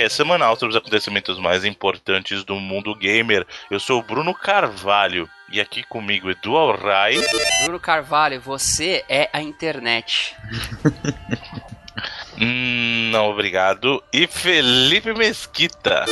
podcast 0.00 0.14
semanal 0.14 0.56
sobre 0.56 0.70
os 0.70 0.76
acontecimentos 0.76 1.38
mais 1.38 1.64
importantes 1.64 2.42
do 2.42 2.54
mundo 2.56 2.94
gamer. 2.94 3.46
Eu 3.70 3.78
sou 3.78 4.00
o 4.00 4.02
Bruno 4.02 4.34
Carvalho 4.34 5.28
e 5.52 5.60
aqui 5.60 5.82
comigo 5.82 6.30
Edu 6.30 6.56
Alray. 6.56 7.20
Bruno 7.64 7.78
Carvalho, 7.78 8.40
você 8.40 9.04
é 9.08 9.28
a 9.30 9.42
internet. 9.42 10.34
hum, 12.40 13.10
não, 13.12 13.28
obrigado. 13.28 14.02
E 14.10 14.26
Felipe 14.26 15.12
Mesquita. 15.12 16.06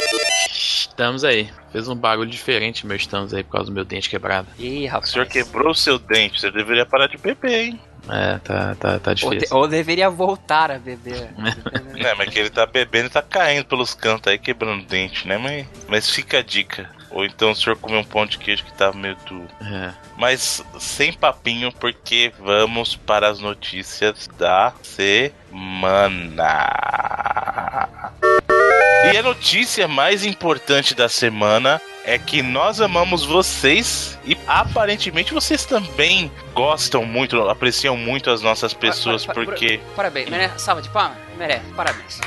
Estamos 0.50 1.24
aí. 1.24 1.50
Fez 1.72 1.88
um 1.88 1.96
barulho 1.96 2.30
diferente, 2.30 2.86
meu 2.86 2.96
estamos 2.96 3.32
aí 3.32 3.42
por 3.42 3.52
causa 3.52 3.70
do 3.70 3.74
meu 3.74 3.84
dente 3.84 4.10
quebrado. 4.10 4.48
Ih, 4.58 4.86
rapaz. 4.86 5.10
O 5.10 5.12
senhor 5.14 5.26
quebrou 5.26 5.70
o 5.70 5.74
seu 5.74 5.98
dente, 5.98 6.40
você 6.40 6.50
deveria 6.50 6.84
parar 6.84 7.06
de 7.06 7.16
beber, 7.16 7.68
hein? 7.68 7.80
É, 8.10 8.38
tá, 8.38 8.74
tá, 8.76 8.98
tá 8.98 9.10
Ou, 9.10 9.14
difícil. 9.14 9.38
de- 9.40 9.54
ou 9.54 9.68
deveria 9.68 10.08
voltar 10.10 10.70
a 10.70 10.78
beber. 10.78 11.30
É, 11.98 12.14
mas 12.14 12.28
que 12.30 12.38
ele 12.38 12.48
tá 12.50 12.64
bebendo 12.64 13.06
e 13.06 13.10
tá 13.10 13.20
caindo 13.20 13.64
pelos 13.64 13.92
cantos 13.92 14.30
aí, 14.30 14.38
quebrando 14.38 14.84
dente, 14.86 15.26
né? 15.26 15.36
Mas, 15.36 15.66
mas 15.88 16.08
fica 16.08 16.38
a 16.38 16.42
dica. 16.42 16.88
Ou 17.10 17.24
então 17.24 17.50
o 17.50 17.56
senhor 17.56 17.74
comeu 17.76 17.98
um 18.00 18.04
pão 18.04 18.24
de 18.24 18.38
queijo 18.38 18.64
que 18.64 18.72
tá 18.72 18.92
meio 18.92 19.16
duro. 19.26 19.48
É. 19.60 19.90
Mas 20.16 20.64
sem 20.78 21.12
papinho, 21.12 21.72
porque 21.72 22.32
vamos 22.38 22.94
para 22.94 23.26
as 23.28 23.40
notícias 23.40 24.28
da 24.38 24.72
semana. 24.82 26.68
E 29.04 29.16
a 29.16 29.22
notícia 29.22 29.86
mais 29.88 30.24
importante 30.24 30.94
da 30.94 31.08
semana 31.08 31.80
é 32.04 32.18
que 32.18 32.42
nós 32.42 32.80
amamos 32.80 33.24
vocês 33.24 34.18
e 34.24 34.36
aparentemente 34.46 35.32
vocês 35.32 35.64
também 35.64 36.30
gostam 36.54 37.04
muito, 37.04 37.48
apreciam 37.48 37.96
muito 37.96 38.30
as 38.30 38.42
nossas 38.42 38.72
pessoas, 38.74 39.24
Pa- 39.24 39.34
pa- 39.34 39.40
pa- 39.40 39.44
porque 39.44 39.80
Parabéns, 39.94 40.28
merece. 40.28 40.58
Salva 40.58 40.82
de 40.82 40.88
palmas? 40.88 41.16
Merece, 41.36 41.64
parabéns. 41.76 42.20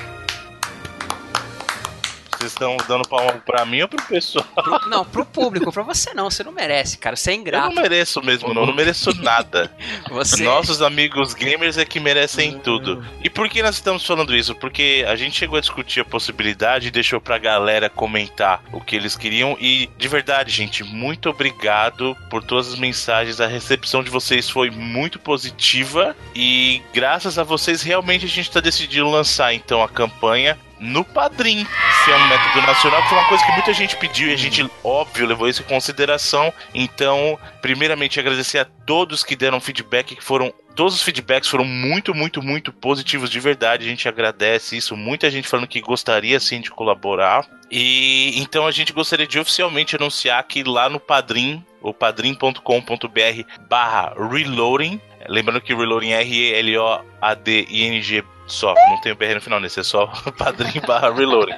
Vocês 2.42 2.52
estão 2.53 2.78
dando 2.88 3.08
palma 3.08 3.34
pra 3.45 3.66
mim 3.66 3.81
ou 3.81 3.88
pro 3.88 4.02
pessoal. 4.03 4.45
Pro- 4.56 4.89
não, 4.89 5.06
pro 5.06 5.25
público, 5.25 5.72
pra 5.72 5.84
você 5.84 6.14
não, 6.14 6.30
você 6.30 6.44
não 6.44 6.52
merece, 6.52 6.97
cara. 6.97 7.16
Você 7.16 7.31
é 7.31 7.34
Eu 7.34 7.38
não 7.38 7.42
ingrato. 7.42 7.75
mereço 7.75 8.22
mesmo, 8.23 8.53
não, 8.53 8.61
eu 8.61 8.67
não 8.67 8.73
mereço 8.75 9.14
nada. 9.22 9.72
Você. 10.09 10.44
Nossos 10.44 10.81
amigos 10.81 11.34
gamers 11.34 11.78
é 11.78 11.86
que 11.86 12.00
merecem 12.00 12.59
tudo. 12.59 13.03
E 13.23 13.30
por 13.30 13.47
que 13.50 13.62
nós 13.64 13.75
estamos 13.75 14.06
falando 14.06 14.36
isso? 14.36 14.53
Porque 14.56 15.06
a 15.08 15.16
gente 15.16 15.38
chegou 15.38 15.58
a 15.58 15.62
discutir 15.62 16.02
a 16.02 16.06
possibilidade 16.06 16.88
e 16.88 16.92
deixou 16.92 17.19
pra 17.22 17.38
galera 17.38 17.89
comentar 17.89 18.62
o 18.72 18.81
que 18.81 18.95
eles 18.95 19.16
queriam. 19.16 19.58
E 19.59 19.89
de 19.97 20.08
verdade, 20.08 20.52
gente, 20.52 20.84
muito 20.84 21.30
obrigado 21.30 22.16
por 22.30 22.44
todas 22.44 22.73
as 22.73 22.80
mensagens. 22.80 23.39
A 23.42 23.47
recepção 23.47 24.03
de 24.03 24.09
vocês 24.09 24.50
foi 24.50 24.69
muito 24.69 25.19
positiva. 25.19 26.16
E 26.36 26.81
graças 26.94 27.38
a 27.39 27.44
vocês, 27.44 27.81
realmente 27.81 28.25
a 28.25 28.30
gente 28.30 28.47
está 28.50 28.59
decidindo 28.59 29.09
lançar 29.09 29.53
então 29.53 29.81
a 29.84 29.89
campanha. 29.89 30.58
No 30.81 31.05
Padrim, 31.05 31.63
se 32.03 32.11
é 32.11 32.15
um 32.15 32.27
método 32.27 32.65
nacional, 32.65 33.03
que 33.03 33.09
foi 33.09 33.17
uma 33.19 33.27
coisa 33.27 33.45
que 33.45 33.51
muita 33.51 33.71
gente 33.71 33.95
pediu 33.97 34.29
e 34.29 34.33
a 34.33 34.35
gente, 34.35 34.67
óbvio, 34.83 35.27
levou 35.27 35.47
isso 35.47 35.61
em 35.61 35.65
consideração. 35.65 36.51
Então, 36.73 37.38
primeiramente, 37.61 38.19
agradecer 38.19 38.57
a 38.57 38.66
todos 38.66 39.23
que 39.23 39.35
deram 39.35 39.61
feedback, 39.61 40.16
que 40.16 40.23
foram 40.23 40.51
Todos 40.75 40.95
os 40.95 41.01
feedbacks 41.03 41.50
foram 41.50 41.66
muito, 41.66 42.16
muito, 42.16 42.41
muito 42.41 42.72
positivos 42.72 43.29
de 43.29 43.41
verdade. 43.41 43.85
A 43.85 43.89
gente 43.89 44.07
agradece 44.07 44.78
isso. 44.78 44.95
Muita 44.95 45.29
gente 45.29 45.47
falando 45.47 45.67
que 45.67 45.81
gostaria 45.81 46.39
sim 46.39 46.61
de 46.61 46.72
colaborar. 46.72 47.45
E 47.69 48.39
então 48.41 48.66
a 48.66 48.72
gente 48.72 48.94
gostaria 48.94 49.27
de 49.27 49.38
oficialmente 49.38 49.97
anunciar 49.97 50.41
que 50.44 50.63
lá 50.63 50.89
no 50.89 50.97
Padrim, 51.00 51.61
o 51.81 51.94
padrim.com.br 51.94 53.44
barra 53.69 54.13
reloading. 54.17 55.01
Lembrando 55.27 55.59
que 55.61 55.75
reloading 55.75 56.11
é 56.11 56.22
R-E-L-O-A-D-I-N-G 56.22 56.81
só. 58.51 58.73
Não 58.89 59.01
tem 59.01 59.12
o 59.12 59.16
BR 59.16 59.35
no 59.35 59.41
final 59.41 59.59
nesse, 59.59 59.79
é 59.79 59.84
só 59.84 60.07
padrim 60.38 60.81
barra 60.85 61.13
reloading. 61.13 61.57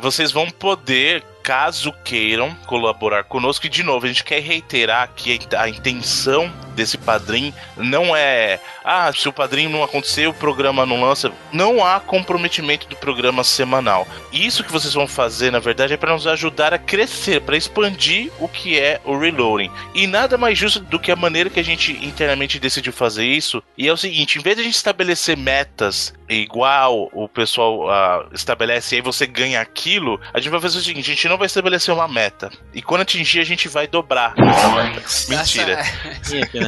Vocês 0.00 0.30
vão 0.30 0.48
poder, 0.48 1.24
caso 1.42 1.92
queiram, 2.04 2.54
colaborar 2.66 3.24
conosco. 3.24 3.66
E 3.66 3.68
de 3.68 3.82
novo, 3.82 4.06
a 4.06 4.08
gente 4.08 4.22
quer 4.22 4.40
reiterar 4.40 5.10
que 5.16 5.40
a 5.56 5.68
intenção 5.68 6.52
desse 6.78 6.96
padrim 6.96 7.52
não 7.76 8.14
é. 8.16 8.60
Ah, 8.84 9.12
se 9.12 9.28
o 9.28 9.32
padrinho 9.32 9.68
não 9.68 9.82
acontecer, 9.82 10.28
o 10.28 10.32
programa 10.32 10.86
não 10.86 11.02
lança. 11.02 11.30
Não 11.52 11.84
há 11.84 11.98
comprometimento 12.00 12.86
do 12.86 12.96
programa 12.96 13.42
semanal. 13.42 14.06
Isso 14.32 14.62
que 14.62 14.72
vocês 14.72 14.94
vão 14.94 15.06
fazer, 15.06 15.50
na 15.50 15.58
verdade, 15.58 15.92
é 15.92 15.96
para 15.96 16.12
nos 16.12 16.26
ajudar 16.26 16.72
a 16.72 16.78
crescer, 16.78 17.40
para 17.40 17.56
expandir 17.56 18.30
o 18.38 18.48
que 18.48 18.78
é 18.78 19.00
o 19.04 19.18
reloading. 19.18 19.70
E 19.92 20.06
nada 20.06 20.38
mais 20.38 20.56
justo 20.56 20.80
do 20.80 20.98
que 20.98 21.10
a 21.10 21.16
maneira 21.16 21.50
que 21.50 21.60
a 21.60 21.64
gente 21.64 21.92
internamente 22.04 22.60
decidiu 22.60 22.92
fazer 22.92 23.26
isso. 23.26 23.62
E 23.76 23.88
é 23.88 23.92
o 23.92 23.96
seguinte: 23.96 24.38
em 24.38 24.42
vez 24.42 24.56
de 24.56 24.62
a 24.62 24.64
gente 24.64 24.76
estabelecer 24.76 25.36
metas 25.36 26.14
igual 26.28 27.08
o 27.12 27.28
pessoal 27.28 27.90
ah, 27.90 28.26
estabelece, 28.32 28.96
aí 28.96 29.00
você 29.00 29.26
ganha 29.26 29.60
aquilo, 29.60 30.20
a 30.32 30.38
gente 30.38 30.50
vai 30.50 30.60
fazer 30.60 30.78
o 30.78 30.82
seguinte: 30.82 31.10
a 31.10 31.14
gente 31.14 31.28
não 31.28 31.36
vai 31.36 31.46
estabelecer 31.46 31.92
uma 31.92 32.06
meta. 32.06 32.50
E 32.72 32.80
quando 32.80 33.02
atingir, 33.02 33.40
a 33.40 33.44
gente 33.44 33.68
vai 33.68 33.86
dobrar 33.86 34.34
essa 34.36 34.68
meta. 34.68 35.02
Mentira. 35.28 35.82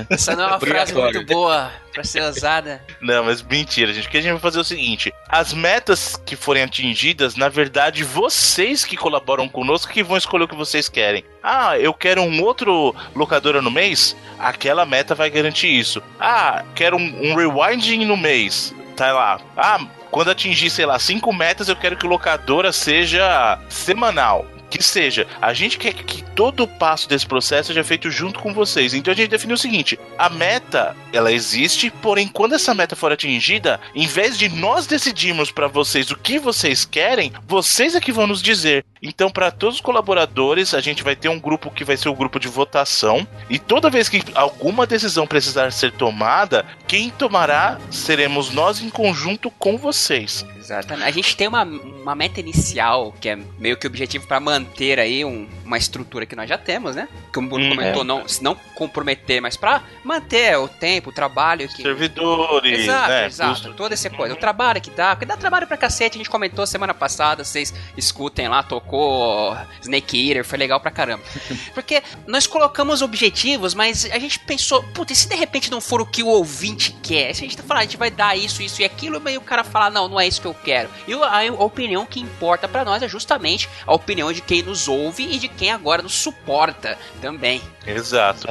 Essa, 0.11 0.37
não 0.37 0.44
é 0.44 0.47
uma 0.47 0.61
frase 0.61 0.94
muito 0.94 1.25
boa 1.27 1.71
pra 1.93 2.05
ser 2.05 2.22
usada. 2.22 2.83
Não, 3.00 3.25
mas 3.25 3.43
mentira, 3.43 3.93
gente. 3.93 4.06
O 4.06 4.11
que 4.11 4.19
a 4.19 4.21
gente 4.21 4.33
vai 4.33 4.41
fazer 4.41 4.59
é 4.59 4.61
o 4.61 4.65
seguinte: 4.65 5.12
as 5.28 5.53
metas 5.53 6.21
que 6.25 6.37
forem 6.37 6.62
atingidas, 6.62 7.37
na 7.37 7.49
verdade, 7.49 8.05
vocês 8.05 8.84
que 8.84 8.97
colaboram 8.97 9.49
conosco 9.49 9.93
que 9.93 10.03
vão 10.03 10.16
escolher 10.16 10.44
o 10.44 10.49
que 10.49 10.56
vocês 10.56 10.89
querem. 10.89 11.25
Ah, 11.43 11.78
eu 11.78 11.93
quero 11.93 12.22
um 12.22 12.43
outro 12.43 12.94
locadora 13.15 13.60
no 13.62 13.71
mês? 13.71 14.16
Aquela 14.39 14.84
meta 14.84 15.15
vai 15.15 15.31
garantir 15.31 15.69
isso. 15.69 16.03
Ah, 16.19 16.65
quero 16.75 16.97
um, 16.97 17.31
um 17.31 17.34
rewinding 17.34 18.05
no 18.05 18.16
mês. 18.16 18.75
Tá 18.97 19.12
lá. 19.12 19.41
Ah, 19.56 19.81
quando 20.10 20.31
atingir, 20.31 20.71
sei 20.71 20.84
lá, 20.84 20.99
cinco 20.99 21.33
metas, 21.33 21.69
eu 21.69 21.77
quero 21.77 21.97
que 21.97 22.05
o 22.05 22.09
locadora 22.09 22.72
seja 22.72 23.59
semanal. 23.69 24.47
Que 24.70 24.82
seja, 24.82 25.26
a 25.42 25.53
gente 25.53 25.78
quer 25.78 25.92
que 25.92 26.22
todo 26.22 26.62
o 26.62 26.69
passo 26.69 27.08
desse 27.08 27.26
processo 27.26 27.69
seja 27.69 27.82
feito 27.82 28.10
junto 28.10 28.38
com 28.38 28.54
vocês. 28.54 28.94
Então 28.94 29.12
a 29.12 29.16
gente 29.16 29.28
definiu 29.28 29.54
o 29.54 29.58
seguinte: 29.58 29.98
a 30.16 30.31
meta, 30.31 30.97
ela 31.12 31.32
existe, 31.32 31.91
porém, 31.91 32.28
quando 32.28 32.54
essa 32.54 32.72
meta 32.72 32.94
for 32.94 33.12
atingida, 33.12 33.80
em 33.94 34.06
vez 34.06 34.38
de 34.38 34.48
nós 34.48 34.86
decidirmos 34.86 35.50
para 35.50 35.66
vocês 35.66 36.10
o 36.10 36.16
que 36.16 36.38
vocês 36.38 36.84
querem, 36.84 37.32
vocês 37.47 37.94
é 37.94 38.00
que 38.00 38.12
vão 38.12 38.26
nos 38.26 38.41
dizer. 38.41 38.84
Então, 39.03 39.31
para 39.31 39.50
todos 39.50 39.77
os 39.77 39.81
colaboradores, 39.81 40.75
a 40.75 40.81
gente 40.81 41.03
vai 41.03 41.16
ter 41.16 41.28
um 41.28 41.41
grupo 41.41 41.71
que 41.71 41.84
vai 41.84 41.97
ser 41.97 42.09
o 42.11 42.15
grupo 42.15 42.38
de 42.38 42.49
votação. 42.49 43.27
E 43.49 43.59
toda 43.59 43.88
vez 43.88 44.09
que 44.09 44.22
alguma 44.34 44.87
decisão 44.87 45.27
precisar 45.27 45.72
ser 45.72 45.93
tomada, 45.93 46.66
quem 46.87 47.09
tomará 47.10 47.78
seremos 47.91 48.50
nós 48.50 48.81
em 48.83 48.91
conjunto 48.91 49.50
com 49.53 49.78
vocês. 49.78 50.44
Exatamente. 50.59 51.09
A 51.09 51.10
gente 51.10 51.37
tem 51.37 51.49
uma, 51.49 51.65
uma 51.65 52.15
meta 52.15 52.41
inicial, 52.41 53.12
que 53.21 53.28
é 53.31 53.39
meio 53.59 53.77
que 53.77 53.87
objetivo 53.87 54.27
pra 54.27 54.39
manter 54.39 54.99
aí 55.00 55.25
um- 55.25 55.49
uma 55.70 55.78
estrutura 55.78 56.26
que 56.26 56.34
nós 56.34 56.48
já 56.48 56.58
temos, 56.58 56.97
né? 56.97 57.08
Como 57.32 57.47
o 57.47 57.50
Bruno 57.50 57.66
Hum, 57.66 57.76
comentou, 57.76 58.03
não, 58.04 58.26
se 58.26 58.42
não 58.42 58.54
comprometer, 58.75 59.41
mas 59.41 59.56
pra 59.56 59.82
manter 60.03 60.56
o 60.58 60.66
tempo, 60.66 61.10
o 61.10 61.12
trabalho 61.12 61.69
que. 61.69 61.82
Servidores, 61.82 62.81
Exato, 62.81 63.08
né? 63.08 63.26
exato. 63.26 63.50
custo- 63.53 63.75
Toda 63.75 63.94
essa 63.94 64.10
coisa. 64.10 64.34
O 64.34 64.36
trabalho 64.36 64.80
que 64.80 64.91
dá, 64.91 65.14
porque 65.14 65.25
dá 65.26 65.36
trabalho 65.36 65.66
pra 65.66 65.76
cacete. 65.76 66.16
A 66.16 66.19
gente 66.19 66.28
comentou 66.30 66.66
semana 66.66 66.92
passada, 66.92 67.45
vocês 67.45 67.72
escutem 67.97 68.48
lá, 68.48 68.62
tocou 68.62 69.56
Snake 69.80 70.28
Eater, 70.28 70.45
foi 70.45 70.59
legal 70.59 70.80
pra 70.80 70.91
caramba. 70.91 71.22
Porque 71.72 72.03
nós 72.27 72.47
colocamos 72.47 73.00
objetivos, 73.03 73.74
mas 73.74 74.04
a 74.10 74.18
gente 74.18 74.39
pensou, 74.41 74.83
puta, 74.92 75.12
e 75.12 75.16
se 75.16 75.28
de 75.28 75.34
repente 75.36 75.71
não 75.71 75.80
for 75.80 76.00
o 76.00 76.06
que 76.06 76.22
o 76.22 76.27
ouvinte 76.27 76.92
quer? 77.03 77.33
Se 77.34 77.45
a 77.45 77.47
gente 77.47 77.56
tá 77.56 77.62
falando, 77.62 77.83
a 77.83 77.84
gente 77.84 77.97
vai 77.97 78.10
dar 78.10 78.36
isso, 78.36 78.62
isso 78.62 78.83
e 78.83 78.84
aquilo, 78.84 79.21
mas 79.21 79.36
o 79.36 79.41
cara 79.41 79.62
fala, 79.62 79.91
não, 79.91 80.09
não 80.09 80.21
é 80.21 80.27
isso 80.27 80.41
que 80.41 80.47
eu 80.47 80.54
quero. 80.54 80.89
E 81.06 81.12
a, 81.15 81.53
opinião 81.62 82.04
que 82.04 82.18
importa 82.21 82.66
pra 82.66 82.84
nós 82.84 83.03
é 83.03 83.09
justamente 83.09 83.68
a 83.86 83.95
opinião 83.95 84.33
de 84.33 84.41
quem 84.41 84.62
nos 84.62 84.89
ouve 84.89 85.22
e 85.24 85.39
de 85.39 85.48
quem 85.60 85.71
agora 85.71 86.01
nos 86.01 86.15
suporta 86.15 86.97
também. 87.21 87.60
Exato. 87.86 88.48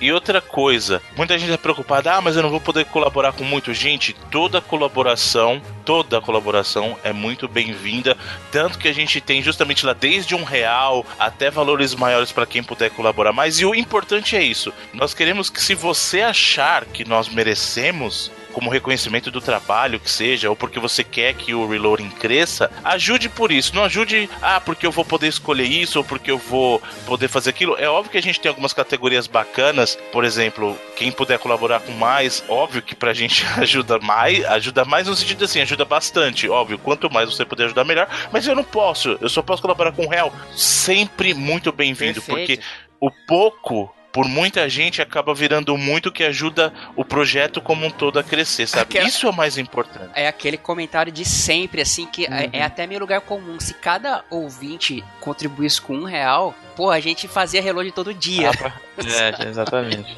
E 0.00 0.10
outra 0.12 0.40
coisa, 0.40 1.00
muita 1.16 1.38
gente 1.38 1.52
é 1.52 1.56
preocupada, 1.56 2.14
ah, 2.14 2.20
mas 2.20 2.34
eu 2.34 2.42
não 2.42 2.50
vou 2.50 2.60
poder 2.60 2.84
colaborar 2.86 3.32
com 3.32 3.44
muito. 3.44 3.72
Gente, 3.72 4.12
toda 4.28 4.60
colaboração, 4.60 5.62
toda 5.84 6.20
colaboração 6.20 6.98
é 7.04 7.12
muito 7.12 7.46
bem-vinda. 7.46 8.16
Tanto 8.50 8.76
que 8.76 8.88
a 8.88 8.92
gente 8.92 9.20
tem 9.20 9.40
justamente 9.40 9.86
lá 9.86 9.92
desde 9.92 10.34
um 10.34 10.42
real 10.42 11.06
até 11.16 11.48
valores 11.48 11.94
maiores 11.94 12.32
para 12.32 12.46
quem 12.46 12.62
puder 12.62 12.90
colaborar 12.90 13.32
mais. 13.32 13.60
E 13.60 13.64
o 13.64 13.74
importante 13.74 14.34
é 14.34 14.42
isso. 14.42 14.72
Nós 14.92 15.14
queremos 15.14 15.48
que 15.48 15.62
se 15.62 15.76
você 15.76 16.22
achar 16.22 16.84
que 16.84 17.04
nós 17.04 17.28
merecemos, 17.28 18.32
como 18.58 18.70
reconhecimento 18.70 19.30
do 19.30 19.40
trabalho 19.40 20.00
que 20.00 20.10
seja, 20.10 20.50
ou 20.50 20.56
porque 20.56 20.80
você 20.80 21.04
quer 21.04 21.32
que 21.32 21.54
o 21.54 21.68
reloading 21.68 22.10
cresça, 22.10 22.68
ajude 22.82 23.28
por 23.28 23.52
isso. 23.52 23.72
Não 23.72 23.84
ajude, 23.84 24.28
ah, 24.42 24.60
porque 24.60 24.84
eu 24.84 24.90
vou 24.90 25.04
poder 25.04 25.28
escolher 25.28 25.62
isso, 25.62 25.98
ou 25.98 26.04
porque 26.04 26.28
eu 26.28 26.38
vou 26.38 26.82
poder 27.06 27.28
fazer 27.28 27.50
aquilo. 27.50 27.76
É 27.78 27.88
óbvio 27.88 28.10
que 28.10 28.18
a 28.18 28.22
gente 28.22 28.40
tem 28.40 28.48
algumas 28.48 28.72
categorias 28.72 29.28
bacanas, 29.28 29.96
por 30.10 30.24
exemplo, 30.24 30.76
quem 30.96 31.12
puder 31.12 31.38
colaborar 31.38 31.78
com 31.78 31.92
mais, 31.92 32.42
óbvio 32.48 32.82
que 32.82 32.96
pra 32.96 33.14
gente 33.14 33.46
ajuda 33.58 34.00
mais, 34.00 34.44
ajuda 34.46 34.84
mais 34.84 35.06
no 35.06 35.14
sentido 35.14 35.44
assim, 35.44 35.60
ajuda 35.60 35.84
bastante, 35.84 36.48
óbvio, 36.48 36.80
quanto 36.80 37.08
mais 37.08 37.32
você 37.32 37.44
puder 37.44 37.66
ajudar, 37.66 37.84
melhor, 37.84 38.08
mas 38.32 38.44
eu 38.44 38.56
não 38.56 38.64
posso, 38.64 39.16
eu 39.20 39.28
só 39.28 39.40
posso 39.40 39.62
colaborar 39.62 39.92
com 39.92 40.04
um 40.04 40.08
real. 40.08 40.32
Sempre 40.56 41.32
muito 41.32 41.70
bem-vindo, 41.70 42.20
porque 42.22 42.58
o 43.00 43.08
pouco 43.08 43.94
por 44.18 44.26
muita 44.26 44.68
gente 44.68 45.00
acaba 45.00 45.32
virando 45.32 45.78
muito 45.78 46.10
que 46.10 46.24
ajuda 46.24 46.72
o 46.96 47.04
projeto 47.04 47.60
como 47.60 47.86
um 47.86 47.90
todo 47.90 48.18
a 48.18 48.24
crescer, 48.24 48.66
sabe? 48.66 48.82
Aquela- 48.82 49.06
Isso 49.06 49.24
é 49.28 49.30
o 49.30 49.32
mais 49.32 49.56
importante. 49.56 50.10
É 50.12 50.26
aquele 50.26 50.56
comentário 50.56 51.12
de 51.12 51.24
sempre, 51.24 51.80
assim, 51.80 52.04
que 52.04 52.26
é, 52.26 52.28
Uhum. 52.28 52.50
é 52.52 52.62
até 52.64 52.84
meio 52.84 52.98
lugar 52.98 53.20
comum. 53.20 53.60
Se 53.60 53.74
cada 53.74 54.24
ouvinte 54.28 55.04
contribuísse 55.20 55.80
com 55.80 55.94
um 55.94 56.02
real, 56.02 56.52
pô, 56.78 56.92
a 56.92 57.00
gente 57.00 57.26
fazia 57.26 57.60
reload 57.60 57.90
todo 57.90 58.14
dia. 58.14 58.52
É, 58.98 59.42
exatamente. 59.50 60.16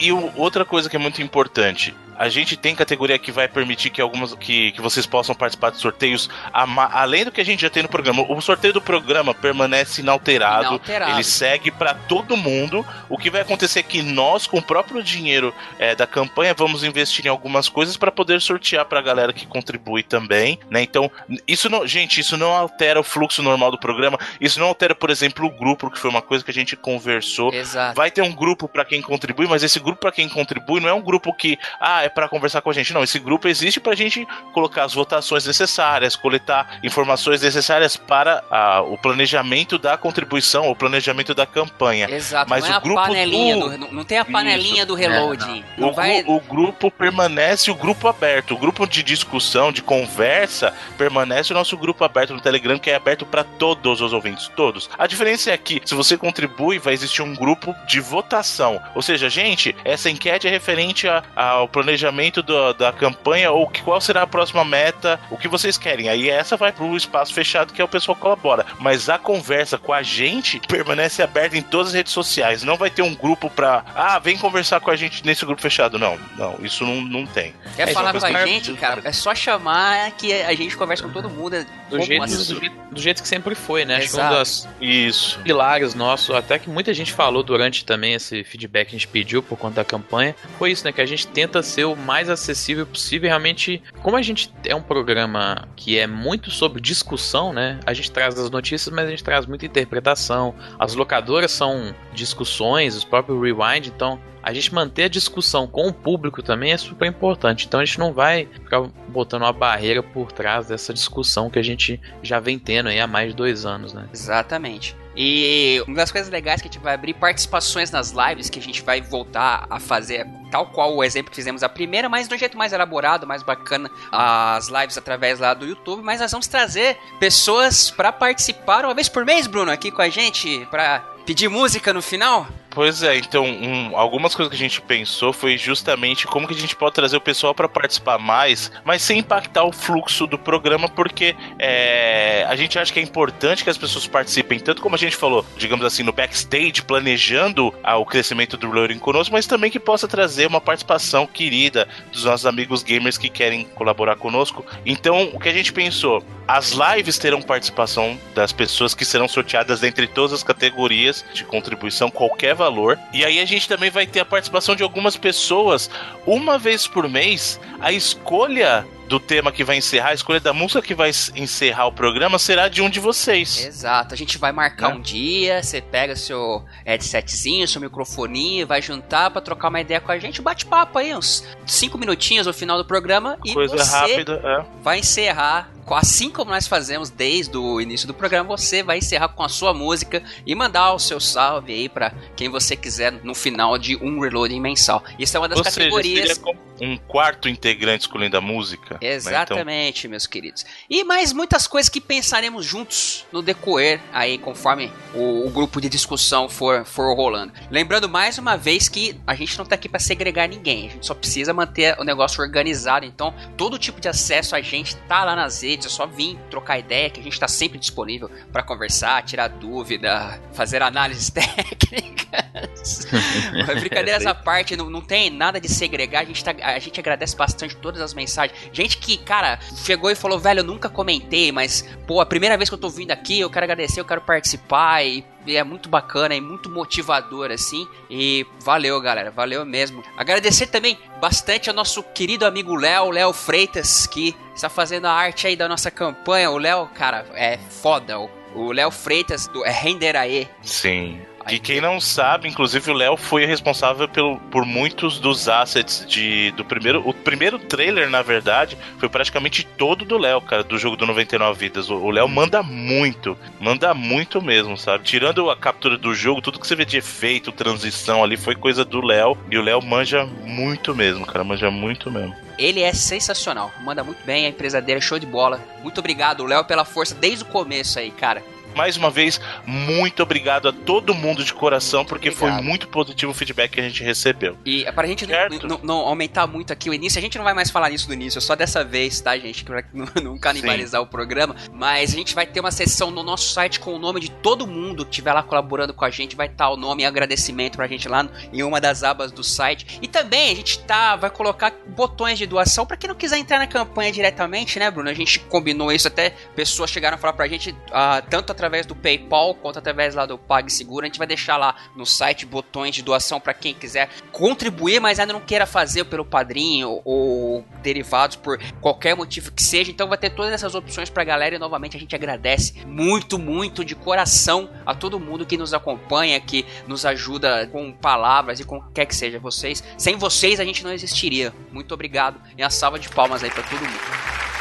E 0.00 0.10
o- 0.10 0.32
outra 0.36 0.64
coisa 0.64 0.90
que 0.90 0.96
é 0.96 0.98
muito 0.98 1.22
importante, 1.22 1.94
a 2.18 2.28
gente 2.28 2.56
tem 2.56 2.74
categoria 2.74 3.18
que 3.18 3.32
vai 3.32 3.48
permitir 3.48 3.90
que 3.90 4.00
algumas 4.00 4.34
que, 4.34 4.70
que 4.72 4.80
vocês 4.80 5.06
possam 5.06 5.34
participar 5.34 5.70
de 5.70 5.78
sorteios 5.78 6.28
a 6.52 7.00
além 7.00 7.24
do 7.24 7.32
que 7.32 7.40
a 7.40 7.44
gente 7.44 7.62
já 7.62 7.70
tem 7.70 7.82
no 7.82 7.88
programa. 7.88 8.22
O 8.28 8.40
sorteio 8.40 8.72
do 8.72 8.80
programa 8.80 9.34
permanece 9.34 10.02
inalterado. 10.02 10.66
Inalterado. 10.66 11.12
Ele 11.12 11.24
segue 11.24 11.70
pra 11.70 11.94
todo 11.94 12.36
mundo. 12.36 12.86
O 13.08 13.16
que 13.18 13.30
vai 13.30 13.40
acontecer 13.40 13.80
é 13.80 13.82
que 13.82 14.02
nós, 14.02 14.46
com 14.46 14.58
o 14.58 14.62
próprio 14.62 15.02
dinheiro 15.02 15.54
é, 15.78 15.94
da 15.96 16.06
campanha, 16.06 16.54
vamos 16.54 16.84
investir 16.84 17.26
em 17.26 17.28
algumas 17.28 17.68
coisas 17.68 17.96
para 17.96 18.12
poder 18.12 18.40
sortear 18.40 18.84
pra 18.84 19.00
galera 19.00 19.32
que 19.32 19.46
contribui 19.46 20.02
também, 20.02 20.58
né? 20.70 20.82
Então, 20.82 21.10
isso 21.48 21.68
não, 21.68 21.86
gente, 21.86 22.20
isso 22.20 22.36
não 22.36 22.52
altera 22.52 23.00
o 23.00 23.04
fluxo 23.04 23.42
normal 23.42 23.70
do 23.70 23.78
programa. 23.78 24.18
Isso 24.40 24.60
não 24.60 24.66
altera, 24.68 24.94
por 24.94 25.10
exemplo, 25.12 25.46
o 25.46 25.50
grupo, 25.50 25.90
que 25.90 25.98
foi 25.98 26.10
uma 26.10 26.22
coisa 26.22 26.44
que 26.44 26.50
a 26.50 26.54
gente 26.54 26.76
conversou. 26.76 27.52
Exato. 27.52 27.94
Vai 27.94 28.10
ter 28.10 28.22
um 28.22 28.32
grupo 28.32 28.66
pra 28.68 28.84
quem 28.84 29.00
contribui, 29.00 29.46
mas 29.46 29.62
esse 29.62 29.78
grupo 29.78 30.00
pra 30.00 30.10
quem 30.12 30.28
contribui 30.28 30.80
não 30.80 30.88
é 30.88 30.92
um 30.94 31.00
grupo 31.02 31.32
que, 31.32 31.58
ah, 31.80 32.02
é 32.02 32.08
pra 32.08 32.28
conversar 32.28 32.60
com 32.62 32.70
a 32.70 32.72
gente. 32.72 32.92
Não, 32.92 33.02
esse 33.02 33.18
grupo 33.18 33.46
existe 33.48 33.78
pra 33.80 33.94
gente 33.94 34.26
colocar 34.52 34.84
as 34.84 34.94
votações 34.94 35.46
necessárias, 35.46 36.16
coletar 36.16 36.78
informações 36.82 37.42
necessárias 37.42 37.96
para 37.96 38.42
ah, 38.50 38.82
o 38.82 38.98
planejamento 38.98 39.78
da 39.78 39.96
contribuição, 39.96 40.70
o 40.70 40.74
planejamento 40.76 41.34
da 41.34 41.46
campanha. 41.46 42.08
Exato, 42.10 42.48
Mas 42.50 42.64
não 42.64 42.70
é 42.70 42.74
o 42.74 42.76
a 42.76 42.80
grupo 42.80 43.00
panelinha 43.02 43.56
do- 43.56 43.78
do, 43.78 43.92
não, 43.92 44.04
tem 44.04 44.18
a 44.18 44.24
panelinha 44.24 44.84
do 44.86 44.96
É, 44.96 45.00
reload. 45.00 45.64
O, 45.78 45.92
vai... 45.92 46.24
o 46.26 46.40
grupo 46.40 46.90
permanece 46.90 47.70
o 47.70 47.74
grupo 47.74 48.08
aberto. 48.08 48.54
O 48.54 48.58
grupo 48.58 48.86
de 48.86 49.02
discussão, 49.02 49.70
de 49.72 49.82
conversa, 49.82 50.72
permanece 50.96 51.52
o 51.52 51.54
nosso 51.54 51.76
grupo 51.76 52.04
aberto 52.04 52.34
no 52.34 52.40
Telegram, 52.40 52.78
que 52.78 52.90
é 52.90 52.94
aberto 52.94 53.24
para 53.26 53.44
todos 53.44 54.00
os 54.00 54.12
ouvintes, 54.12 54.48
todos. 54.54 54.88
A 55.02 55.06
diferença 55.08 55.50
é 55.50 55.56
que, 55.58 55.82
se 55.84 55.96
você 55.96 56.16
contribui, 56.16 56.78
vai 56.78 56.94
existir 56.94 57.22
um 57.22 57.34
grupo 57.34 57.74
de 57.88 57.98
votação. 57.98 58.80
Ou 58.94 59.02
seja, 59.02 59.28
gente, 59.28 59.74
essa 59.84 60.08
enquete 60.08 60.46
é 60.46 60.50
referente 60.50 61.08
a- 61.08 61.24
ao 61.34 61.66
planejamento 61.66 62.40
do- 62.40 62.72
da 62.74 62.92
campanha 62.92 63.50
ou 63.50 63.66
que, 63.68 63.82
qual 63.82 64.00
será 64.00 64.22
a 64.22 64.26
próxima 64.28 64.64
meta, 64.64 65.18
o 65.28 65.36
que 65.36 65.48
vocês 65.48 65.76
querem. 65.76 66.08
Aí 66.08 66.30
essa 66.30 66.56
vai 66.56 66.70
pro 66.70 66.96
espaço 66.96 67.34
fechado 67.34 67.72
que 67.72 67.82
é 67.82 67.84
o 67.84 67.88
pessoal 67.88 68.14
colabora. 68.14 68.64
Mas 68.78 69.08
a 69.08 69.18
conversa 69.18 69.76
com 69.76 69.92
a 69.92 70.02
gente 70.04 70.60
permanece 70.68 71.20
aberta 71.20 71.56
em 71.58 71.62
todas 71.62 71.88
as 71.88 71.94
redes 71.94 72.12
sociais. 72.12 72.62
Não 72.62 72.76
vai 72.76 72.88
ter 72.88 73.02
um 73.02 73.12
grupo 73.14 73.50
pra. 73.50 73.84
Ah, 73.96 74.20
vem 74.20 74.38
conversar 74.38 74.78
com 74.78 74.90
a 74.92 74.94
gente 74.94 75.26
nesse 75.26 75.44
grupo 75.44 75.60
fechado. 75.60 75.98
Não, 75.98 76.16
não, 76.38 76.58
isso 76.62 76.84
não, 76.86 77.00
não 77.00 77.26
tem. 77.26 77.54
Quer 77.74 77.88
É, 77.88 77.92
falar 77.92 78.12
com 78.12 78.24
a 78.24 78.46
gente, 78.46 78.72
cara? 78.74 79.00
É 79.04 79.10
só 79.12 79.34
chamar 79.34 80.12
que 80.12 80.32
a 80.32 80.54
gente 80.54 80.76
conversa 80.76 81.02
com 81.02 81.10
todo 81.10 81.28
mundo. 81.28 81.66
Do 81.92 81.98
como 81.98 82.06
jeito, 82.06 82.24
assim? 82.24 82.54
do, 82.54 82.60
jeito, 82.60 82.76
do 82.92 83.00
jeito 83.00 83.22
que 83.22 83.28
sempre 83.28 83.54
foi, 83.54 83.84
né? 83.84 83.96
Acho 83.96 84.08
que 84.08 84.16
um 84.16 84.18
Exato. 84.18 84.34
das 84.34 84.68
Isso. 84.80 85.38
pilares 85.40 85.94
nossos, 85.94 86.34
até 86.34 86.58
que 86.58 86.68
muita 86.68 86.92
gente 86.92 87.12
falou 87.12 87.42
durante 87.42 87.84
também 87.84 88.14
esse 88.14 88.42
feedback 88.44 88.88
que 88.88 88.96
a 88.96 88.98
gente 88.98 89.08
pediu 89.08 89.42
por 89.42 89.56
conta 89.58 89.76
da 89.76 89.84
campanha, 89.84 90.34
foi 90.58 90.72
isso, 90.72 90.84
né? 90.84 90.92
Que 90.92 91.00
a 91.00 91.06
gente 91.06 91.26
tenta 91.26 91.62
ser 91.62 91.84
o 91.84 91.94
mais 91.94 92.28
acessível 92.28 92.86
possível. 92.86 93.28
Realmente, 93.28 93.82
como 94.02 94.16
a 94.16 94.22
gente 94.22 94.52
é 94.64 94.74
um 94.74 94.82
programa 94.82 95.68
que 95.76 95.98
é 95.98 96.06
muito 96.06 96.50
sobre 96.50 96.80
discussão, 96.80 97.52
né? 97.52 97.78
A 97.86 97.92
gente 97.92 98.10
traz 98.10 98.38
as 98.38 98.50
notícias, 98.50 98.94
mas 98.94 99.06
a 99.06 99.10
gente 99.10 99.24
traz 99.24 99.46
muita 99.46 99.66
interpretação. 99.66 100.54
As 100.78 100.94
locadoras 100.94 101.52
são 101.52 101.94
discussões, 102.14 102.96
os 102.96 103.04
próprios 103.04 103.40
rewind, 103.40 103.86
então 103.86 104.18
a 104.42 104.52
gente 104.52 104.74
manter 104.74 105.04
a 105.04 105.08
discussão 105.08 105.66
com 105.66 105.88
o 105.88 105.92
público 105.92 106.42
também 106.42 106.72
é 106.72 106.76
super 106.76 107.06
importante. 107.06 107.66
Então 107.66 107.80
a 107.80 107.84
gente 107.84 107.98
não 107.98 108.12
vai 108.12 108.46
ficar 108.46 108.80
botando 109.08 109.42
uma 109.42 109.52
barreira 109.52 110.02
por 110.02 110.32
trás 110.32 110.66
dessa 110.66 110.92
discussão 110.92 111.48
que 111.48 111.58
a 111.58 111.62
gente 111.62 112.00
já 112.22 112.40
vem 112.40 112.58
tendo 112.58 112.88
aí 112.88 113.00
há 113.00 113.06
mais 113.06 113.30
de 113.30 113.36
dois 113.36 113.64
anos, 113.64 113.92
né? 113.92 114.08
Exatamente. 114.12 114.96
E 115.14 115.82
uma 115.86 115.96
das 115.96 116.10
coisas 116.10 116.30
legais 116.30 116.62
que 116.62 116.68
a 116.68 116.70
gente 116.70 116.82
vai 116.82 116.94
abrir 116.94 117.12
participações 117.14 117.90
nas 117.90 118.12
lives 118.12 118.48
que 118.48 118.58
a 118.58 118.62
gente 118.62 118.82
vai 118.82 119.00
voltar 119.00 119.66
a 119.68 119.78
fazer, 119.78 120.26
tal 120.50 120.66
qual 120.66 120.96
o 120.96 121.04
exemplo 121.04 121.30
que 121.30 121.36
fizemos 121.36 121.62
a 121.62 121.68
primeira, 121.68 122.08
mas 122.08 122.26
de 122.26 122.34
um 122.34 122.38
jeito 122.38 122.56
mais 122.56 122.72
elaborado, 122.72 123.26
mais 123.26 123.42
bacana, 123.42 123.90
as 124.10 124.68
lives 124.68 124.96
através 124.96 125.38
lá 125.38 125.52
do 125.52 125.66
YouTube. 125.66 126.02
Mas 126.02 126.20
nós 126.20 126.30
vamos 126.30 126.46
trazer 126.46 126.96
pessoas 127.20 127.90
pra 127.90 128.10
participar 128.10 128.84
uma 128.84 128.94
vez 128.94 129.08
por 129.08 129.24
mês, 129.24 129.46
Bruno, 129.46 129.70
aqui 129.70 129.90
com 129.90 130.00
a 130.00 130.08
gente, 130.08 130.66
pra 130.70 131.00
pedir 131.26 131.48
música 131.48 131.92
no 131.92 132.00
final. 132.00 132.46
Pois 132.74 133.02
é, 133.02 133.18
então, 133.18 133.44
um, 133.44 133.94
algumas 133.96 134.34
coisas 134.34 134.50
que 134.50 134.56
a 134.56 134.58
gente 134.58 134.80
pensou 134.80 135.30
foi 135.30 135.58
justamente 135.58 136.26
como 136.26 136.48
que 136.48 136.54
a 136.54 136.58
gente 136.58 136.74
pode 136.74 136.94
trazer 136.94 137.18
o 137.18 137.20
pessoal 137.20 137.54
para 137.54 137.68
participar 137.68 138.18
mais, 138.18 138.72
mas 138.82 139.02
sem 139.02 139.18
impactar 139.18 139.64
o 139.64 139.72
fluxo 139.72 140.26
do 140.26 140.38
programa, 140.38 140.88
porque 140.88 141.36
é, 141.58 142.46
a 142.48 142.56
gente 142.56 142.78
acha 142.78 142.90
que 142.90 142.98
é 142.98 143.02
importante 143.02 143.62
que 143.62 143.68
as 143.68 143.76
pessoas 143.76 144.06
participem, 144.06 144.58
tanto 144.58 144.80
como 144.80 144.94
a 144.94 144.98
gente 144.98 145.16
falou, 145.16 145.44
digamos 145.56 145.84
assim, 145.84 146.02
no 146.02 146.12
backstage, 146.12 146.82
planejando 146.82 147.74
ah, 147.84 147.98
o 147.98 148.06
crescimento 148.06 148.56
do 148.56 148.70
Reloading 148.70 148.98
conosco, 148.98 149.34
mas 149.34 149.46
também 149.46 149.70
que 149.70 149.78
possa 149.78 150.08
trazer 150.08 150.46
uma 150.46 150.60
participação 150.60 151.26
querida 151.26 151.86
dos 152.10 152.24
nossos 152.24 152.46
amigos 152.46 152.82
gamers 152.82 153.18
que 153.18 153.28
querem 153.28 153.64
colaborar 153.74 154.16
conosco. 154.16 154.64
Então, 154.86 155.30
o 155.34 155.38
que 155.38 155.50
a 155.50 155.52
gente 155.52 155.74
pensou? 155.74 156.24
As 156.48 156.72
lives 156.72 157.18
terão 157.18 157.40
participação 157.40 158.18
das 158.34 158.52
pessoas 158.52 158.94
que 158.94 159.04
serão 159.04 159.28
sorteadas 159.28 159.82
entre 159.82 160.06
todas 160.06 160.32
as 160.32 160.42
categorias 160.42 161.24
de 161.34 161.44
contribuição, 161.44 162.10
qualquer 162.10 162.56
valor. 162.62 162.98
E 163.12 163.24
aí 163.24 163.40
a 163.40 163.44
gente 163.44 163.66
também 163.66 163.90
vai 163.90 164.06
ter 164.06 164.20
a 164.20 164.24
participação 164.24 164.76
de 164.76 164.82
algumas 164.82 165.16
pessoas 165.16 165.90
uma 166.24 166.58
vez 166.58 166.86
por 166.86 167.08
mês. 167.08 167.58
A 167.80 167.92
escolha 167.92 168.86
do 169.12 169.20
tema 169.20 169.52
que 169.52 169.62
vai 169.62 169.76
encerrar, 169.76 170.08
a 170.08 170.14
escolha 170.14 170.40
da 170.40 170.54
música 170.54 170.80
que 170.80 170.94
vai 170.94 171.10
encerrar 171.36 171.86
o 171.86 171.92
programa 171.92 172.38
será 172.38 172.66
de 172.68 172.80
um 172.80 172.88
de 172.88 172.98
vocês. 172.98 173.66
Exato, 173.66 174.14
a 174.14 174.16
gente 174.16 174.38
vai 174.38 174.52
marcar 174.52 174.88
Né? 174.88 174.94
um 174.94 175.00
dia, 175.02 175.62
você 175.62 175.82
pega 175.82 176.16
seu 176.16 176.64
headsetzinho, 176.86 177.68
seu 177.68 177.80
microfoninho, 177.80 178.66
vai 178.66 178.80
juntar 178.80 179.30
pra 179.30 179.42
trocar 179.42 179.68
uma 179.68 179.80
ideia 179.82 180.00
com 180.00 180.10
a 180.10 180.18
gente, 180.18 180.40
um 180.40 180.44
bate-papo 180.44 180.98
aí, 180.98 181.14
uns 181.14 181.44
5 181.66 181.98
minutinhos 181.98 182.46
no 182.46 182.54
final 182.54 182.78
do 182.78 182.84
programa 182.86 183.38
e 183.44 183.52
Coisa 183.52 183.76
você 183.76 183.90
rápida. 183.94 184.40
é. 184.42 184.82
vai 184.82 184.98
encerrar, 185.00 185.70
assim 185.90 186.30
como 186.30 186.50
nós 186.50 186.66
fazemos 186.66 187.10
desde 187.10 187.54
o 187.58 187.78
início 187.78 188.06
do 188.08 188.14
programa, 188.14 188.48
você 188.56 188.82
vai 188.82 188.96
encerrar 188.96 189.28
com 189.28 189.42
a 189.42 189.48
sua 189.50 189.74
música 189.74 190.22
e 190.46 190.54
mandar 190.54 190.94
o 190.94 190.98
seu 190.98 191.20
salve 191.20 191.70
aí 191.74 191.86
pra 191.86 192.12
quem 192.34 192.48
você 192.48 192.74
quiser 192.74 193.12
no 193.22 193.34
final 193.34 193.76
de 193.76 193.96
um 193.96 194.18
reloading 194.20 194.58
mensal. 194.58 195.04
Isso 195.18 195.36
é 195.36 195.40
uma 195.40 195.48
das 195.48 195.58
Ou 195.58 195.64
seja, 195.64 195.76
categorias. 195.76 196.28
seria 196.28 196.36
como 196.42 196.58
um 196.80 196.96
quarto 196.96 197.46
integrante 197.48 198.02
escolhendo 198.06 198.36
a 198.38 198.40
música. 198.40 198.96
Né? 199.02 199.42
Então, 199.42 199.56
Exatamente, 199.56 200.08
meus 200.08 200.26
queridos. 200.26 200.64
E 200.88 201.04
mais 201.04 201.32
muitas 201.32 201.66
coisas 201.66 201.88
que 201.88 202.00
pensaremos 202.00 202.64
juntos 202.64 203.26
no 203.32 203.42
decorrer 203.42 204.00
aí, 204.12 204.38
conforme 204.38 204.92
o, 205.14 205.46
o 205.46 205.50
grupo 205.50 205.80
de 205.80 205.88
discussão 205.88 206.48
for, 206.48 206.84
for 206.84 207.14
rolando. 207.16 207.52
Lembrando 207.70 208.08
mais 208.08 208.38
uma 208.38 208.56
vez 208.56 208.88
que 208.88 209.20
a 209.26 209.34
gente 209.34 209.58
não 209.58 209.64
tá 209.64 209.74
aqui 209.74 209.88
para 209.88 210.00
segregar 210.00 210.48
ninguém, 210.48 210.88
a 210.88 210.90
gente 210.90 211.06
só 211.06 211.14
precisa 211.14 211.52
manter 211.52 211.98
o 211.98 212.04
negócio 212.04 212.42
organizado. 212.42 213.04
Então, 213.04 213.34
todo 213.56 213.78
tipo 213.78 214.00
de 214.00 214.08
acesso 214.08 214.54
a 214.54 214.60
gente 214.60 214.96
tá 215.08 215.24
lá 215.24 215.34
nas 215.34 215.62
redes, 215.62 215.86
é 215.86 215.90
só 215.90 216.06
vir 216.06 216.38
trocar 216.50 216.78
ideia, 216.78 217.10
que 217.10 217.20
a 217.20 217.22
gente 217.22 217.38
tá 217.38 217.48
sempre 217.48 217.78
disponível 217.78 218.30
para 218.52 218.62
conversar, 218.62 219.22
tirar 219.22 219.48
dúvida, 219.48 220.40
fazer 220.52 220.82
análises 220.82 221.28
técnicas. 221.30 222.01
Mas 223.66 223.80
Brincadeiras 223.80 224.26
à 224.26 224.34
parte, 224.34 224.76
não, 224.76 224.88
não 224.90 225.00
tem 225.00 225.30
nada 225.30 225.60
de 225.60 225.68
segregar. 225.68 226.22
A 226.22 226.24
gente, 226.24 226.44
tá- 226.44 226.54
a 226.60 226.78
gente 226.78 226.98
agradece 226.98 227.36
bastante 227.36 227.76
todas 227.76 228.00
as 228.00 228.14
mensagens. 228.14 228.58
Gente 228.72 228.98
que, 228.98 229.16
cara, 229.16 229.58
chegou 229.84 230.10
e 230.10 230.14
falou, 230.14 230.38
velho, 230.38 230.60
eu 230.60 230.64
nunca 230.64 230.88
comentei, 230.88 231.52
mas, 231.52 231.86
pô, 232.06 232.20
a 232.20 232.26
primeira 232.26 232.56
vez 232.56 232.68
que 232.68 232.74
eu 232.74 232.78
tô 232.78 232.88
vindo 232.88 233.10
aqui, 233.10 233.40
eu 233.40 233.50
quero 233.50 233.64
agradecer, 233.64 234.00
eu 234.00 234.04
quero 234.04 234.20
participar. 234.20 235.04
E, 235.04 235.24
e 235.46 235.56
é 235.56 235.64
muito 235.64 235.88
bacana 235.88 236.34
e 236.34 236.40
muito 236.40 236.70
motivador, 236.70 237.50
assim. 237.50 237.86
E 238.10 238.46
valeu, 238.64 239.00
galera, 239.00 239.30
valeu 239.30 239.64
mesmo. 239.64 240.02
Agradecer 240.16 240.66
também 240.68 240.98
bastante 241.20 241.68
ao 241.68 241.74
nosso 241.76 242.02
querido 242.02 242.46
amigo 242.46 242.74
Léo, 242.74 243.10
Léo 243.10 243.32
Freitas, 243.32 244.06
que 244.06 244.34
está 244.54 244.68
fazendo 244.68 245.06
a 245.06 245.12
arte 245.12 245.46
aí 245.46 245.56
da 245.56 245.68
nossa 245.68 245.90
campanha. 245.90 246.50
O 246.50 246.58
Léo, 246.58 246.86
cara, 246.94 247.26
é 247.34 247.58
foda. 247.58 248.18
O- 248.18 248.70
Léo 248.72 248.90
Freitas 248.90 249.46
do 249.48 249.64
é 249.64 249.70
Renderaê. 249.70 250.46
Sim. 250.62 251.22
E 251.50 251.58
quem 251.58 251.80
não 251.80 252.00
sabe, 252.00 252.48
inclusive 252.48 252.90
o 252.90 252.94
Léo 252.94 253.16
foi 253.16 253.44
responsável 253.44 254.08
pelo, 254.08 254.38
por 254.50 254.64
muitos 254.64 255.18
dos 255.18 255.48
assets 255.48 256.04
de, 256.06 256.50
do 256.52 256.64
primeiro. 256.64 257.06
O 257.06 257.12
primeiro 257.12 257.58
trailer, 257.58 258.08
na 258.08 258.22
verdade, 258.22 258.76
foi 258.98 259.08
praticamente 259.08 259.64
todo 259.64 260.04
do 260.04 260.18
Léo, 260.18 260.40
cara, 260.40 260.62
do 260.62 260.78
jogo 260.78 260.96
do 260.96 261.06
99 261.06 261.58
Vidas. 261.58 261.90
O 261.90 262.10
Léo 262.10 262.28
manda 262.28 262.62
muito, 262.62 263.36
manda 263.60 263.92
muito 263.94 264.40
mesmo, 264.40 264.76
sabe? 264.76 265.04
Tirando 265.04 265.50
a 265.50 265.56
captura 265.56 265.96
do 265.96 266.14
jogo, 266.14 266.40
tudo 266.40 266.58
que 266.58 266.66
você 266.66 266.76
vê 266.76 266.84
de 266.84 266.96
efeito, 266.96 267.52
transição 267.52 268.22
ali, 268.22 268.36
foi 268.36 268.54
coisa 268.54 268.84
do 268.84 269.00
Léo. 269.00 269.36
E 269.50 269.58
o 269.58 269.62
Léo 269.62 269.82
manja 269.82 270.24
muito 270.44 270.94
mesmo, 270.94 271.26
cara, 271.26 271.44
manja 271.44 271.70
muito 271.70 272.10
mesmo. 272.10 272.34
Ele 272.58 272.80
é 272.80 272.92
sensacional, 272.92 273.72
manda 273.82 274.04
muito 274.04 274.24
bem, 274.24 274.46
a 274.46 274.48
empresa 274.48 274.80
dele 274.80 274.98
é 274.98 275.00
show 275.00 275.18
de 275.18 275.26
bola. 275.26 275.60
Muito 275.82 275.98
obrigado, 275.98 276.44
Léo, 276.44 276.64
pela 276.64 276.84
força 276.84 277.14
desde 277.14 277.44
o 277.44 277.48
começo 277.48 277.98
aí, 277.98 278.10
cara. 278.10 278.42
Mais 278.74 278.96
uma 278.96 279.10
vez, 279.10 279.40
muito 279.66 280.22
obrigado 280.22 280.68
a 280.68 280.72
todo 280.72 281.14
mundo 281.14 281.44
de 281.44 281.52
coração, 281.52 282.04
porque 282.04 282.28
Obrigado. 282.30 282.54
foi 282.56 282.62
muito 282.64 282.88
positivo 282.88 283.32
o 283.32 283.34
feedback 283.34 283.72
que 283.72 283.80
a 283.80 283.82
gente 283.82 284.02
recebeu. 284.02 284.56
E 284.64 284.84
pra 284.92 285.06
gente 285.06 285.26
não, 285.26 285.68
não- 285.68 285.80
não 285.82 285.96
aumentar 285.98 286.46
muito 286.46 286.72
aqui 286.72 286.88
o 286.90 286.94
início, 286.94 287.18
a 287.18 287.22
gente 287.22 287.36
não 287.36 287.44
vai 287.44 287.54
mais 287.54 287.70
falar 287.70 287.90
nisso 287.90 288.08
no 288.08 288.14
início, 288.14 288.40
só 288.40 288.54
dessa 288.54 288.84
vez, 288.84 289.20
tá, 289.20 289.36
gente? 289.38 289.64
Pra 289.64 289.82
não, 289.92 290.06
não 290.22 290.38
canibalizar 290.38 291.00
o 291.00 291.06
programa. 291.06 291.54
Mas 291.72 292.12
a 292.12 292.16
gente 292.16 292.34
vai 292.34 292.46
ter 292.46 292.60
uma 292.60 292.70
sessão 292.70 293.10
no 293.10 293.22
nosso 293.22 293.52
site 293.52 293.80
com 293.80 293.94
o 293.94 293.98
nome 293.98 294.20
de 294.20 294.30
todo 294.30 294.66
mundo 294.66 295.04
que 295.04 295.10
estiver 295.10 295.32
lá 295.32 295.42
colaborando 295.42 295.92
com 295.94 296.04
a 296.04 296.10
gente. 296.10 296.36
Vai 296.36 296.46
estar 296.46 296.68
o 296.70 296.76
nome 296.76 297.02
e 297.02 297.06
agradecimento 297.06 297.76
pra 297.76 297.86
gente 297.86 298.08
lá 298.08 298.28
em 298.52 298.62
uma 298.62 298.80
das 298.80 299.02
abas 299.02 299.30
do 299.32 299.42
site. 299.44 299.98
E 300.02 300.08
também 300.08 300.50
a 300.52 300.54
gente 300.54 300.78
tá, 300.80 301.16
vai 301.16 301.30
colocar 301.30 301.72
botões 301.88 302.38
de 302.38 302.46
doação 302.46 302.86
pra 302.86 302.96
quem 302.96 303.08
não 303.08 303.14
quiser 303.16 303.38
entrar 303.38 303.58
na 303.58 303.66
campanha 303.66 304.12
diretamente, 304.12 304.78
né, 304.78 304.90
Bruno? 304.90 305.08
A 305.10 305.14
gente 305.14 305.38
combinou 305.40 305.92
isso 305.92 306.08
até 306.08 306.30
pessoas 306.54 306.90
chegaram 306.90 307.16
a 307.16 307.18
falar 307.18 307.32
pra 307.34 307.46
gente, 307.48 307.74
ah, 307.92 308.22
tanto 308.28 308.50
através 308.52 308.61
do 308.86 308.94
PayPal 308.94 309.54
quanto 309.54 309.78
através 309.78 310.14
lá 310.14 310.26
do 310.26 310.38
PagSeguro. 310.38 311.04
A 311.04 311.08
gente 311.08 311.18
vai 311.18 311.26
deixar 311.26 311.56
lá 311.56 311.74
no 311.96 312.06
site 312.06 312.46
botões 312.46 312.94
de 312.94 313.02
doação 313.02 313.40
pra 313.40 313.52
quem 313.52 313.74
quiser 313.74 314.08
contribuir, 314.30 315.00
mas 315.00 315.18
ainda 315.18 315.32
não 315.32 315.40
queira 315.40 315.66
fazer 315.66 316.04
pelo 316.04 316.24
padrinho 316.24 317.00
ou 317.04 317.64
derivados 317.82 318.36
por 318.36 318.58
qualquer 318.80 319.16
motivo 319.16 319.52
que 319.52 319.62
seja. 319.62 319.90
Então 319.90 320.08
vai 320.08 320.18
ter 320.18 320.30
todas 320.30 320.52
essas 320.52 320.74
opções 320.74 321.10
pra 321.10 321.24
galera 321.24 321.56
e 321.56 321.58
novamente 321.58 321.96
a 321.96 322.00
gente 322.00 322.14
agradece 322.14 322.84
muito, 322.86 323.38
muito 323.38 323.84
de 323.84 323.94
coração 323.94 324.70
a 324.86 324.94
todo 324.94 325.20
mundo 325.20 325.46
que 325.46 325.56
nos 325.56 325.74
acompanha, 325.74 326.40
que 326.40 326.64
nos 326.86 327.04
ajuda 327.04 327.66
com 327.66 327.92
palavras 327.92 328.60
e 328.60 328.64
com 328.64 328.78
o 328.78 328.82
que 328.82 328.92
quer 328.92 329.06
que 329.06 329.14
seja 329.14 329.38
vocês. 329.38 329.82
Sem 329.98 330.16
vocês 330.16 330.60
a 330.60 330.64
gente 330.64 330.84
não 330.84 330.92
existiria. 330.92 331.52
Muito 331.70 331.92
obrigado 331.92 332.40
e 332.56 332.62
uma 332.62 332.70
salva 332.70 332.98
de 332.98 333.08
palmas 333.08 333.42
aí 333.42 333.50
pra 333.50 333.62
todo 333.62 333.80
mundo. 333.80 334.51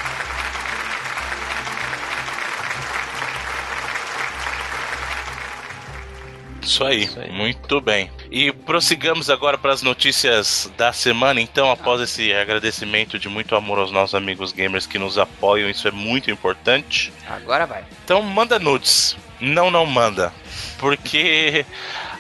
Isso 6.62 6.84
aí, 6.84 7.03
Isso 7.03 7.20
aí. 7.20 7.32
muito 7.32 7.82
bem. 7.82 8.10
E 8.30 8.51
prossigamos 8.51 9.30
agora 9.30 9.58
para 9.58 9.74
as 9.74 9.82
notícias 9.82 10.72
da 10.77 10.94
semana. 10.94 11.41
Então, 11.41 11.72
após 11.72 12.00
esse 12.01 12.32
agradecimento 12.34 13.18
de 13.18 13.27
muito 13.27 13.56
amor 13.56 13.80
aos 13.80 13.91
nossos 13.91 14.15
amigos 14.15 14.51
gamers 14.51 14.86
que 14.86 15.00
nos 15.00 15.18
apoiam, 15.18 15.70
isso 15.70 15.88
é 15.88 15.91
muito 15.91 16.30
importante. 16.30 17.12
Agora 17.27 17.65
vai. 17.65 17.84
Então, 18.03 18.22
manda 18.22 18.60
nudes. 18.60 19.15
Não, 19.39 19.72
não 19.72 19.86
manda. 19.86 20.32
Porque 20.77 21.65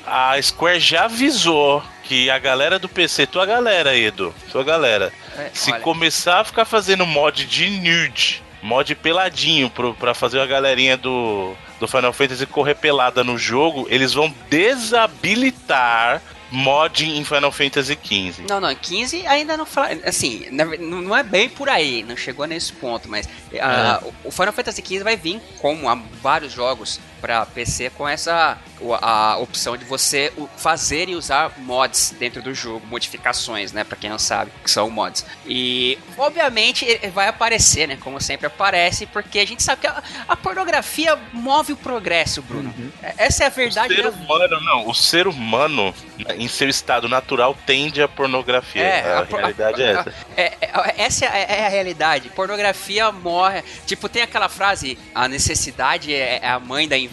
a 0.05 0.41
Square 0.41 0.79
já 0.79 1.05
avisou 1.05 1.83
que 2.03 2.29
a 2.29 2.39
galera 2.39 2.79
do 2.79 2.89
PC, 2.89 3.27
tua 3.27 3.45
galera, 3.45 3.95
Edu, 3.95 4.33
tua 4.51 4.63
galera, 4.63 5.13
É, 5.37 5.49
se 5.53 5.71
olha, 5.71 5.81
começar 5.81 6.41
a 6.41 6.43
ficar 6.43 6.65
fazendo 6.65 7.05
mod 7.05 7.45
de 7.45 7.69
nude, 7.69 8.43
mod 8.61 8.93
peladinho 8.95 9.69
pro, 9.69 9.93
pra 9.93 10.13
fazer 10.13 10.39
a 10.41 10.45
galerinha 10.45 10.97
do, 10.97 11.55
do 11.81 11.87
Final 11.87 12.13
Fantasy 12.13 12.45
correr 12.45 12.75
pelada 12.75 13.23
no 13.23 13.37
jogo, 13.39 13.87
eles 13.89 14.13
vão 14.13 14.33
desabilitar 14.49 16.21
mod 16.51 17.03
em 17.09 17.23
Final 17.23 17.51
Fantasy 17.51 17.97
XV. 18.03 18.43
Não, 18.47 18.59
não, 18.59 18.75
15 18.75 19.25
ainda 19.25 19.55
não 19.57 19.65
fala. 19.65 19.89
Assim, 20.05 20.47
não 20.51 21.15
é 21.15 21.23
bem 21.23 21.49
por 21.49 21.67
aí, 21.69 22.03
não 22.03 22.15
chegou 22.15 22.45
nesse 22.45 22.71
ponto, 22.73 23.09
mas 23.09 23.27
ah, 23.59 23.99
o- 24.03 24.27
o 24.27 24.31
Final 24.31 24.51
Fantasy 24.53 24.83
XV 24.85 24.99
vai 25.03 25.15
vir, 25.17 25.41
como 25.59 25.89
há 25.89 25.95
vários 26.21 26.51
jogos 26.53 26.99
pra 27.21 27.45
PC, 27.45 27.91
com 27.91 28.07
essa 28.09 28.57
a 28.99 29.37
opção 29.37 29.77
de 29.77 29.85
você 29.85 30.33
fazer 30.57 31.07
e 31.07 31.13
usar 31.15 31.53
mods 31.59 32.15
dentro 32.17 32.41
do 32.41 32.51
jogo, 32.51 32.83
modificações, 32.87 33.71
né? 33.71 33.83
Pra 33.83 33.95
quem 33.95 34.09
não 34.09 34.17
sabe, 34.17 34.51
que 34.63 34.71
são 34.71 34.89
mods. 34.89 35.23
E, 35.45 35.99
obviamente, 36.17 36.85
vai 37.13 37.27
aparecer, 37.27 37.87
né? 37.87 37.95
Como 38.01 38.19
sempre 38.19 38.47
aparece, 38.47 39.05
porque 39.05 39.37
a 39.37 39.45
gente 39.45 39.61
sabe 39.61 39.81
que 39.81 39.87
a, 39.87 40.01
a 40.27 40.35
pornografia 40.35 41.15
move 41.31 41.73
o 41.73 41.77
progresso, 41.77 42.41
Bruno. 42.41 42.73
Essa 43.17 43.43
é 43.43 43.47
a 43.47 43.49
verdade 43.49 43.93
o 43.93 43.97
ser 43.97 44.07
humano, 44.09 44.61
não, 44.61 44.89
o 44.89 44.93
ser 44.95 45.27
humano, 45.27 45.93
em 46.37 46.47
seu 46.47 46.67
estado 46.67 47.07
natural, 47.07 47.55
tende 47.65 48.01
à 48.01 48.07
pornografia. 48.07 48.81
É, 48.81 49.13
a, 49.13 49.19
a 49.19 49.23
realidade 49.23 49.81
é 49.83 49.91
essa. 49.91 50.13
É, 50.35 50.43
é- 50.59 50.71
essa 50.97 51.25
é, 51.25 51.45
é 51.59 51.65
a 51.67 51.69
realidade. 51.69 52.29
Pornografia 52.29 53.11
morre. 53.11 53.63
Tipo, 53.85 54.09
tem 54.09 54.23
aquela 54.23 54.49
frase: 54.49 54.97
a 55.13 55.27
necessidade 55.27 56.13
é, 56.13 56.39
é 56.41 56.49
a 56.49 56.59
mãe 56.59 56.87
da 56.87 56.97
invenção, 56.97 57.10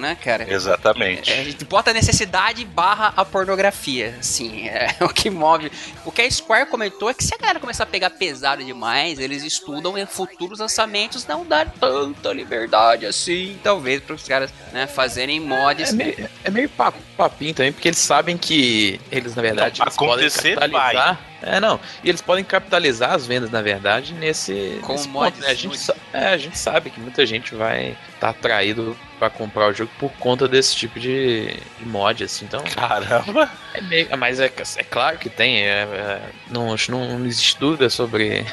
né, 0.00 0.16
cara? 0.22 0.46
Exatamente. 0.52 1.30
É, 1.32 1.40
a 1.40 1.44
gente 1.44 1.64
bota 1.64 1.90
a 1.90 1.94
necessidade 1.94 2.64
barra 2.64 3.12
a 3.16 3.24
pornografia. 3.24 4.16
Assim, 4.18 4.68
é 4.68 4.96
o 5.00 5.08
que 5.08 5.30
move. 5.30 5.70
O 6.04 6.10
que 6.12 6.22
a 6.22 6.30
Square 6.30 6.66
comentou 6.66 7.08
é 7.10 7.14
que 7.14 7.24
se 7.24 7.34
a 7.34 7.38
galera 7.38 7.60
começar 7.60 7.84
a 7.84 7.86
pegar 7.86 8.10
pesado 8.10 8.64
demais, 8.64 9.18
eles 9.18 9.42
estudam 9.42 9.96
em 9.96 10.06
futuros 10.06 10.58
lançamentos 10.58 11.26
não 11.26 11.44
dar 11.44 11.70
tanta 11.80 12.32
liberdade 12.32 13.06
assim, 13.06 13.58
talvez, 13.62 14.00
para 14.02 14.14
os 14.14 14.22
caras 14.24 14.50
né, 14.72 14.86
fazerem 14.86 15.40
mods. 15.40 15.90
É 15.90 15.92
meio, 15.92 16.30
é 16.44 16.50
meio 16.50 16.68
pa- 16.68 16.92
papinho 17.16 17.54
também, 17.54 17.72
porque 17.72 17.88
eles 17.88 17.98
sabem 17.98 18.36
que 18.36 19.00
eles, 19.10 19.34
na 19.34 19.42
verdade, 19.42 19.78
Não, 19.78 19.86
eles 19.86 19.96
podem 19.96 20.14
acontecer 20.26 20.54
capitalizar. 20.58 21.20
É, 21.42 21.60
não. 21.60 21.78
E 22.02 22.08
eles 22.08 22.20
podem 22.20 22.44
capitalizar 22.44 23.12
as 23.12 23.26
vendas, 23.26 23.50
na 23.50 23.60
verdade, 23.60 24.14
nesse, 24.14 24.78
Com 24.82 24.92
nesse 24.92 25.08
ponto, 25.08 25.38
né? 25.40 25.48
A 25.48 25.54
gente, 25.54 25.78
é, 26.12 26.26
a 26.28 26.36
gente 26.36 26.58
sabe 26.58 26.90
que 26.90 26.98
muita 26.98 27.26
gente 27.26 27.54
vai 27.54 27.96
estar 28.14 28.30
atraído 28.30 28.96
pra 29.18 29.28
comprar 29.30 29.68
o 29.68 29.72
jogo 29.72 29.90
por 29.98 30.10
conta 30.12 30.48
desse 30.48 30.74
tipo 30.74 30.98
de, 30.98 31.48
de 31.78 31.86
mod, 31.86 32.24
assim. 32.24 32.44
Então, 32.46 32.62
Caramba! 32.74 33.50
é 33.74 33.80
meio. 33.82 34.08
Mas 34.18 34.40
é, 34.40 34.46
é 34.76 34.82
claro 34.82 35.18
que 35.18 35.28
tem. 35.28 35.62
é- 35.62 35.82
é- 35.82 36.22
não, 36.50 36.74
não 36.88 37.24
existe 37.26 37.58
dúvida 37.58 37.90
sobre 37.90 38.44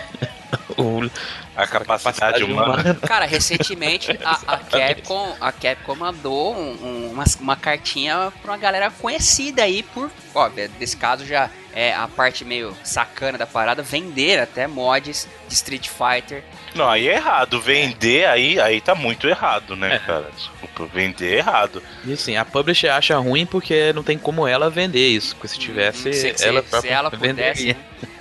o, 0.77 1.09
A 1.55 1.67
capacidade 1.67 2.43
humana. 2.43 2.95
Cara, 3.07 3.25
recentemente 3.25 4.11
a, 4.23 4.39
a 4.47 4.57
Capcom, 4.65 5.35
a 5.39 5.51
Capcom 5.51 5.95
mandou 5.95 6.55
um- 6.55 6.77
um- 6.83 7.11
uma, 7.11 7.23
uma 7.39 7.55
cartinha 7.55 8.31
pra 8.41 8.51
uma 8.51 8.57
galera 8.57 8.89
conhecida 8.91 9.63
aí 9.63 9.83
por, 9.83 10.09
ó, 10.33 10.49
desse 10.79 10.97
caso 10.97 11.25
já 11.25 11.49
é 11.75 11.93
a 11.93 12.07
parte 12.07 12.45
meio 12.45 12.75
sacana 12.83 13.37
da 13.37 13.47
parada, 13.47 13.81
vender 13.81 14.39
até 14.39 14.67
mods 14.67 15.27
de 15.47 15.53
Street 15.53 15.89
Fighter. 15.89 16.43
Não, 16.75 16.87
aí 16.89 17.07
é 17.07 17.13
errado. 17.15 17.59
Vender 17.61 18.25
aí, 18.27 18.59
aí 18.59 18.79
tá 18.81 18.93
muito 18.95 19.27
errado, 19.27 19.75
né, 19.75 19.95
É. 19.95 19.99
cara? 19.99 20.29
Desculpa, 20.35 20.85
vender 20.93 21.33
é 21.35 21.37
errado. 21.37 21.81
E 22.05 22.13
assim, 22.13 22.35
a 22.37 22.43
publisher 22.45 22.89
acha 22.89 23.17
ruim 23.17 23.45
porque 23.45 23.91
não 23.93 24.03
tem 24.03 24.17
como 24.17 24.47
ela 24.47 24.69
vender 24.69 25.07
isso. 25.07 25.35
Porque 25.35 25.47
se 25.47 25.59
tivesse, 25.59 26.09
Hum, 26.09 26.13
se, 26.13 26.33
se- 26.37 26.47
ela 26.47 26.61
se 26.61 26.67
própria 26.69 26.91
ela 26.93 27.09
pudesse, 27.11 27.33
venderia. 27.65 27.73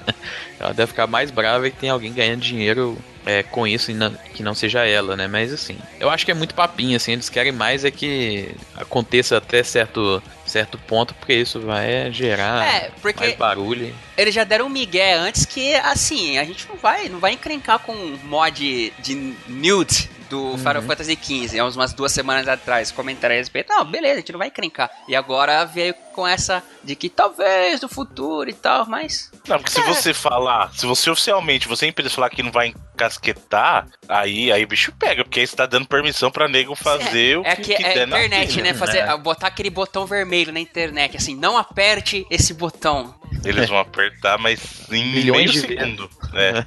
né? 0.06 0.14
Ela 0.62 0.72
deve 0.72 0.88
ficar 0.88 1.06
mais 1.06 1.30
brava 1.30 1.68
que 1.68 1.76
tem 1.76 1.90
alguém 1.90 2.12
ganhando 2.12 2.40
dinheiro 2.40 2.96
é, 3.26 3.42
com 3.42 3.66
isso 3.66 3.90
e 3.90 3.94
não- 3.94 4.12
que 4.34 4.42
não 4.42 4.54
seja 4.54 4.84
ela, 4.86 5.16
né? 5.16 5.26
Mas 5.28 5.52
assim, 5.52 5.76
eu 6.00 6.08
acho 6.10 6.24
que 6.24 6.30
é 6.30 6.34
muito 6.34 6.54
papinho, 6.54 6.96
assim. 6.96 7.12
Eles 7.12 7.28
querem 7.28 7.52
mais 7.52 7.84
é 7.84 7.90
que 7.90 8.48
aconteça 8.76 9.36
até 9.36 9.62
certo, 9.62 10.20
certo 10.46 10.76
ponto, 10.78 11.14
porque 11.14 11.32
isso 11.34 11.60
vai 11.60 12.10
gerar 12.12 12.64
É, 12.66 12.90
mais 13.16 13.36
barulho. 13.36 13.94
eles 14.16 14.34
já 14.34 14.42
deram 14.44 14.66
um 14.66 14.70
migué 14.70 15.14
antes 15.14 15.44
que, 15.44 15.74
assim, 15.76 16.36
a 16.38 16.44
gente 16.44 16.66
não 16.68 16.76
vai, 16.76 17.08
não 17.08 17.18
vai 17.20 17.32
encrencar 17.32 17.78
com 17.78 17.92
um 17.92 18.18
mod 18.24 18.92
de 18.98 19.34
nude 19.48 20.10
do 20.32 20.56
Final 20.56 20.80
Fantasy 20.82 21.18
XV, 21.22 21.58
há 21.58 21.64
umas 21.66 21.92
duas 21.92 22.10
semanas 22.10 22.48
atrás, 22.48 22.90
comentaram 22.90 23.34
a 23.34 23.38
respeito. 23.38 23.68
Não, 23.68 23.84
beleza, 23.84 24.14
a 24.14 24.16
gente 24.20 24.32
não 24.32 24.38
vai 24.38 24.48
encrencar. 24.48 24.90
E 25.06 25.14
agora 25.14 25.62
veio 25.66 25.94
com 26.14 26.26
essa 26.26 26.62
de 26.82 26.96
que 26.96 27.10
talvez 27.10 27.80
no 27.82 27.88
futuro 27.88 28.48
e 28.48 28.52
tal, 28.54 28.86
mas. 28.86 29.30
Não, 29.46 29.58
porque 29.58 29.70
se 29.70 29.80
É. 29.80 29.84
você 29.84 30.14
falar, 30.14 30.72
se 30.74 30.86
você 30.86 31.10
oficialmente, 31.10 31.68
você 31.68 31.86
empresa 31.86 32.08
falar 32.10 32.30
que 32.30 32.42
não 32.42 32.50
vai 32.50 32.68
encasquetar, 32.68 33.86
aí, 34.08 34.50
aí 34.50 34.64
o 34.64 34.66
bicho 34.68 34.90
pega, 34.92 35.22
porque 35.24 35.40
aí 35.40 35.46
você 35.46 35.54
tá 35.56 35.66
dando 35.66 35.86
permissão 35.86 36.30
pra 36.30 36.48
nego 36.48 36.74
fazer 36.74 37.38
o 37.38 37.42
É 37.46 37.54
que, 37.56 37.62
que 37.62 37.74
que 37.74 37.84
é 37.84 37.94
der 37.94 38.06
na 38.06 38.18
internet, 38.24 38.54
telha. 38.54 38.62
né? 38.72 38.74
Fazer, 38.74 38.98
É. 38.98 39.16
Botar 39.18 39.48
aquele 39.48 39.70
botão 39.70 40.06
vermelho 40.06 40.52
na 40.52 40.60
internet, 40.60 41.16
assim, 41.16 41.36
não 41.36 41.56
aperte 41.58 42.26
esse 42.30 42.54
botão. 42.54 43.14
Eles 43.44 43.68
vão 43.68 43.78
apertar, 43.78 44.38
mas 44.38 44.60
em 44.90 45.04
Milhões 45.12 45.50
meio 45.50 45.52
de 45.52 45.60
segundo. 45.60 46.10
É. 46.34 46.64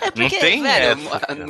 É 0.00 0.10
porque, 0.10 0.20
Não 0.20 0.28
tem 0.40 0.62
velho, 0.62 0.96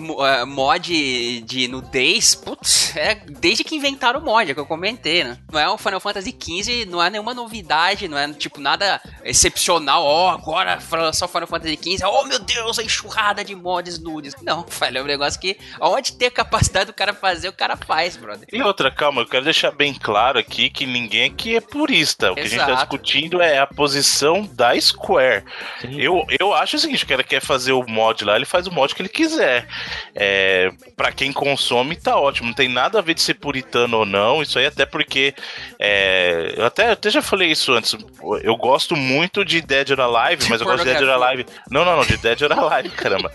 mo- 0.00 0.26
eh, 0.26 0.44
mod 0.44 1.40
de 1.42 1.68
nudez, 1.68 2.34
putz, 2.34 2.94
é 2.96 3.14
desde 3.14 3.64
que 3.64 3.74
inventaram 3.74 4.20
o 4.20 4.22
mod, 4.22 4.50
é 4.50 4.54
que 4.54 4.60
eu 4.60 4.66
comentei, 4.66 5.24
né? 5.24 5.38
Não 5.50 5.58
é 5.58 5.68
o 5.68 5.78
Final 5.78 6.00
Fantasy 6.00 6.36
XV, 6.38 6.84
não 6.86 7.02
é 7.02 7.08
nenhuma 7.08 7.32
novidade, 7.32 8.06
não 8.06 8.18
é 8.18 8.30
tipo 8.34 8.60
nada 8.60 9.00
excepcional, 9.24 10.04
ó, 10.04 10.30
agora 10.30 10.78
lançou 10.92 11.26
o 11.26 11.30
Final 11.30 11.46
Fantasy 11.46 11.78
XV, 11.82 12.04
oh 12.06 12.24
meu 12.24 12.38
Deus, 12.38 12.78
a 12.78 12.82
enxurrada 12.82 13.42
de 13.42 13.54
mods 13.54 13.98
nudes. 13.98 14.34
Não, 14.42 14.64
velho, 14.68 14.98
é 14.98 15.02
um 15.02 15.06
negócio 15.06 15.40
que 15.40 15.58
onde 15.80 16.12
tem 16.12 16.28
a 16.28 16.30
capacidade 16.30 16.86
do 16.86 16.92
cara 16.94 17.14
fazer, 17.14 17.48
o 17.48 17.52
cara 17.52 17.76
faz, 17.76 18.16
brother. 18.16 18.46
E 18.52 18.62
outra, 18.62 18.90
calma, 18.90 19.22
eu 19.22 19.26
quero 19.26 19.44
deixar 19.44 19.70
bem 19.70 19.94
claro 19.94 20.38
aqui 20.38 20.68
que 20.68 20.86
ninguém 20.86 21.30
aqui 21.30 21.56
é 21.56 21.60
purista. 21.60 22.32
O 22.32 22.34
que 22.34 22.42
a 22.42 22.44
gente 22.44 22.58
tá 22.58 22.64
Exato. 22.66 22.80
discutindo 22.82 23.40
é 23.40 23.58
a 23.58 23.66
posição 23.66 24.42
da 24.52 24.78
Square. 24.78 25.44
Eu, 25.90 26.24
eu 26.38 26.52
acho 26.52 26.76
o 26.76 26.78
seguinte, 26.78 27.06
cara 27.06 27.24
quer 27.34 27.40
fazer 27.40 27.72
o 27.72 27.84
mod 27.88 28.24
lá, 28.24 28.36
ele 28.36 28.44
faz 28.44 28.66
o 28.66 28.72
mod 28.72 28.94
que 28.94 29.02
ele 29.02 29.08
quiser. 29.08 29.66
É, 30.14 30.70
para 30.96 31.12
quem 31.12 31.32
consome, 31.32 31.96
tá 31.96 32.16
ótimo. 32.16 32.48
Não 32.48 32.54
tem 32.54 32.68
nada 32.68 32.98
a 32.98 33.02
ver 33.02 33.14
de 33.14 33.22
ser 33.22 33.34
puritano 33.34 33.98
ou 33.98 34.06
não. 34.06 34.42
Isso 34.42 34.58
aí 34.58 34.66
até 34.66 34.86
porque. 34.86 35.34
é, 35.78 36.54
eu 36.56 36.64
até, 36.64 36.90
até 36.90 37.10
já 37.10 37.22
falei 37.22 37.50
isso 37.50 37.72
antes. 37.72 37.96
Eu 38.42 38.56
gosto 38.56 38.94
muito 38.96 39.44
de 39.44 39.60
Dead 39.60 39.90
or 39.90 40.00
Alive, 40.00 40.48
mas 40.48 40.60
eu 40.60 40.66
gosto 40.66 40.84
de 40.84 40.92
Dead 40.92 41.02
or. 41.02 41.22
Alive. 41.22 41.46
Não, 41.70 41.84
não, 41.84 41.96
não, 41.96 42.04
de 42.04 42.16
Dead 42.16 42.40
or 42.42 42.52
Alive, 42.52 42.90
caramba. 42.90 43.32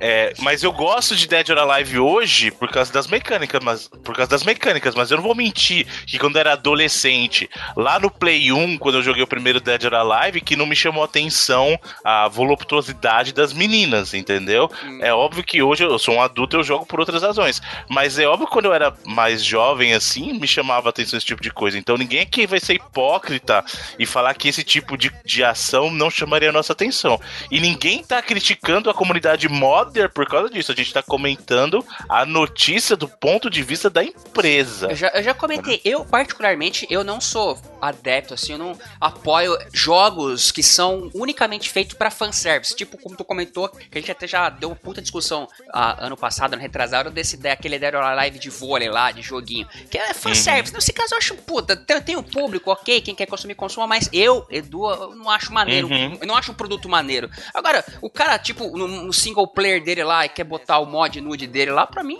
É, 0.00 0.32
mas 0.38 0.62
eu 0.62 0.72
gosto 0.72 1.16
de 1.16 1.26
Dead 1.26 1.48
or 1.50 1.58
Alive 1.58 1.98
hoje 1.98 2.50
por 2.50 2.70
causa 2.70 2.92
das 2.92 3.06
mecânicas, 3.06 3.60
mas 3.62 3.88
por 3.88 4.14
causa 4.14 4.30
das 4.30 4.44
mecânicas, 4.44 4.94
mas 4.94 5.10
eu 5.10 5.16
não 5.16 5.24
vou 5.24 5.34
mentir 5.34 5.86
que 6.06 6.18
quando 6.18 6.36
eu 6.36 6.40
era 6.40 6.52
adolescente, 6.52 7.48
lá 7.76 7.98
no 7.98 8.10
Play 8.10 8.52
1, 8.52 8.78
quando 8.78 8.96
eu 8.96 9.02
joguei 9.02 9.22
o 9.22 9.26
primeiro 9.26 9.60
Dead 9.60 9.84
or 9.84 9.94
Alive, 9.94 10.40
que 10.40 10.56
não 10.56 10.66
me 10.66 10.76
chamou 10.76 11.02
atenção 11.02 11.78
a 12.04 12.28
voluptuosidade 12.28 13.32
das 13.32 13.52
meninas, 13.52 14.14
entendeu? 14.14 14.70
Hum. 14.84 15.00
É 15.02 15.12
óbvio 15.12 15.42
que 15.42 15.62
hoje 15.62 15.84
eu 15.84 15.98
sou 15.98 16.14
um 16.14 16.22
adulto 16.22 16.56
e 16.56 16.58
eu 16.58 16.64
jogo 16.64 16.86
por 16.86 17.00
outras 17.00 17.22
razões, 17.22 17.60
mas 17.88 18.18
é 18.18 18.26
óbvio 18.26 18.46
que 18.46 18.52
quando 18.52 18.66
eu 18.66 18.74
era 18.74 18.94
mais 19.04 19.44
jovem 19.44 19.94
assim, 19.94 20.32
me 20.32 20.46
chamava 20.46 20.88
atenção 20.88 21.16
esse 21.16 21.26
tipo 21.26 21.42
de 21.42 21.50
coisa. 21.50 21.78
Então 21.78 21.96
ninguém 21.96 22.20
aqui 22.20 22.46
vai 22.46 22.60
ser 22.60 22.74
hipócrita 22.74 23.64
e 23.98 24.06
falar 24.06 24.34
que 24.34 24.48
esse 24.48 24.62
tipo 24.62 24.96
de, 24.96 25.12
de 25.24 25.42
ação 25.42 25.90
não 25.90 26.10
chamaria 26.10 26.50
a 26.50 26.52
nossa 26.52 26.72
atenção. 26.72 27.20
E 27.50 27.60
ninguém 27.60 28.02
tá 28.02 28.22
criticando 28.22 28.90
a 28.90 28.94
comunidade 28.94 29.48
modder 29.88 30.10
por 30.10 30.26
causa 30.26 30.50
disso. 30.50 30.70
A 30.70 30.74
gente 30.74 30.92
tá 30.92 31.02
comentando 31.02 31.84
a 32.08 32.24
notícia 32.24 32.96
do 32.96 33.08
ponto 33.08 33.48
de 33.48 33.62
vista 33.62 33.88
da 33.88 34.04
empresa. 34.04 34.88
Eu 34.90 34.96
já, 34.96 35.08
eu 35.08 35.22
já 35.22 35.34
comentei, 35.34 35.80
eu 35.84 36.04
particularmente, 36.04 36.86
eu 36.90 37.02
não 37.02 37.20
sou 37.20 37.58
adepto, 37.80 38.34
assim, 38.34 38.52
eu 38.52 38.58
não 38.58 38.78
apoio 39.00 39.56
jogos 39.72 40.52
que 40.52 40.62
são 40.62 41.10
unicamente 41.14 41.70
feitos 41.70 41.94
para 41.94 42.10
fanservice. 42.10 42.76
Tipo, 42.76 42.98
como 42.98 43.16
tu 43.16 43.24
comentou, 43.24 43.68
que 43.68 43.98
a 43.98 44.00
gente 44.00 44.12
até 44.12 44.26
já 44.26 44.48
deu 44.50 44.70
uma 44.70 44.76
puta 44.76 45.00
discussão 45.00 45.48
ah, 45.72 46.06
ano 46.06 46.16
passado, 46.16 46.54
ano 46.54 46.62
retrasado, 46.62 47.10
desse 47.10 47.36
daquele 47.36 47.78
Dead 47.78 47.94
or 47.94 48.02
Alive 48.02 48.38
de 48.38 48.50
vôlei 48.50 48.90
lá, 48.90 49.10
de 49.10 49.22
joguinho. 49.22 49.66
Que 49.90 49.98
é 49.98 50.12
fanservice. 50.14 50.72
Uhum. 50.72 50.78
Nesse 50.78 50.92
caso 50.92 51.14
eu 51.14 51.18
acho, 51.18 51.34
puta, 51.36 51.76
tem, 51.76 52.00
tem 52.00 52.16
o 52.16 52.22
público, 52.22 52.70
ok, 52.70 53.00
quem 53.00 53.14
quer 53.14 53.26
consumir, 53.26 53.54
consuma, 53.54 53.86
mas 53.86 54.08
eu, 54.12 54.46
Edu, 54.50 54.90
eu 54.90 55.14
não 55.14 55.30
acho 55.30 55.52
maneiro. 55.52 55.88
Uhum. 55.88 56.18
Eu 56.20 56.26
não 56.26 56.36
acho 56.36 56.52
um 56.52 56.54
produto 56.54 56.88
maneiro. 56.88 57.30
Agora, 57.54 57.84
o 58.02 58.10
cara, 58.10 58.38
tipo, 58.38 58.76
no, 58.76 58.88
no 58.88 59.12
single 59.12 59.46
player 59.46 59.77
dele 59.80 60.04
lá 60.04 60.24
e 60.24 60.28
quer 60.28 60.44
botar 60.44 60.78
o 60.78 60.86
mod 60.86 61.20
nude 61.20 61.46
dele 61.46 61.70
lá, 61.70 61.86
pra 61.86 62.02
mim, 62.02 62.18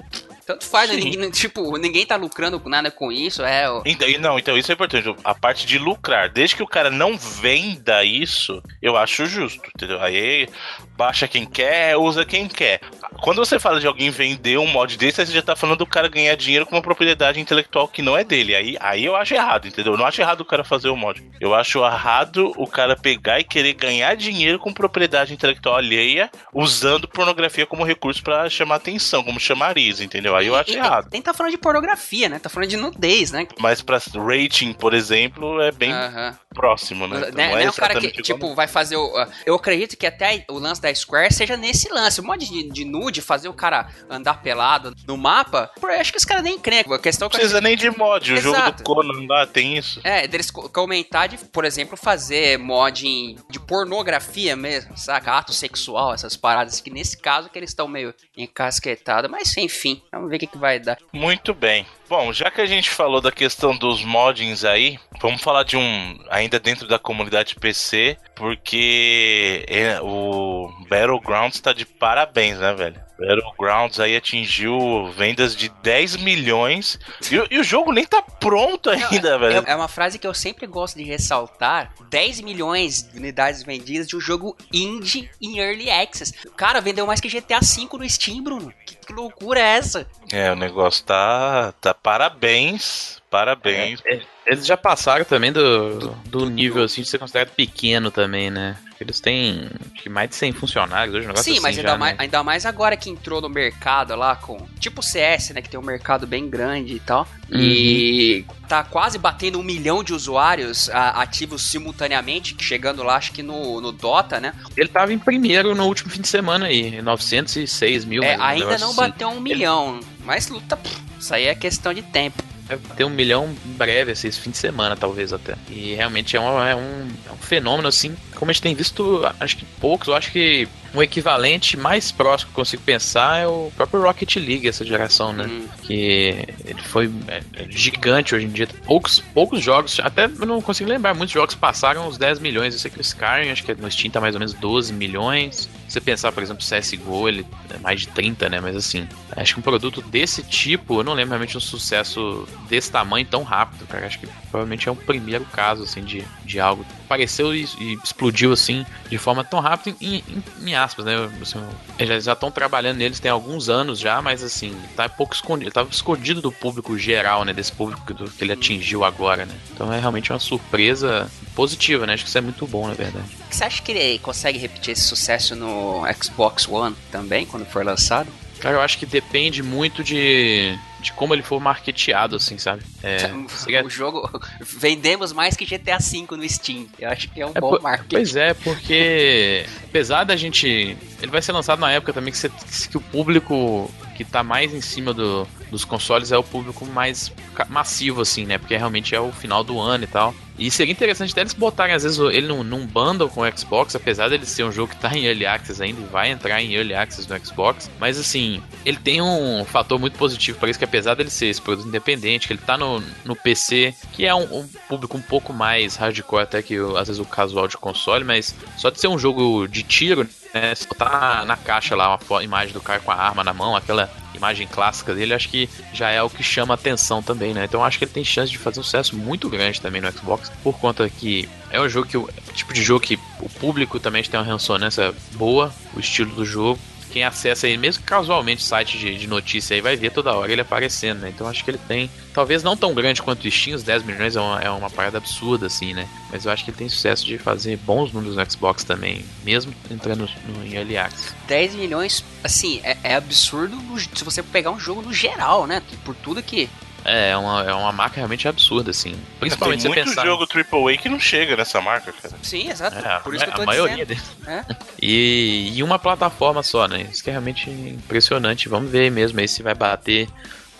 tanto 0.49 0.65
faz, 0.65 0.89
né? 0.89 0.97
ninguém, 0.97 1.31
tipo, 1.31 1.77
ninguém 1.77 2.07
tá 2.07 2.17
lucrando 2.17 2.59
nada 2.65 2.91
com 2.91 3.13
isso, 3.13 3.43
é. 3.43 3.67
Então, 3.85 4.09
não, 4.19 4.39
então 4.39 4.57
isso 4.57 4.73
é 4.73 4.75
importante. 4.75 5.15
A 5.23 5.35
parte 5.35 5.67
de 5.67 5.79
lucrar, 5.79 6.31
desde 6.31 6.57
que 6.57 6.63
o 6.63 6.67
cara 6.67 6.91
não 6.91 7.19
venda 7.19 8.03
isso, 8.03 8.63
eu 8.81 8.97
acho 8.97 9.27
justo, 9.27 9.61
entendeu? 9.77 10.01
Aí 10.01 10.49
baixa 10.97 11.29
quem 11.29 11.45
quer, 11.45 11.99
usa 11.99 12.25
quem 12.25 12.49
quer. 12.49 12.81
Quando 13.21 13.45
você 13.45 13.59
fala 13.59 13.79
de 13.79 13.87
alguém 13.87 14.09
vender 14.09 14.57
um 14.57 14.67
mod 14.67 14.97
desse, 14.97 15.27
você 15.27 15.31
já 15.31 15.43
tá 15.43 15.55
falando 15.55 15.81
do 15.81 15.87
cara 15.87 16.09
ganhar 16.09 16.35
dinheiro 16.35 16.65
com 16.65 16.77
uma 16.77 16.83
propriedade 16.83 17.39
intelectual 17.39 17.87
que 17.87 18.01
não 18.01 18.17
é 18.17 18.25
dele. 18.25 18.55
Aí, 18.55 18.75
aí 18.81 19.05
eu 19.05 19.15
acho 19.17 19.35
errado, 19.35 19.69
entendeu? 19.69 19.93
Eu 19.93 19.99
não 19.99 20.07
acho 20.07 20.23
errado 20.23 20.41
o 20.41 20.47
cara 20.47 20.65
fazer 20.65 20.89
o 20.89 20.97
mod. 20.97 21.23
Eu 21.39 21.55
acho 21.55 21.85
errado 21.85 22.55
o 22.57 22.67
cara 22.67 22.97
pegar 22.97 23.39
e 23.39 23.45
querer 23.45 23.75
ganhar 23.75 24.17
dinheiro 24.17 24.59
com 24.59 24.73
propriedade 24.73 25.35
intelectual 25.35 25.77
alheia, 25.77 26.31
usando 26.55 27.07
pornografia 27.07 27.67
como 27.67 27.85
recurso 27.85 28.23
para 28.23 28.49
chamar 28.49 28.77
atenção, 28.77 29.23
como 29.23 29.39
chamariz, 29.39 30.01
entendeu? 30.01 30.38
Aí 30.39 30.47
eu 30.47 30.57
acho 30.57 30.71
e, 30.71 30.77
errado. 30.77 31.09
Nem 31.13 31.21
tá 31.21 31.35
falando 31.35 31.53
de 31.53 31.59
pornografia, 31.59 32.29
né? 32.29 32.39
Tá 32.39 32.49
falando 32.49 32.69
de 32.69 32.77
nudez, 32.77 33.31
né? 33.31 33.47
Mas 33.59 33.83
pra 33.83 33.99
rating, 34.15 34.73
por 34.73 34.95
exemplo, 34.95 35.61
é 35.61 35.73
bem 35.73 35.93
uh 35.93 35.97
-huh. 35.97 36.37
próximo, 36.55 37.07
né? 37.07 37.19
Então, 37.19 37.33
né, 37.33 37.51
não 37.51 37.59
é, 37.59 37.65
é 37.65 37.71
o 37.71 37.73
cara 37.73 38.01
que, 38.01 38.11
tipo, 38.23 38.55
vai 38.55 38.69
fazer 38.69 38.97
o. 38.97 39.07
Uh, 39.07 39.27
eu 39.45 39.55
acredito 39.55 39.97
que 39.97 40.07
até 40.07 40.45
o 40.49 40.59
lance 40.59 40.81
da 40.81 40.95
Square 40.95 41.33
seja 41.33 41.57
nesse 41.57 41.93
lance. 41.93 42.21
O 42.21 42.25
mod 42.25 42.45
de, 42.45 42.69
de 42.71 42.85
nude, 42.85 43.21
fazer 43.21 43.49
o 43.49 43.53
cara 43.53 43.89
andar 44.09 44.43
pelado 44.43 44.93
no 45.07 45.17
mapa, 45.17 45.71
por 45.81 45.91
acho 45.91 46.13
que 46.13 46.19
os 46.19 46.25
caras 46.25 46.45
nem 46.45 46.59
creem. 46.59 46.85
A 46.89 46.99
questão 46.99 47.27
não 47.27 47.31
precisa 47.31 47.61
nem 47.61 47.77
de 47.77 47.91
mod. 47.91 48.33
O 48.33 48.37
Exato. 48.37 48.57
jogo 48.57 48.77
do 48.77 48.83
Conan 48.85 49.27
lá 49.29 49.47
tem 49.47 49.77
isso. 49.77 50.01
É, 50.05 50.27
deles 50.27 50.51
comentar 50.51 51.29
de, 51.29 51.39
por 51.39 51.65
exemplo, 51.65 51.97
fazer 51.97 52.59
mod 52.59 53.37
de 53.51 53.61
pornografia 53.61 54.57
mesmo, 54.57 54.97
saca? 54.97 55.33
Ato 55.33 55.53
sexual, 55.53 56.15
essas 56.15 56.37
paradas 56.37 56.81
que 56.81 56.91
nesse 56.91 57.17
caso 57.21 57.49
que 57.49 57.59
eles 57.59 57.71
estão 57.71 57.89
meio 57.89 58.15
encasquetados. 58.37 59.31
Mas 59.31 59.57
enfim, 59.57 60.03
vamos 60.29 60.31
ver 60.31 60.37
o 60.37 60.39
que, 60.41 60.47
que 60.47 60.59
vai 60.59 60.79
dar. 60.79 60.99
Muito 61.13 61.55
bem. 61.55 61.87
Bom, 62.09 62.33
já 62.33 62.51
que 62.51 62.61
a 62.61 62.67
gente 62.67 62.91
falou 62.91 63.21
da 63.21 63.33
questão 63.33 63.77
dos 63.77 64.05
moddings 64.05 64.65
aí, 64.65 64.99
vamos 65.21 65.43
falar 65.43 65.63
de 65.63 65.77
um 65.77 66.19
ainda 66.31 66.59
dentro 66.59 66.87
da 66.87 66.99
comunidade 66.99 67.55
PC, 67.57 68.17
porque 68.35 69.65
é, 69.69 70.01
o 70.01 70.71
Battlegrounds 70.89 71.61
tá 71.61 71.73
de 71.73 71.85
parabéns, 71.85 72.59
né, 72.59 72.73
velho? 72.73 73.09
Battlegrounds 73.19 73.99
aí 73.99 74.17
atingiu 74.17 75.11
vendas 75.17 75.55
de 75.57 75.69
10 75.83 76.17
milhões 76.17 76.99
e, 77.31 77.55
e 77.55 77.59
o 77.59 77.65
jogo 77.65 77.93
nem 77.93 78.07
tá 78.07 78.23
pronto 78.23 78.89
ainda, 78.89 79.35
é, 79.35 79.39
velho. 79.39 79.67
É, 79.67 79.73
é, 79.73 79.77
uma 79.77 79.89
frase 79.89 80.19
que 80.19 80.27
eu 80.27 80.33
sempre 80.33 80.67
gosto 80.67 80.97
de 80.97 81.03
ressaltar: 81.03 81.93
10 82.09 82.41
milhões 82.41 83.03
de 83.03 83.19
unidades 83.19 83.63
vendidas 83.65 84.07
de 84.07 84.17
um 84.17 84.21
jogo 84.21 84.57
indie 84.73 85.29
em 85.43 85.59
early 85.59 85.91
access. 85.91 86.33
Cara, 86.57 86.81
vendeu 86.81 87.07
mais 87.07 87.21
que 87.21 87.29
GTA 87.29 87.59
V 87.61 87.89
no 87.99 88.09
Steam, 88.09 88.43
Bruno. 88.43 88.73
Que, 88.87 88.97
que 89.09 89.15
loucura 89.15 89.59
é 89.59 89.79
essa? 89.79 90.07
É, 90.31 90.53
o 90.53 90.55
negócio 90.55 91.03
tá, 91.05 91.73
tá 91.81 91.95
parabéns, 91.95 93.18
parabéns. 93.31 94.01
É, 94.05 94.15
é, 94.17 94.23
eles 94.47 94.67
já 94.67 94.77
passaram 94.77 95.25
também 95.25 95.53
do, 95.53 96.15
do 96.27 96.49
nível 96.49 96.85
assim 96.85 97.03
de 97.03 97.09
ser 97.09 97.19
considerado 97.19 97.51
pequeno 97.51 98.11
também, 98.11 98.51
né? 98.51 98.77
Eles 99.01 99.21
têm 99.21 99.69
acho 99.93 100.03
que 100.03 100.09
mais 100.09 100.31
de 100.31 100.37
100 100.37 100.53
funcionários 100.53 101.15
hoje, 101.15 101.25
um 101.25 101.29
negócio 101.29 101.45
Sim, 101.45 101.53
assim 101.53 101.61
mas 101.61 101.77
ainda, 101.77 101.91
já, 101.91 101.97
mais, 101.97 102.17
né? 102.17 102.25
ainda 102.25 102.43
mais 102.43 102.67
agora 102.67 102.97
que 102.97 103.09
entrou 103.09 103.41
no 103.41 103.49
mercado 103.49 104.17
lá 104.17 104.35
com. 104.35 104.67
Tipo 104.81 105.01
o 105.01 105.05
CS, 105.05 105.51
né? 105.51 105.63
Que 105.63 105.69
tem 105.69 105.79
um 105.79 105.85
mercado 105.85 106.27
bem 106.27 106.49
grande 106.49 106.95
e 106.95 107.01
tal. 107.01 107.29
Uhum. 107.51 107.61
E 107.61 108.47
tá 108.69 108.83
quase 108.83 109.19
batendo 109.19 109.59
um 109.59 109.63
milhão 109.63 110.03
de 110.03 110.13
usuários 110.13 110.91
a, 110.91 111.23
ativos 111.23 111.63
simultaneamente, 111.71 112.57
chegando 112.59 113.03
lá, 113.03 113.17
acho 113.17 113.33
que 113.33 113.43
no, 113.43 113.81
no 113.81 113.93
Dota, 113.93 114.41
né? 114.41 114.53
Ele 114.77 114.89
tava 114.89 115.13
em 115.13 115.19
primeiro 115.19 115.75
no 115.75 115.87
último 115.87 116.11
fim 116.11 116.21
de 116.21 116.29
semana 116.29 116.67
aí, 116.67 117.01
906 117.01 118.05
mil. 118.05 118.23
É, 118.23 118.37
ainda 118.41 118.79
não 118.79 118.89
assim. 118.89 118.97
bateu 118.97 119.29
um 119.29 119.41
milhão, 119.41 119.97
Ele... 119.99 120.07
mas 120.25 120.49
luta. 120.49 120.77
Pff, 120.77 121.01
isso 121.21 121.35
aí 121.35 121.47
é 121.47 121.55
questão 121.55 121.95
de 121.95 122.03
tempo. 122.03 122.43
Vai 122.69 122.79
ter 122.97 123.05
um 123.05 123.11
milhão 123.11 123.55
breve, 123.65 124.13
assim, 124.13 124.29
esse 124.29 124.41
fim 124.41 124.51
de 124.51 124.59
semana, 124.59 124.97
talvez 124.97 125.33
até. 125.33 125.55
E 125.71 125.95
realmente 125.95 126.37
é, 126.37 126.41
um, 126.41 126.63
é, 126.63 126.77
um, 126.77 127.09
é 127.27 127.33
um 127.33 127.37
fenômeno, 127.37 127.89
assim, 127.89 128.15
como 128.39 128.51
a 128.51 128.55
gente 128.55 128.63
tem 128.63 128.75
visto, 128.75 129.21
acho 129.41 129.57
que 129.57 129.65
poucos, 129.81 130.09
eu 130.09 130.15
acho 130.15 130.31
que 130.31 130.69
um 130.95 131.03
equivalente 131.03 131.77
mais 131.77 132.11
próximo 132.11 132.51
que 132.51 132.59
eu 132.59 132.65
consigo 132.65 132.83
pensar 132.83 133.41
é 133.41 133.47
o 133.47 133.71
próprio 133.77 134.01
Rocket 134.01 134.37
League, 134.37 134.67
essa 134.67 134.85
geração, 134.85 135.33
né? 135.33 135.45
Uhum. 135.45 135.69
Que 135.83 136.47
ele 136.65 136.83
foi 136.83 137.11
é, 137.29 137.43
é 137.55 137.67
gigante 137.69 138.35
hoje 138.35 138.47
em 138.47 138.51
dia. 138.51 138.69
Poucos, 138.87 139.21
poucos 139.35 139.63
jogos, 139.63 140.01
até 140.01 140.25
eu 140.25 140.47
não 140.47 140.63
consigo 140.63 140.89
lembrar, 140.89 141.15
muitos 141.15 141.35
jogos 141.35 141.55
passaram 141.55 142.07
os 142.07 142.17
10 142.17 142.39
milhões. 142.39 142.75
Eu 142.75 142.81
sei 142.81 142.91
que 142.91 142.99
o 142.99 143.03
Skyrim, 143.03 143.51
acho 143.51 143.65
que 143.65 143.75
no 143.75 143.91
Steam 143.91 144.11
tá 144.11 144.21
mais 144.21 144.35
ou 144.35 144.39
menos 144.39 144.55
12 144.55 144.93
milhões. 144.93 145.69
Se 145.87 145.95
você 145.95 146.01
pensar, 146.01 146.33
por 146.33 146.43
exemplo, 146.43 146.65
CSGO, 146.65 147.29
ele 147.29 147.47
é 147.71 147.79
mais 147.79 148.01
de 148.01 148.09
30, 148.09 148.49
né? 148.49 148.61
Mas 148.61 148.77
assim, 148.77 149.07
acho 149.37 149.55
que 149.55 149.61
um 149.61 149.63
produto 149.63 150.01
desse 150.01 150.43
tipo, 150.43 151.01
eu 151.01 151.05
não 151.05 151.15
lembro 151.15 151.31
realmente 151.31 151.57
um 151.57 151.61
sucesso 151.61 152.47
desse 152.69 152.91
tamanho 152.91 153.27
tão 153.27 153.43
rápido, 153.43 153.87
cara. 153.87 154.07
Acho 154.07 154.19
que 154.19 154.27
provavelmente 154.51 154.89
é 154.89 154.93
um 154.93 154.97
primeiro 154.97 155.45
caso, 155.47 155.83
assim, 155.83 156.03
de, 156.03 156.25
de 156.45 156.61
algo 156.61 156.85
apareceu 157.09 157.55
e, 157.55 157.67
e 157.79 157.99
explodiu, 158.05 158.53
assim, 158.53 158.85
de 159.09 159.17
forma 159.17 159.43
tão 159.43 159.61
rápida 159.61 159.97
em, 160.01 160.17
em, 160.17 160.69
em 160.69 160.75
aspas, 160.77 161.07
né? 161.07 161.15
Assim, 161.41 161.59
eles 161.99 162.25
já 162.25 162.35
estão 162.35 162.51
trabalhando 162.51 162.99
neles 162.99 163.19
tem 163.19 163.31
alguns 163.31 163.69
anos 163.69 163.99
já, 163.99 164.21
mas 164.21 164.45
assim, 164.45 164.77
tá 164.95 165.09
pouco 165.09 165.35
escondido, 165.35 165.71
tava 165.71 165.89
escondido 165.91 166.41
do 166.41 166.53
público 166.53 166.97
geral, 166.99 167.45
né? 167.45 167.53
Desse 167.53 167.73
público 167.73 168.05
que, 168.07 168.31
que 168.31 168.45
ele 168.45 168.53
atingiu 168.53 169.03
agora, 169.03 169.47
né? 169.47 169.55
Então 169.73 169.93
é 169.93 169.99
realmente 169.99 170.31
uma 170.33 170.39
surpresa 170.39 171.31
positiva, 171.55 172.07
né? 172.07 172.13
Acho 172.13 172.25
que 172.25 172.29
isso 172.29 172.39
é 172.39 172.43
muito 172.43 172.67
bom, 172.67 172.87
na 172.87 172.95
verdade. 172.95 173.25
Você 173.51 173.65
acha 173.65 173.83
que 173.83 173.91
ele 173.91 174.19
consegue 174.19 174.59
repetir 174.59 174.93
esse 174.93 175.03
sucesso 175.03 175.57
no 175.57 176.03
Xbox 176.23 176.69
One 176.69 176.95
também, 177.11 177.47
quando 177.47 177.65
for 177.65 177.85
lançado? 177.85 178.29
Cara, 178.61 178.77
eu 178.77 178.81
acho 178.81 178.99
que 178.99 179.07
depende 179.07 179.63
muito 179.63 180.03
de, 180.03 180.77
de 181.01 181.13
como 181.13 181.35
ele 181.35 181.43
for 181.43 181.61
marketeado, 181.61 182.37
assim, 182.37 182.59
sabe? 182.59 182.83
É, 183.03 183.31
o 183.83 183.91
jogo. 183.91 184.29
Vendemos 184.61 185.33
mais 185.33 185.57
que 185.57 185.65
GTA 185.65 185.99
V 185.99 186.37
no 186.37 186.49
Steam. 186.49 186.87
Eu 186.99 187.11
acho 187.11 187.29
que 187.29 187.41
é 187.41 187.47
um 187.47 187.53
é, 187.55 187.61
bom 187.61 187.79
marketing. 187.81 188.17
Pois 188.17 188.37
é, 188.37 188.55
porque 188.55 189.67
apesar 189.85 190.25
da 190.25 190.37
gente. 190.37 190.97
Ele 191.21 191.31
vai 191.31 191.43
ser 191.43 191.53
lançado 191.53 191.81
na 191.81 191.91
época 191.91 192.13
também 192.13 192.33
que, 192.33 192.39
você, 192.39 192.51
que 192.91 192.97
o 192.97 193.01
público 193.01 193.91
que 194.19 194.25
tá 194.25 194.43
mais 194.43 194.75
em 194.75 194.81
cima 194.81 195.15
do, 195.15 195.47
dos 195.71 195.85
consoles 195.85 196.33
é 196.33 196.37
o 196.37 196.43
público 196.43 196.85
mais 196.85 197.33
massivo, 197.69 198.21
assim, 198.21 198.45
né? 198.45 198.59
Porque 198.59 198.77
realmente 198.77 199.15
é 199.15 199.21
o 199.21 199.31
final 199.31 199.63
do 199.63 199.79
ano 199.79 200.03
e 200.03 200.07
tal. 200.09 200.35
E 200.59 200.73
seria 200.73 200.91
interessante 200.91 201.31
até 201.31 201.43
eles 201.43 201.53
botarem, 201.53 201.95
às 201.95 202.03
vezes, 202.03 202.19
ele 202.19 202.49
num, 202.49 202.65
num 202.65 202.85
bundle 202.85 203.29
com 203.29 203.43
o 203.43 203.57
Xbox, 203.57 203.95
apesar 203.95 204.29
dele 204.29 204.45
ser 204.45 204.65
um 204.65 204.73
jogo 204.73 204.93
que 204.93 205.01
tá 205.01 205.17
em 205.17 205.25
Early 205.25 205.47
Access 205.47 205.81
ainda 205.81 206.01
e 206.01 206.05
vai 206.05 206.33
entrar 206.33 206.61
em 206.61 206.75
Early 206.75 206.95
Access 206.95 207.31
no 207.31 207.47
Xbox. 207.47 207.89
Mas, 208.01 208.19
assim, 208.19 208.61
ele 208.85 208.97
tem 208.97 209.23
um 209.23 209.65
fator 209.65 210.01
muito 210.01 210.19
positivo 210.19 210.59
para 210.59 210.69
isso, 210.69 210.79
que 210.81 210.85
apesar 210.85 211.15
dele 211.15 211.31
ser 211.31 211.47
esse 211.47 211.63
produto 211.63 211.87
independente, 211.87 212.49
que 212.49 212.55
ele 212.55 212.61
tá 212.61 212.77
no, 212.77 213.01
no 213.25 213.37
PC, 213.37 213.95
que 214.13 214.27
é 214.27 214.35
um, 214.35 214.63
um 214.63 214.69
público 214.89 215.17
um 215.17 215.23
pouco 215.23 215.53
mais 215.53 215.95
hardcore 215.95 216.43
até 216.43 216.61
que, 216.61 216.77
às 216.97 217.07
vezes, 217.07 217.21
o 217.21 217.25
casual 217.25 217.69
de 217.69 217.77
console, 217.77 218.25
mas 218.25 218.53
só 218.77 218.91
de 218.91 219.01
ser 219.01 219.07
um 219.07 219.19
jogo 219.19 219.69
de 219.69 219.85
tiro, 219.85 220.27
né? 220.55 220.75
Tá 220.97 221.45
na 221.47 221.57
caixa 221.57 221.95
lá 221.95 222.19
uma 222.29 222.45
imagem 222.45 222.73
do 222.73 222.81
cara 222.81 223.01
com 223.01 223.11
a 223.11 223.15
arma 223.15 223.45
na 223.45 223.53
mão, 223.53 223.77
aquela 223.77 224.11
imagem 224.35 224.67
clássica 224.67 225.15
dele, 225.15 225.35
acho 225.35 225.49
que 225.49 225.69
já 225.93 226.11
é 226.11 226.23
o 226.23 226.31
que 226.31 226.43
chama 226.43 226.75
atenção 226.75 227.23
também, 227.23 227.53
né? 227.53 227.65
Então 227.65 227.85
acho 227.85 227.99
que 227.99 228.05
ele 228.05 228.13
tem 228.13 228.25
chance 228.25 228.51
de 228.51 228.59
fazer 228.59 228.81
um 228.81 228.83
sucesso 228.83 229.17
muito 229.17 229.49
grande 229.49 229.81
também 229.81 230.01
no 230.01 230.11
Xbox, 230.11 230.51
por 230.63 230.79
conta 230.79 231.09
que 231.11 231.49
é 231.71 231.81
um 231.81 231.89
jogo 231.89 232.07
que 232.07 232.17
o 232.17 232.29
tipo 232.55 232.73
de 232.73 232.83
jogo 232.83 233.01
que 233.01 233.19
o 233.41 233.49
público 233.49 234.01
também 234.01 234.23
tem 234.23 234.39
uma 234.39 234.53
ressonância 234.53 235.15
boa, 235.33 235.73
o 235.95 236.01
estilo 236.01 236.35
do 236.35 236.45
jogo. 236.45 236.79
Quem 237.09 237.25
acessa 237.25 237.67
aí, 237.67 237.77
mesmo 237.77 238.03
casualmente, 238.05 238.63
site 238.63 238.99
de, 238.99 239.17
de 239.17 239.27
notícia 239.27 239.75
aí, 239.75 239.81
vai 239.81 239.97
ver 239.97 240.11
toda 240.11 240.33
hora 240.33 240.51
ele 240.51 240.61
aparecendo, 240.61 241.21
né? 241.21 241.31
Então 241.35 241.47
acho 241.47 241.65
que 241.65 241.71
ele 241.71 241.81
tem, 241.89 242.11
talvez 242.33 242.63
não 242.63 242.77
tão 242.77 242.95
grande 242.95 243.23
quanto 243.23 243.47
o 243.47 243.51
Steam, 243.51 243.77
os 243.77 243.83
10 243.83 244.05
milhões 244.05 244.37
é 244.37 244.41
uma, 244.41 244.61
é 244.61 244.71
uma 244.71 244.91
parada 244.91 245.19
absurda, 245.19 245.67
assim, 245.67 245.95
né? 245.95 246.09
Mas 246.31 246.45
eu 246.45 246.53
acho 246.53 246.65
que 246.65 246.71
ele 246.71 246.79
tem 246.79 246.89
sucesso 246.89 247.25
de 247.25 247.39
fazer 247.39 247.77
bons 247.79 248.13
números 248.13 248.37
no 248.37 248.51
Xbox 248.51 248.85
também, 248.85 249.25
mesmo 249.45 249.73
entrando 249.91 250.29
no, 250.47 250.65
em 250.65 250.75
Early 250.75 250.97
Access. 250.97 251.35
10 251.47 251.75
milhões, 251.75 252.25
assim, 252.45 252.81
é, 252.85 252.97
é 253.03 253.15
absurdo 253.15 253.79
se 254.15 254.25
você 254.25 254.43
pegar 254.43 254.71
um 254.71 254.79
jogo 254.79 255.03
no 255.03 255.13
geral, 255.13 255.67
né? 255.67 255.83
Por 256.05 256.15
tudo 256.15 256.43
que 256.43 256.69
é, 257.09 257.31
é 257.31 257.37
uma, 257.37 257.63
é 257.65 257.73
uma 257.75 257.93
marca 257.93 258.17
realmente 258.17 258.47
absurda, 258.47 258.91
assim. 258.91 259.15
Principalmente 259.41 259.83
Tem 259.83 259.91
muito 259.91 260.05
pensar. 260.09 260.25
jogo 260.25 260.47
AAA 260.47 260.97
que 260.99 261.09
não 261.09 261.19
chega 261.19 261.57
nessa 261.57 261.81
marca, 261.81 262.13
cara. 262.13 262.35
Sim, 262.43 262.71
exato. 262.71 262.99
É, 262.99 263.19
Por 263.21 263.35
isso 263.35 263.45
que 263.45 263.51
eu 263.51 263.55
tô 263.55 263.63
a 263.63 263.67
maioria 263.67 264.07
dizendo. 264.07 264.23
deles. 264.47 264.69
É. 264.69 264.77
E, 265.01 265.73
e 265.75 265.83
uma 265.83 265.99
plataforma 265.99 266.63
só, 266.63 266.87
né? 266.87 267.07
Isso 267.11 267.23
que 267.23 267.31
é 267.31 267.33
realmente 267.33 267.71
impressionante. 267.71 268.69
Vamos 268.69 268.91
ver 268.91 269.11
mesmo 269.11 269.41
aí 269.41 269.49
se 269.49 269.63
vai 269.63 269.75
bater 269.75 270.29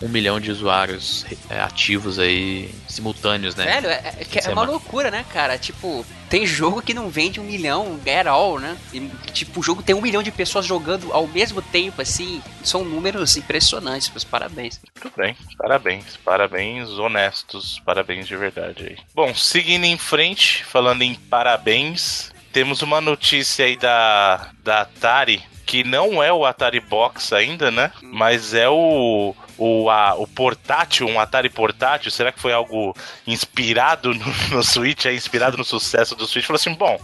um 0.01 0.07
milhão 0.07 0.39
de 0.39 0.51
usuários 0.51 1.25
é, 1.49 1.59
ativos 1.59 2.19
aí, 2.19 2.73
simultâneos, 2.87 3.55
né? 3.55 3.65
Velho, 3.65 3.87
é, 3.87 4.15
é, 4.17 4.45
é 4.45 4.49
uma 4.49 4.63
loucura, 4.63 5.11
né, 5.11 5.25
cara? 5.31 5.57
Tipo, 5.57 6.05
tem 6.29 6.45
jogo 6.45 6.81
que 6.81 6.93
não 6.93 7.09
vende 7.09 7.39
um 7.39 7.43
milhão 7.43 7.99
at 8.05 8.27
all, 8.27 8.59
né? 8.59 8.77
E, 8.93 8.99
tipo, 9.33 9.59
o 9.59 9.63
jogo 9.63 9.83
tem 9.83 9.95
um 9.95 10.01
milhão 10.01 10.23
de 10.23 10.31
pessoas 10.31 10.65
jogando 10.65 11.11
ao 11.11 11.27
mesmo 11.27 11.61
tempo, 11.61 12.01
assim. 12.01 12.41
São 12.63 12.85
números 12.85 13.35
impressionantes, 13.35 14.09
meus 14.09 14.23
parabéns. 14.23 14.79
Muito 15.01 15.17
bem, 15.17 15.35
parabéns, 15.57 16.17
parabéns 16.17 16.89
honestos, 16.91 17.81
parabéns 17.85 18.27
de 18.27 18.37
verdade 18.37 18.85
aí. 18.85 18.97
Bom, 19.13 19.33
seguindo 19.35 19.85
em 19.85 19.97
frente, 19.97 20.63
falando 20.63 21.01
em 21.01 21.15
parabéns, 21.15 22.31
temos 22.53 22.81
uma 22.81 23.01
notícia 23.01 23.65
aí 23.65 23.75
da, 23.75 24.51
da 24.63 24.81
Atari, 24.81 25.41
que 25.65 25.83
não 25.83 26.21
é 26.23 26.31
o 26.31 26.45
Atari 26.45 26.79
Box 26.79 27.33
ainda, 27.33 27.69
né? 27.69 27.91
Mas 28.01 28.53
é 28.53 28.69
o, 28.69 29.35
o, 29.59 29.89
a, 29.89 30.15
o 30.15 30.25
portátil, 30.25 31.07
um 31.07 31.19
Atari 31.19 31.49
portátil. 31.49 32.09
Será 32.09 32.31
que 32.31 32.39
foi 32.39 32.53
algo 32.53 32.95
inspirado 33.27 34.13
no, 34.15 34.25
no 34.55 34.63
Switch, 34.63 35.05
é 35.05 35.13
inspirado 35.13 35.57
no 35.57 35.65
sucesso 35.65 36.15
do 36.15 36.25
Switch? 36.25 36.45
Falou 36.45 36.55
assim, 36.55 36.73
bom, 36.73 36.99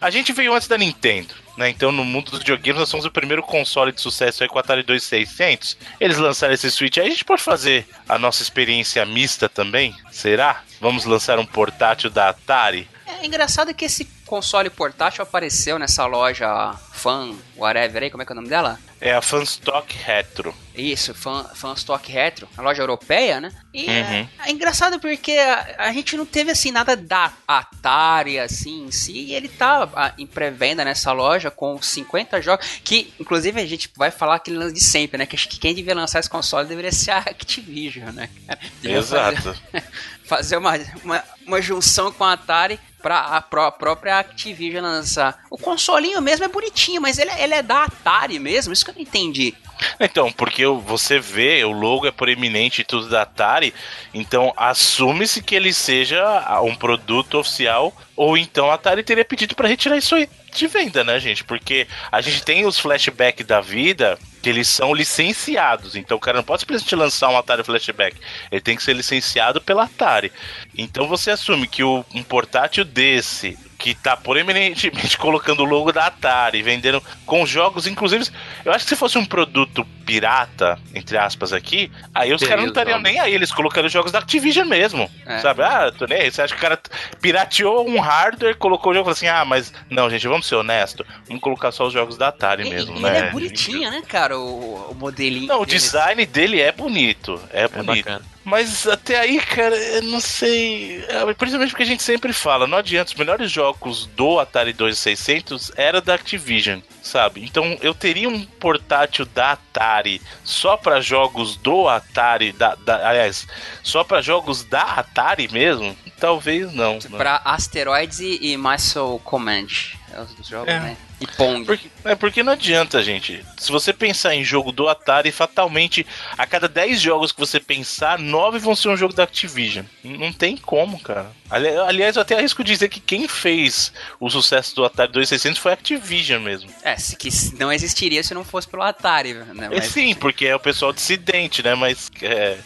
a 0.00 0.08
gente 0.08 0.32
veio 0.32 0.54
antes 0.54 0.68
da 0.68 0.78
Nintendo, 0.78 1.34
né? 1.56 1.68
Então, 1.68 1.90
no 1.90 2.04
mundo 2.04 2.30
dos 2.30 2.40
videogames, 2.40 2.78
nós 2.78 2.88
somos 2.88 3.04
o 3.04 3.10
primeiro 3.10 3.42
console 3.42 3.92
de 3.92 4.00
sucesso 4.00 4.42
aí 4.42 4.48
com 4.48 4.56
o 4.56 4.58
Atari 4.58 4.82
2600. 4.82 5.76
Eles 5.98 6.18
lançaram 6.18 6.54
esse 6.54 6.70
Switch 6.70 6.98
aí, 6.98 7.06
a 7.06 7.10
gente 7.10 7.24
pode 7.24 7.42
fazer 7.42 7.86
a 8.08 8.18
nossa 8.18 8.42
experiência 8.42 9.04
mista 9.04 9.48
também? 9.48 9.94
Será? 10.12 10.62
Vamos 10.80 11.04
lançar 11.04 11.38
um 11.38 11.46
portátil 11.46 12.08
da 12.08 12.28
Atari? 12.28 12.88
É 13.06 13.26
engraçado 13.26 13.74
que 13.74 13.84
esse 13.84 14.04
console 14.26 14.68
portátil 14.68 15.22
apareceu 15.22 15.78
nessa 15.78 16.04
loja 16.06 16.74
Fan, 16.92 17.34
whatever 17.56 18.02
aí, 18.02 18.10
como 18.10 18.22
é 18.22 18.26
que 18.26 18.32
é 18.32 18.34
o 18.34 18.36
nome 18.36 18.48
dela? 18.48 18.78
É 18.98 19.12
a 19.12 19.20
Fanstock 19.20 19.94
Retro. 19.94 20.54
Isso, 20.74 21.14
Fan, 21.14 21.44
Fan 21.54 21.74
Stock 21.74 22.10
Retro, 22.10 22.48
a 22.56 22.62
loja 22.62 22.82
europeia, 22.82 23.40
né? 23.40 23.50
E 23.72 23.86
é, 23.90 24.00
Uhum. 24.02 24.28
é 24.46 24.50
engraçado 24.50 24.98
porque 24.98 25.32
a, 25.32 25.76
a 25.78 25.92
gente 25.92 26.16
não 26.16 26.24
teve 26.24 26.50
assim 26.50 26.70
nada 26.70 26.96
da 26.96 27.32
Atari 27.46 28.38
assim 28.38 28.86
em 28.86 28.90
si, 28.90 29.12
e 29.12 29.34
ele 29.34 29.48
tá 29.48 29.88
ah, 29.94 30.12
em 30.18 30.26
pré-venda 30.26 30.84
nessa 30.84 31.12
loja 31.12 31.50
com 31.50 31.80
50 31.80 32.40
jogos, 32.40 32.66
que 32.84 33.12
inclusive 33.20 33.60
a 33.60 33.66
gente 33.66 33.90
vai 33.96 34.10
falar 34.10 34.36
aquele 34.36 34.56
lance 34.58 34.74
de 34.74 34.84
sempre, 34.84 35.18
né? 35.18 35.26
Que 35.26 35.36
acho 35.36 35.48
que 35.48 35.58
quem 35.58 35.74
devia 35.74 35.94
lançar 35.94 36.20
esse 36.20 36.30
console 36.30 36.66
deveria 36.68 36.92
ser 36.92 37.10
a 37.10 37.18
Activision, 37.18 38.10
né? 38.12 38.30
cara? 38.46 38.60
Devia 38.80 39.02
fazer- 39.02 39.32
Exato. 39.38 39.62
fazer 40.24 40.56
uma, 40.56 40.72
uma, 41.04 41.24
uma 41.46 41.62
junção 41.62 42.10
com 42.12 42.24
a 42.24 42.32
Atari 42.32 42.78
pra 43.06 43.20
a 43.20 43.40
pró- 43.40 43.70
própria 43.70 44.18
Activision 44.18 44.82
lançar. 44.82 45.38
O 45.48 45.56
consolinho 45.56 46.20
mesmo 46.20 46.44
é 46.44 46.48
bonitinho, 46.48 47.00
mas 47.00 47.20
ele, 47.20 47.30
é- 47.30 47.44
ele 47.44 47.54
é 47.54 47.62
da 47.62 47.84
Atari 47.84 48.36
mesmo, 48.40 48.72
isso 48.72 48.84
que 48.84 48.90
eu 48.90 48.96
não 48.96 49.02
entendi. 49.02 49.54
Então, 50.00 50.32
porque 50.32 50.66
você 50.66 51.20
vê, 51.20 51.62
o 51.64 51.70
logo 51.70 52.04
é 52.08 52.10
proeminente 52.10 52.80
e 52.80 52.84
tudo 52.84 53.08
da 53.08 53.22
Atari, 53.22 53.72
então 54.12 54.52
assume-se 54.56 55.40
que 55.40 55.54
ele 55.54 55.72
seja 55.72 56.60
um 56.64 56.74
produto 56.74 57.38
oficial, 57.38 57.94
ou 58.16 58.36
então 58.36 58.72
a 58.72 58.74
Atari 58.74 59.04
teria 59.04 59.24
pedido 59.24 59.54
pra 59.54 59.68
retirar 59.68 59.96
isso 59.96 60.16
aí 60.16 60.28
de 60.52 60.66
venda, 60.66 61.04
né, 61.04 61.20
gente? 61.20 61.44
Porque 61.44 61.86
a 62.10 62.20
gente 62.20 62.42
tem 62.42 62.66
os 62.66 62.76
flashback 62.76 63.44
da 63.44 63.60
vida 63.60 64.18
que 64.46 64.50
eles 64.50 64.68
são 64.68 64.94
licenciados, 64.94 65.96
então 65.96 66.16
o 66.16 66.20
cara 66.20 66.36
não 66.36 66.44
pode 66.44 66.60
simplesmente 66.60 66.94
lançar 66.94 67.28
um 67.30 67.36
Atari 67.36 67.64
Flashback, 67.64 68.16
ele 68.48 68.60
tem 68.60 68.76
que 68.76 68.82
ser 68.84 68.92
licenciado 68.94 69.60
pela 69.60 69.82
Atari. 69.82 70.30
Então 70.78 71.08
você 71.08 71.32
assume 71.32 71.66
que 71.66 71.82
o- 71.82 72.04
um 72.14 72.22
portátil 72.22 72.84
desse 72.84 73.58
que 73.78 73.94
tá 73.94 74.16
proeminentemente 74.16 75.16
colocando 75.18 75.60
o 75.62 75.64
logo 75.66 75.92
da 75.92 76.06
Atari, 76.06 76.62
vendendo 76.62 77.02
com 77.24 77.44
jogos, 77.46 77.86
inclusive, 77.86 78.26
eu 78.64 78.72
acho 78.72 78.84
que 78.84 78.90
se 78.90 78.96
fosse 78.96 79.18
um 79.18 79.24
produto 79.24 79.84
pirata, 80.06 80.78
entre 80.94 81.18
aspas 81.18 81.52
aqui, 81.52 81.90
aí 82.14 82.32
os 82.32 82.40
caras 82.42 82.60
não 82.62 82.68
estariam 82.68 83.00
nem 83.00 83.18
aí, 83.18 83.34
eles 83.34 83.52
colocando 83.52 83.88
jogos 83.88 84.12
da 84.12 84.20
Activision 84.20 84.66
mesmo, 84.66 85.10
É. 85.26 85.38
sabe? 85.40 85.62
Ah, 85.62 85.92
tô 85.96 86.06
nem 86.06 86.20
aí, 86.22 86.30
você 86.30 86.42
acha 86.42 86.54
que 86.54 86.58
o 86.58 86.62
cara 86.62 86.80
pirateou 87.20 87.88
um 87.88 87.98
hardware, 88.00 88.56
colocou 88.56 88.92
o 88.92 88.94
jogo 88.94 89.10
e 89.10 89.14
falou 89.14 89.16
assim, 89.16 89.26
ah, 89.28 89.44
mas 89.44 89.72
não, 89.90 90.08
gente, 90.08 90.26
vamos 90.28 90.46
ser 90.46 90.54
honesto, 90.54 91.04
vamos 91.26 91.42
colocar 91.42 91.72
só 91.72 91.86
os 91.86 91.92
jogos 91.92 92.16
da 92.16 92.28
Atari 92.28 92.66
E- 92.66 92.70
mesmo, 92.70 92.96
e 92.96 93.00
né? 93.02 93.08
ele 93.18 93.26
é 93.26 93.30
bonitinho, 93.30 93.90
né, 93.90 94.02
cara, 94.06 94.38
o, 94.38 94.90
o 94.90 94.94
modelinho. 94.94 95.48
Não, 95.48 95.62
o 95.62 95.66
dele. 95.66 95.78
design 95.78 96.24
dele 96.26 96.60
é 96.60 96.70
bonito, 96.72 97.40
é 97.52 97.64
É 97.64 97.68
bonito. 97.68 98.04
bacana. 98.06 98.35
Mas 98.48 98.86
até 98.86 99.18
aí, 99.18 99.40
cara, 99.40 99.74
eu 99.76 100.02
não 100.02 100.20
sei. 100.20 101.04
É, 101.08 101.34
Principalmente 101.34 101.70
porque 101.70 101.82
a 101.82 101.86
gente 101.86 102.02
sempre 102.04 102.32
fala, 102.32 102.64
não 102.68 102.78
adianta, 102.78 103.10
os 103.10 103.18
melhores 103.18 103.50
jogos 103.50 104.06
do 104.06 104.38
Atari 104.38 104.72
2600 104.72 105.72
era 105.76 106.00
da 106.00 106.14
Activision, 106.14 106.78
sabe? 107.02 107.42
Então 107.44 107.76
eu 107.82 107.92
teria 107.92 108.28
um 108.28 108.44
portátil 108.44 109.26
da 109.26 109.50
Atari 109.52 110.22
só 110.44 110.76
pra 110.76 111.00
jogos 111.00 111.56
do 111.56 111.88
Atari, 111.88 112.52
da, 112.52 112.76
da- 112.76 113.08
aliás, 113.08 113.48
só 113.82 114.04
pra 114.04 114.22
jogos 114.22 114.62
da 114.62 114.82
Atari 114.82 115.48
mesmo? 115.52 115.96
Talvez 116.20 116.72
não. 116.72 116.94
né? 116.94 117.16
Pra 117.18 117.42
Asteroids 117.44 118.20
e, 118.20 118.38
e 118.40 118.56
Missile 118.56 119.18
Command. 119.24 119.66
É 120.12 120.20
os 120.20 120.46
jogos, 120.48 120.68
É. 120.68 120.78
né? 120.78 120.96
E 121.18 121.26
Pong. 121.26 121.64
Porque, 121.64 121.88
é 122.04 122.14
porque 122.14 122.42
não 122.42 122.52
adianta, 122.52 123.02
gente. 123.02 123.42
Se 123.56 123.72
você 123.72 123.90
pensar 123.92 124.34
em 124.34 124.44
jogo 124.44 124.70
do 124.70 124.86
Atari, 124.86 125.32
fatalmente, 125.32 126.06
a 126.36 126.46
cada 126.46 126.68
10 126.68 127.00
jogos 127.00 127.32
que 127.32 127.40
você 127.40 127.58
pensar, 127.58 128.18
9 128.18 128.58
vão 128.58 128.76
ser 128.76 128.88
um 128.88 128.96
jogo 128.96 129.14
da 129.14 129.22
Activision. 129.22 129.86
Não 130.04 130.30
tem 130.30 130.58
como, 130.58 131.00
cara. 131.00 131.30
Ali- 131.48 131.68
aliás, 131.74 132.16
eu 132.16 132.22
até 132.22 132.36
arrisco 132.36 132.62
dizer 132.62 132.90
que 132.90 133.00
quem 133.00 133.26
fez 133.26 133.92
o 134.20 134.28
sucesso 134.28 134.76
do 134.76 134.84
Atari 134.84 135.10
2600 135.12 135.58
foi 135.58 135.70
a 135.70 135.74
Activision 135.74 136.42
mesmo. 136.42 136.68
É, 136.82 136.96
se, 136.96 137.16
que 137.16 137.30
não 137.58 137.72
existiria 137.72 138.22
se 138.22 138.34
não 138.34 138.44
fosse 138.44 138.68
pelo 138.68 138.82
Atari, 138.82 139.32
né? 139.32 139.70
É, 139.72 139.80
sim, 139.80 140.14
porque 140.14 140.44
é 140.46 140.54
o 140.54 140.60
pessoal 140.60 140.92
dissidente, 140.92 141.62
né? 141.62 141.74
Mas, 141.74 142.10
é, 142.20 142.58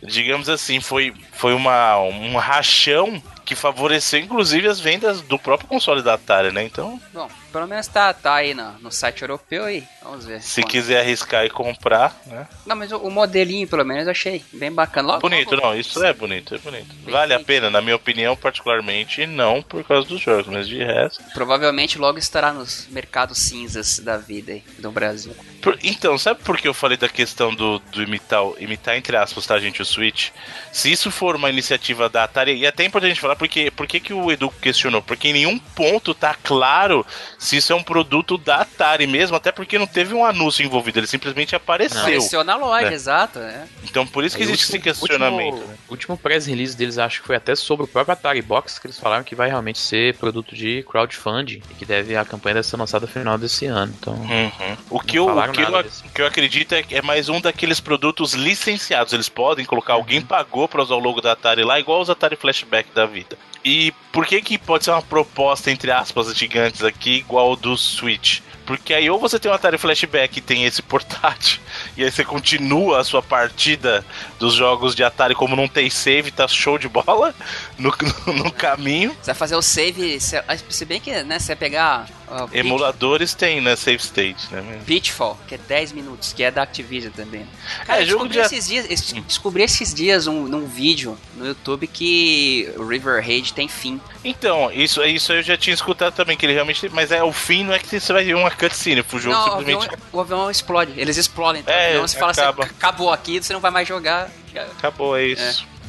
digamos 0.00 0.48
assim, 0.48 0.80
foi, 0.80 1.12
foi 1.32 1.54
uma, 1.54 1.98
um 1.98 2.36
rachão 2.36 3.20
que 3.50 3.56
favoreceu, 3.56 4.20
inclusive, 4.20 4.68
as 4.68 4.78
vendas 4.78 5.20
do 5.22 5.36
próprio 5.36 5.68
console 5.68 6.02
da 6.02 6.14
Atari, 6.14 6.52
né? 6.52 6.62
Então, 6.62 7.00
Bom, 7.12 7.28
pelo 7.52 7.66
menos 7.66 7.88
tá, 7.88 8.12
tá 8.14 8.34
aí 8.36 8.54
no, 8.54 8.70
no 8.78 8.92
site 8.92 9.22
europeu 9.22 9.64
aí. 9.64 9.82
Vamos 10.04 10.24
ver. 10.24 10.40
se 10.40 10.60
Quanto. 10.62 10.70
quiser 10.70 11.00
arriscar 11.00 11.44
e 11.44 11.50
comprar, 11.50 12.16
né? 12.26 12.46
Não, 12.64 12.76
mas 12.76 12.92
o, 12.92 12.98
o 12.98 13.10
modelinho, 13.10 13.66
pelo 13.66 13.84
menos, 13.84 14.04
eu 14.04 14.12
achei 14.12 14.44
bem 14.52 14.70
bacana. 14.70 15.08
Logo, 15.08 15.20
Bonito, 15.28 15.56
logo- 15.56 15.66
não, 15.66 15.76
isso 15.76 16.00
é 16.04 16.12
bonito, 16.12 16.54
é 16.54 16.58
bonito. 16.58 16.94
Bem 17.04 17.12
Vale 17.12 17.32
a 17.32 17.36
feito. 17.38 17.46
pena, 17.48 17.70
na 17.70 17.80
minha 17.80 17.96
opinião, 17.96 18.36
particularmente, 18.36 19.26
não 19.26 19.60
por 19.62 19.82
causa 19.82 20.06
dos 20.06 20.20
jogos, 20.20 20.46
mas 20.46 20.68
de 20.68 20.78
resto. 20.78 21.20
Provavelmente 21.34 21.98
logo 21.98 22.18
estará 22.18 22.52
nos 22.52 22.86
mercados 22.88 23.38
cinzas 23.38 23.98
da 23.98 24.16
vida 24.16 24.52
aí, 24.52 24.62
do 24.78 24.92
Brasil. 24.92 25.34
Por- 25.60 25.76
então, 25.82 26.16
sabe 26.16 26.40
por 26.44 26.56
que 26.56 26.68
eu 26.68 26.72
falei 26.74 26.96
da 26.96 27.08
questão 27.08 27.52
do, 27.52 27.80
do 27.90 28.00
imitar, 28.02 28.42
imitar 28.60 28.96
entre 28.96 29.16
aspas, 29.16 29.44
tá, 29.44 29.58
gente, 29.58 29.82
o 29.82 29.84
Switch? 29.84 30.28
Se 30.72 30.90
isso 30.92 31.10
for 31.10 31.34
uma 31.34 31.50
iniciativa 31.50 32.08
da 32.08 32.22
Atari, 32.24 32.54
e 32.54 32.64
é 32.64 32.68
até 32.68 32.84
importante 32.84 33.10
a 33.10 33.14
gente 33.14 33.20
falar, 33.20 33.34
porque 33.40 33.70
por 33.70 33.86
que 33.86 33.98
que 33.98 34.12
o 34.12 34.30
Edu 34.30 34.50
questionou? 34.60 35.00
Porque 35.00 35.28
em 35.28 35.32
nenhum 35.32 35.58
ponto 35.58 36.12
tá 36.12 36.36
claro 36.44 37.06
se 37.38 37.56
isso 37.56 37.72
é 37.72 37.76
um 37.76 37.82
produto 37.82 38.36
da 38.36 38.56
Atari 38.56 39.06
mesmo, 39.06 39.34
até 39.34 39.50
porque 39.50 39.78
não 39.78 39.86
teve 39.86 40.12
um 40.12 40.24
anúncio 40.26 40.62
envolvido, 40.62 40.98
ele 41.00 41.06
simplesmente 41.06 41.56
apareceu. 41.56 42.00
Apareceu 42.02 42.44
na 42.44 42.54
loja, 42.56 42.88
É. 42.90 42.92
exato. 42.92 43.38
É. 43.38 43.64
Então 43.82 44.06
por 44.06 44.22
isso 44.24 44.36
que 44.36 44.42
Aí, 44.42 44.48
existe 44.50 44.64
esse 44.66 44.76
último- 44.76 44.84
questionamento. 44.94 45.54
último- 45.54 45.68
né? 45.72 45.76
O 45.88 45.92
último 45.92 46.16
press 46.18 46.46
release 46.46 46.76
deles 46.76 46.98
acho 46.98 47.22
que 47.22 47.26
foi 47.26 47.36
até 47.36 47.54
sobre 47.54 47.84
o 47.84 47.88
próprio 47.88 48.12
Atari 48.12 48.42
Box, 48.42 48.78
que 48.78 48.86
eles 48.86 49.00
falaram 49.00 49.24
que 49.24 49.34
vai 49.34 49.48
realmente 49.48 49.78
ser 49.78 50.14
produto 50.18 50.54
de 50.54 50.84
crowdfunding 50.88 51.62
e 51.70 51.74
que 51.74 51.86
deve 51.86 52.14
a 52.14 52.24
campanha 52.26 52.56
deve 52.56 52.66
ser 52.66 52.76
lançada 52.76 53.06
no 53.06 53.12
final 53.12 53.38
desse 53.38 53.64
ano. 53.64 53.94
Então, 53.98 54.12
Uhum. 54.14 54.76
O, 54.90 55.00
que 55.00 55.18
eu, 55.18 55.26
o, 55.28 55.52
que 55.52 55.60
eu, 55.62 55.78
o 55.78 56.10
que 56.14 56.20
eu 56.22 56.26
acredito 56.26 56.74
é, 56.74 56.82
que 56.82 56.94
é 56.94 57.00
mais 57.02 57.28
um 57.30 57.40
daqueles 57.40 57.80
produtos 57.80 58.34
licenciados. 58.34 59.12
Eles 59.14 59.28
podem 59.28 59.64
colocar, 59.64 59.94
alguém 59.94 60.20
pagou 60.20 60.68
pra 60.68 60.82
usar 60.82 60.94
o 60.94 60.98
logo 60.98 61.20
da 61.20 61.32
Atari 61.32 61.62
lá, 61.62 61.78
igual 61.80 62.00
os 62.00 62.10
Atari 62.10 62.36
Flashback 62.36 62.90
da 62.94 63.06
vida. 63.06 63.29
E 63.64 63.92
por 64.10 64.26
que 64.26 64.40
que 64.40 64.56
pode 64.56 64.84
ser 64.84 64.90
uma 64.90 65.02
proposta, 65.02 65.70
entre 65.70 65.90
aspas, 65.90 66.34
gigantes 66.34 66.82
aqui, 66.82 67.16
igual 67.16 67.56
do 67.56 67.76
Switch? 67.76 68.40
Porque 68.64 68.94
aí 68.94 69.10
ou 69.10 69.18
você 69.18 69.38
tem 69.38 69.50
um 69.50 69.54
Atari 69.54 69.76
Flashback 69.76 70.38
e 70.38 70.42
tem 70.42 70.64
esse 70.64 70.80
portátil, 70.82 71.60
e 71.96 72.04
aí 72.04 72.10
você 72.10 72.24
continua 72.24 73.00
a 73.00 73.04
sua 73.04 73.22
partida 73.22 74.04
dos 74.38 74.54
jogos 74.54 74.94
de 74.94 75.02
Atari 75.02 75.34
como 75.34 75.56
não 75.56 75.68
tem 75.68 75.90
save, 75.90 76.30
tá 76.30 76.46
show 76.46 76.78
de 76.78 76.88
bola 76.88 77.34
no, 77.76 77.92
no 78.32 78.52
caminho. 78.52 79.10
Você 79.20 79.26
vai 79.26 79.34
fazer 79.34 79.56
o 79.56 79.62
save, 79.62 80.20
se, 80.20 80.36
se 80.68 80.84
bem 80.84 81.00
que, 81.00 81.22
né, 81.24 81.38
você 81.38 81.48
vai 81.48 81.56
pegar 81.56 82.06
Pit- 82.46 82.58
Emuladores 82.58 83.34
tem, 83.34 83.60
né? 83.60 83.74
Save 83.76 83.96
state, 83.98 84.46
né? 84.52 84.80
Pitfall, 84.86 85.38
que 85.48 85.54
é 85.54 85.58
10 85.58 85.92
minutos, 85.92 86.32
que 86.32 86.42
é 86.42 86.50
da 86.50 86.62
Activision 86.62 87.12
também. 87.12 87.46
Cara, 87.86 88.00
É, 88.00 88.02
eu 88.02 88.06
jogo 88.08 88.28
descobri, 88.28 88.48
de- 88.48 88.54
esses 88.56 88.68
dias, 88.68 89.12
eu 89.14 89.22
descobri 89.22 89.62
esses 89.62 89.92
dias 89.94 90.26
um, 90.26 90.42
num 90.46 90.66
vídeo 90.66 91.18
no 91.36 91.46
YouTube 91.46 91.86
que 91.86 92.72
River 92.78 93.22
Raid 93.24 93.52
tem 93.52 93.68
fim. 93.68 94.00
Então, 94.24 94.70
isso, 94.72 95.02
isso 95.04 95.32
eu 95.32 95.42
já 95.42 95.56
tinha 95.56 95.74
escutado 95.74 96.14
também, 96.14 96.36
que 96.36 96.46
ele 96.46 96.52
realmente. 96.54 96.88
Mas 96.90 97.10
é 97.12 97.22
o 97.22 97.32
fim, 97.32 97.64
não 97.64 97.72
é 97.74 97.78
que 97.78 97.98
você 98.00 98.12
vai 98.12 98.24
ver 98.24 98.34
uma 98.34 98.50
cutscene, 98.50 99.00
o 99.12 99.18
jogo 99.18 99.34
não, 99.34 99.48
o 99.48 99.52
avião, 99.60 99.80
simplesmente 99.80 100.02
o 100.12 100.20
avião 100.20 100.50
explode, 100.50 100.92
eles 100.96 101.16
explodem. 101.16 101.62
Então, 101.62 101.74
É, 101.74 101.86
o 101.86 101.88
avião, 101.90 102.08
você 102.08 102.18
fala 102.18 102.32
acaba. 102.32 102.64
assim, 102.64 102.72
acabou 102.76 103.12
aqui, 103.12 103.42
você 103.42 103.52
não 103.52 103.60
vai 103.60 103.70
mais 103.70 103.86
jogar. 103.88 104.30
acabou, 104.78 105.16
é 105.16 105.26
isso. 105.26 105.66
É. 105.66 105.79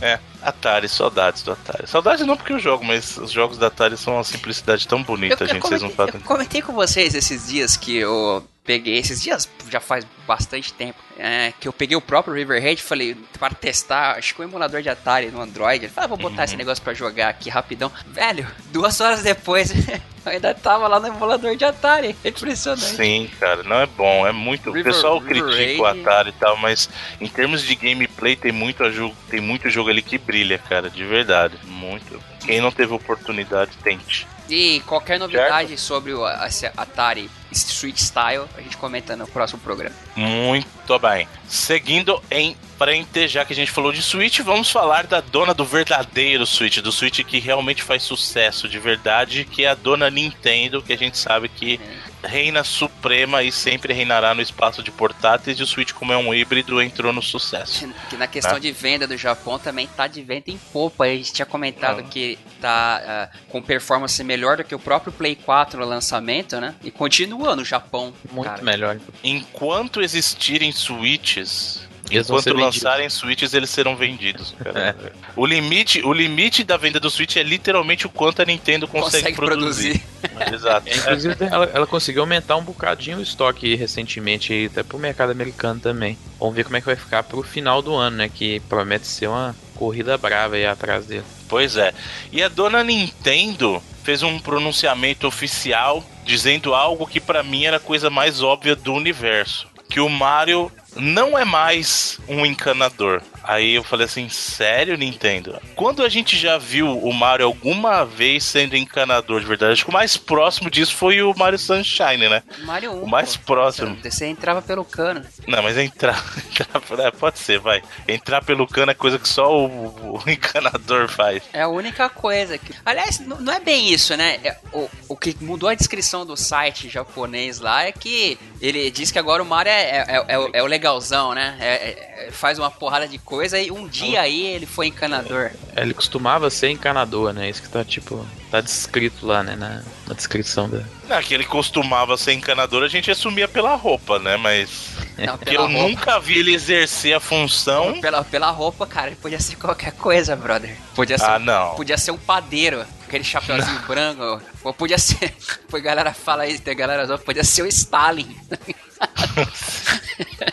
Atari, 0.41 0.89
saudades 0.89 1.43
do 1.43 1.51
Atari. 1.51 1.87
Saudades 1.87 2.25
não 2.25 2.35
porque 2.35 2.53
eu 2.53 2.59
jogo, 2.59 2.83
mas 2.83 3.17
os 3.17 3.31
jogos 3.31 3.57
da 3.57 3.67
Atari 3.67 3.97
são 3.97 4.15
uma 4.15 4.23
simplicidade 4.23 4.87
tão 4.87 5.03
bonita, 5.03 5.45
gente. 5.45 5.61
Vocês 5.61 5.81
não 5.81 5.89
comentei, 5.89 6.05
fazem. 6.05 6.21
eu 6.21 6.27
comentei 6.27 6.61
com 6.61 6.73
vocês 6.73 7.13
esses 7.13 7.47
dias 7.47 7.77
que 7.77 7.95
eu 7.97 8.43
peguei, 8.63 8.97
esses 8.97 9.21
dias 9.21 9.49
já 9.69 9.79
faz 9.79 10.05
bastante 10.27 10.71
tempo, 10.73 10.99
é, 11.17 11.51
que 11.59 11.67
eu 11.67 11.73
peguei 11.73 11.95
o 11.97 12.01
próprio 12.01 12.33
River 12.33 12.61
Raid 12.61 12.79
e 12.79 12.83
falei, 12.83 13.15
para 13.39 13.53
testar, 13.53 14.17
acho 14.17 14.33
que 14.35 14.41
o 14.41 14.43
emulador 14.43 14.81
de 14.81 14.89
Atari 14.89 15.31
no 15.31 15.41
Android, 15.41 15.85
ele 15.85 15.91
falou, 15.93 16.05
ah, 16.05 16.07
vou 16.07 16.17
botar 16.17 16.37
Uhum. 16.39 16.43
esse 16.43 16.55
negócio 16.55 16.83
pra 16.83 16.93
jogar 16.93 17.29
aqui 17.29 17.49
rapidão. 17.49 17.91
Velho, 18.07 18.47
duas 18.71 18.99
horas 19.01 19.23
depois, 19.23 19.71
eu 20.25 20.31
ainda 20.31 20.53
tava 20.53 20.87
lá 20.87 20.99
no 20.99 21.07
emulador 21.07 21.55
de 21.55 21.65
Atari. 21.65 22.15
É 22.23 22.29
impressionante. 22.29 22.95
Sim, 22.95 23.29
cara, 23.39 23.63
não 23.63 23.79
é 23.79 23.85
bom. 23.87 24.25
É 24.27 24.31
muito. 24.31 24.71
River- 24.71 24.81
o 24.91 24.95
pessoal 24.95 25.17
River 25.19 25.43
critica 25.43 25.81
o 25.81 25.85
Raid. 25.85 25.99
Atari 26.01 26.29
e 26.29 26.33
tal, 26.33 26.57
mas 26.57 26.89
em 27.19 27.27
termos 27.27 27.63
de 27.63 27.75
gameplay 27.75 28.35
tem 28.35 28.51
muito 28.51 28.89
jogo, 28.91 29.15
tem 29.29 29.41
muito 29.41 29.69
jogo 29.69 29.89
ali 29.89 30.01
que 30.01 30.17
brilha, 30.17 30.57
cara, 30.59 30.89
de 30.89 31.03
verdade. 31.03 31.57
Muito. 31.65 32.21
Quem 32.45 32.61
não 32.61 32.71
teve 32.71 32.93
oportunidade, 32.93 33.71
tente. 33.83 34.27
E 34.49 34.81
qualquer 34.81 35.17
novidade 35.19 35.77
sobre 35.77 36.13
o 36.13 36.23
Atari 36.25 37.29
Street 37.51 37.97
Style, 37.97 38.45
a 38.57 38.61
gente 38.61 38.77
comenta 38.77 39.15
no 39.15 39.27
próximo 39.27 39.59
programa. 39.61 39.95
Muito 40.15 40.97
bem. 40.99 41.27
Seguindo 41.47 42.21
em 42.31 42.55
frente, 42.77 43.27
já 43.27 43.45
que 43.45 43.53
a 43.53 43.55
gente 43.55 43.69
falou 43.71 43.91
de 43.91 44.01
Switch, 44.01 44.39
vamos 44.39 44.71
falar 44.71 45.05
da 45.05 45.21
dona 45.21 45.53
do 45.53 45.63
verdadeiro 45.65 46.45
Switch, 46.45 46.77
do 46.79 46.91
Switch 46.91 47.19
que 47.23 47.39
realmente 47.39 47.83
faz 47.83 48.01
sucesso 48.03 48.67
de 48.67 48.79
verdade, 48.79 49.45
que 49.45 49.63
é 49.65 49.69
a 49.69 49.75
dona 49.75 50.09
Nintendo, 50.09 50.81
que 50.81 50.93
a 50.93 50.97
gente 50.97 51.17
sabe 51.17 51.47
que 51.49 51.79
reina 52.23 52.63
suprema 52.63 53.41
e 53.43 53.51
sempre 53.51 53.93
reinará 53.93 54.33
no 54.35 54.41
espaço 54.41 54.83
de 54.83 54.91
portáteis, 54.91 55.59
e 55.59 55.63
o 55.63 55.67
Switch, 55.67 55.91
como 55.91 56.13
é 56.13 56.17
um 56.17 56.31
híbrido, 56.33 56.79
entrou 56.81 57.11
no 57.11 57.21
sucesso. 57.21 57.87
Que 58.09 58.15
na 58.17 58.27
questão 58.27 58.53
Tá. 58.53 58.59
de 58.59 58.71
venda 58.71 59.07
do 59.07 59.17
Japão 59.17 59.57
também 59.57 59.87
tá 59.87 60.05
de 60.07 60.21
venda 60.21 60.45
em 60.47 60.57
popa. 60.71 61.05
A 61.05 61.07
gente 61.07 61.33
tinha 61.33 61.45
comentado 61.47 61.99
Ah. 61.99 62.03
que 62.03 62.37
tá 62.59 63.01
ah, 63.33 63.37
com 63.49 63.59
performance 63.61 64.23
melhor 64.23 64.57
do 64.57 64.63
que 64.63 64.75
o 64.75 64.79
próprio 64.79 65.11
Play 65.11 65.35
4 65.35 65.79
no 65.79 65.85
lançamento, 65.85 66.59
né? 66.61 66.75
E 66.83 66.91
continua 66.91 67.40
no 67.55 67.65
Japão. 67.65 68.13
Muito 68.31 68.47
cara. 68.49 68.61
melhor. 68.61 68.99
Enquanto 69.23 70.01
existirem 70.01 70.71
Switches, 70.71 71.87
Eles 72.09 72.27
enquanto 72.27 72.45
vendidos. 72.45 72.63
lançarem 72.75 73.09
Switches, 73.09 73.53
eles 73.53 73.69
serão 73.69 73.95
vendidos. 73.95 74.53
cara. 74.63 74.95
É. 75.05 75.11
O, 75.35 75.45
limite, 75.45 76.01
o 76.03 76.11
limite 76.11 76.63
da 76.63 76.75
venda 76.77 76.99
do 76.99 77.09
Switch 77.09 77.37
é 77.37 77.43
literalmente 77.43 78.05
o 78.05 78.09
quanto 78.09 78.41
a 78.41 78.45
Nintendo 78.45 78.87
consegue, 78.87 79.23
Consegue 79.23 79.35
produzir. 79.35 80.03
Exato. 80.53 80.89
É, 80.89 80.95
inclusive, 80.97 81.35
ela, 81.39 81.65
ela 81.73 81.87
conseguiu 81.87 82.21
aumentar 82.23 82.57
um 82.57 82.63
bocadinho 82.63 83.17
o 83.17 83.21
estoque 83.21 83.75
recentemente, 83.75 84.69
até 84.71 84.83
pro 84.83 84.99
mercado 84.99 85.31
americano 85.31 85.79
também. 85.79 86.17
Vamos 86.39 86.55
ver 86.55 86.63
como 86.65 86.75
é 86.77 86.81
que 86.81 86.85
vai 86.87 86.95
ficar 86.95 87.23
pro 87.23 87.41
final 87.43 87.81
do 87.81 87.95
ano, 87.95 88.17
né? 88.17 88.29
Que 88.29 88.59
promete 88.61 89.07
ser 89.07 89.27
uma 89.27 89.55
corrida 89.75 90.17
brava 90.17 90.55
aí 90.55 90.65
atrás 90.65 91.05
dele. 91.05 91.23
Pois 91.47 91.77
é. 91.77 91.93
E 92.31 92.43
a 92.43 92.47
dona 92.49 92.83
Nintendo 92.83 93.81
fez 94.03 94.23
um 94.23 94.39
pronunciamento 94.39 95.27
oficial 95.27 96.03
dizendo 96.25 96.73
algo 96.73 97.07
que 97.07 97.19
pra 97.19 97.43
mim 97.43 97.65
era 97.65 97.77
a 97.77 97.79
coisa 97.79 98.09
mais 98.09 98.41
óbvia 98.41 98.75
do 98.75 98.93
universo, 98.93 99.67
que 99.89 99.99
o 99.99 100.09
Mario 100.09 100.71
não 100.95 101.37
é 101.37 101.45
mais 101.45 102.19
um 102.27 102.45
encanador. 102.45 103.21
Aí 103.43 103.73
eu 103.73 103.83
falei 103.83 104.05
assim, 104.05 104.29
sério, 104.29 104.95
Nintendo? 104.95 105.59
Quando 105.75 106.03
a 106.03 106.09
gente 106.09 106.37
já 106.37 106.59
viu 106.59 106.87
o 106.99 107.11
Mario 107.11 107.47
alguma 107.47 108.05
vez 108.05 108.43
sendo 108.43 108.77
encanador 108.77 109.39
de 109.41 109.47
verdade? 109.47 109.73
Acho 109.73 109.83
que 109.85 109.89
o 109.89 109.93
mais 109.93 110.15
próximo 110.15 110.69
disso 110.69 110.95
foi 110.95 111.23
o 111.23 111.33
Mario 111.35 111.57
Sunshine, 111.57 112.29
né? 112.29 112.43
Mario 112.59 112.91
1. 112.91 113.03
O 113.03 113.09
mais 113.09 113.35
pô. 113.35 113.43
próximo. 113.55 113.97
Você 114.03 114.27
entrava 114.27 114.61
pelo 114.61 114.85
cano. 114.85 115.25
Não, 115.47 115.63
mas 115.63 115.75
entrar. 115.77 116.23
entrar- 116.51 117.05
é, 117.07 117.11
pode 117.11 117.39
ser, 117.39 117.59
vai. 117.59 117.81
Entrar 118.07 118.43
pelo 118.43 118.67
cano 118.67 118.91
é 118.91 118.95
coisa 118.95 119.17
que 119.17 119.27
só 119.27 119.51
o, 119.51 120.19
o 120.23 120.23
encanador 120.29 121.07
faz. 121.09 121.41
É 121.51 121.63
a 121.63 121.67
única 121.67 122.09
coisa 122.09 122.59
que. 122.59 122.75
Aliás, 122.85 123.19
não 123.19 123.51
é 123.51 123.59
bem 123.59 123.89
isso, 123.91 124.15
né? 124.15 124.39
É, 124.43 124.55
o, 124.71 124.87
o 125.09 125.17
que 125.17 125.35
mudou 125.41 125.67
a 125.67 125.73
descrição 125.73 126.25
do 126.27 126.37
site 126.37 126.87
japonês 126.89 127.59
lá 127.59 127.85
é 127.85 127.91
que 127.91 128.37
ele 128.61 128.91
diz 128.91 129.09
que 129.09 129.17
agora 129.17 129.41
o 129.41 129.45
Mario 129.45 129.71
é, 129.71 130.05
é, 130.07 130.25
é 130.27 130.37
o- 130.39 130.49
é 130.53 130.61
o 130.63 130.67
legalzão, 130.81 131.35
né? 131.35 131.55
É- 131.59 131.67
é- 131.67 132.25
é- 132.27 132.31
faz 132.31 132.57
uma 132.57 132.71
porrada 132.71 133.07
de 133.07 133.19
coisa 133.19 133.59
e 133.59 133.69
um 133.69 133.87
dia 133.87 134.21
aí 134.21 134.47
ele 134.47 134.65
foi 134.65 134.87
encanador. 134.87 135.51
Ele 135.77 135.93
costumava 135.93 136.49
ser 136.49 136.69
encanador, 136.69 137.31
né? 137.33 137.47
Isso 137.49 137.61
que 137.61 137.69
tá, 137.69 137.85
tipo, 137.85 138.25
tá 138.49 138.59
descrito 138.61 139.25
lá, 139.27 139.43
né? 139.43 139.55
Na, 139.55 139.83
na 140.07 140.13
descrição 140.15 140.67
da. 140.67 140.81
Não, 141.07 141.21
que 141.21 141.33
ele 141.35 141.43
costumava 141.45 142.17
ser 142.17 142.33
encanador, 142.33 142.83
a 142.83 142.87
gente 142.87 143.11
assumia 143.11 143.47
pela 143.47 143.75
roupa, 143.75 144.17
né? 144.17 144.37
Mas. 144.37 144.89
Não, 145.21 145.37
eu 145.45 145.61
roupa. 145.67 145.73
nunca 145.73 146.19
vi 146.19 146.39
ele 146.39 146.55
exercer 146.55 147.15
a 147.15 147.19
função. 147.19 148.01
Pela, 148.01 148.23
pela 148.23 148.49
roupa, 148.49 148.87
cara, 148.87 149.07
ele 149.07 149.17
podia 149.17 149.39
ser 149.39 149.55
qualquer 149.55 149.91
coisa, 149.91 150.35
brother. 150.35 150.75
Podia 150.95 151.15
ser, 151.17 151.25
Ah, 151.25 151.37
não. 151.37 151.75
podia 151.75 151.95
ser 151.97 152.09
um 152.09 152.17
padeiro, 152.17 152.83
aquele 153.05 153.23
chapeuzinho 153.23 153.79
branco. 153.81 154.41
Ou 154.63 154.73
podia 154.73 154.97
ser. 154.97 155.35
Pô, 155.69 155.77
a 155.77 155.79
galera 155.79 156.11
fala 156.11 156.47
isso, 156.47 156.63
tem 156.63 156.75
galera 156.75 157.19
podia 157.19 157.43
ser 157.43 157.61
o 157.61 157.67
Stalin. 157.67 158.35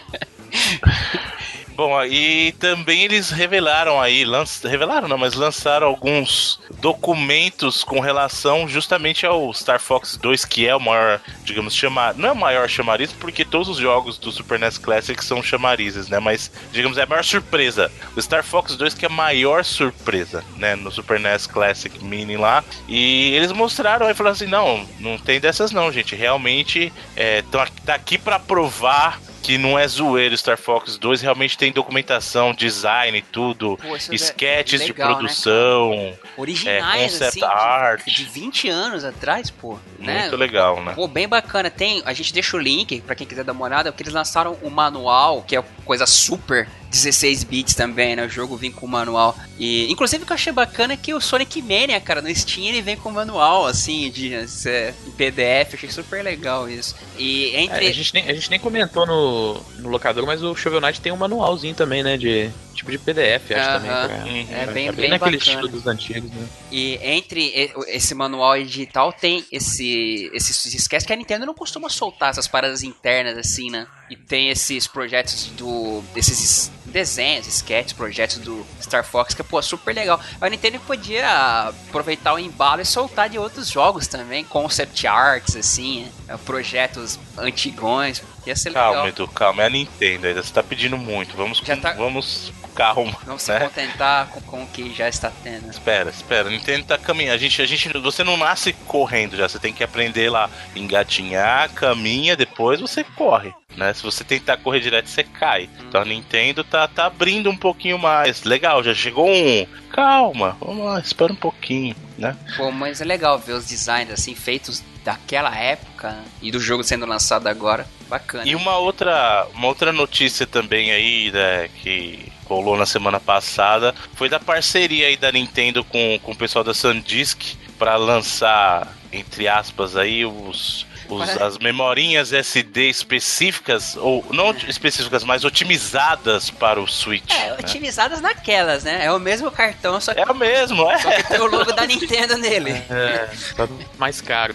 Bom, 1.79 2.05
e 2.05 2.51
também 2.59 3.05
eles 3.05 3.31
revelaram 3.31 4.01
aí, 4.01 4.25
lanç... 4.25 4.65
revelaram 4.65 5.07
não, 5.07 5.17
mas 5.17 5.35
lançaram 5.35 5.87
alguns 5.87 6.59
documentos 6.81 7.85
com 7.85 8.01
relação 8.01 8.67
justamente 8.67 9.25
ao 9.25 9.55
Star 9.55 9.79
Fox 9.79 10.17
2, 10.17 10.45
que 10.45 10.67
é 10.67 10.75
o 10.75 10.81
maior, 10.81 11.21
digamos, 11.45 11.73
chamar, 11.73 12.17
não 12.17 12.31
é 12.31 12.33
o 12.33 12.37
maior 12.37 12.69
chamariz, 12.69 13.13
porque 13.13 13.45
todos 13.45 13.69
os 13.69 13.77
jogos 13.77 14.19
do 14.19 14.33
Super 14.33 14.59
NES 14.59 14.77
Classic 14.77 15.25
são 15.25 15.41
chamarizes, 15.41 16.09
né? 16.09 16.19
Mas, 16.19 16.51
digamos, 16.73 16.99
é 16.99 17.05
a 17.05 17.07
maior 17.07 17.23
surpresa. 17.23 17.93
O 18.17 18.21
Star 18.21 18.43
Fox 18.43 18.75
2 18.75 18.95
que 18.95 19.07
é 19.07 19.09
a 19.09 19.13
maior 19.13 19.65
surpresa, 19.65 20.43
né, 20.57 20.75
no 20.75 20.91
Super 20.91 21.21
NES 21.21 21.47
Classic 21.47 21.97
Mini 22.03 22.37
lá. 22.37 22.65
E 22.89 23.33
eles 23.37 23.53
mostraram 23.53 24.11
e 24.11 24.15
falaram 24.15 24.35
assim: 24.35 24.49
"Não, 24.49 24.85
não 24.99 25.17
tem 25.17 25.39
dessas 25.39 25.71
não, 25.71 25.93
gente. 25.93 26.17
Realmente 26.17 26.93
é, 27.15 27.45
tá 27.87 27.95
aqui 27.95 28.19
pra 28.19 28.41
provar 28.41 29.21
que 29.49 29.57
não 29.57 29.79
é 29.79 29.89
zoeiro 29.89 30.37
Star 30.37 30.59
Fox 30.59 30.99
2, 30.99 31.23
realmente 31.23 31.57
tem 31.57 31.73
documentação, 31.73 32.53
design, 32.53 33.23
tudo, 33.33 33.79
Pô, 33.81 33.97
isso 33.97 34.13
é 34.13 34.59
legal, 34.59 34.79
né, 34.79 34.85
de 34.85 34.93
produção, 34.93 36.19
Originais, 36.37 37.13
concept 37.13 37.25
assim, 37.25 37.41
de- 37.41 37.45
art. 37.47 38.05
de, 38.05 38.25
20 38.25 38.69
anos 38.69 39.05
atrás, 39.07 39.51
pô. 39.51 39.79
né? 39.99 40.21
muito 40.21 40.37
legal, 40.37 40.85
né? 40.85 40.93
Pô, 40.95 41.09
bem 41.09 41.27
bacana. 41.27 41.71
Tem, 41.71 42.03
a 42.05 42.13
gente 42.13 42.31
deixa 42.35 42.59
o 42.59 42.61
link 42.61 43.01
pra 43.01 43.15
quem 43.15 43.27
quiser 43.27 43.43
dar 43.43 43.53
uma 43.53 43.65
olhada, 43.65 43.91
porque 43.91 44.03
eles 44.03 44.13
lançaram 44.13 44.53
o 44.61 44.69
manual, 44.69 45.41
que 45.41 45.57
é 45.57 45.65
coisa 45.83 46.05
super 46.05 46.69
16 46.91 47.45
bits 47.45 47.75
também, 47.75 48.17
né? 48.17 48.25
O 48.25 48.29
jogo 48.29 48.57
vem 48.57 48.71
com 48.71 48.87
o 48.87 48.89
manual. 48.89 49.37
E 49.59 49.91
inclusive 49.91 50.23
o 50.23 50.27
que 50.27 50.33
eu 50.33 50.35
achei 50.37 50.53
bacana 50.53 50.95
é 50.95 50.97
que 50.97 51.13
o 51.15 51.21
Sonic 51.21 51.61
Mania, 51.63 52.01
cara, 52.01 52.23
no 52.23 52.35
Steam 52.35 52.67
ele 52.67 52.81
vem 52.83 52.97
com 52.97 53.09
o 53.09 53.13
manual 53.13 53.67
assim 53.67 54.11
de 54.11 54.33
é, 54.35 54.95
em 55.07 55.11
PDF, 55.13 55.75
achei 55.75 55.91
super 55.91 56.23
legal 56.23 56.69
isso. 56.69 56.95
E 57.19 57.51
É, 57.55 57.61
entre 57.63 57.87
a, 57.87 57.93
gente 57.93 58.15
nem, 58.15 58.29
a 58.29 58.33
gente 58.35 58.51
nem 58.51 58.59
comentou 58.61 59.07
no, 59.07 59.61
no 59.79 59.89
locador, 59.89 60.25
mas 60.27 60.43
o 60.43 60.55
Shovel 60.55 60.81
Knight 60.81 61.01
tem 61.01 61.13
um 61.13 61.17
manualzinho 61.17 61.75
também, 61.75 62.03
né? 62.03 62.17
De 62.17 62.51
tipo 62.75 62.91
de 62.93 62.99
PDF, 62.99 63.51
acho 63.51 63.69
Aham. 63.69 63.79
também. 63.81 63.91
pra- 63.91 64.19
Uhum. 64.29 64.47
é 64.51 64.67
bem, 64.67 64.87
é 64.89 64.93
bem, 64.93 64.93
bem 64.93 65.11
naquele 65.11 65.37
bacana. 65.37 65.37
estilo 65.37 65.69
dos 65.69 65.87
antigos, 65.87 66.31
né? 66.31 66.47
E 66.71 66.99
entre 67.03 67.73
esse 67.89 68.15
manual 68.15 68.57
e 68.57 68.65
digital 68.65 69.13
tem 69.13 69.45
esse 69.51 70.31
esses 70.33 70.65
esquece 70.75 71.07
que 71.07 71.13
a 71.13 71.17
Nintendo 71.17 71.45
não 71.47 71.55
costuma 71.55 71.89
soltar 71.89 72.31
essas 72.31 72.47
paradas 72.47 72.83
internas 72.83 73.37
assim, 73.37 73.71
né? 73.71 73.87
E 74.11 74.17
tem 74.17 74.49
esses 74.51 74.87
projetos 74.87 75.47
do 75.57 76.03
desses 76.15 76.71
desenhos, 76.89 77.47
sketches, 77.47 77.93
projetos 77.93 78.39
do 78.39 78.67
Star 78.81 79.05
Fox 79.05 79.35
que 79.35 79.43
pô, 79.43 79.61
super 79.63 79.95
legal. 79.95 80.21
A 80.41 80.49
Nintendo 80.49 80.81
podia 80.81 81.69
aproveitar 81.89 82.35
o 82.35 82.39
embalo 82.39 82.81
e 82.81 82.85
soltar 82.85 83.29
de 83.29 83.39
outros 83.39 83.69
jogos 83.69 84.07
também, 84.07 84.45
concept 84.45 85.07
arts 85.07 85.57
assim, 85.57 86.11
né? 86.27 86.39
projetos 86.45 87.19
antigões, 87.37 88.23
ia 88.49 88.57
ser 88.57 88.71
legal. 88.71 88.93
Calma, 88.95 89.09
Edu, 89.09 89.29
calma, 89.29 89.63
é 89.63 89.67
a 89.67 89.71
Nintendo 89.71 90.27
ainda, 90.27 90.43
você 90.43 90.53
tá 90.53 90.63
pedindo 90.63 90.97
muito, 90.99 91.37
vamos 91.37 91.61
com, 91.61 91.77
tá- 91.77 91.93
vamos 91.93 92.53
calma, 92.75 93.17
Não 93.27 93.39
se 93.39 93.51
né? 93.53 93.61
contentar 93.61 94.29
com, 94.29 94.41
com 94.43 94.63
o 94.63 94.67
que 94.69 94.93
já 94.95 95.09
está 95.09 95.33
tendo. 95.43 95.69
Espera, 95.71 96.11
espera, 96.11 96.49
a 96.49 96.51
Nintendo 96.51 96.85
tá 96.85 96.97
caminhando, 96.99 97.35
a 97.35 97.39
gente, 97.39 97.61
a 97.61 97.67
gente, 97.67 97.89
você 97.99 98.23
não 98.23 98.37
nasce 98.37 98.73
correndo 98.87 99.37
já, 99.37 99.49
você 99.49 99.59
tem 99.59 99.73
que 99.73 99.83
aprender 99.83 100.31
lá, 100.31 100.49
engatinhar, 100.77 101.71
caminha, 101.71 102.37
depois 102.37 102.81
você 102.81 103.03
corre, 103.05 103.53
né? 103.77 103.93
Se 103.95 104.03
você 104.03 104.23
tentar 104.25 104.57
correr 104.59 104.81
direto, 104.81 105.09
você 105.09 105.25
cai. 105.25 105.69
Então 105.89 106.01
a 106.01 106.05
Nintendo 106.05 106.63
tá, 106.65 106.87
tá 106.89 107.07
abrindo 107.07 107.51
um 107.51 107.57
pouquinho 107.57 107.99
mais, 107.99 108.45
legal, 108.45 108.83
já 108.83 108.95
chegou 108.95 109.29
um, 109.29 109.67
calma, 109.91 110.57
vamos 110.61 110.85
lá, 110.87 111.01
espera 111.01 111.33
um 111.33 111.37
pouquinho, 111.37 111.95
né? 112.17 112.37
Pô, 112.57 112.71
mas 112.71 113.01
é 113.01 113.05
legal 113.05 113.39
ver 113.39 113.53
os 113.53 113.67
designs 113.67 114.11
assim 114.11 114.35
feitos 114.35 114.83
daquela 115.09 115.57
época 115.57 116.19
e 116.43 116.51
do 116.51 116.61
jogo 116.61 116.85
sendo 116.85 117.07
lançado 117.07 117.47
agora. 117.47 117.87
Bacana. 118.11 118.47
E 118.47 118.55
uma 118.55 118.77
outra, 118.77 119.47
uma 119.55 119.67
outra 119.67 119.91
notícia 119.91 120.47
também 120.47 120.93
aí, 120.93 121.31
né, 121.31 121.71
que 121.83 122.31
rolou 122.45 122.77
na 122.77 122.85
semana 122.85 123.19
passada, 123.19 123.95
foi 124.15 124.29
da 124.29 124.39
parceria 124.39 125.07
aí 125.07 125.17
da 125.17 125.33
Nintendo 125.33 125.83
com, 125.83 126.19
com 126.23 126.33
o 126.33 126.37
pessoal 126.37 126.63
da 126.63 126.75
SanDisk 126.75 127.57
para 127.79 127.97
lançar, 127.97 128.87
entre 129.11 129.49
aspas, 129.49 129.97
aí 129.97 130.27
os 130.27 130.87
os, 131.09 131.29
as 131.41 131.59
memorinhas 131.59 132.33
SD 132.33 132.89
específicas, 132.89 133.97
ou 133.97 134.25
não 134.31 134.51
específicas, 134.69 135.25
mas 135.25 135.45
otimizadas 135.45 136.51
para 136.51 136.81
o 136.81 136.87
Switch. 136.87 137.31
É, 137.31 137.51
né? 137.51 137.57
otimizadas 137.59 138.21
naquelas, 138.21 138.85
né? 138.85 139.07
É 139.07 139.13
o 139.13 139.19
mesmo 139.19 139.51
cartão, 139.51 140.01
só 140.01 140.13
que, 140.13 140.21
É 140.21 140.25
o 140.25 140.35
mesmo, 140.35 140.91
é. 140.91 140.99
só 140.99 141.11
que 141.11 141.23
tem 141.25 141.41
o 141.41 141.47
logo 141.47 141.73
da 141.73 141.87
Nintendo 141.87 142.37
nele. 142.37 142.73
É, 142.91 143.29
tá 143.57 143.69
mais 143.99 144.21
caro. 144.21 144.55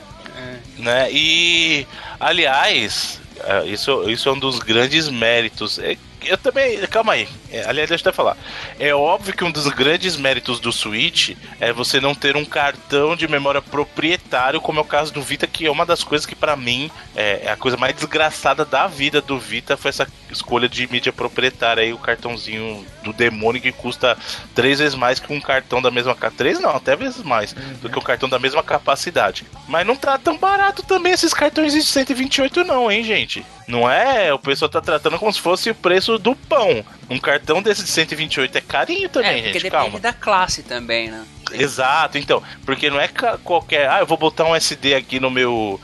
Né? 0.78 1.12
E, 1.12 1.88
aliás, 2.20 3.22
é, 3.44 3.66
isso, 3.66 4.10
isso 4.10 4.30
é 4.30 4.32
um 4.32 4.40
dos 4.40 4.60
grandes 4.60 5.10
méritos. 5.10 5.80
É, 5.80 5.98
Eu 6.26 6.38
também. 6.38 6.78
Calma 6.88 7.14
aí. 7.14 7.28
É, 7.52 7.66
aliás, 7.68 7.90
deixa 7.90 8.06
eu 8.06 8.10
até 8.10 8.16
falar. 8.16 8.38
É 8.80 8.94
óbvio 8.94 9.34
que 9.34 9.44
um 9.44 9.52
dos 9.52 9.68
grandes 9.68 10.16
méritos 10.16 10.60
do 10.60 10.72
Switch 10.72 11.36
é 11.60 11.72
você 11.72 12.00
não 12.00 12.16
ter 12.16 12.36
um 12.36 12.46
cartão 12.46 13.16
de 13.16 13.28
memória 13.28 13.62
proprietário, 13.62 14.62
como 14.62 14.80
é 14.80 14.82
o 14.82 14.86
caso 14.86 15.14
do 15.14 15.22
Vita, 15.22 15.46
que 15.46 15.66
é 15.66 15.72
uma 15.72 15.86
das 15.86 16.04
coisas 16.04 16.26
que, 16.26 16.36
pra 16.36 16.56
mim, 16.56 16.90
é 17.16 17.34
é 17.44 17.52
a 17.52 17.58
coisa 17.58 17.78
mais 17.78 17.96
desgraçada 17.96 18.64
da 18.64 18.88
vida 18.88 19.22
do 19.22 19.40
Vita 19.40 19.76
foi 19.76 19.90
essa 19.90 20.08
escolha 20.32 20.68
de 20.68 20.88
mídia 20.92 21.12
proprietária 21.12 21.84
aí, 21.84 21.94
o 21.94 21.98
cartãozinho 21.98 22.86
do 23.04 23.14
demônio 23.14 23.62
que 23.62 23.72
custa 23.72 24.18
três 24.56 24.80
vezes 24.80 24.96
mais 24.96 25.20
que 25.20 25.32
um 25.32 25.42
cartão 25.42 25.82
da 25.82 25.92
mesma. 25.92 26.16
Três 26.36 26.60
não, 26.60 26.76
até 26.76 26.96
vezes 26.96 27.22
mais 27.22 27.54
do 27.54 27.90
que 27.90 27.98
o 27.98 28.02
cartão 28.02 28.30
da 28.30 28.40
mesma 28.40 28.64
capacidade. 28.64 29.46
Mas 29.68 29.86
não 29.86 29.96
tá 29.96 30.18
tão 30.18 30.38
barato 30.38 30.84
também 30.84 31.14
esses 31.14 31.34
cartões 31.34 31.74
de 31.74 31.84
128, 31.84 32.64
não, 32.64 32.92
hein, 32.92 33.04
gente? 33.04 33.46
Não 33.68 33.90
é? 33.90 34.34
O 34.34 34.40
pessoal 34.40 34.70
tá 34.70 34.82
tratando 34.82 35.18
como 35.18 35.32
se 35.32 35.40
fosse 35.40 35.70
o 35.70 35.76
preço 35.76 36.13
do 36.18 36.36
pão. 36.36 36.84
Um 37.10 37.20
cartão 37.20 37.62
desse 37.62 37.84
de 37.84 37.90
128 37.90 38.58
é 38.58 38.62
carinho 38.62 39.06
É, 39.06 39.10
também, 39.10 39.32
porque 39.44 39.54
gente. 39.60 39.64
depende 39.64 39.72
Calma. 39.72 40.00
da 40.00 40.14
classe 40.14 40.64
também, 40.64 41.10
né? 41.10 41.24
Exato, 41.52 42.18
então. 42.18 42.42
Porque 42.66 42.90
não 42.90 43.00
é 43.00 43.08
qualquer. 43.44 43.88
Ah, 43.90 44.00
eu 44.00 44.06
vou 44.08 44.18
botar 44.18 44.46
um 44.46 44.56
SD 44.56 44.96
aqui 44.96 45.20
no 45.20 45.30
meu. 45.30 45.80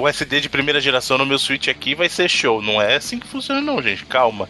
Um 0.00 0.08
SD 0.08 0.40
de 0.40 0.48
primeira 0.48 0.80
geração 0.80 1.18
no 1.18 1.26
meu 1.26 1.38
Switch 1.38 1.68
aqui 1.68 1.94
vai 1.94 2.08
ser 2.08 2.28
show. 2.28 2.60
Não 2.62 2.80
é 2.80 2.96
assim 2.96 3.18
que 3.18 3.26
funciona, 3.26 3.60
não, 3.60 3.80
gente. 3.82 4.04
Calma. 4.06 4.48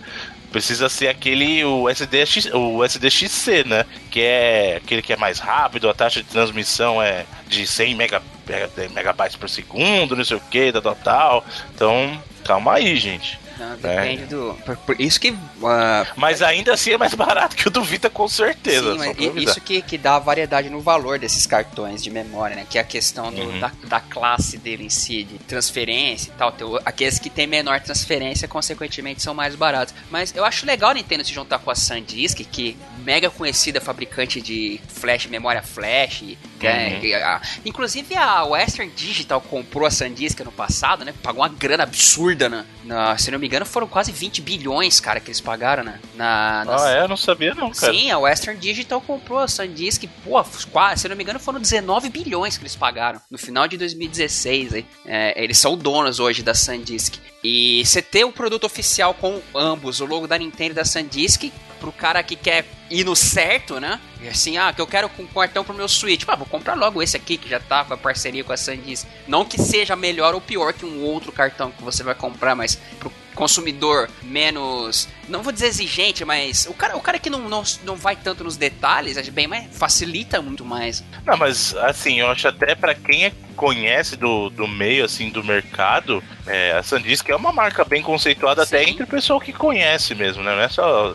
Precisa 0.53 0.89
ser 0.89 1.09
aquele 1.09 1.63
o 1.65 1.89
SDX, 1.91 2.47
o 2.55 2.83
SDXC, 2.85 3.65
né? 3.67 3.85
Que 4.11 4.21
é 4.23 4.77
aquele 4.83 5.03
que 5.03 5.13
é 5.13 5.17
mais 5.17 5.39
rápido, 5.39 5.91
a 5.91 5.95
taxa 5.95 6.23
de 6.23 6.29
transmissão 6.29 7.03
é 7.03 7.27
de 7.47 7.67
100 7.67 7.95
mega, 7.95 8.23
mega- 8.49 8.71
megabytes 8.95 9.37
por 9.37 9.51
segundo, 9.51 10.17
não 10.17 10.25
sei 10.25 10.37
o 10.37 10.41
que, 10.41 10.73
tal, 10.73 10.81
tal, 10.81 10.95
tal. 10.97 11.45
Então, 11.75 12.23
calma 12.45 12.75
aí, 12.75 12.97
gente. 12.97 13.39
Não, 13.59 13.77
depende 13.77 14.25
do. 14.27 14.55
Por, 14.65 14.77
por 14.79 15.01
isso 15.01 15.21
que. 15.21 15.35
ah, 15.65 16.07
Mas 16.17 16.43
ainda 16.43 16.75
assim 16.75 16.93
é 16.93 16.99
mais 16.99 17.15
barato 17.15 17.57
que 17.57 17.67
o 17.69 17.71
do 17.71 17.83
Vita, 17.83 18.11
com 18.11 18.29
certeza. 18.29 18.93
Sim, 18.93 18.99
mas 18.99 19.17
isso 19.37 19.61
que, 19.61 19.81
que 19.83 19.97
dá 19.97 20.19
variedade 20.19 20.69
no 20.69 20.81
valor 20.81 21.19
desses 21.19 21.47
cartões 21.47 22.03
de 22.03 22.11
memória, 22.11 22.55
né? 22.57 22.67
Que 22.69 22.79
é 22.79 22.81
a 22.81 22.85
questão 22.85 23.33
do- 23.33 23.43
Uhum. 23.43 23.61
da, 23.61 23.71
da 23.85 24.01
classe 24.01 24.59
dele 24.59 24.85
em 24.85 24.91
si, 24.91 25.23
de 25.25 25.39
transferência 25.39 26.31
e 26.31 26.33
tal. 26.39 26.53
Tem 26.53 26.67
o- 26.67 26.81
aqueles 26.85 27.19
que 27.19 27.31
têm 27.31 27.47
menor 27.47 27.81
transferência, 27.81 28.47
consequentemente, 28.49 29.23
são 29.23 29.35
mais 29.35 29.55
baratos. 29.55 29.95
Mas 30.11 30.35
eu 30.35 30.45
acho 30.45 30.67
legal 30.67 30.91
a 30.91 30.95
Nintendo 30.95 31.25
se 31.25 31.33
juntar 31.33 31.59
com 31.59 31.71
a 31.71 31.75
SanDisk, 31.75 32.41
que 32.51 32.77
mega 33.05 33.31
conhecida 33.31 33.81
fabricante 33.81 34.41
de 34.41 34.81
flash, 34.89 35.27
memória 35.27 35.63
flash. 35.63 36.37
Que 36.59 36.67
é- 36.67 36.95
Uhum. 36.95 37.01
que 37.01 37.15
a- 37.15 37.41
inclusive 37.65 38.15
a 38.15 38.45
Western 38.45 38.91
Digital 38.95 39.41
comprou 39.41 39.87
a 39.87 39.91
SanDisk 39.91 40.41
no 40.41 40.53
passado, 40.53 41.05
né? 41.05 41.13
Pagou 41.23 41.43
uma 41.43 41.49
grana 41.49 41.83
absurda, 41.83 42.49
na, 42.49 42.65
na- 42.85 43.19
se 43.19 43.31
não 43.31 43.39
me 43.39 43.47
engano, 43.47 43.67
foram 43.67 43.87
quase 43.87 44.13
20 44.13 44.41
bilhões, 44.41 45.01
cara, 45.01 45.21
que 45.21 45.29
eles 45.29 45.41
pagaram, 45.41 45.85
né? 45.85 45.99
Na, 46.15 46.65
na, 46.65 46.77
Ah, 46.85 46.91
é? 46.93 47.01
Eu 47.03 47.09
não 47.09 47.17
sabia, 47.17 47.55
não, 47.55 47.71
cara. 47.71 47.93
Sim, 47.93 48.11
a 48.11 48.19
Western 48.19 48.59
Digital 48.59 49.01
comprou 49.01 49.39
a 49.41 49.49
SanDisk, 49.49 50.05
pô, 50.25 50.43
quase, 50.71 51.03
se 51.03 51.09
não 51.09 51.17
me 51.17 51.23
engano, 51.23 51.39
foram 51.41 51.61
19 51.61 52.09
bilhões 52.09 52.57
que 52.57 52.63
eles 52.63 52.77
pagaram 52.77 53.21
no 53.31 53.39
final 53.39 53.67
de 53.69 53.77
2016. 53.77 54.75
Aí. 54.75 54.87
É, 55.05 55.43
eles 55.43 55.59
são 55.59 55.77
donos 55.77 56.19
hoje 56.21 56.43
da 56.43 56.55
SanDisk. 56.55 57.15
E 57.45 57.83
você 57.85 58.03
ter 58.03 58.25
o 58.25 58.33
produto 58.33 58.65
oficial 58.65 59.15
com 59.15 59.41
ambos, 59.55 60.01
o 60.01 60.05
logo 60.07 60.27
da 60.27 60.37
Nintendo 60.37 60.73
e 60.73 60.75
da 60.75 60.85
SanDisk, 60.85 61.53
pro 61.77 61.93
cara 61.93 62.23
que 62.23 62.37
quer 62.37 62.65
ir 62.91 63.05
no 63.05 63.15
certo, 63.17 63.81
né? 63.81 64.01
E 64.21 64.29
assim, 64.29 64.57
ah, 64.59 64.73
que 64.73 64.81
eu 64.81 64.87
quero 64.87 65.11
um 65.19 65.27
cartão 65.27 65.65
pro 65.65 65.75
meu 65.75 65.89
Switch. 65.89 66.25
Ah, 66.27 66.37
vou 66.37 66.47
comprar 66.47 66.75
logo 66.75 67.03
esse 67.03 67.17
aqui 67.17 67.37
que 67.37 67.49
já 67.49 67.61
tá 67.61 67.85
com 67.85 67.95
a 67.95 67.97
parceria 67.97 68.43
com 68.43 68.53
a 68.53 68.57
SanDisk. 68.57 69.07
Não 69.27 69.45
que 69.45 69.61
seja 69.61 69.95
melhor 69.95 70.35
ou 70.35 70.41
pior 70.41 70.73
que 70.73 70.85
um 70.85 71.03
outro 71.03 71.31
cartão 71.33 71.71
que 71.71 71.83
você 71.83 72.03
vai 72.03 72.15
comprar, 72.15 72.55
mas 72.55 72.77
pro 72.99 73.13
consumidor 73.35 74.09
menos. 74.23 75.09
Não 75.29 75.43
vou 75.43 75.53
dizer 75.53 75.67
exigente, 75.67 76.25
mas 76.25 76.67
o 76.67 76.75
cara, 76.75 76.97
o 76.97 77.01
cara 77.01 77.19
que 77.19 77.29
não, 77.29 77.49
não, 77.49 77.63
não 77.85 77.95
vai 77.95 78.17
tanto 78.17 78.43
nos 78.43 78.57
detalhes, 78.57 79.17
acho 79.17 79.31
bem 79.31 79.47
mais. 79.47 79.67
facilita 79.77 80.41
muito 80.41 80.65
mais. 80.65 81.05
Não, 81.25 81.37
mas 81.37 81.77
assim, 81.77 82.21
eu 82.21 82.31
acho 82.31 82.49
até 82.49 82.75
pra 82.75 82.95
quem 82.95 83.27
é- 83.27 83.33
conhece 83.55 84.17
do, 84.17 84.51
do 84.51 84.69
meio, 84.69 85.05
assim, 85.05 85.31
do 85.31 85.43
mercado, 85.43 86.23
é, 86.47 86.73
a 86.73 86.83
Sandisk 86.83 87.29
é 87.31 87.37
uma 87.37 87.53
marca 87.53 87.85
bem 87.85 88.03
conceituada 88.03 88.63
até 88.63 88.85
Sim. 88.85 88.91
entre 88.91 89.05
o 89.05 89.07
pessoal 89.07 89.41
que 89.41 89.53
conhece 89.53 90.15
mesmo, 90.15 90.43
né? 90.43 90.55
Não 90.55 90.63
é 90.63 90.69
só. 90.69 91.15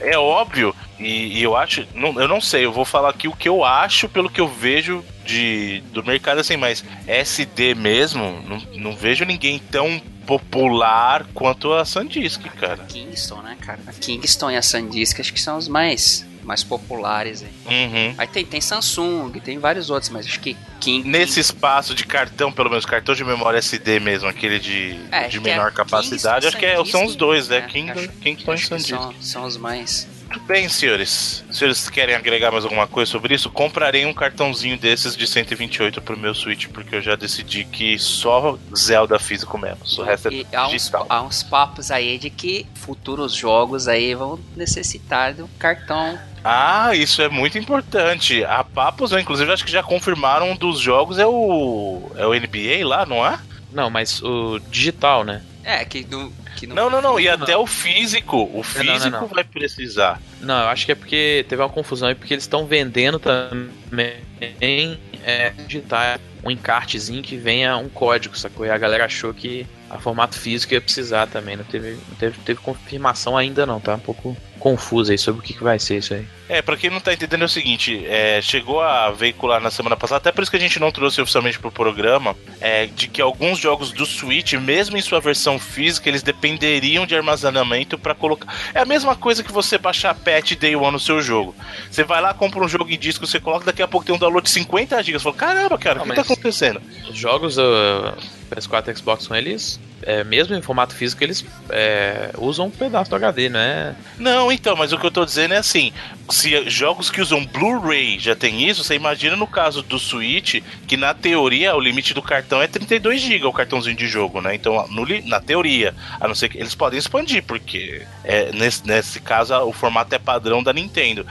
É 0.00 0.16
óbvio, 0.18 0.74
e, 0.98 1.38
e 1.38 1.42
eu 1.42 1.56
acho. 1.56 1.86
Não, 1.94 2.20
eu 2.20 2.26
não 2.26 2.40
sei, 2.40 2.64
eu 2.64 2.72
vou 2.72 2.84
falar 2.84 3.10
aqui 3.10 3.28
o 3.28 3.36
que 3.36 3.48
eu 3.48 3.64
acho 3.64 4.08
pelo 4.08 4.30
que 4.30 4.40
eu 4.40 4.48
vejo 4.48 5.04
de, 5.24 5.82
do 5.92 6.02
mercado, 6.04 6.40
assim, 6.40 6.56
mas 6.56 6.84
SD 7.06 7.74
mesmo, 7.74 8.42
não, 8.42 8.58
não 8.76 8.96
vejo 8.96 9.24
ninguém 9.24 9.58
tão 9.58 10.00
popular 10.26 11.26
quanto 11.34 11.72
a 11.72 11.84
Sandisk, 11.84 12.42
cara. 12.58 12.84
Kingston, 12.84 13.42
né, 13.42 13.56
cara? 13.60 13.80
A 13.86 13.92
Kingston 13.92 14.50
e 14.50 14.56
a 14.56 14.62
SanDisk 14.62 15.20
acho 15.20 15.32
que 15.32 15.40
são 15.40 15.56
os 15.56 15.66
mais, 15.66 16.24
mais 16.50 16.64
populares 16.64 17.44
aí. 17.44 17.50
Uhum. 17.86 18.14
Aí 18.18 18.26
tem, 18.26 18.44
tem 18.44 18.60
Samsung, 18.60 19.30
tem 19.40 19.58
vários 19.58 19.88
outros, 19.88 20.10
mas 20.10 20.26
acho 20.26 20.40
que 20.40 20.56
King. 20.80 21.08
Nesse 21.08 21.38
espaço 21.38 21.94
de 21.94 22.04
cartão, 22.04 22.50
pelo 22.50 22.68
menos 22.68 22.84
cartão 22.84 23.14
de 23.14 23.22
memória 23.24 23.58
SD 23.58 24.00
mesmo, 24.00 24.28
aquele 24.28 24.58
de, 24.58 24.98
É, 25.12 25.28
de 25.28 25.40
que 25.40 25.48
é 25.48 25.52
menor 25.52 25.70
capacidade, 25.72 26.46
Kingston, 26.46 26.48
acho 26.48 26.56
que 26.56 26.66
é- 26.66 26.84
são 26.90 27.04
os 27.04 27.14
dois, 27.14 27.48
né? 27.48 27.58
é, 27.58 27.60
Kingston, 27.62 28.00
acho- 28.00 28.08
Kingston 28.20 28.50
e 28.50 28.54
acho 28.54 28.62
que 28.62 28.68
SanDisk. 28.68 28.88
são, 28.88 29.14
são 29.20 29.44
os 29.44 29.56
mais. 29.56 30.08
Muito 30.30 30.46
bem, 30.46 30.68
senhores. 30.68 31.44
Se 31.50 31.64
eles 31.64 31.90
querem 31.90 32.14
agregar 32.14 32.52
mais 32.52 32.62
alguma 32.62 32.86
coisa 32.86 33.10
sobre 33.10 33.34
isso, 33.34 33.50
comprarei 33.50 34.06
um 34.06 34.14
cartãozinho 34.14 34.78
desses 34.78 35.16
de 35.16 35.26
128 35.26 36.00
pro 36.00 36.16
meu 36.16 36.32
Switch, 36.36 36.68
porque 36.68 36.94
eu 36.94 37.02
já 37.02 37.16
decidi 37.16 37.64
que 37.64 37.98
só 37.98 38.56
Zelda 38.74 39.18
físico 39.18 39.58
mesmo. 39.58 39.80
O 39.98 40.02
resto 40.04 40.28
é 40.28 40.32
E 40.32 40.46
há 40.54 40.66
uns, 40.66 40.70
digital. 40.70 41.06
há 41.08 41.20
uns 41.20 41.42
papos 41.42 41.90
aí 41.90 42.16
de 42.16 42.30
que 42.30 42.64
futuros 42.76 43.34
jogos 43.34 43.88
aí 43.88 44.14
vão 44.14 44.38
necessitar 44.56 45.34
do 45.34 45.48
cartão. 45.58 46.16
Ah, 46.44 46.94
isso 46.94 47.20
é 47.20 47.28
muito 47.28 47.58
importante. 47.58 48.44
A 48.44 48.62
Papos, 48.62 49.10
inclusive, 49.12 49.52
acho 49.52 49.64
que 49.64 49.70
já 49.72 49.82
confirmaram 49.82 50.52
um 50.52 50.56
dos 50.56 50.78
jogos 50.78 51.18
é 51.18 51.26
o. 51.26 52.08
É 52.16 52.24
o 52.24 52.32
NBA 52.32 52.86
lá, 52.86 53.04
não 53.04 53.26
é? 53.26 53.36
Não, 53.72 53.90
mas 53.90 54.22
o 54.22 54.60
digital, 54.70 55.24
né? 55.24 55.42
É, 55.64 55.84
que 55.84 56.06
não. 56.08 56.32
Que 56.60 56.66
não, 56.66 56.74
Não, 56.76 56.90
não, 56.90 57.00
não. 57.00 57.20
E 57.20 57.24
Não. 57.24 57.32
até 57.32 57.56
o 57.56 57.66
físico. 57.66 58.36
O 58.36 58.56
não, 58.56 58.62
físico 58.62 59.10
não. 59.10 59.26
vai 59.26 59.42
precisar. 59.44 60.20
Não, 60.42 60.60
eu 60.60 60.68
acho 60.68 60.84
que 60.84 60.92
é 60.92 60.94
porque 60.94 61.46
teve 61.48 61.62
uma 61.62 61.70
confusão 61.70 62.08
aí, 62.08 62.14
porque 62.14 62.34
eles 62.34 62.44
estão 62.44 62.66
vendendo 62.66 63.18
também 63.18 64.98
é, 65.24 65.50
digital 65.66 66.18
um 66.44 66.50
encartezinho 66.50 67.22
que 67.22 67.36
venha 67.36 67.76
um 67.76 67.88
código, 67.88 68.36
sacou? 68.36 68.64
E 68.66 68.70
a 68.70 68.78
galera 68.78 69.04
achou 69.06 69.32
que 69.32 69.66
a 69.88 69.98
formato 69.98 70.38
físico 70.38 70.74
ia 70.74 70.80
precisar 70.80 71.26
também. 71.26 71.56
Não 71.56 71.64
teve, 71.64 71.92
não 72.08 72.16
teve, 72.18 72.38
teve 72.40 72.60
confirmação 72.60 73.36
ainda 73.36 73.66
não, 73.66 73.80
tá? 73.80 73.94
Um 73.94 74.00
pouco 74.00 74.36
confuso 74.60 75.10
aí 75.10 75.18
sobre 75.18 75.40
o 75.40 75.42
que, 75.42 75.54
que 75.54 75.62
vai 75.64 75.78
ser 75.78 75.96
isso 75.98 76.14
aí. 76.14 76.24
É, 76.48 76.60
pra 76.60 76.76
quem 76.76 76.90
não 76.90 77.00
tá 77.00 77.12
entendendo 77.12 77.42
é 77.42 77.44
o 77.44 77.48
seguinte, 77.48 78.04
é, 78.06 78.40
chegou 78.42 78.80
a 78.80 79.10
veicular 79.10 79.60
na 79.60 79.70
semana 79.70 79.96
passada, 79.96 80.18
até 80.18 80.32
por 80.32 80.42
isso 80.42 80.50
que 80.50 80.56
a 80.56 80.60
gente 80.60 80.78
não 80.78 80.90
trouxe 80.92 81.20
oficialmente 81.20 81.58
pro 81.58 81.70
programa, 81.72 82.36
é, 82.60 82.86
de 82.86 83.08
que 83.08 83.22
alguns 83.22 83.58
jogos 83.58 83.92
do 83.92 84.04
Switch, 84.04 84.52
mesmo 84.54 84.96
em 84.96 85.00
sua 85.00 85.20
versão 85.20 85.58
física, 85.58 86.08
eles 86.08 86.22
dependeriam 86.22 87.06
de 87.06 87.16
armazenamento 87.16 87.96
pra 87.96 88.14
colocar. 88.14 88.52
É 88.74 88.80
a 88.80 88.84
mesma 88.84 89.16
coisa 89.16 89.42
que 89.42 89.52
você 89.52 89.78
baixar 89.78 90.14
patch 90.14 90.56
Day 90.56 90.76
One 90.76 90.92
no 90.92 91.00
seu 91.00 91.20
jogo. 91.22 91.54
Você 91.90 92.04
vai 92.04 92.20
lá, 92.20 92.34
compra 92.34 92.62
um 92.62 92.68
jogo 92.68 92.90
em 92.90 92.98
disco, 92.98 93.26
você 93.26 93.40
coloca, 93.40 93.64
daqui 93.64 93.82
a 93.82 93.88
pouco 93.88 94.04
tem 94.04 94.14
um 94.14 94.18
download 94.18 94.44
de 94.44 94.50
50 94.50 95.02
GB. 95.02 95.18
Você 95.18 95.22
fala, 95.22 95.36
caramba, 95.36 95.78
cara, 95.78 95.98
o 96.00 96.02
que 96.02 96.08
mas- 96.08 96.16
tá 96.16 96.22
acontecendo? 96.22 96.82
Os 97.08 97.16
jogos 97.16 97.56
uh, 97.58 98.12
PS4 98.50 98.88
e 98.92 98.96
Xbox 98.96 99.30
One, 99.30 99.38
eles, 99.38 99.80
é, 100.02 100.24
mesmo 100.24 100.56
em 100.56 100.62
formato 100.62 100.94
físico, 100.94 101.22
eles 101.22 101.44
é, 101.70 102.30
usam 102.38 102.66
um 102.66 102.70
pedaço 102.70 103.10
do 103.10 103.16
HD, 103.16 103.48
né? 103.48 103.94
Não, 104.18 104.50
então, 104.50 104.76
mas 104.76 104.92
o 104.92 104.98
que 104.98 105.06
eu 105.06 105.10
tô 105.10 105.24
dizendo 105.24 105.54
é 105.54 105.58
assim: 105.58 105.92
se 106.30 106.68
jogos 106.70 107.10
que 107.10 107.20
usam 107.20 107.44
Blu-ray 107.44 108.18
já 108.18 108.34
tem 108.34 108.68
isso, 108.68 108.84
você 108.84 108.94
imagina 108.94 109.36
no 109.36 109.46
caso 109.46 109.82
do 109.82 109.98
Switch, 109.98 110.62
que 110.86 110.96
na 110.96 111.12
teoria 111.12 111.74
o 111.74 111.80
limite 111.80 112.14
do 112.14 112.22
cartão 112.22 112.62
é 112.62 112.66
32 112.66 113.20
GB, 113.20 113.46
o 113.46 113.52
cartãozinho 113.52 113.96
de 113.96 114.08
jogo, 114.08 114.40
né? 114.40 114.54
Então, 114.54 114.86
no 114.88 115.06
na 115.24 115.40
teoria, 115.40 115.94
a 116.20 116.28
não 116.28 116.34
ser 116.34 116.48
que 116.48 116.58
eles 116.58 116.74
podem 116.74 116.98
expandir, 116.98 117.42
porque 117.42 118.02
é, 118.22 118.52
nesse, 118.52 118.86
nesse 118.86 119.20
caso 119.20 119.54
o 119.64 119.72
formato 119.72 120.14
é 120.14 120.18
padrão 120.18 120.62
da 120.62 120.72
Nintendo. 120.72 121.26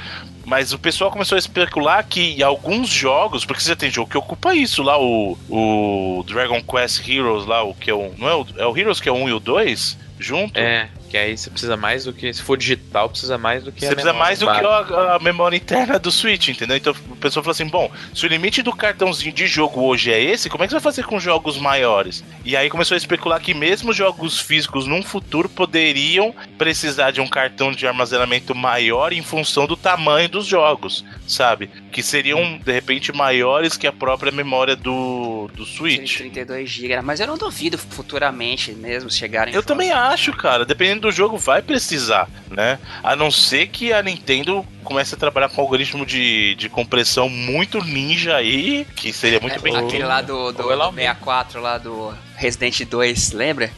Mas 0.50 0.74
o 0.74 0.80
pessoal 0.80 1.12
começou 1.12 1.36
a 1.36 1.40
especular 1.40 2.04
que 2.08 2.42
alguns 2.42 2.90
jogos, 2.90 3.46
porque 3.46 3.62
você 3.62 3.76
tem 3.76 3.92
jogo 3.92 4.10
que 4.10 4.18
ocupa 4.18 4.56
isso 4.56 4.82
lá, 4.82 5.00
o, 5.00 5.38
o 5.48 6.24
Dragon 6.26 6.60
Quest 6.64 7.08
Heroes 7.08 7.46
lá, 7.46 7.62
o 7.62 7.76
que 7.76 7.92
é 7.92 7.94
o. 7.94 8.12
Não 8.18 8.28
é 8.28 8.36
o, 8.36 8.46
é 8.58 8.66
o 8.66 8.76
Heroes 8.76 9.00
que 9.00 9.08
é 9.08 9.12
o 9.12 9.16
1 9.16 9.30
e 9.30 9.34
o 9.34 9.40
2? 9.40 9.98
Junto? 10.20 10.60
É, 10.60 10.90
que 11.10 11.18
aí 11.18 11.36
você 11.36 11.50
precisa 11.50 11.76
mais 11.76 12.06
do 12.06 12.14
que. 12.14 12.32
Se 12.32 12.42
for 12.42 12.56
digital, 12.56 13.10
precisa 13.10 13.38
mais 13.38 13.64
do 13.64 13.72
que 13.72 13.82
Você 13.82 13.94
precisa 13.94 14.14
mais 14.14 14.40
do 14.40 14.46
que 14.46 14.52
a, 14.52 15.16
a, 15.16 15.20
memória 15.20 15.58
interna 15.58 15.98
do 15.98 16.12
Switch, 16.12 16.50
entendeu? 16.50 16.78
Então 16.78 16.94
o 17.10 17.16
pessoal 17.16 17.44
falou 17.44 17.52
assim: 17.52 17.68
bom, 17.68 17.92
se 18.14 18.26
o 18.26 18.30
limite 18.30 18.62
do 18.62 18.72
cartãozinho 18.72 19.34
de 19.34 19.48
jogo 19.48 19.82
hoje 19.82 20.12
é 20.12 20.22
esse, 20.22 20.50
como 20.50 20.64
é 20.64 20.68
que 20.68 20.72
você 20.72 20.76
vai 20.76 20.84
fazer 20.84 21.06
com 21.06 21.20
jogos 21.20 21.58
maiores? 21.58 22.24
E 22.46 22.56
aí 22.56 22.70
começou 22.70 22.96
a 22.96 22.98
especular 22.98 23.42
que 23.42 23.54
mesmo 23.54 23.92
jogos 23.92 24.40
físicos 24.40 24.86
num 24.86 25.02
futuro 25.02 25.50
poderiam 25.50 26.34
precisar 26.58 27.12
de 27.12 27.20
um 27.20 27.28
cartão 27.28 27.72
de 27.72 27.88
armazenamento 27.88 28.54
maior 28.54 29.12
em 29.12 29.24
função 29.24 29.66
do 29.66 29.76
tamanho 29.76 30.30
dos 30.30 30.46
jogos, 30.46 31.04
sabe? 31.28 31.70
Que 31.92 32.04
seriam, 32.04 32.60
de 32.60 32.72
repente, 32.72 33.12
maiores 33.12 33.76
que 33.76 33.88
a 33.88 33.92
própria 33.92 34.32
memória 34.32 34.76
do, 34.76 35.50
do 35.56 35.66
Switch. 35.66 36.18
32 36.18 36.70
GB, 36.70 37.02
mas 37.02 37.20
eu 37.20 37.26
não 37.26 37.38
duvido 37.38 37.78
futuramente 37.78 38.72
mesmo 38.74 39.10
chegarem. 39.10 39.54
Eu 39.54 39.64
também 39.64 39.92
acho, 39.92 40.32
cara. 40.34 40.66
Dependendo 40.66 40.99
do 41.00 41.12
jogo 41.12 41.38
vai 41.38 41.62
precisar, 41.62 42.28
né? 42.50 42.80
A 43.04 43.16
não 43.16 43.32
ser 43.32 43.68
que 43.68 43.94
a 43.94 44.02
Nintendo 44.02 44.66
comece 44.84 45.16
a 45.16 45.18
trabalhar 45.18 45.50
com 45.50 45.62
um 45.62 45.64
algoritmo 45.64 46.06
de, 46.06 46.56
de 46.56 46.70
compressão 46.70 47.30
muito 47.30 47.84
ninja 47.84 48.36
aí, 48.36 48.86
que 48.96 49.14
seria 49.14 49.40
muito 49.40 49.56
é, 49.56 49.60
bem 49.60 49.76
Aquele 49.76 50.04
lá 50.04 50.22
do, 50.22 50.52
do, 50.52 50.64
do 50.64 50.94
64, 50.94 51.62
lá 51.62 51.78
do 51.78 52.14
Resident 52.40 52.86
2, 52.86 53.34
lembra? 53.34 53.70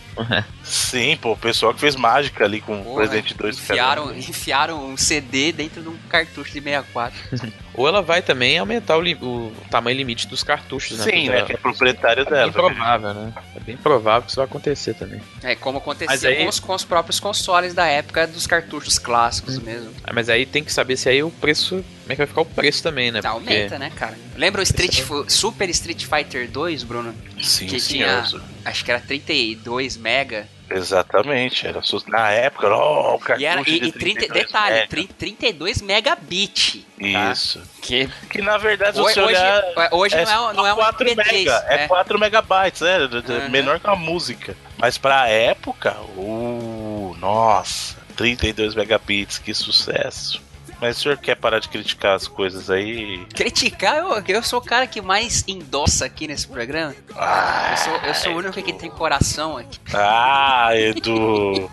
Sim, 0.64 1.18
pô, 1.18 1.32
o 1.32 1.38
pessoal 1.38 1.74
que 1.74 1.80
fez 1.80 1.96
mágica 1.96 2.46
ali 2.46 2.62
com 2.62 2.80
o 2.84 3.00
Resident 3.00 3.34
2. 3.34 3.58
Enfiaram, 3.58 4.16
enfiaram 4.16 4.86
um 4.86 4.96
CD 4.96 5.52
dentro 5.52 5.82
de 5.82 5.90
um 5.90 5.98
cartucho 6.08 6.54
de 6.54 6.62
64. 6.62 7.18
Ou 7.74 7.88
ela 7.88 8.04
vai 8.04 8.22
também 8.22 8.60
aumentar 8.60 8.98
o, 8.98 9.02
o 9.02 9.52
tamanho 9.72 9.98
limite 9.98 10.28
dos 10.28 10.44
cartuchos, 10.44 11.00
né? 11.00 11.06
Sim, 11.06 11.30
né? 11.30 11.42
Que 11.44 11.54
é 11.54 11.58
proprietário 11.58 12.22
é 12.22 12.26
dela. 12.26 12.42
É 12.42 12.44
bem 12.44 12.52
provável, 12.52 13.14
né? 13.16 13.34
É 13.56 13.60
bem 13.62 13.78
provável 13.78 14.22
que 14.24 14.28
isso 14.28 14.36
vai 14.36 14.46
acontecer 14.46 14.94
também. 14.94 15.22
É 15.42 15.56
como 15.56 15.80
acontecia 15.80 16.30
aí... 16.30 16.44
com, 16.44 16.50
os, 16.50 16.60
com, 16.60 16.74
os, 16.76 16.84
próprios 16.84 17.20
consoles 17.20 17.74
da 17.74 17.88
época 17.88 18.28
dos 18.28 18.46
cartuchos 18.46 19.00
clássicos 19.00 19.58
hum. 19.58 19.62
mesmo. 19.64 19.92
É, 20.06 20.14
mas 20.14 20.30
aí 20.30 20.46
tem 20.46 20.64
que 20.64 20.72
saber 20.72 20.98
se 20.98 21.10
aí 21.10 21.24
o 21.24 21.32
preço. 21.32 21.84
Como 22.12 22.14
é 22.14 22.16
que 22.16 22.18
vai 22.18 22.28
ficar 22.28 22.42
o 22.42 22.46
preço 22.46 22.84
também, 22.84 23.12
né? 23.12 23.22
Tá, 23.22 23.32
Porque... 23.32 23.54
Aumenta, 23.54 23.80
né, 23.80 23.92
cara? 23.96 24.18
Lembra 24.36 24.62
o 24.62 24.64
Street, 24.64 25.00
é... 25.00 25.30
Super 25.30 25.70
Street 25.70 26.06
Fighter 26.06 26.50
2, 26.50 26.84
Bruno? 26.84 27.16
Sim, 27.42 27.68
que 27.68 27.80
sim. 27.80 27.94
Tinha, 27.96 28.24
acho 28.66 28.86
que 28.86 28.92
era 28.92 29.00
32 29.00 29.98
mega. 29.98 30.48
Exatamente, 30.70 31.68
era 31.68 31.82
na 32.08 32.32
época, 32.32 32.74
oh, 32.74 33.16
o 33.16 33.20
e, 33.38 33.46
era, 33.46 33.62
e, 33.68 33.88
e 33.88 33.92
30, 33.92 34.28
detalhe, 34.34 34.76
mega. 34.76 35.14
32 35.18 35.82
megabit. 35.82 36.88
Tá? 36.98 37.32
Isso. 37.32 37.62
Que, 37.82 38.08
que 38.30 38.42
na 38.42 38.58
verdade 38.58 38.98
hoje, 38.98 39.16
você 39.16 39.20
olhar, 39.20 39.64
hoje 39.92 40.16
é 40.16 40.24
não 40.24 40.50
é, 40.50 40.54
não 40.54 40.68
é 40.68 40.74
4 40.74 41.06
MP3, 41.06 41.34
mega, 41.34 41.66
é, 41.68 41.76
é 41.84 41.88
4 41.90 42.20
megabytes, 42.20 42.82
é, 42.82 43.00
uhum. 43.00 43.50
menor 43.50 43.82
que 43.82 43.90
a 43.90 43.96
música. 43.96 44.56
Mas 44.78 44.98
pra 44.98 45.28
época, 45.28 45.98
uh, 46.16 47.18
nossa, 47.20 47.98
32 48.16 48.74
megabits, 48.74 49.40
que 49.40 49.54
sucesso. 49.54 50.42
Mas 50.82 50.98
o 50.98 51.02
senhor 51.02 51.18
quer 51.20 51.36
parar 51.36 51.60
de 51.60 51.70
criticar 51.70 52.16
as 52.16 52.28
coisas 52.28 52.72
aí? 52.72 53.24
Criticar? 53.36 53.98
Eu, 53.98 54.24
eu 54.28 54.42
sou 54.42 54.58
o 54.58 54.64
cara 54.64 54.88
que 54.88 55.00
mais 55.00 55.44
endossa 55.48 56.06
aqui 56.06 56.28
nesse 56.28 56.48
programa. 56.48 56.96
Ah, 57.16 57.70
eu, 57.72 57.78
sou, 57.78 57.94
eu 57.98 58.14
sou 58.16 58.34
o 58.34 58.38
único 58.38 58.58
Edu. 58.58 58.66
que 58.66 58.74
tem 58.74 58.90
coração 58.90 59.58
aqui. 59.58 59.80
Ah, 59.94 60.70
Edu! 60.74 61.70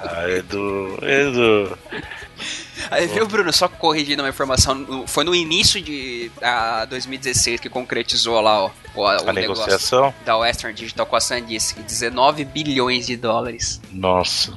ah, 0.00 0.30
Edu, 0.30 0.98
Edu. 1.02 1.78
Aí, 2.90 3.06
viu, 3.06 3.26
Bruno? 3.26 3.52
Só 3.52 3.68
corrigindo 3.68 4.22
uma 4.22 4.28
informação. 4.28 5.06
Foi 5.06 5.24
no 5.24 5.34
início 5.34 5.80
de 5.82 6.30
a 6.40 6.86
2016 6.86 7.60
que 7.60 7.68
concretizou 7.68 8.40
lá 8.40 8.64
ó, 8.64 8.70
o, 8.94 9.00
o 9.00 9.06
a 9.06 9.32
negociação 9.32 10.14
da 10.24 10.36
Western 10.38 10.74
Digital 10.74 11.04
com 11.04 11.16
a 11.16 11.20
SanDisk. 11.20 11.78
19 11.78 12.44
bilhões 12.44 13.06
de 13.06 13.16
dólares. 13.16 13.80
Nossa. 13.92 14.54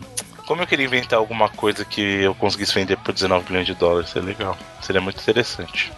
Como 0.50 0.64
eu 0.64 0.68
queria 0.68 0.88
inventar 0.88 1.20
alguma 1.20 1.48
coisa 1.48 1.86
que 1.86 2.02
eu 2.02 2.34
conseguisse 2.34 2.74
vender 2.74 2.98
por 2.98 3.14
19 3.14 3.46
bilhões 3.46 3.68
de 3.68 3.76
dólares, 3.76 4.10
seria 4.10 4.30
legal. 4.30 4.58
Seria 4.82 5.00
muito 5.00 5.22
interessante. 5.22 5.94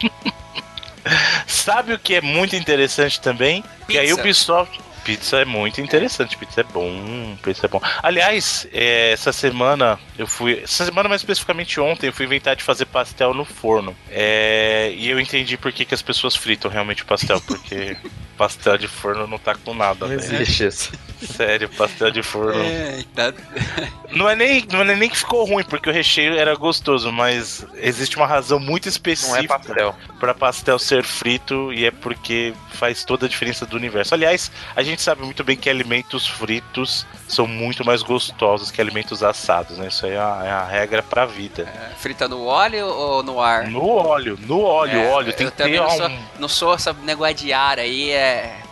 Sabe 1.46 1.92
o 1.92 1.98
que 1.98 2.14
é 2.14 2.22
muito 2.22 2.56
interessante 2.56 3.20
também? 3.20 3.60
Pizza. 3.86 4.00
Que 4.02 4.10
a 4.10 4.14
Ubisoft. 4.14 4.80
Pizza 5.04 5.36
é 5.36 5.44
muito 5.44 5.78
interessante, 5.82 6.38
pizza 6.38 6.62
é 6.62 6.64
bom, 6.64 7.36
pizza 7.42 7.66
é 7.66 7.68
bom. 7.68 7.82
Aliás, 8.02 8.66
é, 8.72 9.12
essa 9.12 9.30
semana 9.30 10.00
eu 10.16 10.26
fui. 10.26 10.60
Essa 10.64 10.86
semana, 10.86 11.10
mais 11.10 11.20
especificamente 11.20 11.78
ontem, 11.78 12.06
eu 12.06 12.12
fui 12.14 12.24
inventar 12.24 12.56
de 12.56 12.62
fazer 12.62 12.86
pastel 12.86 13.34
no 13.34 13.44
forno. 13.44 13.94
É, 14.10 14.90
e 14.96 15.10
eu 15.10 15.20
entendi 15.20 15.58
por 15.58 15.70
que, 15.70 15.84
que 15.84 15.92
as 15.92 16.00
pessoas 16.00 16.34
fritam 16.34 16.70
realmente 16.70 17.02
o 17.02 17.06
pastel, 17.06 17.38
porque 17.42 17.94
pastel 18.36 18.76
de 18.76 18.88
forno 18.88 19.26
não 19.26 19.38
tá 19.38 19.54
com 19.54 19.74
nada, 19.74 20.06
Não 20.06 20.14
existe 20.14 20.66
isso. 20.66 20.92
Sério, 21.24 21.68
pastel 21.70 22.10
de 22.10 22.22
forno. 22.22 22.60
É, 22.62 23.02
tá... 23.14 23.32
não, 24.12 24.28
é 24.28 24.36
nem, 24.36 24.64
não 24.70 24.80
é 24.80 24.96
nem 24.96 25.08
que 25.08 25.16
ficou 25.16 25.44
ruim, 25.44 25.64
porque 25.64 25.88
o 25.88 25.92
recheio 25.92 26.36
era 26.36 26.54
gostoso, 26.54 27.10
mas 27.10 27.64
existe 27.76 28.16
uma 28.16 28.26
razão 28.26 28.58
muito 28.60 28.88
específica 28.88 29.34
não 29.34 29.44
é 29.44 29.46
pastel. 29.46 29.94
para 30.20 30.34
pastel 30.34 30.78
ser 30.78 31.04
frito 31.04 31.72
e 31.72 31.86
é 31.86 31.90
porque 31.90 32.52
faz 32.72 33.04
toda 33.04 33.26
a 33.26 33.28
diferença 33.28 33.64
do 33.64 33.76
universo. 33.76 34.14
Aliás, 34.14 34.50
a 34.74 34.82
gente 34.82 35.00
sabe 35.00 35.22
muito 35.22 35.42
bem 35.42 35.56
que 35.56 35.70
alimentos 35.70 36.26
fritos 36.26 37.06
são 37.28 37.46
muito 37.46 37.84
mais 37.84 38.02
gostosos 38.02 38.70
que 38.70 38.80
alimentos 38.80 39.22
assados, 39.22 39.78
né? 39.78 39.88
Isso 39.88 40.04
aí 40.04 40.12
é 40.12 40.18
a, 40.18 40.42
é 40.44 40.50
a 40.50 40.64
regra 40.64 41.02
pra 41.02 41.24
vida. 41.24 41.62
É, 41.62 41.94
frita 41.96 42.28
no 42.28 42.44
óleo 42.44 42.86
ou 42.86 43.22
no 43.22 43.40
ar? 43.40 43.68
No 43.68 43.86
óleo, 43.88 44.38
no 44.42 44.60
óleo, 44.60 44.98
é, 44.98 45.08
óleo. 45.08 45.32
Tem 45.32 45.46
que 45.46 45.56
ter 45.56 45.68
não, 45.68 45.86
um... 45.86 45.90
sou, 45.90 46.10
não 46.38 46.48
sou 46.48 46.74
essa 46.74 46.92
negócio 46.92 47.34
de 47.34 47.52
ar 47.52 47.78
aí, 47.78 48.10
é. 48.10 48.23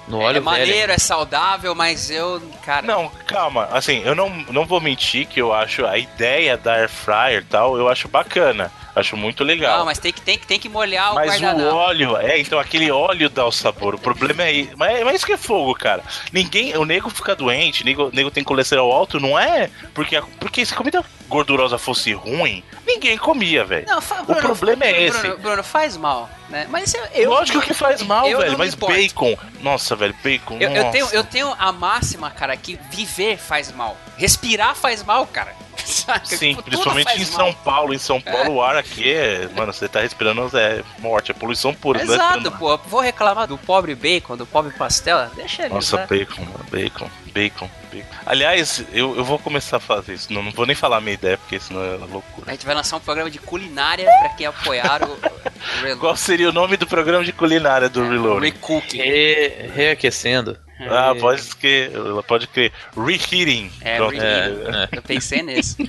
No 0.09 0.18
óleo 0.18 0.38
é 0.38 0.40
maneiro, 0.40 0.70
velho. 0.70 0.92
é 0.92 0.98
saudável, 0.98 1.74
mas 1.74 2.11
eu, 2.11 2.42
cara. 2.64 2.86
Não, 2.86 3.09
calma. 3.26 3.68
Assim, 3.70 4.03
eu 4.05 4.14
não, 4.14 4.28
não 4.50 4.66
vou 4.66 4.80
mentir 4.80 5.26
que 5.26 5.40
eu 5.40 5.53
acho 5.53 5.86
a 5.86 5.96
ideia 5.96 6.57
da 6.57 6.74
air 6.74 6.88
fryer 6.88 7.42
e 7.42 7.44
tal, 7.44 7.78
eu 7.78 7.88
acho 7.88 8.09
bacana. 8.09 8.70
Acho 8.94 9.16
muito 9.16 9.42
legal. 9.42 9.78
Não, 9.78 9.86
mas 9.86 9.98
tem 9.98 10.12
que, 10.12 10.20
tem, 10.20 10.36
tem 10.38 10.59
que 10.59 10.68
molhar 10.68 11.14
mas 11.14 11.40
o 11.40 11.42
Mas 11.42 11.62
o 11.62 11.74
óleo, 11.74 12.16
é, 12.18 12.38
então 12.38 12.59
aquele 12.59 12.90
óleo 12.90 13.30
dá 13.30 13.46
o 13.46 13.53
sabor. 13.53 13.94
O 13.94 13.98
problema 13.98 14.42
é 14.42 14.53
isso. 14.53 14.72
Mas, 14.76 15.03
mas 15.03 15.14
isso 15.16 15.26
que 15.26 15.32
é 15.32 15.38
fogo, 15.38 15.74
cara. 15.74 16.03
Ninguém. 16.30 16.76
O 16.76 16.84
nego 16.84 17.09
fica 17.09 17.34
doente, 17.34 17.82
o 17.82 17.86
nego, 17.86 18.09
o 18.09 18.11
nego 18.12 18.30
tem 18.30 18.44
colesterol 18.44 18.92
alto, 18.92 19.18
não 19.18 19.38
é 19.38 19.70
porque, 19.94 20.20
porque 20.38 20.66
se 20.66 20.74
a 20.74 20.76
comida 20.76 21.03
gordurosa 21.33 21.78
fosse 21.78 22.12
ruim, 22.12 22.62
ninguém 22.87 23.16
comia, 23.16 23.64
velho. 23.64 23.87
O 24.28 24.35
problema 24.35 24.85
é 24.85 25.05
esse. 25.05 25.18
Bruno, 25.18 25.39
Bruno, 25.39 25.64
faz 25.64 25.97
mal, 25.97 26.28
né? 26.51 26.66
Mas 26.68 26.93
eu. 26.93 27.03
eu 27.14 27.30
Lógico 27.30 27.62
que 27.62 27.72
faz 27.72 28.03
mal, 28.03 28.24
velho. 28.24 28.59
Mas 28.59 28.74
bacon. 28.74 29.35
Nossa, 29.62 29.97
velho, 29.97 30.14
bacon. 30.22 30.59
Eu, 30.61 30.70
eu, 30.70 30.91
tenho, 30.91 31.09
eu 31.12 31.24
tenho 31.24 31.55
a 31.59 31.72
máxima, 31.72 32.30
cara, 32.30 32.55
que 32.57 32.78
viver 32.91 33.39
faz 33.39 33.72
mal. 33.72 33.97
Respirar 34.18 34.76
faz 34.76 35.03
mal, 35.03 35.26
cara. 35.26 35.55
Sim, 36.24 36.50
tipo, 36.50 36.62
principalmente 36.62 37.20
em 37.20 37.24
São 37.24 37.52
Paulo. 37.52 37.94
Em 37.94 37.98
São 37.98 38.20
Paulo, 38.20 38.46
é. 38.46 38.50
o 38.50 38.62
ar 38.62 38.76
aqui 38.76 39.12
é. 39.12 39.48
Mano, 39.54 39.72
você 39.72 39.88
tá 39.88 40.00
respirando 40.00 40.50
é 40.56 40.82
morte, 40.98 41.30
é 41.30 41.34
poluição 41.34 41.74
pura. 41.74 42.00
É 42.00 42.04
Exato, 42.04 42.50
pô. 42.52 42.76
Vou 42.78 43.00
reclamar 43.00 43.46
do 43.46 43.58
pobre 43.58 43.94
bacon, 43.94 44.36
do 44.36 44.46
pobre 44.46 44.72
pastel. 44.72 45.28
Deixa 45.34 45.64
ele. 45.64 45.74
Nossa, 45.74 45.98
bacon, 46.06 46.44
bacon, 46.70 47.10
bacon, 47.32 47.70
bacon. 47.92 48.06
Aliás, 48.26 48.84
eu, 48.92 49.16
eu 49.16 49.24
vou 49.24 49.38
começar 49.38 49.78
a 49.78 49.80
fazer 49.80 50.14
isso. 50.14 50.32
Não, 50.32 50.42
não 50.42 50.52
vou 50.52 50.66
nem 50.66 50.76
falar 50.76 50.98
a 50.98 51.00
minha 51.00 51.14
ideia, 51.14 51.38
porque 51.38 51.58
senão 51.58 51.82
é 51.82 51.96
loucura. 51.96 52.46
A 52.46 52.52
gente 52.52 52.66
vai 52.66 52.74
lançar 52.74 52.96
um 52.96 53.00
programa 53.00 53.30
de 53.30 53.38
culinária 53.38 54.04
pra 54.20 54.30
quem 54.30 54.46
apoiar 54.46 55.02
o. 55.02 55.12
o 55.12 55.96
Qual 55.98 56.16
seria 56.16 56.48
o 56.48 56.52
nome 56.52 56.76
do 56.76 56.86
programa 56.86 57.24
de 57.24 57.32
culinária 57.32 57.88
do 57.88 58.04
é, 58.04 58.08
Reload? 58.08 58.40
Recook. 58.44 58.96
Re 58.96 59.70
reaquecendo. 59.74 60.58
Ah, 60.91 61.14
pode 61.18 61.43
crer, 61.57 61.91
pode 62.26 62.47
crer. 62.47 62.72
Reheating. 62.97 63.70
É, 63.80 63.97
Pronto. 63.97 64.20
É, 64.20 64.47
é. 64.47 64.89
Eu 64.97 65.03
pensei 65.03 65.43
nisso. 65.43 65.76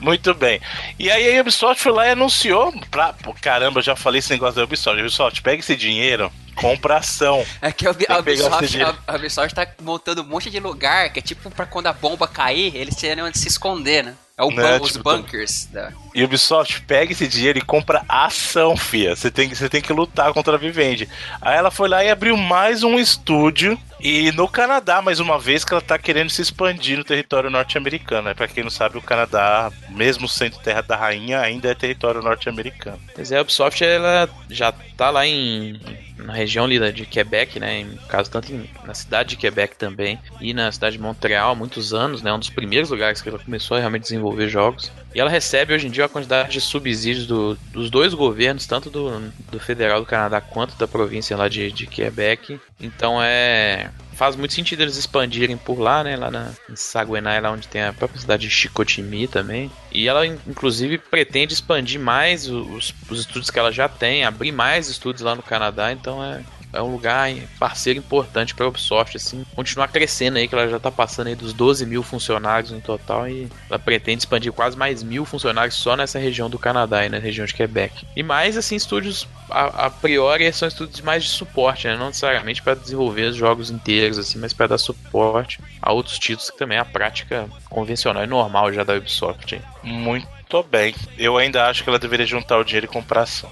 Muito 0.00 0.34
bem. 0.34 0.60
E 0.98 1.10
aí 1.10 1.36
a 1.36 1.40
Ubisoft 1.40 1.82
foi 1.82 1.92
lá 1.92 2.06
e 2.06 2.10
anunciou 2.10 2.72
pra. 2.90 3.14
Caramba, 3.40 3.78
eu 3.78 3.84
já 3.84 3.96
falei 3.96 4.18
esse 4.18 4.30
negócio 4.30 4.56
da 4.56 4.64
Ubisoft. 4.64 5.00
Ubisoft, 5.00 5.42
pega 5.42 5.60
esse 5.60 5.76
dinheiro, 5.76 6.30
compra 6.54 6.98
ação. 6.98 7.44
É 7.60 7.72
que 7.72 7.86
a, 7.86 7.90
a, 7.90 8.18
Ubisoft, 8.18 8.82
a, 8.82 8.94
a 9.06 9.16
Ubisoft 9.16 9.54
tá 9.54 9.66
montando 9.82 10.22
um 10.22 10.26
monte 10.26 10.50
de 10.50 10.60
lugar 10.60 11.12
que 11.12 11.18
é 11.18 11.22
tipo 11.22 11.50
pra 11.50 11.66
quando 11.66 11.86
a 11.86 11.92
bomba 11.92 12.28
cair, 12.28 12.74
eles 12.76 12.96
terem 12.96 13.24
onde 13.24 13.38
se 13.38 13.48
esconder, 13.48 14.04
né? 14.04 14.14
É 14.36 14.44
o 14.44 14.50
né? 14.50 14.78
os 14.80 14.92
tipo, 14.92 15.04
bunkers. 15.04 15.66
Da... 15.66 15.92
E 16.14 16.24
Ubisoft 16.24 16.80
pega 16.82 17.12
esse 17.12 17.28
dinheiro 17.28 17.58
e 17.58 17.62
compra 17.62 18.04
ação, 18.08 18.76
fia. 18.76 19.14
Você 19.14 19.30
tem, 19.30 19.54
você 19.54 19.68
tem 19.68 19.82
que 19.82 19.92
lutar 19.92 20.32
contra 20.32 20.54
a 20.54 20.58
Vivendi. 20.58 21.08
Aí 21.40 21.56
ela 21.56 21.70
foi 21.70 21.88
lá 21.88 22.02
e 22.02 22.10
abriu 22.10 22.36
mais 22.36 22.82
um 22.82 22.98
estúdio. 22.98 23.78
E 24.00 24.32
no 24.32 24.48
Canadá, 24.48 25.00
mais 25.00 25.20
uma 25.20 25.38
vez, 25.38 25.64
que 25.64 25.72
ela 25.72 25.82
tá 25.82 25.96
querendo 25.98 26.30
se 26.30 26.42
expandir 26.42 26.98
no 26.98 27.04
território 27.04 27.50
norte-americano. 27.50 28.28
Né? 28.28 28.34
Pra 28.34 28.48
quem 28.48 28.64
não 28.64 28.70
sabe, 28.70 28.98
o 28.98 29.02
Canadá, 29.02 29.70
mesmo 29.90 30.26
sendo 30.26 30.58
terra 30.58 30.80
da 30.80 30.96
rainha, 30.96 31.38
ainda 31.38 31.70
é 31.70 31.74
território 31.74 32.22
norte-americano. 32.22 32.98
Pois 33.14 33.30
é, 33.30 33.38
a 33.38 33.42
Ubisoft 33.42 33.84
ela 33.84 34.28
já 34.48 34.72
tá 34.96 35.10
lá 35.10 35.26
em 35.26 35.78
na 36.22 36.32
região 36.32 36.64
ali 36.64 36.92
de 36.92 37.06
Quebec, 37.06 37.58
né? 37.58 37.80
Em 37.80 37.98
caso 38.08 38.30
tanto 38.30 38.52
em, 38.52 38.68
na 38.84 38.94
cidade 38.94 39.30
de 39.30 39.36
Quebec 39.36 39.76
também 39.76 40.18
e 40.40 40.52
na 40.54 40.70
cidade 40.70 40.96
de 40.96 41.02
Montreal 41.02 41.52
há 41.52 41.54
muitos 41.54 41.92
anos, 41.92 42.22
né? 42.22 42.32
Um 42.32 42.38
dos 42.38 42.50
primeiros 42.50 42.90
lugares 42.90 43.20
que 43.20 43.28
ela 43.28 43.38
começou 43.38 43.76
a 43.76 43.80
realmente 43.80 44.02
desenvolver 44.02 44.48
jogos. 44.48 44.90
E 45.14 45.20
ela 45.20 45.30
recebe 45.30 45.74
hoje 45.74 45.86
em 45.86 45.90
dia 45.90 46.04
uma 46.04 46.08
quantidade 46.08 46.52
de 46.52 46.60
subsídios 46.60 47.26
do, 47.26 47.54
dos 47.72 47.90
dois 47.90 48.14
governos, 48.14 48.66
tanto 48.66 48.88
do, 48.88 49.20
do 49.50 49.60
federal 49.60 50.00
do 50.00 50.06
Canadá 50.06 50.40
quanto 50.40 50.76
da 50.76 50.88
província 50.88 51.36
lá 51.36 51.48
de, 51.48 51.70
de 51.70 51.86
Quebec. 51.86 52.58
Então 52.80 53.22
é 53.22 53.90
faz 54.14 54.36
muito 54.36 54.54
sentido 54.54 54.82
eles 54.82 54.96
expandirem 54.96 55.56
por 55.56 55.78
lá, 55.78 56.02
né? 56.04 56.16
Lá 56.16 56.30
na, 56.30 56.52
em 56.68 56.76
Saguenay, 56.76 57.40
lá 57.40 57.50
onde 57.50 57.68
tem 57.68 57.82
a 57.82 57.92
própria 57.92 58.20
cidade 58.20 58.46
de 58.46 58.54
Chicoutimi 58.54 59.26
também. 59.26 59.70
E 59.90 60.08
ela, 60.08 60.26
inclusive, 60.26 60.98
pretende 60.98 61.54
expandir 61.54 62.00
mais 62.00 62.48
os, 62.48 62.94
os 63.10 63.20
estudos 63.20 63.50
que 63.50 63.58
ela 63.58 63.72
já 63.72 63.88
tem, 63.88 64.24
abrir 64.24 64.52
mais 64.52 64.88
estudos 64.88 65.22
lá 65.22 65.34
no 65.34 65.42
Canadá. 65.42 65.92
Então 65.92 66.22
é, 66.22 66.42
é 66.72 66.82
um 66.82 66.92
lugar 66.92 67.30
parceiro 67.58 67.98
importante 67.98 68.54
para 68.54 68.64
a 68.64 68.68
Ubisoft, 68.68 69.16
assim, 69.16 69.44
continuar 69.54 69.88
crescendo 69.88 70.38
aí, 70.38 70.48
que 70.48 70.54
ela 70.54 70.68
já 70.68 70.76
está 70.76 70.90
passando 70.90 71.26
aí 71.26 71.34
dos 71.34 71.52
12 71.52 71.84
mil 71.86 72.02
funcionários 72.02 72.70
no 72.70 72.80
total 72.80 73.28
e 73.28 73.48
ela 73.68 73.78
pretende 73.78 74.20
expandir 74.20 74.52
quase 74.52 74.76
mais 74.76 75.02
mil 75.02 75.24
funcionários 75.24 75.76
só 75.76 75.96
nessa 75.96 76.18
região 76.18 76.48
do 76.48 76.58
Canadá 76.58 77.04
e 77.04 77.08
na 77.08 77.18
região 77.18 77.46
de 77.46 77.54
Quebec. 77.54 78.06
E 78.16 78.22
mais, 78.22 78.56
assim, 78.56 78.76
estúdios 78.76 79.26
a, 79.52 79.86
a 79.86 79.90
priori 79.90 80.50
são 80.52 80.66
estúdios 80.66 81.00
mais 81.02 81.24
de 81.24 81.30
suporte, 81.30 81.86
né? 81.86 81.96
Não 81.96 82.06
necessariamente 82.06 82.62
para 82.62 82.74
desenvolver 82.74 83.24
os 83.24 83.36
jogos 83.36 83.70
inteiros, 83.70 84.18
assim, 84.18 84.38
mas 84.38 84.52
para 84.52 84.68
dar 84.68 84.78
suporte 84.78 85.60
a 85.80 85.92
outros 85.92 86.18
títulos 86.18 86.50
que 86.50 86.58
também 86.58 86.78
é 86.78 86.80
a 86.80 86.84
prática 86.84 87.48
convencional 87.68 88.24
e 88.24 88.26
normal 88.26 88.72
já 88.72 88.82
da 88.82 88.94
Ubisoft. 88.94 89.54
Hein? 89.54 89.62
Muito 89.82 90.62
bem. 90.64 90.94
Eu 91.18 91.36
ainda 91.36 91.66
acho 91.66 91.84
que 91.84 91.90
ela 91.90 91.98
deveria 91.98 92.26
juntar 92.26 92.58
o 92.58 92.64
dinheiro 92.64 92.86
e 92.86 92.88
comprar 92.88 93.22
ação. 93.22 93.50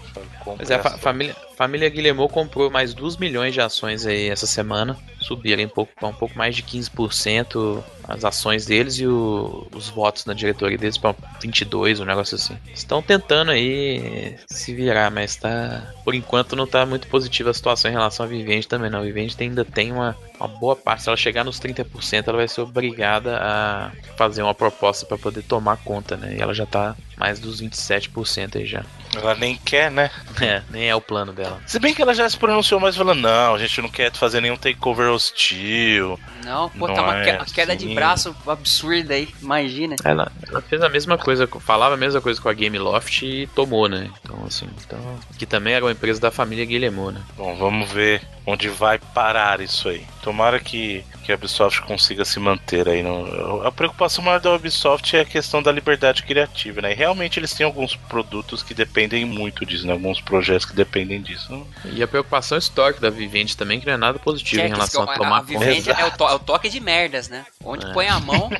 Mas 0.58 0.70
é, 0.70 0.76
a 0.76 0.82
fa 0.82 0.90
família, 0.98 1.36
família 1.60 1.90
Guillemot 1.90 2.32
comprou 2.32 2.70
mais 2.70 2.94
2 2.94 3.18
milhões 3.18 3.52
de 3.52 3.60
ações 3.60 4.06
aí 4.06 4.30
essa 4.30 4.46
semana. 4.46 4.96
Subiram 5.20 5.62
um 5.62 5.68
pouco, 5.68 5.92
um 6.06 6.12
pouco 6.12 6.38
mais 6.38 6.56
de 6.56 6.62
15% 6.62 7.84
as 8.10 8.24
ações 8.24 8.66
deles 8.66 8.98
e 8.98 9.06
o, 9.06 9.68
os 9.74 9.88
votos 9.88 10.24
na 10.24 10.34
diretoria 10.34 10.76
deles 10.76 10.98
para 10.98 11.14
22, 11.40 12.00
um 12.00 12.04
negócio 12.04 12.34
assim. 12.34 12.56
Estão 12.74 13.00
tentando 13.00 13.52
aí 13.52 14.36
se 14.48 14.74
virar, 14.74 15.10
mas 15.10 15.36
tá. 15.36 15.92
Por 16.04 16.14
enquanto 16.14 16.56
não 16.56 16.66
tá 16.66 16.84
muito 16.84 17.06
positiva 17.06 17.50
a 17.50 17.54
situação 17.54 17.90
em 17.90 17.94
relação 17.94 18.26
a 18.26 18.28
Vivendi 18.28 18.66
também, 18.66 18.90
não. 18.90 19.00
A 19.00 19.02
Vivendi 19.02 19.36
ainda 19.38 19.64
tem 19.64 19.92
uma, 19.92 20.16
uma 20.38 20.48
boa 20.48 20.74
parte. 20.74 21.04
Se 21.04 21.08
ela 21.08 21.16
chegar 21.16 21.44
nos 21.44 21.60
30%, 21.60 22.24
ela 22.26 22.38
vai 22.38 22.48
ser 22.48 22.62
obrigada 22.62 23.38
a 23.40 23.92
fazer 24.16 24.42
uma 24.42 24.54
proposta 24.54 25.06
para 25.06 25.16
poder 25.16 25.42
tomar 25.42 25.76
conta, 25.76 26.16
né? 26.16 26.34
E 26.36 26.40
ela 26.40 26.52
já 26.52 26.66
tá 26.66 26.96
mais 27.16 27.38
dos 27.38 27.62
27% 27.62 28.56
aí 28.56 28.66
já. 28.66 28.84
Ela 29.14 29.34
nem 29.34 29.56
quer, 29.56 29.90
né? 29.90 30.10
É, 30.40 30.62
nem 30.70 30.88
é 30.88 30.94
o 30.94 31.00
plano 31.00 31.32
dela. 31.32 31.49
Se 31.66 31.78
bem 31.78 31.94
que 31.94 32.02
ela 32.02 32.14
já 32.14 32.28
se 32.28 32.36
pronunciou 32.36 32.80
mais 32.80 32.96
falando, 32.96 33.20
não, 33.20 33.54
a 33.54 33.58
gente 33.58 33.80
não 33.80 33.88
quer 33.88 34.12
fazer 34.12 34.40
nenhum 34.40 34.56
takeover 34.56 35.10
hostil. 35.10 36.18
Não, 36.44 36.68
pô, 36.70 36.88
não 36.88 36.94
tá 36.94 37.02
uma 37.02 37.20
é 37.20 37.44
queda 37.52 37.72
assim. 37.72 37.88
de 37.88 37.94
braço 37.94 38.34
absurda 38.46 39.14
aí, 39.14 39.28
imagina. 39.42 39.96
Ela, 40.04 40.30
ela 40.48 40.60
fez 40.60 40.82
a 40.82 40.88
mesma 40.88 41.18
coisa, 41.18 41.46
falava 41.46 41.94
a 41.94 41.98
mesma 41.98 42.20
coisa 42.20 42.40
com 42.40 42.48
a 42.48 42.54
Gameloft 42.54 43.22
e 43.22 43.46
tomou, 43.48 43.88
né? 43.88 44.10
Então, 44.22 44.44
assim, 44.46 44.68
então, 44.84 44.98
que 45.38 45.46
também 45.46 45.74
era 45.74 45.84
uma 45.84 45.92
empresa 45.92 46.20
da 46.20 46.30
família 46.30 46.64
Guillemot, 46.64 47.12
né? 47.12 47.20
Bom, 47.36 47.54
vamos 47.56 47.90
ver 47.90 48.22
onde 48.46 48.68
vai 48.68 48.98
parar 48.98 49.60
isso 49.60 49.88
aí. 49.88 50.04
Tomara 50.22 50.58
que, 50.58 51.04
que 51.24 51.32
a 51.32 51.34
Ubisoft 51.34 51.82
consiga 51.82 52.24
se 52.24 52.38
manter 52.38 52.88
aí. 52.88 53.02
No... 53.02 53.66
A 53.66 53.72
preocupação 53.72 54.24
maior 54.24 54.40
da 54.40 54.54
Ubisoft 54.54 55.16
é 55.16 55.20
a 55.20 55.24
questão 55.24 55.62
da 55.62 55.70
liberdade 55.70 56.22
criativa, 56.22 56.80
né? 56.80 56.92
E 56.92 56.94
realmente 56.94 57.38
eles 57.38 57.52
têm 57.52 57.64
alguns 57.64 57.94
produtos 57.94 58.62
que 58.62 58.74
dependem 58.74 59.24
muito 59.24 59.64
disso, 59.64 59.86
né? 59.86 59.92
Alguns 59.92 60.20
projetos 60.20 60.64
que 60.64 60.74
dependem 60.74 61.20
disso. 61.20 61.66
E 61.84 62.02
a 62.02 62.08
preocupação 62.08 62.58
histórica 62.58 63.00
da 63.00 63.10
Vivendi 63.10 63.56
também, 63.56 63.80
que 63.80 63.86
não 63.86 63.94
é 63.94 63.96
nada 63.96 64.18
positivo 64.18 64.62
é, 64.62 64.66
em 64.66 64.70
relação 64.70 65.02
a, 65.02 65.14
a 65.14 65.16
tomar 65.16 65.38
a 65.38 65.42
Vivendi 65.42 65.90
é 65.90 66.04
o, 66.04 66.10
to 66.10 66.24
é 66.24 66.34
o, 66.34 66.38
toque 66.38 66.68
de 66.68 66.80
merdas, 66.80 67.28
né? 67.28 67.44
Onde 67.64 67.86
é. 67.86 67.92
põe 67.92 68.08
a 68.08 68.18
mão. 68.18 68.50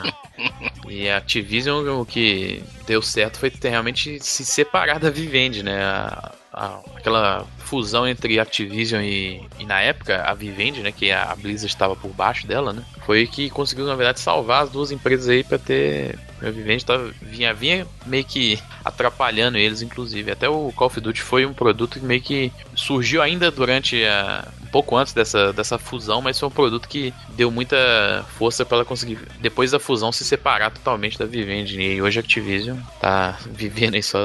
e 0.88 1.08
a 1.08 1.16
Activision, 1.18 2.00
o 2.00 2.06
que 2.06 2.62
deu 2.86 3.02
certo 3.02 3.38
foi 3.38 3.50
ter 3.50 3.70
realmente 3.70 4.18
se 4.20 4.44
separar 4.44 4.98
da 4.98 5.10
Vivendi, 5.10 5.62
né? 5.62 5.82
A, 5.82 6.32
a, 6.56 6.80
aquela 6.96 7.46
fusão 7.58 8.08
entre 8.08 8.40
Activision 8.40 9.02
e, 9.02 9.42
e, 9.58 9.66
na 9.66 9.80
época 9.80 10.22
a 10.22 10.32
Vivendi, 10.32 10.80
né, 10.80 10.90
que 10.90 11.12
a 11.12 11.36
Blizzard 11.36 11.70
estava 11.70 11.94
por 11.94 12.10
baixo 12.12 12.46
dela, 12.46 12.72
né, 12.72 12.82
foi 13.04 13.26
que 13.26 13.50
conseguiu 13.50 13.84
na 13.84 13.94
verdade 13.94 14.20
salvar 14.20 14.64
as 14.64 14.70
duas 14.70 14.90
empresas 14.90 15.28
aí 15.28 15.44
para 15.44 15.58
ter 15.58 16.18
a 16.40 16.50
Vivendi 16.50 16.84
tava, 16.84 17.12
vinha, 17.20 17.52
vinha 17.52 17.86
meio 18.04 18.24
que 18.24 18.58
atrapalhando 18.84 19.56
eles, 19.56 19.80
inclusive. 19.80 20.30
Até 20.30 20.48
o 20.48 20.70
Call 20.76 20.88
of 20.88 21.00
Duty 21.00 21.22
foi 21.22 21.46
um 21.46 21.54
produto 21.54 21.98
que 21.98 22.04
meio 22.04 22.20
que 22.20 22.52
surgiu 22.74 23.22
ainda 23.22 23.50
durante 23.50 24.04
a, 24.04 24.46
pouco 24.76 24.94
antes 24.94 25.14
dessa, 25.14 25.54
dessa 25.54 25.78
fusão, 25.78 26.20
mas 26.20 26.38
foi 26.38 26.50
um 26.50 26.52
produto 26.52 26.86
que 26.86 27.14
deu 27.30 27.50
muita 27.50 28.26
força 28.36 28.62
para 28.62 28.76
ela 28.76 28.84
conseguir, 28.84 29.18
depois 29.40 29.70
da 29.70 29.80
fusão, 29.80 30.12
se 30.12 30.22
separar 30.22 30.70
totalmente 30.70 31.18
da 31.18 31.24
Vivendi. 31.24 31.80
E 31.80 32.02
hoje 32.02 32.18
a 32.18 32.20
Activision 32.20 32.76
tá 33.00 33.38
vivendo 33.46 33.96
isso 33.96 34.18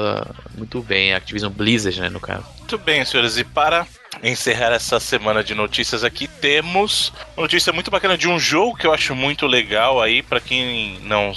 muito 0.54 0.82
bem, 0.82 1.14
a 1.14 1.16
Activision 1.16 1.50
Blizzard, 1.50 1.98
né, 1.98 2.10
no 2.10 2.20
caso. 2.20 2.44
Muito 2.58 2.76
bem, 2.76 3.02
senhores, 3.02 3.38
e 3.38 3.44
para 3.44 3.86
encerrar 4.22 4.72
essa 4.72 5.00
semana 5.00 5.42
de 5.42 5.54
notícias 5.54 6.04
aqui, 6.04 6.28
temos 6.28 7.14
notícia 7.34 7.72
muito 7.72 7.90
bacana 7.90 8.18
de 8.18 8.28
um 8.28 8.38
jogo 8.38 8.76
que 8.76 8.86
eu 8.86 8.92
acho 8.92 9.14
muito 9.14 9.46
legal 9.46 10.02
aí, 10.02 10.22
para 10.22 10.38
quem 10.38 10.98
não 11.00 11.32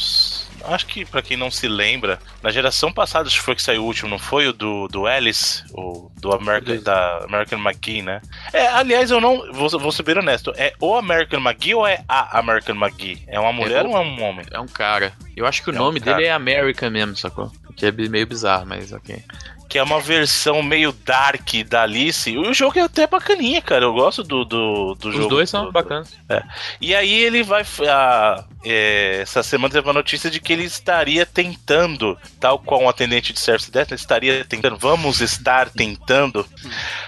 acho 0.67 0.85
que 0.87 1.05
para 1.05 1.21
quem 1.21 1.37
não 1.37 1.51
se 1.51 1.67
lembra, 1.67 2.19
na 2.41 2.51
geração 2.51 2.91
passada 2.91 3.27
acho 3.27 3.39
que 3.39 3.45
foi 3.45 3.55
que 3.55 3.61
saiu 3.61 3.83
o 3.83 3.85
último, 3.85 4.09
não 4.09 4.19
foi 4.19 4.47
o 4.47 4.53
do, 4.53 4.87
do 4.87 5.05
Alice, 5.05 5.63
o 5.73 6.09
do 6.19 6.33
American, 6.33 6.81
da 6.81 7.25
American 7.25 7.59
McGee, 7.59 8.01
né? 8.01 8.21
É, 8.53 8.67
aliás, 8.67 9.11
eu 9.11 9.21
não 9.21 9.51
vou, 9.53 9.69
vou 9.69 9.91
ser 9.91 10.03
bem 10.03 10.17
honesto, 10.17 10.53
é 10.55 10.73
o 10.79 10.95
American 10.95 11.39
McGee 11.39 11.75
ou 11.75 11.87
é 11.87 12.03
a 12.07 12.39
American 12.39 12.75
McGee? 12.75 13.23
É 13.27 13.39
uma 13.39 13.53
mulher 13.53 13.85
é, 13.85 13.87
ou 13.87 13.95
é 13.95 13.99
um 13.99 14.23
homem? 14.23 14.45
É 14.51 14.59
um 14.59 14.67
cara. 14.67 15.13
Eu 15.35 15.45
acho 15.45 15.63
que 15.63 15.69
o 15.69 15.75
é 15.75 15.77
nome 15.77 15.99
um 15.99 16.03
dele 16.03 16.25
é 16.25 16.31
American 16.31 16.89
mesmo, 16.89 17.15
sacou? 17.15 17.51
Que 17.75 17.87
é 17.87 17.91
meio 17.91 18.25
bizarro, 18.25 18.65
mas 18.65 18.93
ok 18.93 19.21
que 19.67 19.77
é 19.77 19.83
uma 19.83 19.99
versão 19.99 20.61
meio 20.61 20.91
dark 20.91 21.49
da 21.67 21.83
Alice. 21.83 22.37
O 22.37 22.53
jogo 22.53 22.79
é 22.79 22.81
até 22.81 23.07
bacaninha, 23.07 23.61
cara. 23.61 23.85
Eu 23.85 23.93
gosto 23.93 24.23
do, 24.23 24.45
do, 24.45 24.95
do 24.95 25.09
Os 25.09 25.13
jogo. 25.15 25.25
Os 25.25 25.29
dois 25.29 25.49
são 25.49 25.65
do, 25.65 25.71
bacanas. 25.71 26.15
É. 26.29 26.43
E 26.79 26.93
aí 26.93 27.13
ele 27.13 27.43
vai. 27.43 27.63
A, 27.87 28.43
é, 28.63 29.19
essa 29.21 29.43
semana 29.43 29.73
teve 29.73 29.87
uma 29.87 29.93
notícia 29.93 30.29
de 30.29 30.39
que 30.39 30.53
ele 30.53 30.63
estaria 30.63 31.25
tentando, 31.25 32.17
tal 32.39 32.59
qual 32.59 32.81
um 32.81 32.89
atendente 32.89 33.33
de 33.33 33.39
service 33.39 33.71
desk, 33.71 33.91
ele 33.91 33.99
estaria 33.99 34.45
tentando, 34.45 34.77
vamos 34.77 35.21
estar 35.21 35.69
tentando, 35.69 36.45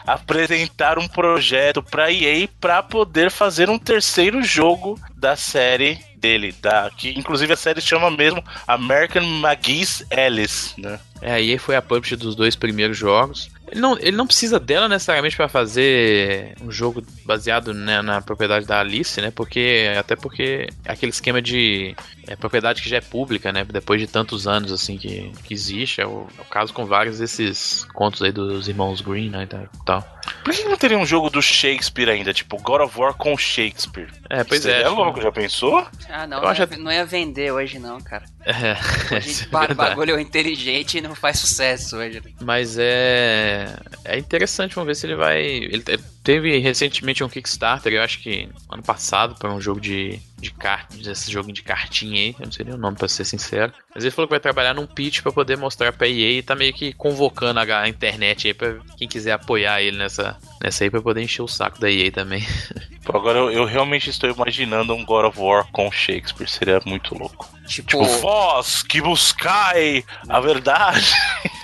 apresentar 0.05 0.99
um 0.99 1.07
projeto 1.07 1.81
para 1.81 2.11
EA 2.11 2.47
para 2.59 2.83
poder 2.83 3.31
fazer 3.31 3.69
um 3.69 3.79
terceiro 3.79 4.43
jogo 4.43 4.99
da 5.15 5.35
série 5.35 5.99
dele, 6.17 6.53
da, 6.61 6.89
que 6.95 7.17
inclusive 7.17 7.53
a 7.53 7.57
série 7.57 7.81
chama 7.81 8.09
mesmo 8.09 8.43
American 8.67 9.23
McGee's 9.23 10.03
Alice, 10.11 10.79
né? 10.79 10.99
É, 11.21 11.33
a 11.33 11.41
EA 11.41 11.59
foi 11.59 11.75
a 11.75 11.81
publisher 11.81 12.15
dos 12.15 12.35
dois 12.35 12.55
primeiros 12.55 12.97
jogos. 12.97 13.49
Ele 13.69 13.81
não, 13.81 13.97
ele 13.97 14.15
não 14.15 14.27
precisa 14.27 14.59
dela 14.59 14.87
necessariamente 14.87 15.35
para 15.35 15.47
fazer 15.47 16.55
um 16.61 16.71
jogo 16.71 17.03
baseado 17.25 17.73
né, 17.73 18.01
na 18.01 18.21
propriedade 18.21 18.65
da 18.65 18.79
Alice, 18.79 19.19
né? 19.19 19.31
Porque 19.31 19.93
até 19.97 20.15
porque 20.15 20.67
é 20.85 20.91
aquele 20.91 21.11
esquema 21.11 21.41
de 21.41 21.95
é, 22.27 22.35
propriedade 22.35 22.81
que 22.81 22.89
já 22.89 22.97
é 22.97 23.01
pública, 23.01 23.51
né? 23.51 23.63
Depois 23.65 23.99
de 23.99 24.07
tantos 24.07 24.47
anos 24.47 24.71
assim 24.71 24.97
que, 24.97 25.31
que 25.43 25.53
existe, 25.53 26.01
é 26.01 26.05
o, 26.05 26.27
é 26.37 26.41
o 26.41 26.45
caso 26.45 26.73
com 26.73 26.85
vários 26.85 27.19
desses 27.19 27.85
contos 27.93 28.21
aí 28.21 28.31
dos 28.31 28.67
irmãos 28.67 29.01
Green, 29.01 29.29
né? 29.29 29.43
E 29.43 29.85
tal. 29.85 30.17
Por 30.43 30.53
que 30.53 30.63
não 30.63 30.77
teria 30.77 30.97
um 30.97 31.05
jogo 31.05 31.29
do 31.29 31.41
Shakespeare 31.41 32.09
ainda, 32.09 32.33
tipo 32.33 32.61
God 32.61 32.81
of 32.81 32.99
War 32.99 33.13
com 33.13 33.37
Shakespeare? 33.37 34.09
É, 34.29 34.43
pois 34.43 34.61
Seria 34.61 34.77
é. 34.77 34.81
É 34.83 34.89
louco, 34.89 35.21
já 35.21 35.31
pensou? 35.31 35.87
Ah, 36.09 36.27
não, 36.27 36.41
não, 36.41 36.53
ia, 36.53 36.69
não 36.77 36.91
ia 36.91 37.05
vender 37.05 37.51
hoje 37.51 37.79
não, 37.79 37.99
cara. 38.01 38.25
É, 38.45 39.15
hoje 39.15 39.47
é 39.69 39.73
bagulho 39.73 40.19
inteligente 40.19 40.97
e 40.97 41.01
não 41.01 41.15
faz 41.15 41.39
sucesso 41.39 41.97
hoje. 41.97 42.21
Mas 42.41 42.77
é 42.77 43.75
é 44.03 44.17
interessante, 44.17 44.75
vamos 44.75 44.87
ver 44.87 44.95
se 44.95 45.05
ele 45.05 45.15
vai. 45.15 45.41
Ele 45.41 45.83
teve 46.27 46.57
recentemente 46.57 47.23
um 47.23 47.29
Kickstarter, 47.29 47.93
eu 47.93 48.01
acho 48.01 48.19
que 48.19 48.49
ano 48.69 48.83
passado, 48.83 49.33
para 49.35 49.49
um 49.49 49.61
jogo 49.61 49.79
de, 49.79 50.19
de 50.37 50.51
cartas, 50.51 51.07
esse 51.07 51.31
jogo 51.31 51.53
de 51.53 51.63
cartinha 51.63 52.19
aí, 52.19 52.35
eu 52.37 52.45
não 52.45 52.51
sei 52.51 52.65
nem 52.65 52.73
o 52.73 52.77
nome 52.77 52.97
para 52.97 53.07
ser 53.07 53.23
sincero. 53.23 53.71
Mas 53.95 54.03
ele 54.03 54.11
falou 54.11 54.27
que 54.27 54.33
vai 54.33 54.39
trabalhar 54.41 54.73
num 54.73 54.85
pitch 54.85 55.21
para 55.21 55.31
poder 55.31 55.55
mostrar 55.55 55.93
pra 55.93 56.05
EA 56.05 56.31
e 56.31 56.43
tá 56.43 56.53
meio 56.53 56.73
que 56.73 56.91
convocando 56.91 57.61
a, 57.61 57.87
internet 57.87 58.45
aí 58.45 58.53
pra 58.53 58.75
quem 58.97 59.07
quiser 59.07 59.31
apoiar 59.31 59.81
ele 59.81 59.97
nessa, 59.97 60.37
nessa 60.61 60.83
aí 60.83 60.89
pra 60.89 61.01
poder 61.01 61.21
encher 61.21 61.43
o 61.43 61.47
saco 61.47 61.79
da 61.79 61.89
EA 61.89 62.11
também. 62.11 62.45
Pô, 63.05 63.15
agora 63.15 63.39
eu, 63.39 63.49
eu 63.49 63.63
realmente 63.63 64.09
estou 64.09 64.29
imaginando 64.29 64.93
um 64.93 65.05
God 65.05 65.27
of 65.27 65.39
War 65.39 65.65
com 65.71 65.89
Shakespeare, 65.89 66.49
seria 66.49 66.81
muito 66.85 67.17
louco. 67.17 67.49
Tipo, 67.65 67.87
tipo 67.87 68.03
vós 68.03 68.83
que 68.83 68.99
buscai 68.99 70.03
a 70.27 70.41
verdade. 70.41 71.09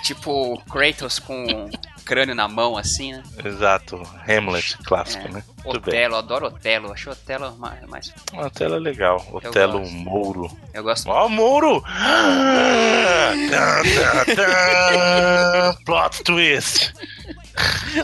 Tipo 0.02 0.58
Kratos 0.70 1.18
com 1.18 1.68
crânio 2.04 2.34
na 2.34 2.46
mão, 2.46 2.76
assim, 2.76 3.12
né? 3.12 3.22
Exato, 3.44 4.02
Hamlet, 4.28 4.76
clássico, 4.84 5.26
é. 5.26 5.30
né? 5.30 5.42
Muito 5.64 5.78
Otelo, 5.78 6.10
bem. 6.10 6.18
adoro 6.18 6.46
Otelo, 6.46 6.92
acho 6.92 7.10
Otelo 7.10 7.56
mais. 7.56 8.12
Otelo 8.32 8.76
é 8.76 8.78
legal, 8.78 9.26
Otelo 9.32 9.84
Mouro. 9.90 10.50
Eu 10.72 10.82
gosto. 10.82 11.08
Ó, 11.08 11.26
oh, 11.26 11.28
Mouro! 11.28 11.82
Plot 15.84 16.22
twist! 16.24 16.94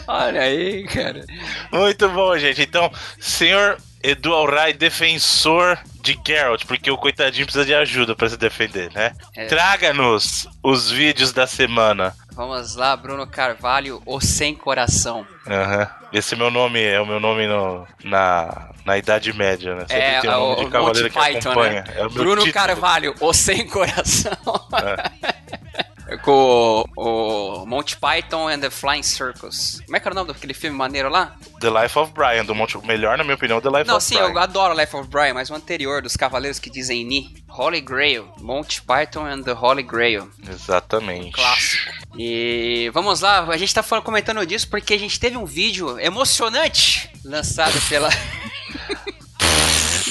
Olha 0.07 0.43
aí, 0.43 0.85
cara. 0.85 1.25
Muito 1.73 2.09
bom, 2.09 2.39
gente. 2.39 2.63
Então, 2.63 2.91
senhor 3.19 3.77
Edu 4.03 4.33
Alray, 4.33 4.73
defensor 4.73 5.79
de 6.03 6.19
Geralt, 6.27 6.65
porque 6.65 6.91
o 6.91 6.97
coitadinho 6.97 7.45
precisa 7.45 7.67
de 7.67 7.75
ajuda 7.75 8.17
para 8.17 8.31
se 8.31 8.37
defender, 8.37 8.91
né? 8.93 9.13
É. 9.37 9.47
Traga-nos 9.47 10.49
os 10.63 10.91
vídeos 10.91 11.33
da 11.33 11.47
semana. 11.47 12.15
Vamos 12.41 12.75
lá, 12.75 12.97
Bruno 12.97 13.27
Carvalho, 13.27 14.01
o 14.07 14.19
sem 14.19 14.55
coração. 14.55 15.27
Aham. 15.47 15.87
Esse 16.11 16.35
é 16.35 16.39
meu 16.39 16.51
nome, 16.51 16.83
é 16.83 16.99
o 16.99 17.05
meu 17.05 17.21
nome 17.21 17.47
no, 17.47 17.87
na, 18.03 18.71
na 18.83 18.97
Idade 18.97 19.31
Média, 19.35 19.75
né? 19.75 19.81
Sempre 19.83 19.99
É, 19.99 20.21
tem 20.21 20.31
um 20.31 20.33
nome 20.33 20.53
o, 20.53 20.57
de 20.57 20.65
o 20.65 20.71
cavaleiro 20.71 21.03
Monty 21.03 21.11
que 21.11 21.33
Python, 21.35 21.51
acompanha. 21.51 21.83
né? 21.83 21.95
É 21.97 22.07
o 22.07 22.09
Bruno 22.09 22.43
título. 22.43 22.53
Carvalho, 22.55 23.15
o 23.21 23.33
sem 23.35 23.67
coração. 23.69 24.33
Com 26.19 26.85
o, 26.97 27.63
o 27.63 27.67
Monty 27.67 27.97
Python 27.97 28.49
and 28.49 28.61
the 28.61 28.71
Flying 28.71 29.03
Circus. 29.03 29.81
Como 29.85 29.97
é 29.97 30.01
que 30.01 30.09
era 30.09 30.13
o 30.13 30.17
nome 30.17 30.33
daquele 30.33 30.55
filme 30.55 30.77
maneiro 30.77 31.09
lá? 31.09 31.37
The 31.61 31.71
Life 31.71 31.99
of 31.99 32.13
Brian, 32.13 32.45
do 32.45 32.55
Monte. 32.55 32.77
O 32.77 32.85
melhor, 32.85 33.17
na 33.17 33.25
minha 33.25 33.37
opinião, 33.37 33.61
The 33.61 33.69
Life 33.69 33.87
Não, 33.87 33.97
of 33.97 34.05
sim, 34.05 34.17
Brian. 34.17 34.31
eu 34.31 34.39
adoro 34.39 34.79
Life 34.79 34.97
of 34.97 35.09
Brian, 35.09 35.35
mas 35.35 35.51
o 35.51 35.55
anterior, 35.55 36.03
dos 36.03 36.17
Cavaleiros 36.17 36.59
que 36.59 36.71
dizem 36.71 37.05
Ni. 37.05 37.35
Holy 37.49 37.81
Grail. 37.81 38.29
Monty 38.41 38.83
Python 38.83 39.25
and 39.27 39.43
the 39.43 39.53
Holy 39.53 39.83
Grail. 39.83 40.29
Exatamente. 40.49 41.33
Clássico. 41.33 41.93
E 42.19 42.91
vamos 42.93 43.21
lá, 43.21 43.45
a 43.45 43.57
gente 43.57 43.73
tá 43.75 43.83
falando, 43.83 44.05
comentando 44.05 44.45
disso 44.45 44.69
porque 44.69 44.95
a 44.95 44.99
gente 44.99 45.19
teve 45.21 45.37
um 45.37 45.45
vídeo 45.45 45.99
emocionante 46.01 47.11
lançado 47.25 47.79
pela. 47.89 48.09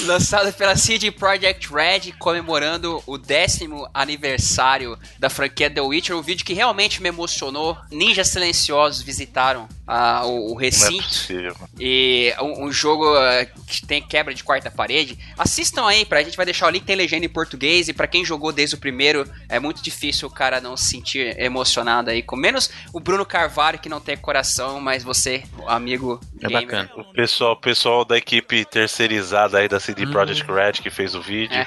lançado 0.04 0.52
pela 0.52 0.76
CD 0.76 1.10
Projekt 1.10 1.72
Red 1.72 2.12
comemorando 2.18 3.02
o 3.06 3.18
décimo 3.18 3.88
aniversário 3.92 4.98
da 5.18 5.28
franquia 5.28 5.70
The 5.70 5.80
Witcher. 5.80 6.16
Um 6.16 6.22
vídeo 6.22 6.44
que 6.44 6.54
realmente 6.54 7.02
me 7.02 7.08
emocionou. 7.08 7.76
Ninjas 7.90 8.28
silenciosos 8.28 9.02
visitaram 9.02 9.68
o, 10.24 10.52
o 10.52 10.54
Não 10.54 10.60
é 10.60 10.64
recinto. 10.64 11.02
possível. 11.04 11.56
E 11.78 12.32
um, 12.40 12.66
um 12.66 12.72
jogo 12.72 13.16
eh, 13.16 13.46
que 13.66 13.86
tem 13.86 14.00
quebra 14.02 14.32
de 14.34 14.44
quarta 14.44 14.70
parede. 14.70 15.18
Assistam 15.36 15.86
aí, 15.86 16.04
pra 16.04 16.22
gente 16.22 16.36
vai 16.36 16.44
deixar 16.46 16.66
o 16.66 16.70
link, 16.70 16.84
tem 16.84 16.96
legenda 16.96 17.24
em 17.26 17.28
português. 17.28 17.88
E 17.88 17.92
pra 17.92 18.06
quem 18.06 18.24
jogou 18.24 18.52
desde 18.52 18.76
o 18.76 18.78
primeiro, 18.78 19.28
é 19.48 19.58
muito 19.58 19.82
difícil 19.82 20.28
o 20.28 20.30
cara 20.30 20.60
não 20.60 20.76
se 20.76 20.88
sentir 20.90 21.38
emocionado 21.40 22.10
aí. 22.10 22.22
Com 22.22 22.36
menos 22.36 22.70
o 22.92 23.00
Bruno 23.00 23.24
Carvalho, 23.26 23.78
que 23.78 23.88
não 23.88 24.00
tem 24.00 24.16
coração, 24.16 24.80
mas 24.80 25.02
você, 25.02 25.42
o 25.58 25.68
amigo 25.68 26.20
É 26.42 26.48
gamer. 26.48 26.62
bacana. 26.62 26.90
O 26.96 27.04
pessoal, 27.12 27.52
o 27.52 27.56
pessoal 27.60 28.04
da 28.04 28.16
equipe 28.18 28.64
terceirizada 28.64 29.58
aí 29.58 29.68
da 29.68 29.80
CD 29.80 30.06
Projekt 30.06 30.44
Red 30.50 30.72
que 30.74 30.90
fez 30.90 31.14
o 31.14 31.20
vídeo. 31.22 31.54
É, 31.56 31.66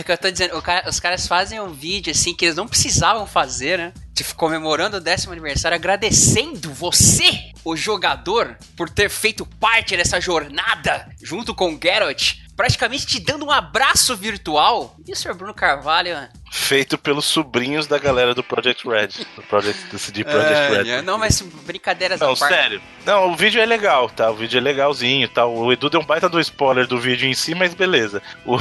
é 0.00 0.02
que 0.02 0.10
eu 0.12 0.18
tô 0.18 0.30
dizendo, 0.30 0.56
o 0.56 0.62
cara- 0.62 0.88
os 0.88 1.00
caras 1.00 1.26
fazem 1.26 1.60
um 1.60 1.72
vídeo 1.72 2.10
assim 2.10 2.34
que 2.34 2.44
eles 2.44 2.56
não 2.56 2.66
precisavam 2.68 3.26
fazer, 3.26 3.78
né? 3.78 3.92
Tipo, 4.14 4.34
comemorando 4.36 4.98
o 4.98 5.00
décimo 5.00 5.32
aniversário, 5.32 5.74
agradecendo 5.76 6.72
você, 6.72 7.50
o 7.64 7.74
jogador, 7.74 8.56
por 8.76 8.90
ter 8.90 9.08
feito 9.08 9.46
parte 9.46 9.96
dessa 9.96 10.20
jornada 10.20 11.08
junto 11.22 11.54
com 11.54 11.74
o 11.74 11.78
Geralt, 11.82 12.34
praticamente 12.56 13.06
te 13.06 13.20
dando 13.20 13.46
um 13.46 13.50
abraço 13.50 14.16
virtual. 14.16 14.96
E 15.06 15.12
o 15.12 15.16
Sr. 15.16 15.34
Bruno 15.34 15.54
Carvalho. 15.54 16.28
Feito 16.50 16.96
pelos 16.96 17.24
sobrinhos 17.24 17.86
da 17.86 17.98
galera 17.98 18.32
do 18.34 18.42
Project 18.44 18.86
Red. 18.88 19.08
Do, 19.34 19.42
Project, 19.42 19.86
do 19.90 19.98
CD 19.98 20.22
Projekt 20.22 20.72
Red. 20.72 20.88
É, 20.90 21.02
não, 21.02 21.18
mas 21.18 21.40
brincadeiras 21.42 22.20
Não, 22.20 22.32
à 22.32 22.36
parte. 22.36 22.54
sério. 22.54 22.80
Não, 23.04 23.32
o 23.32 23.36
vídeo 23.36 23.60
é 23.60 23.66
legal, 23.66 24.08
tá? 24.08 24.30
O 24.30 24.34
vídeo 24.36 24.58
é 24.58 24.60
legalzinho, 24.60 25.28
tá? 25.28 25.44
O 25.46 25.72
Edu 25.72 25.90
deu 25.90 26.00
um 26.00 26.04
baita 26.04 26.28
do 26.28 26.38
spoiler 26.40 26.86
do 26.86 26.98
vídeo 26.98 27.28
em 27.28 27.34
si, 27.34 27.54
mas 27.54 27.74
beleza. 27.74 28.22
O... 28.46 28.56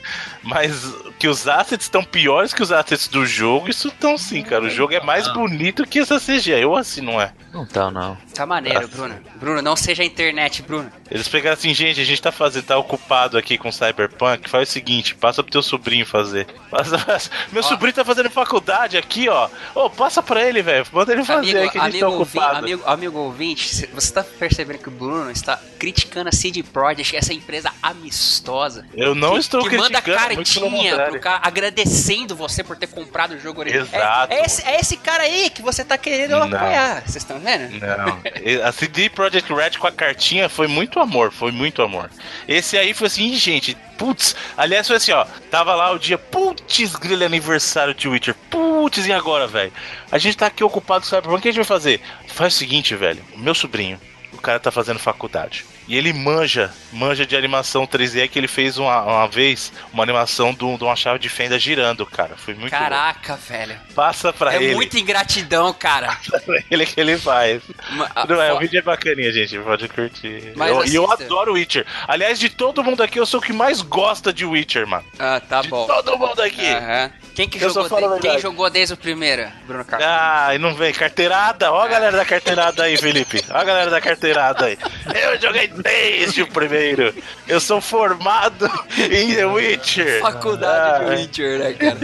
mas 0.42 0.92
que 1.18 1.26
os 1.26 1.48
assets 1.48 1.86
estão 1.86 2.04
piores 2.04 2.52
que 2.54 2.62
os 2.62 2.70
assets 2.70 3.08
do 3.08 3.24
jogo, 3.26 3.68
isso 3.70 3.88
estão 3.88 4.16
sim, 4.18 4.42
cara. 4.42 4.64
O 4.64 4.70
jogo 4.70 4.92
é 4.94 5.00
mais 5.00 5.26
bonito 5.32 5.86
que 5.86 5.98
essa 5.98 6.20
CG. 6.20 6.52
Eu 6.52 6.76
assim, 6.76 7.00
não 7.00 7.20
é? 7.20 7.32
Não 7.52 7.66
tá, 7.66 7.90
não. 7.90 8.16
Tá 8.34 8.44
maneiro, 8.46 8.84
Ah. 8.84 8.86
Bruno. 8.96 9.20
Bruno, 9.36 9.62
não 9.62 9.74
seja 9.74 10.02
a 10.02 10.06
internet, 10.06 10.62
Bruno. 10.62 10.92
Eles 11.10 11.26
pegaram 11.26 11.54
assim, 11.54 11.72
gente, 11.74 12.00
a 12.00 12.04
gente 12.04 12.20
tá 12.20 12.30
fazendo, 12.30 12.66
tá 12.66 12.76
ocupado 12.76 13.36
aqui 13.38 13.56
com 13.58 13.72
Cyberpunk, 13.72 14.48
faz 14.50 14.68
o 14.68 14.72
seguinte, 14.72 15.14
passa 15.14 15.42
pro 15.42 15.50
teu 15.50 15.62
sobrinho 15.62 16.04
fazer. 16.06 16.46
Passa, 16.70 16.98
passa. 16.98 17.30
Meu 17.52 17.62
sobrinho 17.62 17.92
tá 17.94 18.04
fazendo 18.04 18.30
faculdade 18.30 18.96
aqui, 18.96 19.28
ó. 19.28 19.48
Ô, 19.74 19.88
passa 19.90 20.22
pra 20.22 20.42
ele, 20.46 20.62
velho. 20.62 20.86
Manda 20.92 21.12
ele 21.12 21.24
fazer 21.24 21.38
Amigo, 21.50 21.58
aí 21.58 21.70
que 21.70 21.78
a 21.78 21.90
gente 21.90 22.00
tá 22.00 22.08
ocupado. 22.08 22.56
amigo, 22.58 22.82
amigo 22.86 23.18
ouvinte, 23.18 23.68
cê- 23.68 23.86
você 23.92 24.12
tá 24.12 24.22
percebendo 24.24 24.78
que 24.78 24.88
o 24.88 24.92
Bruno 24.92 25.30
está 25.30 25.58
criticando 25.78 26.28
a 26.28 26.32
CD 26.32 26.62
Projekt, 26.62 27.16
essa 27.16 27.32
empresa 27.32 27.72
amistosa. 27.82 28.84
Eu 28.94 29.14
não 29.14 29.32
que, 29.34 29.38
estou 29.40 29.68
que 29.68 29.76
manda 29.76 30.00
criticando, 30.02 30.34
muito 30.34 30.52
pelo 30.54 30.70
cartinha 30.70 31.06
pro 31.10 31.20
cara 31.20 31.40
agradecendo 31.42 32.34
você 32.36 32.62
por 32.64 32.76
ter 32.76 32.86
comprado 32.88 33.32
o 33.34 33.38
jogo 33.38 33.60
original. 33.60 33.84
Exato. 33.86 34.32
É, 34.32 34.36
é 34.40 34.44
esse, 34.44 34.66
é 34.66 34.80
esse 34.80 34.96
cara 34.96 35.22
aí 35.24 35.50
que 35.50 35.62
você 35.62 35.84
tá 35.84 35.96
querendo 35.98 36.30
Não. 36.32 36.42
apoiar. 36.44 37.02
Vocês 37.02 37.16
estão 37.16 37.38
vendo? 37.38 37.70
Não, 37.80 38.20
a 38.66 38.72
CD 38.72 39.08
Projekt 39.10 39.52
Red 39.52 39.72
com 39.78 39.86
a 39.86 39.92
cartinha 39.92 40.48
foi 40.48 40.66
muito 40.66 40.98
amor, 41.00 41.32
foi 41.32 41.52
muito 41.52 41.82
amor. 41.82 42.10
Esse 42.46 42.76
aí 42.76 42.92
foi 42.94 43.06
assim, 43.06 43.34
gente, 43.34 43.76
putz, 43.98 44.34
aliás 44.56 44.86
foi 44.86 44.96
assim, 44.96 45.12
ó, 45.12 45.26
tava 45.50 45.74
lá 45.74 45.90
o 45.90 45.98
dia, 45.98 46.16
putz, 46.16 46.94
grilo 46.96 47.24
aniversário 47.24 47.92
de 47.92 48.08
Witcher, 48.08 48.34
putz, 48.48 49.06
e 49.06 49.12
agora, 49.12 49.46
velho? 49.46 49.72
A 50.10 50.16
gente 50.16 50.36
tá 50.36 50.46
aqui 50.46 50.64
ocupado 50.64 51.00
com 51.00 51.08
Cyberpunk, 51.08 51.38
o 51.38 51.42
que 51.42 51.48
a 51.48 51.50
gente 51.50 51.58
vai 51.58 51.66
fazer? 51.66 52.00
Faz 52.28 52.54
o 52.54 52.56
seguinte, 52.56 52.94
velho, 52.94 53.22
o 53.34 53.38
meu 53.38 53.54
sobrinho, 53.54 54.00
o 54.32 54.38
cara 54.38 54.60
tá 54.60 54.70
fazendo 54.70 54.98
faculdade. 54.98 55.66
E 55.88 55.96
ele 55.96 56.12
manja, 56.12 56.70
manja 56.92 57.24
de 57.24 57.34
animação 57.34 57.86
3D, 57.86 58.20
é 58.22 58.28
que 58.28 58.38
ele 58.38 58.46
fez 58.46 58.76
uma, 58.76 59.00
uma 59.02 59.26
vez 59.26 59.72
uma 59.90 60.02
animação 60.02 60.52
de, 60.52 60.62
um- 60.62 60.76
uma 60.76 60.94
chave 60.94 61.18
de 61.18 61.30
fenda 61.30 61.58
girando, 61.58 62.04
cara. 62.04 62.36
Foi 62.36 62.52
muito 62.54 62.70
Caraca, 62.70 63.36
velho. 63.36 63.74
bom. 63.88 63.94
Passa 63.94 64.30
pra 64.30 64.52
É 64.54 64.62
ele. 64.62 64.74
muita 64.74 64.98
ingratidão, 64.98 65.72
cara. 65.72 66.14
Pra 66.44 66.62
ele 66.70 66.84
que 66.86 67.00
ele 67.00 67.16
faz. 67.16 67.62
Ma- 67.92 68.10
a- 68.14 68.26
Não, 68.26 68.40
é, 68.42 68.52
o 68.52 68.58
vídeo 68.58 68.78
é 68.78 68.82
bacaninha, 68.82 69.32
gente. 69.32 69.58
Pode 69.58 69.88
curtir. 69.88 70.52
Mas 70.54 70.70
Eu- 70.70 70.84
E 70.84 70.94
eu, 70.94 71.04
assista. 71.06 71.24
adoro 71.24 71.54
Witcher. 71.54 71.86
Aliás, 72.06 72.38
de 72.38 72.48
todo 72.50 72.84
mundo 72.84 73.02
aqui, 73.02 73.18
eu 73.18 73.24
sou 73.26 73.40
o 73.40 73.42
que 73.42 73.52
mais 73.52 73.80
gosta 73.80 74.30
de 74.32 74.44
Witcher, 74.44 74.86
mano. 74.86 75.04
Ah, 75.18 75.40
tá 75.40 75.62
De 75.62 75.68
bom. 75.68 75.86
todo 75.86 76.18
mundo 76.18 76.40
aqui. 76.42 76.66
Aham. 76.68 77.10
Quem, 77.34 77.48
que 77.48 77.62
Eu 77.62 77.70
jogou 77.70 78.14
de- 78.14 78.20
quem 78.20 78.38
jogou 78.40 78.68
desde 78.68 78.94
o 78.94 78.96
primeiro, 78.96 79.48
Bruno 79.64 79.84
Carlos? 79.84 80.06
Ah, 80.10 80.54
e 80.54 80.58
não 80.58 80.74
vem. 80.74 80.92
Carteirada. 80.92 81.72
Ó 81.72 81.80
a 81.82 81.86
galera 81.88 82.16
da 82.16 82.24
carteirada 82.24 82.82
aí, 82.82 82.96
Felipe. 82.96 83.44
Ó 83.50 83.56
a 83.56 83.62
galera 83.64 83.88
da 83.90 84.00
carteirada 84.00 84.66
aí. 84.66 84.76
Eu 85.14 85.40
joguei 85.40 85.68
desde 85.82 86.42
o 86.42 86.46
primeiro. 86.46 87.14
Eu 87.46 87.60
sou 87.60 87.80
formado 87.80 88.70
em 89.10 89.34
The 89.34 89.46
Witcher. 89.46 90.20
Faculdade 90.20 91.04
de 91.04 91.10
Ah, 91.12 91.14
Witcher, 91.16 91.58
né, 91.58 91.72
cara? 91.74 91.98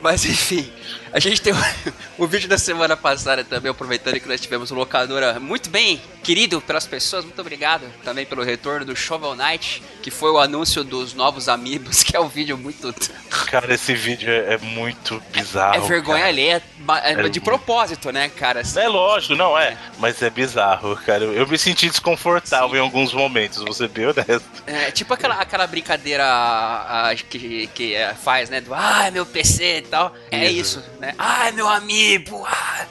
Mas 0.00 0.24
enfim, 0.24 0.70
a 1.16 1.18
gente 1.18 1.40
tem 1.40 1.54
o, 1.54 1.56
o 2.24 2.26
vídeo 2.26 2.46
da 2.46 2.58
semana 2.58 2.94
passada 2.94 3.42
também, 3.42 3.70
aproveitando 3.70 4.20
que 4.20 4.28
nós 4.28 4.38
tivemos 4.38 4.70
locadora 4.70 5.40
muito 5.40 5.70
bem 5.70 5.98
querido 6.22 6.60
pelas 6.60 6.86
pessoas. 6.86 7.24
Muito 7.24 7.40
obrigado 7.40 7.86
também 8.04 8.26
pelo 8.26 8.42
retorno 8.42 8.84
do 8.84 8.94
Shovel 8.94 9.34
Knight, 9.34 9.82
que 10.02 10.10
foi 10.10 10.30
o 10.30 10.38
anúncio 10.38 10.84
dos 10.84 11.14
novos 11.14 11.48
amigos, 11.48 12.02
que 12.04 12.14
é 12.14 12.20
um 12.20 12.28
vídeo 12.28 12.58
muito. 12.58 12.94
Cara, 13.50 13.72
esse 13.72 13.94
vídeo 13.94 14.28
é, 14.28 14.54
é 14.54 14.58
muito 14.58 15.22
bizarro. 15.32 15.76
é 15.76 15.80
vergonha 15.88 16.18
cara. 16.18 16.28
alheia, 16.28 16.62
ma- 16.80 16.98
é 16.98 17.12
É 17.12 17.28
de 17.28 17.40
propósito, 17.40 18.10
né, 18.10 18.28
cara? 18.28 18.62
É 18.76 18.88
lógico, 18.88 19.34
não 19.34 19.56
é. 19.56 19.76
Mas 19.98 20.20
é 20.20 20.28
bizarro, 20.28 20.96
cara. 20.96 21.24
Eu 21.24 21.46
eu 21.46 21.50
me 21.50 21.58
senti 21.58 21.88
desconfortável 21.88 22.76
em 22.76 22.80
alguns 22.80 23.14
momentos, 23.14 23.76
ser 23.76 23.88
bem 23.88 24.06
honesto. 24.06 24.42
É, 24.66 24.90
tipo 24.90 25.14
aquela, 25.14 25.36
aquela 25.36 25.66
brincadeira 25.66 26.24
ah, 26.26 27.14
que, 27.30 27.68
que 27.68 27.94
é, 27.94 28.12
faz, 28.14 28.50
né? 28.50 28.60
Do 28.60 28.74
ah, 28.74 29.08
meu 29.12 29.24
PC 29.24 29.78
e 29.78 29.82
tal. 29.82 30.14
É 30.30 30.50
Isso. 30.50 30.80
isso, 30.80 30.90
né? 30.98 31.05
Ah, 31.18 31.50
meu 31.52 31.68
amigo! 31.68 32.44
Ah. 32.46 32.86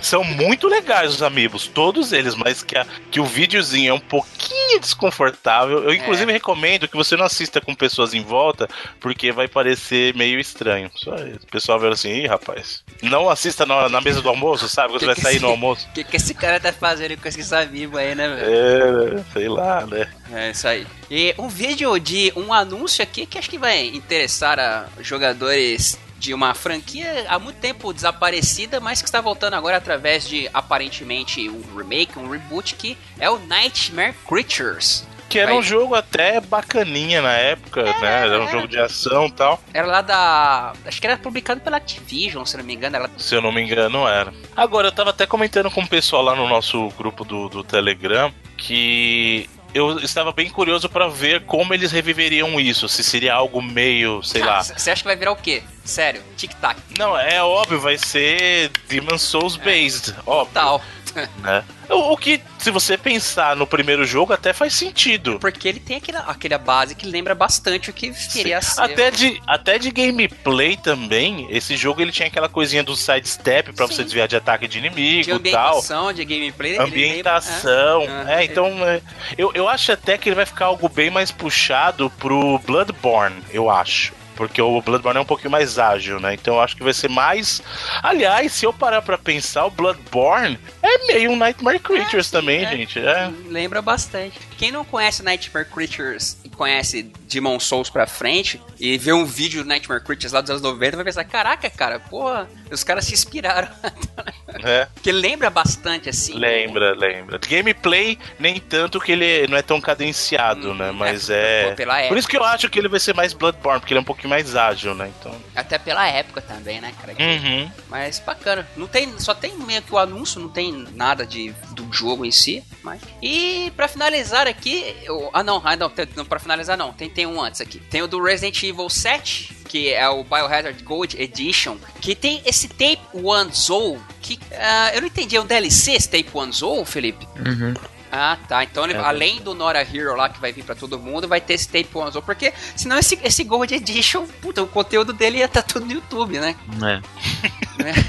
São 0.00 0.24
muito 0.24 0.66
legais 0.66 1.12
os 1.12 1.22
amigos, 1.22 1.66
todos 1.66 2.10
eles, 2.10 2.34
mas 2.34 2.62
que, 2.62 2.74
a- 2.74 2.86
que 3.10 3.20
o 3.20 3.24
videozinho 3.26 3.90
é 3.90 3.92
um 3.92 4.00
pouquinho 4.00 4.80
desconfortável. 4.80 5.84
Eu, 5.84 5.92
inclusive, 5.92 6.32
recomendo 6.32 6.88
que 6.88 6.96
você 6.96 7.14
não 7.18 7.26
assista 7.26 7.60
com 7.60 7.74
pessoas 7.74 8.14
em 8.14 8.22
volta, 8.22 8.66
porque 8.98 9.30
vai 9.30 9.46
parecer 9.46 10.14
meio 10.14 10.40
estranho. 10.40 10.90
O 11.06 11.46
pessoal 11.50 11.78
vê 11.78 11.88
assim, 11.88 12.08
ih, 12.08 12.26
rapaz. 12.26 12.82
Não 13.02 13.28
assista 13.28 13.66
na, 13.66 13.90
na 13.90 14.00
mesa 14.00 14.22
do 14.22 14.28
almoço, 14.30 14.70
sabe? 14.70 14.88
Quando 14.94 15.00
Que 15.00 15.04
você 15.04 15.06
vai 15.06 15.14
que 15.16 15.20
sair 15.20 15.34
esse- 15.34 15.42
no 15.44 15.50
almoço. 15.50 15.86
O 15.90 15.92
que, 15.92 16.02
que 16.04 16.16
esse 16.16 16.32
cara 16.32 16.58
tá 16.58 16.72
fazendo 16.72 17.18
com 17.20 17.28
esses 17.28 17.52
amigos 17.52 17.98
aí, 17.98 18.14
né, 18.14 18.26
velho? 18.26 19.18
É, 19.20 19.24
sei 19.34 19.48
lá, 19.50 19.84
né? 19.84 20.10
É 20.32 20.50
isso 20.50 20.66
aí. 20.66 20.86
E 21.10 21.34
um 21.36 21.48
vídeo 21.48 21.98
de 22.00 22.32
um 22.34 22.54
anúncio 22.54 23.02
aqui 23.02 23.26
que 23.26 23.36
acho 23.36 23.50
que 23.50 23.58
vai 23.58 23.84
interessar 23.88 24.58
a 24.58 24.86
jogadores 25.02 25.98
de 26.24 26.32
uma 26.32 26.54
franquia 26.54 27.26
há 27.28 27.38
muito 27.38 27.56
tempo 27.56 27.92
desaparecida, 27.92 28.80
mas 28.80 29.02
que 29.02 29.08
está 29.08 29.20
voltando 29.20 29.54
agora 29.54 29.76
através 29.76 30.26
de 30.26 30.48
aparentemente 30.54 31.50
um 31.50 31.76
remake, 31.76 32.18
um 32.18 32.30
reboot, 32.30 32.74
que 32.76 32.96
é 33.18 33.28
o 33.28 33.38
Nightmare 33.38 34.14
Creatures. 34.26 35.06
Que 35.28 35.38
era 35.38 35.50
Vai. 35.50 35.60
um 35.60 35.62
jogo 35.62 35.94
até 35.94 36.40
bacaninha 36.40 37.20
na 37.20 37.32
época, 37.32 37.82
né? 37.82 38.24
Era 38.24 38.42
um 38.42 38.48
jogo 38.48 38.68
de 38.68 38.78
ação 38.78 39.26
e 39.26 39.32
tal. 39.32 39.60
Era 39.72 39.86
lá 39.86 40.00
da. 40.00 40.72
Acho 40.86 41.00
que 41.00 41.06
era 41.06 41.18
publicado 41.18 41.60
pela 41.60 41.76
Activision, 41.76 42.44
se 42.44 42.56
não 42.56 42.64
me 42.64 42.74
engano. 42.74 42.96
Era... 42.96 43.10
Se 43.18 43.34
eu 43.34 43.42
não 43.42 43.50
me 43.50 43.60
engano, 43.60 44.06
era. 44.06 44.32
Agora, 44.56 44.88
eu 44.88 44.92
tava 44.92 45.10
até 45.10 45.26
comentando 45.26 45.70
com 45.70 45.80
o 45.80 45.88
pessoal 45.88 46.22
lá 46.22 46.36
no 46.36 46.48
nosso 46.48 46.88
grupo 46.90 47.24
do, 47.24 47.48
do 47.48 47.64
Telegram 47.64 48.32
que 48.56 49.48
eu 49.74 49.98
estava 49.98 50.32
bem 50.32 50.48
curioso 50.48 50.88
pra 50.88 51.08
ver 51.08 51.44
como 51.44 51.74
eles 51.74 51.90
reviveriam 51.90 52.60
isso. 52.60 52.88
Se 52.88 53.02
seria 53.02 53.34
algo 53.34 53.60
meio, 53.60 54.22
sei 54.22 54.42
lá. 54.42 54.62
Você 54.62 54.90
acha 54.90 55.02
que 55.02 55.08
vai 55.08 55.16
virar 55.16 55.32
o 55.32 55.36
quê? 55.36 55.62
Sério, 55.84 56.22
tic-tac. 56.36 56.80
Não, 56.96 57.18
é 57.18 57.42
óbvio, 57.42 57.80
vai 57.80 57.98
ser 57.98 58.70
Demon 58.88 59.18
Souls 59.18 59.56
based, 59.56 60.14
óbvio. 60.24 60.54
Tal. 60.54 60.80
né? 61.42 61.64
O, 61.88 62.16
que, 62.16 62.40
se 62.58 62.70
você 62.70 62.96
pensar 62.96 63.54
no 63.56 63.66
primeiro 63.66 64.04
jogo, 64.04 64.32
até 64.32 64.52
faz 64.52 64.72
sentido. 64.74 65.38
Porque 65.38 65.68
ele 65.68 65.80
tem 65.80 65.96
aquela, 65.96 66.20
aquela 66.20 66.58
base 66.58 66.94
que 66.94 67.06
lembra 67.06 67.34
bastante 67.34 67.90
o 67.90 67.92
que 67.92 68.10
queria 68.32 68.60
Sim. 68.60 68.74
ser. 68.74 68.80
Até 68.80 69.10
de, 69.10 69.40
até 69.46 69.78
de 69.78 69.90
gameplay 69.90 70.76
também, 70.76 71.46
esse 71.50 71.76
jogo 71.76 72.00
ele 72.00 72.10
tinha 72.12 72.28
aquela 72.28 72.48
coisinha 72.48 72.82
do 72.82 72.96
sidestep 72.96 73.72
pra 73.72 73.86
Sim. 73.86 73.94
você 73.94 74.04
desviar 74.04 74.28
de 74.28 74.36
ataque 74.36 74.66
de 74.66 74.74
de 74.74 74.78
inimigo 74.78 75.20
e 75.20 75.24
tal. 75.26 75.36
ambientação, 75.78 76.12
de 76.12 76.24
gameplay. 76.24 76.78
Ambientação. 76.78 78.00
lembra- 78.00 78.34
É, 78.40 78.44
então 78.44 78.66
é, 78.84 79.00
eu, 79.38 79.52
eu 79.54 79.68
acho 79.68 79.92
até 79.92 80.18
que 80.18 80.28
ele 80.28 80.36
vai 80.36 80.46
ficar 80.46 80.66
algo 80.66 80.88
bem 80.88 81.10
mais 81.10 81.30
puxado 81.30 82.10
pro 82.18 82.58
Bloodborne, 82.60 83.36
eu 83.52 83.70
acho. 83.70 84.12
Porque 84.34 84.60
o 84.60 84.80
Bloodborne 84.80 85.18
é 85.18 85.22
um 85.22 85.26
pouquinho 85.26 85.50
mais 85.50 85.78
ágil, 85.78 86.20
né? 86.20 86.34
Então 86.34 86.54
eu 86.54 86.60
acho 86.60 86.76
que 86.76 86.82
vai 86.82 86.92
ser 86.92 87.08
mais. 87.08 87.62
Aliás, 88.02 88.52
se 88.52 88.66
eu 88.66 88.72
parar 88.72 89.02
pra 89.02 89.16
pensar, 89.16 89.66
o 89.66 89.70
Bloodborne 89.70 90.58
é 90.82 91.06
meio 91.06 91.30
um 91.30 91.36
Nightmare 91.36 91.78
Creatures 91.78 92.26
sim, 92.26 92.32
também, 92.32 92.64
é. 92.64 92.70
gente. 92.70 92.98
É. 92.98 93.30
Lembra 93.48 93.80
bastante. 93.80 94.38
Quem 94.56 94.70
não 94.70 94.84
conhece 94.84 95.22
Nightmare 95.22 95.66
Creatures 95.66 96.36
e 96.44 96.48
conhece 96.48 97.02
Demon 97.28 97.58
Souls 97.58 97.90
pra 97.90 98.06
frente 98.06 98.60
e 98.78 98.96
vê 98.98 99.12
um 99.12 99.24
vídeo 99.24 99.62
do 99.62 99.68
Nightmare 99.68 100.02
Creatures 100.02 100.32
lá 100.32 100.40
dos 100.40 100.50
anos 100.50 100.62
90 100.62 100.96
vai 100.96 101.04
pensar, 101.04 101.24
caraca, 101.24 101.68
cara, 101.70 101.98
porra, 101.98 102.48
os 102.70 102.84
caras 102.84 103.04
se 103.04 103.14
inspiraram. 103.14 103.68
é. 104.62 104.86
Porque 104.94 105.10
lembra 105.12 105.50
bastante 105.50 106.08
assim. 106.08 106.34
Lembra, 106.34 106.94
lembra. 106.94 107.38
Gameplay, 107.38 108.18
nem 108.38 108.60
tanto 108.60 109.00
que 109.00 109.12
ele 109.12 109.46
não 109.48 109.56
é 109.56 109.62
tão 109.62 109.80
cadenciado, 109.80 110.70
Hum, 110.70 110.74
né? 110.74 110.90
Mas 110.92 111.30
é, 111.30 111.68
é. 111.68 111.74
pela 111.74 111.94
Por 111.94 112.02
época. 112.02 112.18
isso 112.18 112.28
que 112.28 112.36
eu 112.36 112.44
acho 112.44 112.68
que 112.68 112.78
ele 112.78 112.88
vai 112.88 113.00
ser 113.00 113.14
mais 113.14 113.32
Bloodborne, 113.32 113.80
porque 113.80 113.92
ele 113.92 113.98
é 113.98 114.02
um 114.02 114.04
pouquinho 114.04 114.30
mais 114.30 114.54
ágil, 114.56 114.94
né? 114.94 115.10
Então. 115.18 115.34
Até 115.54 115.78
pela 115.78 116.06
época 116.08 116.40
também, 116.40 116.80
né, 116.80 116.92
cara? 117.00 117.14
Uhum. 117.18 117.70
Mas 117.88 118.18
bacana. 118.20 118.66
Não 118.76 118.86
tem, 118.86 119.18
só 119.18 119.34
tem 119.34 119.54
meio 119.56 119.82
que 119.82 119.92
o 119.92 119.98
anúncio, 119.98 120.40
não 120.40 120.48
tem 120.48 120.86
nada 120.94 121.26
de 121.26 121.52
do 121.72 121.92
jogo 121.92 122.24
em 122.24 122.30
si, 122.30 122.62
mas 122.82 123.00
E 123.22 123.72
pra 123.76 123.88
finalizar 123.88 124.46
aqui, 124.46 124.94
eu, 125.02 125.28
ah 125.32 125.42
não, 125.42 125.60
ah 125.64 125.76
não, 125.76 125.90
não 126.16 126.24
para 126.24 126.38
finalizar 126.38 126.76
não, 126.76 126.92
tem 126.92 127.10
tem 127.10 127.26
um 127.26 127.40
antes 127.40 127.60
aqui. 127.60 127.78
Tem 127.78 128.02
o 128.02 128.06
do 128.06 128.22
Resident 128.22 128.62
Evil 128.62 128.88
7, 128.88 129.54
que 129.74 129.92
é 129.92 130.08
o 130.08 130.22
Biohazard 130.22 130.80
Gold 130.84 131.20
Edition, 131.20 131.76
que 132.00 132.14
tem 132.14 132.40
esse 132.46 132.68
Tape 132.68 133.00
One 133.12 133.52
Soul, 133.52 134.00
que 134.22 134.38
ah, 134.52 134.92
eu 134.94 135.00
não 135.00 135.08
entendi, 135.08 135.34
é 135.34 135.40
um 135.40 135.44
DLC 135.46 135.94
esse 135.94 136.08
Tape 136.08 136.28
One 136.32 136.52
Soul, 136.52 136.84
Felipe? 136.84 137.26
Uhum. 137.44 137.74
Ah, 138.12 138.38
tá. 138.46 138.62
Então, 138.62 138.84
ele- 138.84 138.92
É. 138.94 138.98
além 138.98 139.40
do 139.42 139.52
Nora 139.52 139.82
Hero 139.82 140.14
lá 140.14 140.28
que 140.28 140.40
vai 140.40 140.52
vir 140.52 140.62
pra 140.62 140.76
todo 140.76 140.96
mundo, 140.96 141.26
vai 141.26 141.40
ter 141.40 141.54
esse 141.54 141.66
Tape 141.66 141.88
One 141.92 142.12
Soul, 142.12 142.22
porque 142.22 142.52
senão 142.76 142.96
esse, 142.96 143.18
esse 143.24 143.42
Gold 143.42 143.74
Edition, 143.74 144.28
puta, 144.40 144.62
o 144.62 144.68
conteúdo 144.68 145.12
dele 145.12 145.38
ia 145.38 145.46
estar 145.46 145.62
tudo 145.62 145.86
no 145.86 145.92
YouTube, 145.92 146.38
né? 146.38 146.54
É. 146.80 148.04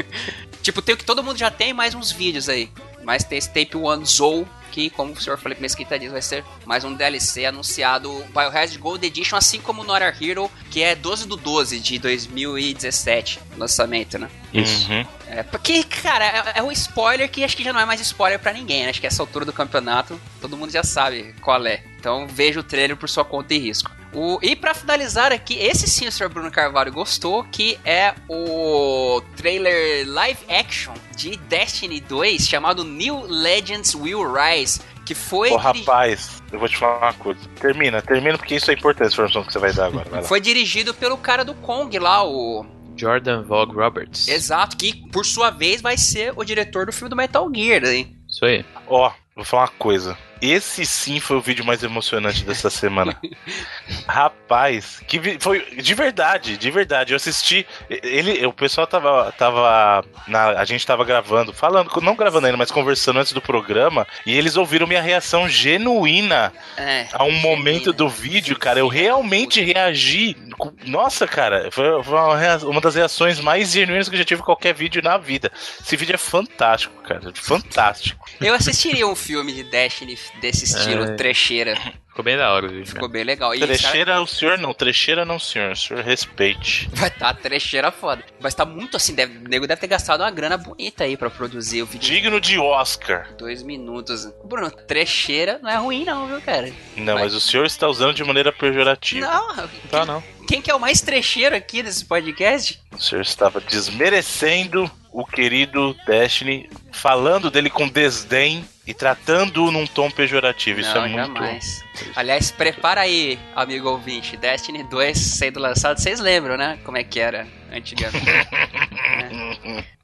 Tipo, 0.62 0.82
tem 0.82 0.94
o 0.96 0.98
que 0.98 1.04
todo 1.04 1.22
mundo 1.22 1.38
já 1.38 1.48
tem, 1.50 1.72
mais 1.72 1.94
uns 1.94 2.10
vídeos 2.10 2.48
aí. 2.48 2.68
Mas 3.06 3.22
tem 3.22 3.38
esse 3.38 3.48
Tape 3.48 3.76
One 3.76 4.04
Zou, 4.04 4.44
que, 4.72 4.90
como 4.90 5.12
o 5.12 5.20
senhor 5.20 5.38
Felipe 5.38 5.62
Mesquita 5.62 5.96
diz, 5.96 6.10
vai 6.10 6.20
ser 6.20 6.44
mais 6.64 6.82
um 6.82 6.92
DLC 6.92 7.46
anunciado 7.46 8.12
Biohazard 8.34 8.76
Gold 8.78 9.06
Edition, 9.06 9.36
assim 9.36 9.60
como 9.60 9.84
Nora 9.84 10.12
Hero, 10.20 10.50
que 10.72 10.82
é 10.82 10.96
12 10.96 11.28
do 11.28 11.36
12 11.36 11.78
de 11.78 12.00
2017, 12.00 13.38
lançamento, 13.56 14.18
né? 14.18 14.28
Isso. 14.52 14.90
Uhum. 14.90 15.06
É, 15.28 15.44
porque, 15.44 15.84
cara, 15.84 16.26
é, 16.26 16.58
é 16.58 16.62
um 16.64 16.72
spoiler 16.72 17.30
que 17.30 17.44
acho 17.44 17.56
que 17.56 17.62
já 17.62 17.72
não 17.72 17.78
é 17.78 17.84
mais 17.84 18.00
spoiler 18.00 18.40
pra 18.40 18.52
ninguém, 18.52 18.82
né? 18.82 18.90
Acho 18.90 19.00
que 19.00 19.06
essa 19.06 19.22
altura 19.22 19.44
do 19.44 19.52
campeonato 19.52 20.20
todo 20.40 20.56
mundo 20.56 20.72
já 20.72 20.82
sabe 20.82 21.32
qual 21.40 21.64
é. 21.64 21.84
Então 22.00 22.26
veja 22.26 22.58
o 22.58 22.64
trailer 22.64 22.96
por 22.96 23.08
sua 23.08 23.24
conta 23.24 23.54
e 23.54 23.58
risco. 23.58 23.88
O, 24.18 24.38
e 24.40 24.56
pra 24.56 24.72
finalizar 24.72 25.30
aqui, 25.30 25.58
esse 25.58 25.86
sim 25.86 26.06
o 26.06 26.10
Sr. 26.10 26.30
Bruno 26.30 26.50
Carvalho 26.50 26.90
gostou, 26.90 27.44
que 27.44 27.78
é 27.84 28.14
o 28.30 29.20
trailer 29.36 30.08
live 30.08 30.38
action 30.48 30.94
de 31.14 31.36
Destiny 31.36 32.00
2 32.00 32.48
chamado 32.48 32.82
New 32.82 33.26
Legends 33.28 33.94
Will 33.94 34.22
Rise, 34.32 34.80
que 35.04 35.14
foi, 35.14 35.50
Ô, 35.52 35.58
diri- 35.58 35.80
rapaz, 35.80 36.42
eu 36.50 36.58
vou 36.58 36.66
te 36.66 36.78
falar 36.78 36.98
uma 37.08 37.12
coisa. 37.12 37.40
Termina, 37.60 38.00
termina, 38.00 38.38
porque 38.38 38.54
isso 38.54 38.70
é 38.70 38.74
importante, 38.74 39.08
a 39.08 39.12
informação 39.12 39.44
que 39.44 39.52
você 39.52 39.58
vai 39.58 39.72
dar 39.74 39.86
agora. 39.86 40.08
Vai 40.08 40.22
lá. 40.22 40.26
foi 40.26 40.40
dirigido 40.40 40.94
pelo 40.94 41.18
cara 41.18 41.44
do 41.44 41.52
Kong 41.54 41.98
lá, 41.98 42.24
o 42.26 42.64
Jordan 42.96 43.42
Vogue 43.42 43.74
Roberts. 43.74 44.28
Exato, 44.28 44.78
que 44.78 44.94
por 45.10 45.26
sua 45.26 45.50
vez 45.50 45.82
vai 45.82 45.98
ser 45.98 46.32
o 46.34 46.42
diretor 46.42 46.86
do 46.86 46.92
filme 46.92 47.10
do 47.10 47.16
Metal 47.16 47.46
Gear, 47.54 47.84
hein? 47.84 48.16
Isso 48.26 48.46
aí. 48.46 48.64
Ó, 48.88 49.12
vou 49.34 49.44
falar 49.44 49.64
uma 49.64 49.68
coisa. 49.78 50.16
Esse 50.40 50.84
sim 50.84 51.18
foi 51.20 51.36
o 51.36 51.40
vídeo 51.40 51.64
mais 51.64 51.82
emocionante 51.82 52.44
dessa 52.44 52.68
semana. 52.70 53.16
Rapaz, 54.06 55.00
que 55.06 55.18
vi- 55.18 55.38
foi 55.40 55.64
de 55.76 55.94
verdade, 55.94 56.56
de 56.56 56.70
verdade. 56.70 57.12
Eu 57.12 57.16
assisti. 57.16 57.66
Ele, 57.88 58.44
o 58.46 58.52
pessoal 58.52 58.86
tava, 58.86 59.32
tava 59.32 60.04
na, 60.28 60.48
a 60.60 60.64
gente 60.64 60.86
tava 60.86 61.04
gravando, 61.04 61.52
falando, 61.52 61.90
não 62.00 62.14
gravando 62.16 62.46
ainda, 62.46 62.56
mas 62.58 62.70
conversando 62.70 63.18
antes 63.20 63.32
do 63.32 63.40
programa, 63.40 64.06
e 64.24 64.36
eles 64.36 64.56
ouviram 64.56 64.86
minha 64.86 65.02
reação 65.02 65.48
genuína 65.48 66.52
É. 66.76 67.06
a 67.12 67.24
um 67.24 67.32
momento 67.32 67.92
do 67.92 68.08
vídeo, 68.08 68.58
cara. 68.58 68.78
Eu 68.80 68.88
realmente 68.88 69.60
reagi. 69.62 70.36
Nossa, 70.84 71.26
cara, 71.26 71.70
foi, 71.70 72.02
foi 72.02 72.14
uma, 72.14 72.56
uma 72.64 72.80
das 72.80 72.94
reações 72.94 73.40
mais 73.40 73.72
genuínas 73.72 74.08
que 74.08 74.14
eu 74.14 74.18
já 74.18 74.24
tive 74.24 74.40
em 74.40 74.44
qualquer 74.44 74.74
vídeo 74.74 75.02
na 75.02 75.18
vida. 75.18 75.50
Esse 75.80 75.96
vídeo 75.96 76.14
é 76.14 76.18
fantástico, 76.18 76.94
cara. 77.02 77.20
Fantástico. 77.34 78.24
Eu 78.40 78.54
assistiria 78.54 79.06
um 79.06 79.14
filme 79.16 79.52
de 79.52 79.64
Destiny 79.64 80.16
desse 80.40 80.64
estilo, 80.64 81.04
É. 81.04 81.14
trecheira. 81.14 81.76
Ficou 82.08 82.24
bem 82.24 82.36
da 82.38 82.50
hora 82.50 82.66
vídeo. 82.68 82.86
Ficou 82.86 83.08
bem 83.10 83.24
legal. 83.24 83.54
E 83.54 83.58
os 83.58 83.60
cara- 83.66 83.76
Trecheira 83.78 84.22
o 84.22 84.26
senhor 84.26 84.56
não, 84.56 84.72
trecheira 84.72 85.24
não, 85.26 85.38
senhor. 85.38 85.72
O 85.72 85.76
senhor 85.76 86.02
respeite. 86.02 86.88
vai 86.94 87.08
estar 87.08 87.34
trecheira 87.34 87.92
foda. 87.92 88.24
Mas 88.40 88.54
tá 88.54 88.64
muito 88.64 88.96
assim, 88.96 89.14
deve, 89.14 89.36
o 89.36 89.48
nego 89.48 89.66
deve 89.66 89.80
ter 89.80 89.86
gastado 89.86 90.22
uma 90.22 90.30
grana 90.30 90.56
bonita 90.56 91.04
aí 91.04 91.14
pra 91.14 91.28
produzir 91.28 91.82
o 91.82 91.86
vídeo. 91.86 92.08
Digno 92.10 92.40
de 92.40 92.58
Oscar. 92.58 93.34
Dois 93.36 93.62
minutos. 93.62 94.26
Bruno, 94.44 94.70
trecheira 94.70 95.58
não 95.62 95.68
é 95.70 95.76
ruim 95.76 96.04
não, 96.06 96.26
viu, 96.26 96.40
cara? 96.40 96.72
Não, 96.96 97.14
Vai. 97.14 97.24
mas 97.24 97.34
o 97.34 97.40
senhor 97.40 97.66
está 97.66 97.86
usando 97.86 98.14
de 98.14 98.24
maneira 98.24 98.50
pejorativa. 98.50 99.26
Não, 99.26 99.68
Tá, 99.90 100.06
não. 100.06 100.22
quem 100.48 100.62
que 100.62 100.70
é 100.70 100.74
o 100.74 100.80
mais 100.80 101.02
trecheiro 101.02 101.54
aqui 101.54 101.82
desse 101.82 102.04
podcast? 102.06 102.80
O 102.92 103.02
senhor 103.02 103.20
estava 103.20 103.60
desmerecendo 103.60 104.90
o 105.12 105.24
querido 105.24 105.94
Destiny, 106.06 106.68
falando 106.92 107.50
dele 107.50 107.68
com 107.70 107.86
desdém 107.88 108.66
e 108.86 108.94
tratando-o 108.94 109.70
num 109.70 109.86
tom 109.86 110.10
pejorativo. 110.10 110.80
Isso 110.80 110.94
não, 110.94 111.04
é 111.04 111.08
muito. 111.08 111.16
jamais. 111.16 111.84
Aliás, 112.14 112.50
prepara 112.50 113.00
aí, 113.00 113.38
amigo 113.54 113.88
ouvinte. 113.88 114.36
Destiny 114.36 114.84
2 114.84 115.18
sendo 115.18 115.58
lançado, 115.58 115.98
vocês 115.98 116.20
lembram, 116.20 116.56
né? 116.56 116.78
Como 116.84 116.96
é 116.96 117.02
que 117.02 117.18
era 117.18 117.46
antigamente. 117.72 118.26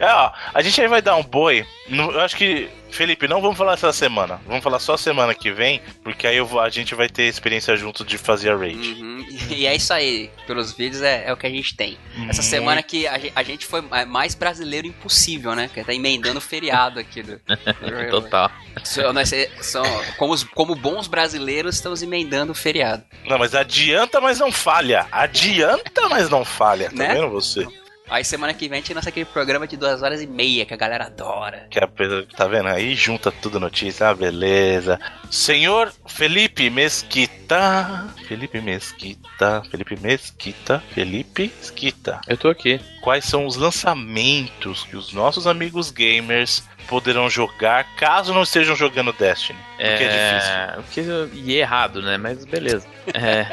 É, 0.00 0.06
ó, 0.06 0.32
a 0.52 0.62
gente 0.62 0.80
aí 0.80 0.88
vai 0.88 1.00
dar 1.00 1.16
um 1.16 1.22
boi. 1.22 1.64
Eu 1.88 2.20
acho 2.20 2.36
que, 2.36 2.68
Felipe, 2.90 3.28
não 3.28 3.40
vamos 3.40 3.56
falar 3.58 3.74
essa 3.74 3.92
semana. 3.92 4.40
Vamos 4.46 4.64
falar 4.64 4.78
só 4.78 4.96
semana 4.96 5.34
que 5.34 5.50
vem, 5.52 5.80
porque 6.02 6.26
aí 6.26 6.36
eu 6.36 6.46
vou- 6.46 6.60
a 6.60 6.68
gente 6.70 6.94
vai 6.94 7.08
ter 7.08 7.24
experiência 7.24 7.76
junto 7.76 8.04
de 8.04 8.16
fazer 8.18 8.50
a 8.50 8.56
raid. 8.56 9.00
Uhum, 9.02 9.26
E 9.50 9.66
é 9.66 9.74
isso 9.76 9.92
aí. 9.92 10.30
Pelos 10.46 10.72
vídeos 10.72 11.02
é, 11.02 11.24
é 11.26 11.32
o 11.32 11.36
que 11.36 11.46
a 11.46 11.50
gente 11.50 11.76
tem. 11.76 11.96
Essa 12.28 12.40
Uhum. 12.42 12.48
semana 12.48 12.82
que 12.82 13.06
a, 13.06 13.18
a 13.36 13.42
gente 13.42 13.66
foi 13.66 13.80
mais 14.06 14.34
brasileiro 14.34 14.86
impossível, 14.86 15.54
né? 15.54 15.68
Que 15.72 15.84
tá 15.84 15.92
emendando 15.94 16.38
o 16.38 16.42
feriado 16.42 16.98
aqui 16.98 17.22
do. 17.22 17.36
do 17.36 17.40
Total. 18.10 18.50
So- 18.82 19.12
nós, 19.12 19.32
é, 19.32 19.48
são, 19.60 19.84
como, 20.16 20.34
como 20.48 20.74
bons 20.74 21.06
brasileiros, 21.06 21.76
estamos 21.76 22.02
emendando 22.02 22.52
o 22.52 22.54
feriado. 22.54 23.04
Não, 23.26 23.38
mas 23.38 23.54
adianta, 23.54 24.20
mas 24.20 24.38
não 24.38 24.50
falha. 24.50 25.06
Adianta, 25.12 26.08
mas 26.08 26.28
não 26.28 26.44
falha. 26.44 26.88
Tá 26.90 26.96
Né? 26.96 27.14
vendo 27.14 27.30
você? 27.30 27.66
Aí 28.08 28.22
semana 28.22 28.52
que 28.52 28.68
vem 28.68 28.78
a 28.78 28.80
gente 28.80 28.92
lança 28.92 29.08
aquele 29.08 29.24
programa 29.24 29.66
de 29.66 29.76
duas 29.78 30.02
horas 30.02 30.20
e 30.20 30.26
meia 30.26 30.66
que 30.66 30.74
a 30.74 30.76
galera 30.76 31.06
adora. 31.06 31.66
Que 31.70 31.78
a 31.82 31.88
pessoa- 31.88 32.26
tá 32.36 32.46
vendo? 32.46 32.68
Aí 32.68 32.94
junta 32.94 33.32
tudo 33.32 33.58
notícia, 33.58 34.08
ah, 34.08 34.14
beleza. 34.14 35.00
Senhor 35.30 35.90
Felipe 36.06 36.68
Mesquita. 36.68 38.06
Felipe 38.28 38.60
Mesquita. 38.60 39.62
Felipe 39.70 39.98
Mesquita. 40.00 40.82
Felipe 40.92 41.50
Mesquita. 41.58 42.20
Eu 42.28 42.36
tô 42.36 42.48
aqui. 42.48 42.78
Quais 43.02 43.24
são 43.24 43.46
os 43.46 43.56
lançamentos 43.56 44.84
que 44.84 44.96
os 44.96 45.12
nossos 45.12 45.46
amigos 45.46 45.90
gamers 45.90 46.62
poderão 46.86 47.30
jogar 47.30 47.84
caso 47.96 48.34
não 48.34 48.42
estejam 48.42 48.76
jogando 48.76 49.12
Destiny? 49.14 49.58
Porque 49.76 50.04
é 50.04 50.36
difícil. 50.36 50.80
O 50.80 51.30
que 51.32 51.38
e 51.40 51.54
errado, 51.56 52.02
né? 52.02 52.18
Mas 52.18 52.44
beleza. 52.44 52.86
É. 53.14 53.46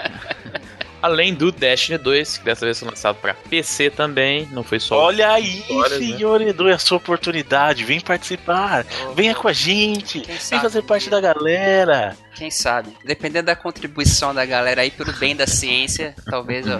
Além 1.02 1.34
do 1.34 1.52
Destiny 1.52 1.98
2, 1.98 2.38
que 2.38 2.46
dessa 2.46 2.66
vez 2.66 2.80
foi 2.80 2.90
lançado 2.90 3.16
pra 3.16 3.34
PC 3.34 3.90
também, 3.90 4.48
não 4.52 4.64
foi 4.64 4.80
só. 4.80 4.98
Olha 4.98 5.32
aí, 5.32 5.64
Horas, 5.70 5.94
né? 5.94 5.98
senhor 5.98 6.42
Edu, 6.42 6.70
é 6.70 6.74
a 6.74 6.78
sua 6.80 6.98
oportunidade. 6.98 7.84
Vem 7.84 8.00
participar. 8.00 8.86
Venha 9.16 9.34
com 9.34 9.48
a 9.48 9.54
gente. 9.54 10.22
Vem 10.22 10.60
fazer 10.60 10.84
parte 10.84 11.10
da 11.10 11.20
galera. 11.20 12.16
Quem 12.36 12.52
sabe? 12.52 12.96
Dependendo 13.04 13.48
da 13.48 13.56
contribuição 13.56 14.34
da 14.34 14.46
galera 14.46 14.82
aí 14.82 14.92
pelo 14.92 15.12
bem 15.14 15.36
da 15.36 15.48
ciência, 15.48 16.16
talvez 16.26 16.68
ó, 16.68 16.80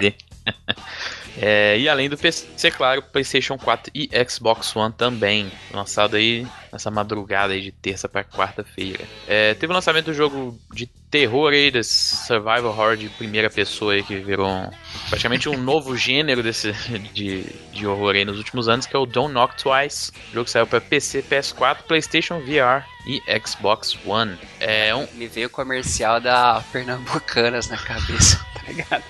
É, 1.38 1.78
e 1.80 1.88
além 1.88 2.10
do 2.10 2.18
PC, 2.18 2.72
claro, 2.72 3.02
PlayStation 3.02 3.58
4 3.58 3.92
e 3.96 4.10
Xbox 4.30 4.76
One 4.76 4.94
também, 4.94 5.52
lançado 5.74 6.16
aí 6.16 6.46
nessa 6.72 6.92
madrugada 6.92 7.54
aí 7.54 7.62
de 7.62 7.72
terça 7.72 8.10
para 8.10 8.24
quarta-feira. 8.24 9.04
É, 9.28 9.54
teve 9.54 9.72
o 9.72 9.76
lançamento 9.76 10.06
do 10.06 10.14
jogo 10.14 10.60
de 10.74 10.88
terror 11.10 11.52
aí, 11.52 11.72
desse 11.72 12.16
survival 12.28 12.66
horror 12.66 12.98
de 12.98 13.10
primeira 13.10 13.50
pessoa 13.50 13.94
aí, 13.94 14.04
que 14.04 14.16
virou 14.18 14.48
um, 14.48 14.70
praticamente 15.10 15.48
um 15.50 15.58
novo 15.58 15.96
gênero 15.96 16.44
desse, 16.44 16.72
de, 17.14 17.44
de 17.74 17.88
horror 17.88 18.16
aí 18.16 18.26
nos 18.26 18.38
últimos 18.38 18.68
anos, 18.68 18.86
que 18.86 18.96
é 18.96 19.00
o 19.00 19.06
Don't 19.06 19.34
Knock 19.34 19.56
Twice. 19.62 20.12
O 20.32 20.34
jogo 20.36 20.50
saiu 20.50 20.68
para 20.68 20.82
PC, 20.82 21.24
PS4, 21.24 21.84
PlayStation 21.88 22.40
VR 22.40 22.86
e 23.08 23.22
Xbox 23.46 23.98
One. 24.06 24.38
É 24.60 24.94
um... 24.94 25.08
Me 25.14 25.28
veio 25.28 25.48
o 25.48 25.50
comercial 25.50 26.20
da 26.20 26.64
Pernambucanas 26.72 27.68
na 27.70 27.78
cabeça, 27.78 28.46
tá 28.54 28.62
ligado? 28.68 29.04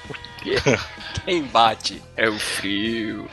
Quem 1.26 1.44
bate 1.44 2.02
é 2.18 2.30
o 2.30 2.38
frio. 2.40 3.30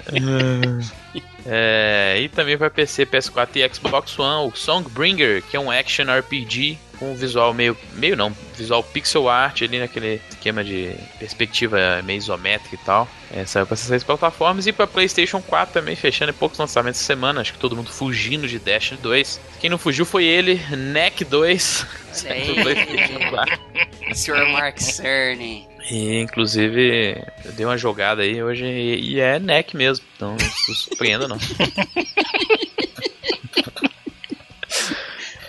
É, 1.46 2.18
e 2.20 2.28
também 2.28 2.58
para 2.58 2.68
PC, 2.68 3.06
PS4 3.06 3.48
e 3.56 3.74
Xbox 3.74 4.18
One, 4.18 4.50
o 4.50 4.56
Songbringer, 4.56 5.42
que 5.42 5.56
é 5.56 5.60
um 5.60 5.70
action 5.70 6.04
RPG 6.04 6.78
com 6.98 7.12
um 7.12 7.14
visual 7.14 7.54
meio, 7.54 7.76
meio 7.94 8.16
não, 8.16 8.34
visual 8.56 8.82
pixel 8.82 9.28
art 9.28 9.62
ali 9.62 9.78
naquele 9.78 10.20
esquema 10.28 10.64
de 10.64 10.94
perspectiva 11.18 12.02
meio 12.02 12.18
isométrica 12.18 12.74
e 12.74 12.78
tal. 12.78 13.08
É, 13.30 13.44
saiu 13.46 13.66
para 13.66 13.74
essas 13.74 13.86
três 13.86 14.02
plataformas 14.02 14.66
e 14.66 14.72
para 14.72 14.86
PlayStation 14.86 15.40
4 15.40 15.72
também, 15.72 15.94
fechando 15.94 16.32
em 16.32 16.34
poucos 16.34 16.58
lançamentos 16.58 17.00
de 17.00 17.06
semana. 17.06 17.40
Acho 17.40 17.52
que 17.52 17.58
todo 17.58 17.76
mundo 17.76 17.90
fugindo 17.90 18.48
de 18.48 18.58
Destiny 18.58 19.00
2. 19.00 19.40
Quem 19.60 19.70
não 19.70 19.78
fugiu 19.78 20.04
foi 20.04 20.24
ele, 20.24 20.60
Neck 20.76 21.24
2. 21.24 21.86
Sr. 24.12 24.48
Mark 24.52 24.78
Cerny. 24.80 25.68
E 25.90 26.20
inclusive 26.20 27.16
eu 27.44 27.52
dei 27.52 27.64
uma 27.64 27.78
jogada 27.78 28.22
aí 28.22 28.42
hoje 28.42 28.64
e 28.64 29.20
é 29.20 29.38
neck 29.38 29.76
mesmo, 29.76 30.04
então 30.14 30.32
não 30.32 30.38
se 30.38 30.74
surpreenda 30.74 31.26
não. 31.26 31.38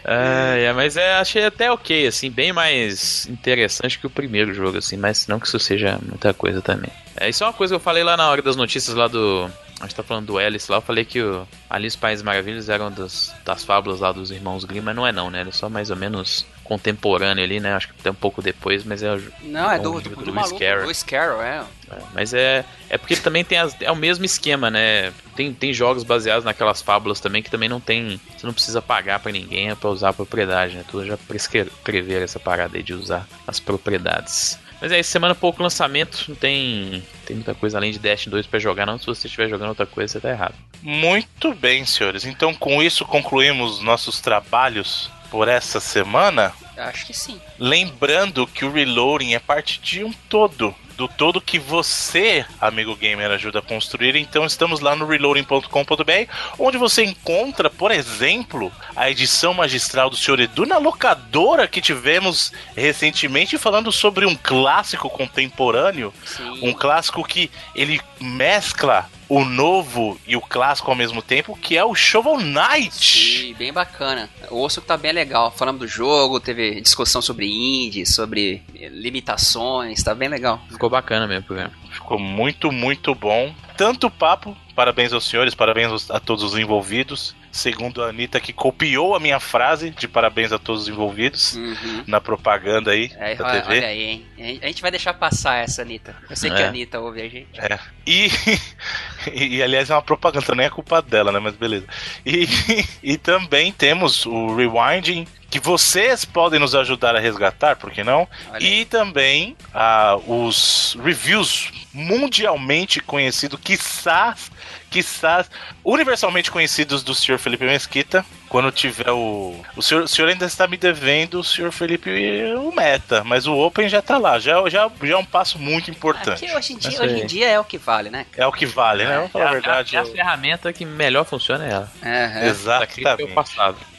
é, 0.06 0.72
mas 0.74 0.96
é, 0.96 1.16
achei 1.16 1.44
até 1.44 1.70
ok, 1.72 2.08
assim, 2.08 2.32
bem 2.32 2.54
mais 2.54 3.28
interessante 3.28 4.00
que 4.00 4.08
o 4.08 4.10
primeiro 4.10 4.54
jogo, 4.54 4.78
assim, 4.78 4.96
mas 4.96 5.28
não 5.28 5.40
que 5.40 5.48
isso 5.48 5.60
seja 5.60 6.00
muita 6.02 6.34
coisa 6.34 6.62
também. 6.62 6.92
É, 7.18 7.28
isso 7.28 7.44
é 7.44 7.48
uma 7.48 7.54
coisa 7.54 7.74
que 7.74 7.76
eu 7.76 7.84
falei 7.84 8.04
lá 8.04 8.16
na 8.16 8.30
hora 8.30 8.42
das 8.42 8.56
notícias 8.56 8.96
lá 8.96 9.08
do. 9.08 9.50
A 9.80 9.84
gente 9.84 9.96
tá 9.96 10.04
falando 10.04 10.26
do 10.26 10.38
Alice 10.38 10.70
lá, 10.70 10.78
eu 10.78 10.82
falei 10.82 11.06
que 11.06 11.22
o 11.22 11.48
Alice 11.70 11.98
País 11.98 12.22
Maravilhas 12.22 12.68
eram 12.68 12.92
das, 12.92 13.34
das 13.46 13.64
fábulas 13.64 14.02
lá 14.02 14.12
dos 14.12 14.30
irmãos 14.30 14.66
Grimm, 14.66 14.84
mas 14.84 14.96
não 14.96 15.08
é 15.08 15.12
não, 15.12 15.30
né? 15.30 15.40
Ele 15.40 15.50
é 15.50 15.54
só 15.54 15.70
mais 15.70 15.90
ou 15.90 15.96
menos 15.96 16.46
contemporâneo 16.66 17.44
ali, 17.44 17.60
né? 17.60 17.74
Acho 17.74 17.88
que 17.88 17.96
até 18.00 18.12
um 18.12 18.16
pouco 18.16 18.42
depois, 18.42 18.84
mas 18.84 19.02
é 19.02 19.18
Não, 19.42 19.72
é 19.72 19.80
do, 19.80 20.00
do, 20.02 20.10
do, 20.10 20.26
do 20.26 20.34
maluco, 20.34 20.60
Carroll. 20.60 20.84
Lewis 20.84 21.02
Carroll, 21.02 21.42
é. 21.42 21.64
é. 21.92 21.98
Mas 22.14 22.34
é, 22.34 22.66
é 22.90 22.98
porque 22.98 23.16
também 23.16 23.44
tem 23.44 23.58
as, 23.58 23.76
é 23.82 23.92
o 23.92 23.96
mesmo 23.96 24.26
esquema, 24.26 24.70
né? 24.70 25.14
Tem, 25.36 25.54
tem 25.54 25.74
jogos 25.74 26.04
baseados 26.04 26.44
naquelas 26.44 26.82
fábulas 26.82 27.22
também 27.22 27.42
que 27.42 27.50
também 27.50 27.70
não 27.70 27.80
tem. 27.80 28.20
Você 28.38 28.46
não 28.46 28.54
precisa 28.54 28.82
pagar 28.82 29.20
para 29.20 29.32
ninguém 29.32 29.70
é 29.70 29.76
pra 29.76 29.90
usar 29.90 30.10
a 30.10 30.14
propriedade, 30.14 30.76
né? 30.76 30.84
Tudo 30.90 31.06
já 31.06 31.18
prescrever 31.18 32.22
essa 32.22 32.40
parada 32.40 32.78
aí 32.78 32.84
de 32.84 32.94
usar 32.94 33.28
as 33.48 33.60
propriedades. 33.60 34.60
Mas 34.82 34.92
é 34.92 35.00
isso, 35.00 35.12
semana 35.12 35.36
pouco 35.36 35.62
lançamento, 35.62 36.26
não 36.30 36.36
tem, 36.36 37.04
tem 37.26 37.36
muita 37.36 37.54
coisa 37.54 37.78
além 37.78 37.92
de 37.92 38.00
Dash 38.00 38.28
2 38.28 38.48
para 38.48 38.60
jogar, 38.60 38.86
não. 38.86 38.98
Se 38.98 39.06
você 39.06 39.28
estiver 39.28 39.50
jogando 39.50 39.70
outra 39.70 39.86
coisa, 39.86 40.14
você 40.14 40.20
tá 40.20 40.30
errado. 40.30 40.56
Muito 40.82 41.54
bem, 41.54 41.86
senhores. 41.86 42.26
Então, 42.26 42.54
com 42.54 42.82
isso, 42.82 43.06
concluímos 43.06 43.82
nossos 43.82 44.22
trabalhos 44.22 45.12
por 45.30 45.48
essa 45.48 45.80
semana. 45.80 46.54
Acho 46.78 47.06
que 47.06 47.14
sim. 47.14 47.40
Lembrando 47.58 48.48
que 48.48 48.66
o 48.66 48.72
reloading 48.72 49.34
é 49.34 49.40
parte 49.40 49.80
de 49.80 50.04
um 50.04 50.14
todo 50.30 50.76
do 51.00 51.08
todo 51.08 51.40
que 51.40 51.58
você, 51.58 52.46
amigo 52.60 52.94
gamer, 52.94 53.32
ajuda 53.32 53.60
a 53.60 53.62
construir. 53.62 54.18
Então 54.18 54.46
estamos 54.46 54.82
lá 54.82 54.98
no 54.98 55.08
reloading.com.br, 55.08 56.30
onde 56.60 56.78
você 56.78 57.06
encontra, 57.06 57.70
por 57.70 57.90
exemplo, 57.90 58.70
a 58.94 59.10
edição 59.10 59.54
magistral 59.54 60.10
do 60.10 60.18
Senhor 60.18 60.42
Edu 60.42 60.66
na 60.66 60.78
locadora 60.78 61.70
que 61.70 61.80
tivemos 61.80 62.52
recentemente, 62.76 63.58
falando 63.58 63.94
sobre 63.94 64.26
um 64.26 64.36
clássico 64.36 65.10
contemporâneo, 65.10 66.14
Sim. 66.26 66.68
um 66.68 66.74
clássico 66.74 67.24
que 67.24 67.50
ele 67.74 68.02
mescla 68.20 69.10
o 69.30 69.46
novo 69.46 70.20
e 70.28 70.36
o 70.36 70.42
clássico 70.42 70.90
ao 70.90 70.98
mesmo 70.98 71.22
tempo, 71.22 71.56
que 71.56 71.78
é 71.78 71.86
o 71.86 71.94
Shovel 71.94 72.40
Knight. 72.40 72.94
Sim, 72.94 73.54
bem 73.54 73.72
bacana. 73.72 74.28
O 74.50 74.62
osso 74.62 74.82
tá 74.82 74.98
bem 74.98 75.14
legal. 75.14 75.52
Falamos 75.52 75.80
do 75.80 75.88
jogo, 75.88 76.40
teve 76.40 76.82
discussão 76.82 77.22
sobre 77.22 77.46
indie, 77.48 78.06
sobre 78.06 78.64
limitações, 78.74 80.02
tá 80.04 80.16
bem 80.16 80.28
legal. 80.28 80.60
Ficou 80.70 80.90
bacana 80.90 81.28
mesmo 81.28 81.44
o 81.44 81.46
programa. 81.46 81.74
Ficou 81.92 82.18
muito, 82.18 82.72
muito 82.72 83.14
bom. 83.14 83.54
Tanto 83.78 84.10
papo, 84.10 84.58
parabéns 84.76 85.14
aos 85.14 85.28
senhores, 85.28 85.54
parabéns 85.54 86.10
a 86.10 86.20
todos 86.20 86.44
os 86.44 86.58
envolvidos 86.58 87.36
segundo 87.52 88.04
a 88.04 88.10
Anitta, 88.10 88.40
que 88.40 88.54
copiou 88.54 89.16
a 89.16 89.20
minha 89.20 89.40
frase 89.40 89.90
de 89.90 90.08
parabéns 90.08 90.52
a 90.52 90.60
todos 90.60 90.84
os 90.84 90.88
envolvidos 90.88 91.56
uhum. 91.56 92.04
na 92.08 92.22
propaganda 92.22 92.92
aí 92.92 93.12
é, 93.18 93.36
da 93.36 93.46
olha, 93.46 93.62
TV. 93.62 93.78
Olha 93.78 93.88
aí, 93.88 94.26
hein? 94.38 94.60
A 94.62 94.68
gente 94.68 94.82
vai 94.82 94.92
deixar 94.92 95.14
passar 95.14 95.56
essa, 95.64 95.82
Anitta. 95.82 96.16
Eu 96.30 96.36
sei 96.36 96.52
é. 96.52 96.56
que 96.56 96.62
a 96.62 96.68
Anitta 96.68 97.00
ouve 97.00 97.22
a 97.22 97.30
gente. 97.30 97.60
É. 97.60 97.80
E, 98.06 98.30
e, 99.34 99.58
e, 99.58 99.64
aliás, 99.64 99.90
é 99.90 99.96
uma 99.96 100.02
propaganda, 100.02 100.56
nem 100.56 100.66
é 100.66 100.70
culpa 100.70 101.02
dela, 101.02 101.32
né? 101.32 101.40
Mas 101.40 101.56
beleza. 101.56 101.86
E, 102.26 102.48
e 103.04 103.18
também 103.18 103.72
temos 103.72 104.26
o 104.26 104.56
Rewinding, 104.56 105.28
que 105.50 105.60
vocês 105.60 106.26
podem 106.26 106.60
nos 106.60 106.76
ajudar 106.76 107.16
a 107.16 107.20
resgatar, 107.20 107.76
por 107.76 107.92
que 107.92 108.04
não? 108.04 108.28
Olha. 108.52 108.64
E 108.64 108.86
também 108.86 109.56
uh, 109.74 110.46
os 110.46 110.98
reviews 111.04 111.72
mundialmente 111.94 113.00
conhecidos, 113.00 113.60
quizás 113.64 114.52
quiçás, 114.90 115.50
universalmente 115.84 116.52
conhecidos 116.52 117.04
do 117.04 117.14
senhor 117.14 117.38
Felipe 117.38 117.66
Mesquita. 117.66 118.26
Quando 118.50 118.72
tiver 118.72 119.12
o. 119.12 119.56
O 119.76 119.82
senhor, 119.82 120.04
o 120.04 120.08
senhor 120.08 120.28
ainda 120.28 120.46
está 120.46 120.68
me 120.68 120.76
devendo, 120.76 121.40
o 121.40 121.44
senhor 121.44 121.72
Felipe, 121.72 122.10
o 122.58 122.72
meta, 122.72 123.24
mas 123.24 123.46
o 123.46 123.56
Open 123.56 123.88
já 123.88 124.00
está 124.00 124.18
lá, 124.18 124.40
já, 124.40 124.68
já, 124.68 124.90
já 125.04 125.14
é 125.14 125.18
um 125.18 125.26
passo 125.26 125.60
muito 125.60 125.92
importante. 125.92 126.46
Aqui, 126.46 126.56
hoje, 126.56 126.74
em 126.74 126.78
dia, 126.78 127.02
hoje 127.02 127.20
em 127.22 127.28
dia 127.28 127.48
é 127.48 127.60
o 127.60 127.64
que 127.64 127.78
vale, 127.78 128.10
né? 128.10 128.26
É 128.36 128.48
o 128.48 128.52
que 128.52 128.66
vale, 128.66 129.06
né? 129.06 129.18
Vamos 129.18 129.32
falar 129.32 129.46
é, 129.46 129.48
a 129.48 129.52
verdade. 129.52 129.96
É 129.96 130.00
a, 130.00 130.02
é 130.02 130.04
a 130.04 130.12
ferramenta 130.12 130.74
que 130.74 130.84
melhor 130.84 131.26
funciona 131.26 131.66
é 131.66 131.70
ela. 131.70 131.92
É, 132.02 132.46
é. 132.46 132.48
Exatamente. 132.48 133.04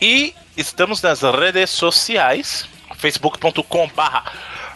E 0.02 0.34
estamos 0.60 1.02
nas 1.02 1.22
redes 1.22 1.70
sociais, 1.70 2.68
facebook.com/barra 2.96 4.32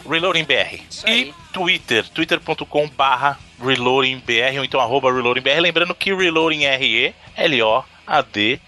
ReloadingBR. 0.07 0.81
E 1.07 1.33
Twitter, 1.51 2.07
twitter.com 2.09 2.87
barra 2.89 3.39
ReloadingBR, 3.59 4.59
ou 4.59 4.65
então 4.65 4.79
arroba 4.79 5.11
ReloadingBR. 5.11 5.59
Lembrando 5.59 5.95
que 5.95 6.13
Reloading 6.13 6.63
R-E, 6.65 7.15
L-O-A-D-I-N-G, 7.35 8.61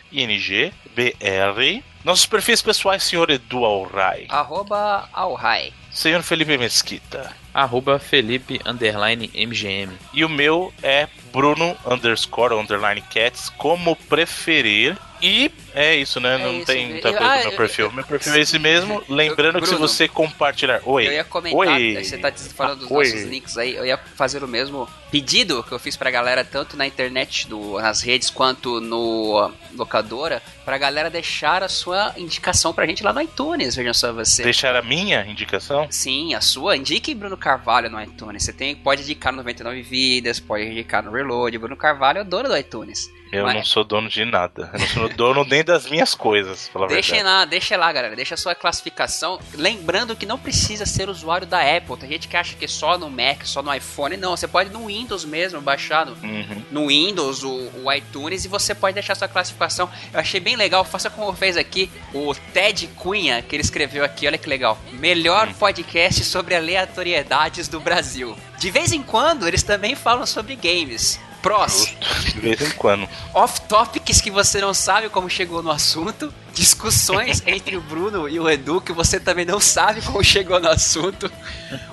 B-R. 0.95 1.83
Nossos 2.03 2.25
perfis 2.25 2.61
pessoais, 2.61 3.03
senhor 3.03 3.29
Edu 3.29 3.65
Alray. 3.65 4.25
Arroba 4.29 5.07
Alray. 5.13 5.73
Senhor 5.91 6.23
Felipe 6.23 6.57
Mesquita. 6.57 7.35
Arroba 7.53 7.99
Felipe 7.99 8.61
underline 8.65 9.29
MGM. 9.33 9.91
E 10.13 10.23
o 10.23 10.29
meu 10.29 10.73
é 10.81 11.07
Bruno 11.33 11.75
underscore 11.85 12.55
underline 12.55 13.01
cats, 13.01 13.49
como 13.49 13.95
preferir. 13.95 14.97
E 15.21 15.51
é 15.73 15.95
isso, 15.95 16.19
né? 16.19 16.35
É 16.35 16.37
não 16.37 16.53
isso. 16.57 16.65
tem 16.65 16.89
muita 16.89 17.11
coisa 17.11 17.25
ah, 17.25 17.37
no 17.37 17.43
meu 17.43 17.51
perfil. 17.57 17.85
Eu, 17.85 17.91
meu 17.91 18.03
perfil 18.03 18.33
é 18.33 18.39
esse 18.39 18.59
mesmo. 18.59 19.03
Lembrando 19.09 19.53
Bruno, 19.53 19.61
que 19.61 19.67
se 19.67 19.75
você 19.75 20.07
compartilhar. 20.07 20.81
Oi. 20.85 21.07
Eu 21.07 21.13
ia 21.13 21.23
comentar, 21.23 21.59
Oi. 21.59 22.03
você 22.03 22.17
tá 22.17 22.31
falando 22.31 22.79
dos 22.79 22.91
Oi. 22.91 23.05
nossos 23.05 23.23
links 23.23 23.57
aí, 23.57 23.75
eu 23.75 23.85
ia 23.85 23.97
fazer 23.97 24.43
o 24.43 24.47
mesmo 24.47 24.87
pedido 25.11 25.63
que 25.63 25.71
eu 25.71 25.79
fiz 25.79 25.95
pra 25.95 26.11
galera, 26.11 26.43
tanto 26.43 26.75
na 26.75 26.85
internet, 26.85 27.47
do, 27.47 27.79
nas 27.79 28.01
redes, 28.01 28.29
quanto 28.29 28.81
no 28.81 29.51
locadora, 29.75 30.41
pra 30.65 30.77
galera 30.77 31.09
deixar 31.09 31.63
a 31.63 31.69
sua 31.69 32.13
indicação 32.17 32.73
pra 32.73 32.85
gente 32.85 33.03
lá 33.03 33.13
no 33.13 33.21
iTunes, 33.21 33.75
vejam 33.75 33.93
só 33.93 34.11
você. 34.11 34.43
Deixar 34.43 34.75
a 34.75 34.81
minha 34.81 35.25
indicação? 35.25 35.87
Sim, 35.89 36.33
a 36.33 36.41
sua. 36.41 36.75
Indique 36.75 37.13
Bruno 37.15 37.37
Carvalho 37.37 37.89
no 37.89 38.01
iTunes. 38.01 38.43
Você 38.43 38.53
tem, 38.53 38.75
pode 38.75 39.03
indicar 39.03 39.31
no 39.31 39.37
99 39.37 39.81
Vidas, 39.81 40.39
pode 40.39 40.65
indicar 40.65 41.03
no 41.03 41.11
Reload. 41.11 41.57
Bruno 41.57 41.77
Carvalho 41.77 42.19
é 42.19 42.21
o 42.21 42.25
dono 42.25 42.49
do 42.49 42.57
iTunes. 42.57 43.09
Eu 43.31 43.45
Mas... 43.45 43.55
não 43.55 43.63
sou 43.63 43.83
dono 43.83 44.09
de 44.09 44.23
nada. 44.25 44.69
Eu 44.73 44.79
não 44.79 44.87
sou 44.87 45.09
dono 45.09 45.43
nem 45.43 45.63
das 45.63 45.89
minhas 45.89 46.13
coisas. 46.13 46.69
Deixa 46.87 47.21
lá, 47.23 47.45
deixa 47.45 47.77
lá, 47.77 47.91
galera. 47.91 48.15
Deixa 48.15 48.35
a 48.35 48.37
sua 48.37 48.55
classificação. 48.55 49.39
Lembrando 49.53 50.15
que 50.15 50.25
não 50.25 50.37
precisa 50.37 50.85
ser 50.85 51.09
usuário 51.09 51.45
da 51.45 51.59
Apple. 51.59 51.97
Tem 51.97 52.09
gente 52.09 52.27
que 52.27 52.37
acha 52.37 52.55
que 52.55 52.67
só 52.67 52.97
no 52.97 53.09
Mac, 53.09 53.43
só 53.43 53.61
no 53.61 53.73
iPhone. 53.73 54.17
Não, 54.17 54.35
você 54.35 54.47
pode 54.47 54.69
no 54.69 54.87
Windows 54.87 55.25
mesmo, 55.25 55.61
baixar 55.61 56.05
no, 56.05 56.13
uhum. 56.13 56.63
no 56.71 56.87
Windows 56.87 57.43
o, 57.43 57.71
o, 57.83 57.91
iTunes 57.91 58.45
e 58.45 58.47
você 58.47 58.73
pode 58.73 58.93
deixar 58.93 59.15
sua 59.15 59.27
classificação. 59.27 59.89
Eu 60.13 60.19
achei 60.19 60.39
bem 60.39 60.55
legal. 60.55 60.83
Faça 60.85 61.09
como 61.09 61.33
fez 61.33 61.57
aqui 61.57 61.89
o 62.13 62.33
Ted 62.53 62.87
Cunha, 62.95 63.41
que 63.41 63.55
ele 63.55 63.63
escreveu 63.63 64.03
aqui. 64.03 64.27
Olha 64.27 64.37
que 64.37 64.49
legal. 64.49 64.77
Melhor 64.93 65.47
uhum. 65.47 65.53
podcast 65.53 66.23
sobre 66.23 66.55
aleatoriedades 66.55 67.67
do 67.67 67.79
Brasil. 67.79 68.35
De 68.57 68.71
vez 68.71 68.91
em 68.91 69.03
quando, 69.03 69.47
eles 69.47 69.63
também 69.63 69.95
falam 69.95 70.25
sobre 70.25 70.55
games. 70.55 71.19
Pros. 71.41 71.93
De 72.33 72.39
vez 72.39 72.61
em 72.61 72.71
quando. 72.71 73.07
Off-topics 73.33 74.21
que 74.21 74.31
você 74.31 74.59
não 74.59 74.73
sabe 74.73 75.09
como 75.09 75.29
chegou 75.29 75.61
no 75.61 75.71
assunto. 75.71 76.33
Discussões 76.53 77.43
entre 77.47 77.77
o 77.77 77.81
Bruno 77.81 78.27
e 78.27 78.39
o 78.39 78.49
Edu 78.49 78.81
que 78.81 78.91
você 78.91 79.19
também 79.19 79.45
não 79.45 79.59
sabe 79.59 80.01
como 80.01 80.23
chegou 80.23 80.59
no 80.59 80.69
assunto. 80.69 81.31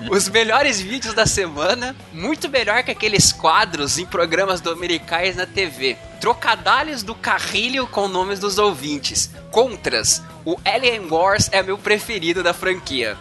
Os 0.09 0.27
melhores 0.29 0.81
vídeos 0.81 1.13
da 1.13 1.25
semana. 1.25 1.95
Muito 2.11 2.49
melhor 2.49 2.83
que 2.83 2.91
aqueles 2.91 3.31
quadros 3.31 3.97
em 3.97 4.05
programas 4.05 4.61
dominicais 4.61 5.35
na 5.35 5.45
TV. 5.45 5.97
Trocadalhos 6.19 7.03
do 7.03 7.13
carrilho 7.13 7.87
com 7.87 8.07
nomes 8.07 8.39
dos 8.39 8.57
ouvintes. 8.57 9.29
Contras. 9.51 10.21
O 10.43 10.59
Alien 10.65 11.07
Wars 11.09 11.49
é 11.51 11.61
meu 11.61 11.77
preferido 11.77 12.43
da 12.43 12.53
franquia. 12.53 13.17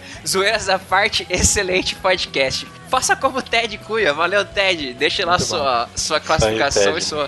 Zoeiras 0.26 0.68
à 0.68 0.78
parte, 0.78 1.26
excelente 1.30 1.94
podcast. 1.96 2.66
Faça 2.88 3.16
como 3.16 3.38
o 3.38 3.42
Ted 3.42 3.78
Cunha. 3.78 4.12
Valeu, 4.12 4.44
Ted. 4.44 4.92
Deixe 4.94 5.24
lá 5.24 5.32
Muito 5.32 5.46
sua, 5.46 5.88
sua 5.96 6.20
classificação 6.20 6.92
Ted, 6.92 6.98
e, 6.98 7.02
sua, 7.02 7.26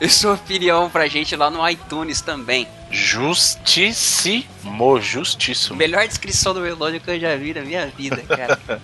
e 0.00 0.08
sua 0.08 0.34
opinião 0.34 0.88
pra 0.88 1.08
gente 1.08 1.34
lá 1.34 1.50
no 1.50 1.68
iTunes 1.68 2.20
também. 2.20 2.68
Justíssimo, 2.90 5.00
justíssimo. 5.00 5.76
Melhor 5.76 6.06
descrição 6.06 6.54
do 6.54 6.60
Melônio 6.60 7.00
que 7.00 7.10
eu 7.10 7.18
já 7.18 7.34
vi 7.36 7.52
na 7.52 7.62
minha 7.62 7.86
vida, 7.88 8.22
cara. 8.22 8.58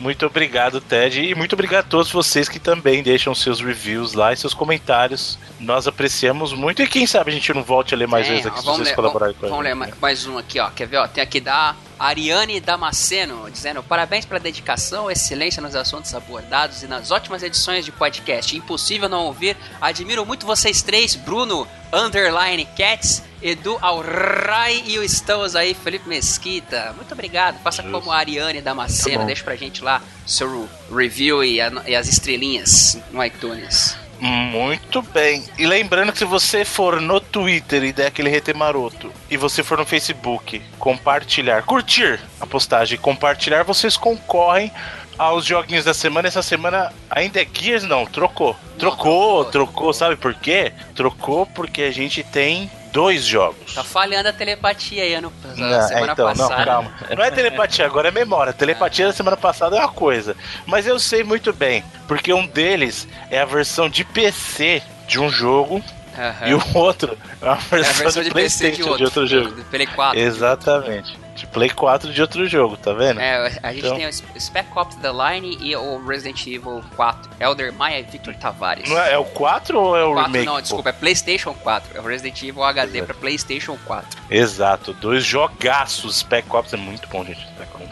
Muito 0.00 0.26
obrigado, 0.26 0.80
Ted. 0.80 1.20
E 1.20 1.34
muito 1.34 1.52
obrigado 1.52 1.86
a 1.86 1.88
todos 1.88 2.10
vocês 2.10 2.48
que 2.48 2.58
também 2.58 3.02
deixam 3.02 3.34
seus 3.34 3.60
reviews 3.60 4.12
lá 4.12 4.32
e 4.32 4.36
seus 4.36 4.52
comentários. 4.52 5.38
Nós 5.60 5.86
apreciamos 5.86 6.52
muito. 6.52 6.82
E 6.82 6.86
quem 6.86 7.06
sabe 7.06 7.30
a 7.30 7.32
gente 7.32 7.52
não 7.54 7.62
volte 7.62 7.94
a 7.94 7.96
ler 7.96 8.08
mais 8.08 8.26
É, 8.26 8.30
vezes 8.30 8.46
aqui 8.46 8.58
se 8.58 8.64
vamos 8.64 8.78
vocês 8.78 8.88
ler, 8.88 8.94
colaborarem 8.96 9.34
vamos, 9.34 9.40
com 9.40 9.46
a 9.46 9.56
vamos 9.56 9.64
gente. 9.64 9.72
ler 9.72 9.78
mais, 9.78 9.94
mais 10.00 10.26
um 10.26 10.36
aqui, 10.36 10.58
ó. 10.58 10.68
Quer 10.70 10.88
ver, 10.88 10.96
ó? 10.96 11.06
Tem 11.06 11.22
aqui 11.22 11.40
da 11.40 11.76
Ariane 11.98 12.60
Damasceno, 12.60 13.50
dizendo 13.50 13.82
parabéns 13.82 14.24
pela 14.24 14.40
dedicação, 14.40 15.10
excelência 15.10 15.62
nos 15.62 15.74
assuntos 15.76 16.14
abordados 16.14 16.82
e 16.82 16.86
nas 16.86 17.10
ótimas 17.10 17.42
edições 17.42 17.84
de 17.84 17.92
podcast. 17.92 18.56
Impossível 18.56 19.08
não 19.08 19.24
ouvir. 19.26 19.56
Admiro 19.80 20.24
muito 20.26 20.44
vocês 20.46 20.82
três, 20.82 21.14
Bruno, 21.14 21.66
Underline 21.92 22.64
Cats, 22.76 23.22
Edu 23.42 23.78
Alray 23.80 24.82
e 24.86 24.98
o 24.98 25.02
Estamos 25.02 25.54
aí, 25.54 25.74
Felipe 25.74 26.08
Mesquita. 26.08 26.92
Muito 26.96 27.12
obrigado. 27.12 27.60
Faça 27.62 27.82
Justo. 27.82 27.98
como 27.98 28.10
a 28.10 28.16
Ariane 28.16 28.60
Damasceno, 28.60 29.24
deixa 29.26 29.44
pra 29.44 29.54
gente 29.56 29.82
lá 29.82 30.02
seu 30.26 30.68
review 30.94 31.44
e, 31.44 31.60
a- 31.60 31.70
e 31.86 31.94
as 31.94 32.08
estrelinhas 32.08 32.98
no 33.10 33.24
iTunes. 33.24 33.96
Muito 34.20 35.02
bem. 35.02 35.44
E 35.58 35.66
lembrando 35.66 36.12
que 36.12 36.18
se 36.18 36.24
você 36.24 36.64
for 36.64 37.00
no 37.00 37.20
Twitter 37.20 37.82
e 37.84 37.92
der 37.92 38.06
aquele 38.06 38.36
RT 38.36 38.54
maroto, 38.54 39.12
e 39.30 39.36
você 39.36 39.62
for 39.62 39.78
no 39.78 39.84
Facebook 39.84 40.62
compartilhar, 40.78 41.62
curtir 41.62 42.20
a 42.40 42.46
postagem 42.46 42.98
compartilhar, 42.98 43.64
vocês 43.64 43.96
concorrem 43.96 44.70
aos 45.18 45.44
joguinhos 45.44 45.84
da 45.84 45.94
semana. 45.94 46.28
Essa 46.28 46.42
semana 46.42 46.92
ainda 47.10 47.40
é 47.40 47.46
Gears? 47.50 47.84
Não. 47.84 48.06
Trocou, 48.06 48.56
trocou, 48.78 49.44
trocou. 49.44 49.92
Sabe 49.92 50.16
por 50.16 50.34
quê? 50.34 50.72
Trocou 50.94 51.46
porque 51.46 51.82
a 51.82 51.90
gente 51.90 52.22
tem 52.22 52.70
dois 52.94 53.24
jogos. 53.24 53.74
Tá 53.74 53.82
falhando 53.82 54.28
a 54.28 54.32
telepatia 54.32 55.02
aí 55.02 55.14
ano, 55.14 55.32
Não, 55.56 55.68
na 55.68 55.82
semana 55.82 56.06
é, 56.06 56.12
então, 56.12 56.26
passada. 56.28 56.56
não, 56.58 56.64
calma. 56.64 56.92
Não 57.16 57.24
é 57.24 57.30
telepatia, 57.32 57.84
agora 57.84 58.08
é 58.08 58.10
memória. 58.12 58.52
Telepatia 58.52 59.08
da 59.08 59.12
semana 59.12 59.36
passada 59.36 59.76
é 59.76 59.80
uma 59.80 59.88
coisa. 59.88 60.36
Mas 60.64 60.86
eu 60.86 60.98
sei 61.00 61.24
muito 61.24 61.52
bem, 61.52 61.84
porque 62.06 62.32
um 62.32 62.46
deles 62.46 63.08
é 63.30 63.40
a 63.40 63.44
versão 63.44 63.90
de 63.90 64.04
PC 64.04 64.80
de 65.08 65.18
um 65.18 65.28
jogo 65.28 65.82
Aham. 66.16 66.46
e 66.48 66.54
o 66.54 66.62
outro 66.78 67.18
é 67.42 67.48
a 67.48 67.52
É 67.54 67.56
versão, 67.56 67.90
a 67.90 68.02
versão 68.04 68.22
de, 68.22 68.28
de 68.28 68.34
PC 68.34 68.70
de 68.70 68.76
PlayStation 68.76 68.82
outro, 68.90 68.96
de 68.98 69.04
outro 69.04 69.26
jogo. 69.26 69.50
Do 69.56 69.64
Play 69.64 69.86
4. 69.88 70.18
Exatamente. 70.18 71.18
De 71.34 71.46
Play 71.48 71.68
4 71.70 72.12
de 72.12 72.20
outro 72.22 72.46
jogo, 72.48 72.76
tá 72.76 72.92
vendo? 72.92 73.20
É, 73.20 73.58
a 73.62 73.72
gente 73.72 73.84
Então- 73.86 73.96
tem 73.96 74.06
o 74.06 74.40
Spec 74.40 74.68
Ops 74.76 74.94
The 74.96 75.10
Line 75.10 75.58
e 75.60 75.74
o 75.74 76.04
Resident 76.06 76.46
Evil 76.46 76.82
4. 76.94 77.28
Elder 77.40 77.72
Maia 77.72 77.98
e 77.98 78.02
Victor 78.04 78.34
Tavares. 78.36 78.88
Não 78.88 78.96
é, 79.00 79.14
é 79.14 79.18
o 79.18 79.24
4 79.24 79.78
ou 79.80 79.96
é 79.96 80.04
o 80.04 80.12
4 80.14 80.26
remake? 80.32 80.46
não, 80.46 80.54
pô? 80.54 80.60
desculpa, 80.60 80.88
é 80.90 80.92
PlayStation 80.92 81.52
4. 81.54 81.96
É 81.96 82.00
o 82.00 82.04
Resident 82.04 82.40
Evil 82.42 82.62
HD 82.62 82.98
Exato. 82.98 83.04
pra 83.06 83.14
PlayStation 83.20 83.76
4. 83.84 84.22
Exato, 84.30 84.92
dois 84.94 85.24
jogaços. 85.24 86.18
Spec 86.18 86.46
Ops 86.54 86.72
é 86.72 86.76
muito 86.76 87.08
bom, 87.08 87.24
gente. 87.24 87.44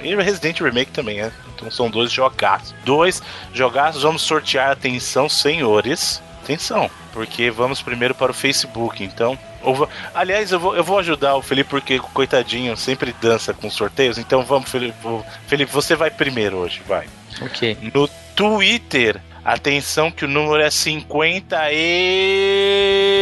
E 0.02 0.14
Resident 0.16 0.60
Remake 0.60 0.90
também, 0.92 1.20
é. 1.20 1.32
Então 1.54 1.70
são 1.70 1.90
dois 1.90 2.10
jogaços. 2.12 2.74
Dois 2.84 3.22
jogaços, 3.52 4.02
vamos 4.02 4.22
sortear. 4.22 4.70
Atenção, 4.70 5.28
senhores. 5.28 6.22
Atenção, 6.42 6.90
porque 7.12 7.50
vamos 7.50 7.82
primeiro 7.82 8.14
para 8.14 8.30
o 8.32 8.34
Facebook, 8.34 9.02
então. 9.04 9.38
Ou 9.62 9.74
va- 9.74 9.88
Aliás, 10.14 10.50
eu 10.52 10.58
vou, 10.60 10.74
eu 10.76 10.84
vou 10.84 10.98
ajudar 10.98 11.34
o 11.36 11.42
Felipe, 11.42 11.70
porque 11.70 11.98
coitadinho 11.98 12.76
sempre 12.76 13.14
dança 13.20 13.52
com 13.54 13.70
sorteios. 13.70 14.18
Então 14.18 14.42
vamos, 14.44 14.70
Felipe. 14.70 14.94
vou- 15.02 15.24
Felipe, 15.46 15.72
você 15.72 15.94
vai 15.94 16.10
primeiro 16.10 16.56
hoje, 16.58 16.82
vai. 16.86 17.06
Ok. 17.40 17.76
No 17.94 18.08
Twitter, 18.36 19.20
atenção 19.44 20.10
que 20.10 20.24
o 20.24 20.28
número 20.28 20.62
é 20.62 20.70
50 20.70 21.56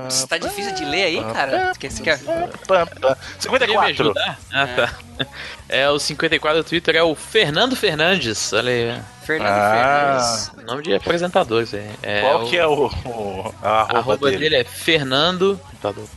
Isso 0.10 0.28
tá 0.28 0.38
difícil 0.38 0.74
de 0.76 0.86
ler 0.86 1.04
aí, 1.06 1.24
cara? 1.34 1.72
Esqueci 1.72 2.02
que 2.02 2.10
é 2.10 2.18
54. 2.18 3.18
Queria 3.60 3.80
me 3.82 3.86
ajudar? 3.88 4.40
Ah, 4.52 4.68
tá. 4.68 4.94
É 5.68 5.90
o 5.90 5.98
54 5.98 6.62
do 6.64 6.68
Twitter, 6.70 6.96
é 6.96 7.04
o 7.04 7.16
Fernando 7.16 7.76
Fernandes. 7.76 8.54
Olha 8.54 8.70
aí. 8.72 9.02
Fernando 9.26 9.50
Ah. 9.50 10.20
Fernandes. 10.20 10.68
Nome 10.68 10.84
de 10.84 10.94
apresentador, 10.94 11.64
isso 11.64 11.76
aí. 11.76 11.90
É, 12.04 12.22
Qual 12.22 12.44
o- 12.44 12.50
que 12.50 12.58
é 12.58 12.68
o, 12.68 12.86
o- 12.88 13.56
a 13.64 13.68
A 13.70 13.80
arroba, 13.82 13.98
arroba 14.00 14.30
dele? 14.30 14.38
dele 14.50 14.56
é 14.58 14.64
Fernando. 14.64 15.60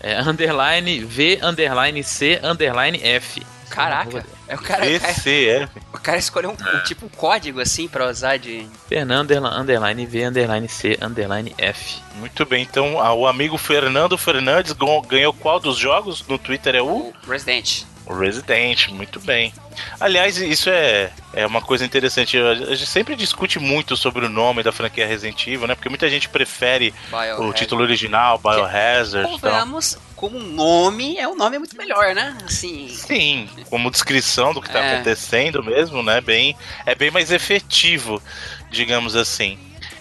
É, 0.00 0.20
underline 0.20 1.00
V, 1.04 1.38
underline 1.42 2.02
C, 2.04 2.40
underline 2.42 3.00
F. 3.02 3.42
Caraca, 3.68 4.24
é 4.46 4.54
o 4.54 4.58
cara, 4.58 4.84
VCF. 4.84 5.68
o 5.92 5.98
cara 5.98 6.18
escolheu 6.18 6.50
um, 6.50 6.76
um 6.76 6.82
tipo 6.84 7.06
um 7.06 7.08
código 7.08 7.60
assim 7.60 7.86
pra 7.86 8.08
usar 8.08 8.38
de. 8.38 8.66
Fernando, 8.88 9.32
underline 9.32 10.06
V, 10.06 10.24
underline 10.24 10.68
C, 10.68 10.98
underline 11.00 11.54
F. 11.58 12.00
Muito 12.16 12.44
bem, 12.44 12.62
então 12.62 13.00
ah, 13.00 13.12
o 13.12 13.26
amigo 13.26 13.56
Fernando 13.56 14.16
Fernandes 14.18 14.74
ganhou 15.08 15.32
qual 15.32 15.60
dos 15.60 15.76
jogos? 15.76 16.24
No 16.26 16.38
Twitter 16.38 16.74
é 16.74 16.82
o? 16.82 17.12
O 17.26 17.30
Resident. 17.30 17.84
O 18.08 18.14
Resident, 18.14 18.88
muito 18.88 19.20
bem. 19.20 19.52
Aliás, 20.00 20.38
isso 20.38 20.70
é, 20.70 21.10
é 21.34 21.46
uma 21.46 21.60
coisa 21.60 21.84
interessante. 21.84 22.38
A 22.38 22.54
gente 22.74 22.86
sempre 22.86 23.14
discute 23.14 23.58
muito 23.58 23.98
sobre 23.98 24.24
o 24.24 24.28
nome 24.30 24.62
da 24.62 24.72
franquia 24.72 25.06
Resident 25.06 25.46
Evil, 25.46 25.66
né? 25.66 25.74
Porque 25.74 25.90
muita 25.90 26.08
gente 26.08 26.26
prefere 26.28 26.94
o 27.38 27.52
título 27.52 27.82
original, 27.82 28.38
Biohazard. 28.38 29.28
Convenhamos, 29.30 29.98
como 30.16 30.38
nome, 30.38 31.18
é 31.18 31.28
um 31.28 31.36
nome 31.36 31.58
muito 31.58 31.76
melhor, 31.76 32.14
né? 32.14 32.34
Assim. 32.46 32.88
Sim, 32.88 33.46
como 33.68 33.90
descrição 33.90 34.54
do 34.54 34.62
que 34.62 34.68
está 34.68 34.78
É. 34.78 34.94
acontecendo 34.94 35.62
mesmo, 35.62 36.02
né? 36.02 36.22
Bem, 36.22 36.56
é 36.86 36.94
bem 36.94 37.10
mais 37.10 37.30
efetivo, 37.30 38.22
digamos 38.70 39.14
assim. 39.16 39.58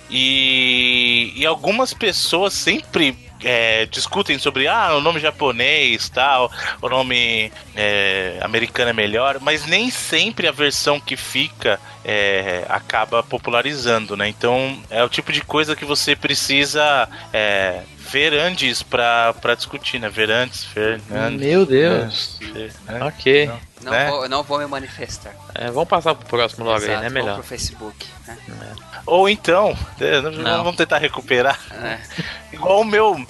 E, 0.10 1.34
e 1.36 1.46
algumas 1.46 1.94
pessoas 1.94 2.54
sempre 2.54 3.27
é, 3.44 3.86
discutem 3.86 4.38
sobre 4.40 4.68
ah, 4.68 4.96
o 4.96 5.02
nome 5.02 5.20
japonês, 5.20 6.10
tal, 6.10 6.52
o 6.82 6.90
nome 6.90 7.52
é, 7.76 8.38
americano 8.42 8.90
é 8.90 8.94
melhor, 8.94 9.40
mas 9.40 9.66
nem 9.66 9.90
sempre 9.90 10.48
a 10.48 10.52
versão 10.52 11.00
que 11.00 11.16
fica 11.16 11.80
é, 12.04 12.66
acaba 12.70 13.22
popularizando, 13.22 14.16
né? 14.16 14.28
Então 14.28 14.82
é 14.90 15.04
o 15.04 15.10
tipo 15.10 15.32
de 15.32 15.42
coisa 15.42 15.76
que 15.76 15.86
você 15.86 16.16
precisa 16.16 17.08
é, 18.08 18.12
ver 18.12 18.34
antes 18.34 18.82
pra, 18.84 19.34
pra 19.34 19.56
discutir, 19.56 20.00
né? 20.00 20.10
Ver 20.10 20.30
antes, 20.32 20.64
Fernandes. 20.64 21.40
Meu 21.40 21.66
Deus. 21.66 22.38
Ver, 22.54 22.74
né? 22.86 23.04
Ok. 23.04 23.52
Não, 23.84 23.92
Né? 23.92 24.10
vou, 24.10 24.30
não 24.30 24.44
vou 24.44 24.58
me 24.60 24.66
manifestar. 24.68 25.34
É, 25.54 25.66
vamos 25.70 25.88
passar 25.88 26.16
pro 26.16 26.28
próximo 26.28 26.66
logo 26.66 26.78
Exato, 26.78 26.92
aí, 26.92 26.98
né? 26.98 27.10
vou 27.10 27.14
Melhor. 27.22 27.36
pro 27.36 27.44
Facebook. 27.44 28.06
Né? 28.28 28.38
Ou 29.06 29.30
então, 29.30 29.78
é, 30.00 30.22
não- 30.22 30.64
vamos 30.64 30.76
tentar 30.76 30.98
recuperar. 30.98 31.60
É. 31.72 32.00
Igual 32.54 32.82
o 32.82 32.86
meu. 32.86 33.26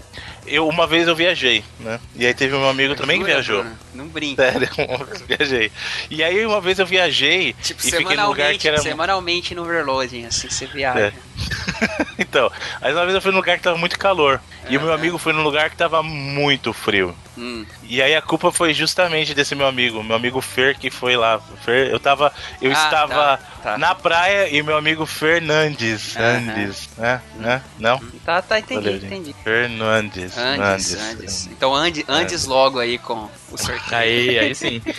Eu, 0.45 0.65
uma 0.69 0.87
vez 0.87 1.07
eu 1.09 1.15
viajei, 1.15 1.61
né? 1.79 1.99
E 2.15 2.25
aí 2.25 2.33
teve 2.33 2.55
um 2.55 2.69
amigo 2.69 2.95
também 2.95 3.19
que 3.19 3.25
viajou. 3.25 3.63
Bruno? 3.63 3.77
Não 3.97 4.07
brinca. 4.07 4.43
Sério, 4.51 4.69
viajei. 5.27 5.71
E 6.09 6.23
aí 6.23 6.45
uma 6.45 6.61
vez 6.61 6.77
eu 6.79 6.85
viajei 6.85 7.53
Tipo, 7.61 7.81
e 7.81 7.91
fiquei 7.91 7.99
num 8.15 8.27
lugar 8.27 8.53
semanalmente, 8.53 8.59
que 8.59 8.67
era. 8.67 8.77
semanalmente 8.77 9.55
no 9.55 9.63
overloading, 9.63 10.25
assim, 10.25 10.49
você 10.49 10.65
viaja. 10.67 10.99
É. 11.07 11.13
então, 12.19 12.51
aí 12.81 12.93
uma 12.93 13.03
vez 13.03 13.15
eu 13.15 13.21
fui 13.21 13.31
num 13.31 13.37
lugar 13.37 13.57
que 13.57 13.63
tava 13.63 13.77
muito 13.77 13.97
calor. 13.97 14.39
E 14.69 14.77
o 14.77 14.81
meu 14.81 14.91
amigo 14.93 15.17
foi 15.17 15.31
num 15.31 15.43
lugar 15.43 15.69
que 15.69 15.77
tava 15.77 16.03
muito 16.03 16.73
frio. 16.73 17.15
Hum. 17.37 17.65
E 17.83 18.01
aí 18.01 18.13
a 18.15 18.21
culpa 18.21 18.51
foi 18.51 18.73
justamente 18.73 19.33
desse 19.33 19.55
meu 19.55 19.65
amigo, 19.67 20.03
meu 20.03 20.15
amigo 20.15 20.41
Fer 20.41 20.77
que 20.77 20.89
foi 20.89 21.15
lá. 21.15 21.39
Fer, 21.63 21.89
eu 21.89 21.99
tava, 21.99 22.33
eu 22.61 22.71
Ah, 22.71 22.73
estava 22.73 23.13
tá, 23.37 23.39
tá. 23.63 23.77
na 23.77 23.95
praia 23.95 24.49
e 24.49 24.61
meu 24.61 24.75
amigo 24.75 25.05
Fernandes, 25.05 26.17
Aham. 26.17 26.25
Andes, 26.49 26.89
né? 26.97 27.21
né? 27.35 27.61
Não? 27.79 27.97
Tá, 28.25 28.41
tá, 28.41 28.59
entendi, 28.59 28.89
entendi. 28.89 29.35
Fernandes, 29.43 30.37
Andes, 30.37 30.95
Andes. 30.95 30.95
Andes. 30.99 31.47
Então 31.47 31.73
Andes, 31.73 32.03
Andes 32.09 32.45
logo 32.45 32.79
aí 32.79 32.97
com 32.97 33.29
o 33.51 33.57
sorteio. 33.57 33.81
Aí, 33.91 34.39
aí 34.39 34.55
sim. 34.55 34.81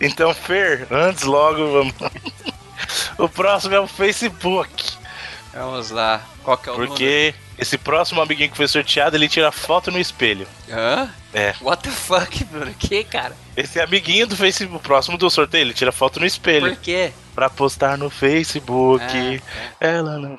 Então, 0.00 0.32
Fer, 0.32 0.86
antes 0.90 1.24
logo, 1.24 1.72
vamos. 1.72 1.94
o 3.18 3.28
próximo 3.28 3.74
é 3.74 3.80
o 3.80 3.86
Facebook. 3.86 4.96
Vamos 5.52 5.90
lá. 5.90 6.22
Qual 6.42 6.56
que 6.56 6.68
é 6.68 6.72
o 6.72 6.78
número? 6.78 6.94
Esse 7.58 7.78
próximo 7.78 8.20
amiguinho 8.20 8.50
que 8.50 8.56
foi 8.56 8.66
sorteado, 8.66 9.16
ele 9.16 9.28
tira 9.28 9.52
foto 9.52 9.90
no 9.90 9.98
espelho. 10.00 10.46
Hã? 10.68 11.08
É. 11.32 11.54
What 11.60 11.82
the 11.84 11.90
fuck, 11.90 12.44
Bruno? 12.44 12.74
Que, 12.78 13.04
cara? 13.04 13.36
Esse 13.56 13.80
amiguinho 13.80 14.26
do 14.26 14.36
Facebook, 14.36 14.82
próximo 14.82 15.16
do 15.16 15.30
sorteio, 15.30 15.62
ele 15.62 15.72
tira 15.74 15.92
foto 15.92 16.18
no 16.20 16.26
espelho. 16.26 16.74
Por 16.74 16.82
quê? 16.82 17.12
Pra 17.34 17.48
postar 17.48 17.96
no 17.98 18.10
Facebook. 18.10 19.04
Ah, 19.04 19.40
Ela 19.80 20.18
não. 20.18 20.30
não. 20.30 20.36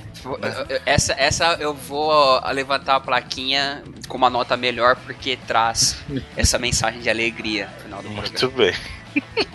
Eu- 0.71 0.81
Essa, 0.87 1.13
essa 1.19 1.57
eu 1.61 1.75
vou 1.75 2.41
levantar 2.53 2.97
a 2.97 3.01
plaquinha 3.01 3.83
com 4.09 4.17
uma 4.17 4.31
nota 4.31 4.57
melhor 4.57 4.97
porque 4.97 5.37
traz 5.47 5.97
essa 6.37 6.59
mensagem 6.59 7.01
de 7.01 7.11
alegria 7.11 7.67
no 7.77 7.83
final 7.83 8.03
do 8.03 8.11
Muito 8.11 8.31
programa. 8.33 8.73
bem. 8.73 8.94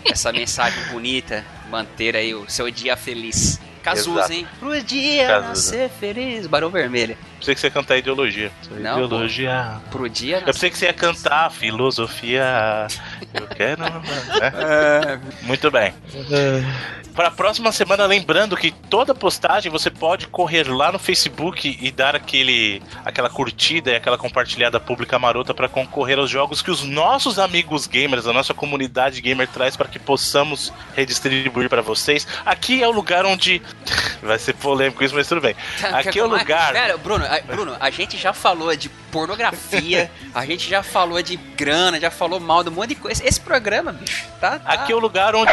Essa 0.05 0.32
mensagem 0.32 0.84
bonita, 0.91 1.45
manter 1.70 2.16
aí 2.16 2.34
o 2.34 2.49
seu 2.49 2.70
dia 2.72 2.95
feliz. 2.97 3.60
Cazuza, 3.84 4.20
Exato. 4.20 4.34
hein? 4.34 4.47
Pro 4.60 4.82
dia 4.84 5.28
Cazuza. 5.28 5.49
nascer 5.49 5.89
feliz. 5.89 6.47
Barão 6.47 6.70
Vermelho. 6.70 7.18
Pensei 7.40 7.56
que 7.56 7.62
você 7.62 7.68
ia 7.68 7.72
cantar 7.72 7.98
ideologia. 7.98 8.52
Não, 8.72 9.04
ideologia. 9.06 9.78
Pro 9.90 10.10
dia 10.10 10.38
Eu 10.40 10.46
pensei 10.46 10.70
que 10.70 10.78
você 10.78 10.86
ia 10.86 10.94
cantar 10.94 11.50
filosofia. 11.52 12.88
Eu 13.34 13.48
quero. 13.48 13.82
né? 13.82 15.20
Muito 15.44 15.72
bem. 15.72 15.94
Para 17.16 17.28
a 17.28 17.32
próxima 17.32 17.72
semana, 17.72 18.06
lembrando 18.06 18.56
que 18.56 18.72
toda 18.72 19.14
postagem 19.14 19.70
você 19.70 19.90
pode 19.90 20.28
correr 20.28 20.70
lá 20.70 20.90
no 20.92 20.98
Facebook 21.00 21.78
e 21.82 21.92
dar 21.92 22.16
aquele, 22.16 22.82
aquela 23.04 23.30
curtida 23.30 23.92
e 23.92 23.96
aquela 23.96 24.18
compartilhada 24.18 24.80
pública 24.80 25.20
marota 25.20 25.54
para 25.54 25.68
concorrer 25.68 26.18
aos 26.18 26.30
jogos 26.30 26.62
que 26.62 26.72
os 26.72 26.84
nossos 26.84 27.38
amigos 27.38 27.88
gamers, 27.88 28.26
a 28.26 28.32
nossa 28.32 28.54
comunidade 28.54 29.20
gamer 29.22 29.50
traz 29.50 29.76
para 29.76 29.90
que 29.90 30.00
possamos 30.00 30.72
redistribuir 30.96 31.68
para 31.68 31.82
vocês. 31.82 32.26
Aqui 32.46 32.82
é 32.82 32.88
o 32.88 32.92
lugar 32.92 33.26
onde 33.26 33.62
vai 34.24 34.40
ser 34.40 34.54
polêmico 34.54 35.04
isso, 35.04 35.14
mas 35.14 35.28
tudo 35.28 35.42
bem. 35.42 35.56
Aqui 35.92 36.20
é 36.20 36.24
o 36.24 36.28
lugar. 36.28 36.72
Velho, 36.72 36.98
Bruno, 37.00 37.26
a, 37.30 37.42
Bruno, 37.42 37.76
a 37.80 37.90
gente 37.90 38.18
já 38.18 38.34
falou 38.34 38.76
de 38.76 38.90
pornografia, 39.12 40.12
a 40.34 40.46
gente 40.46 40.70
já 40.70 40.82
falou 40.84 41.22
de 41.22 41.36
grana, 41.36 42.00
já 42.00 42.12
falou 42.12 42.40
mal 42.40 42.64
de 42.64 42.70
um 42.70 42.74
monte 42.74 42.90
de 42.90 42.96
coisa. 42.96 43.26
Esse 43.26 43.40
programa, 43.40 43.92
bicho, 43.94 44.26
tá. 44.40 44.60
tá- 44.60 44.74
Aqui 44.74 44.92
é 44.92 44.96
o 44.96 45.00
lugar 45.00 45.36
onde 45.36 45.52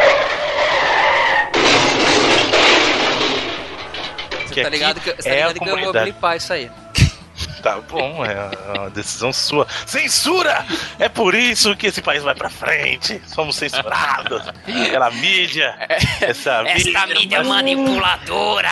Você 4.49 4.63
tá 4.63 4.69
ligado 4.71 5.01
que, 5.01 5.13
você 5.13 5.29
tá 5.29 5.35
é 5.35 5.43
a 5.43 5.49
ligado 5.53 5.65
que 5.65 5.71
eu 5.85 5.93
vou 5.93 6.03
blipar 6.03 6.37
isso 6.37 6.53
aí. 6.53 6.71
Tá 7.63 7.81
bom, 7.81 8.25
é 8.25 8.79
uma 8.79 8.89
decisão 8.91 9.33
sua. 9.33 9.67
Censura! 9.87 10.65
É 10.99 11.09
por 11.09 11.35
isso 11.35 11.75
que 11.77 11.89
esse 11.89 12.01
país 12.01 12.23
vai 12.23 12.35
pra 12.35 12.49
frente. 12.49 13.21
Somos 13.27 13.57
censurados. 13.57 14.43
Aquela 14.87 15.11
mídia. 15.11 15.75
Essa 16.21 16.63
mídia. 16.63 17.43
manipuladora! 17.43 18.71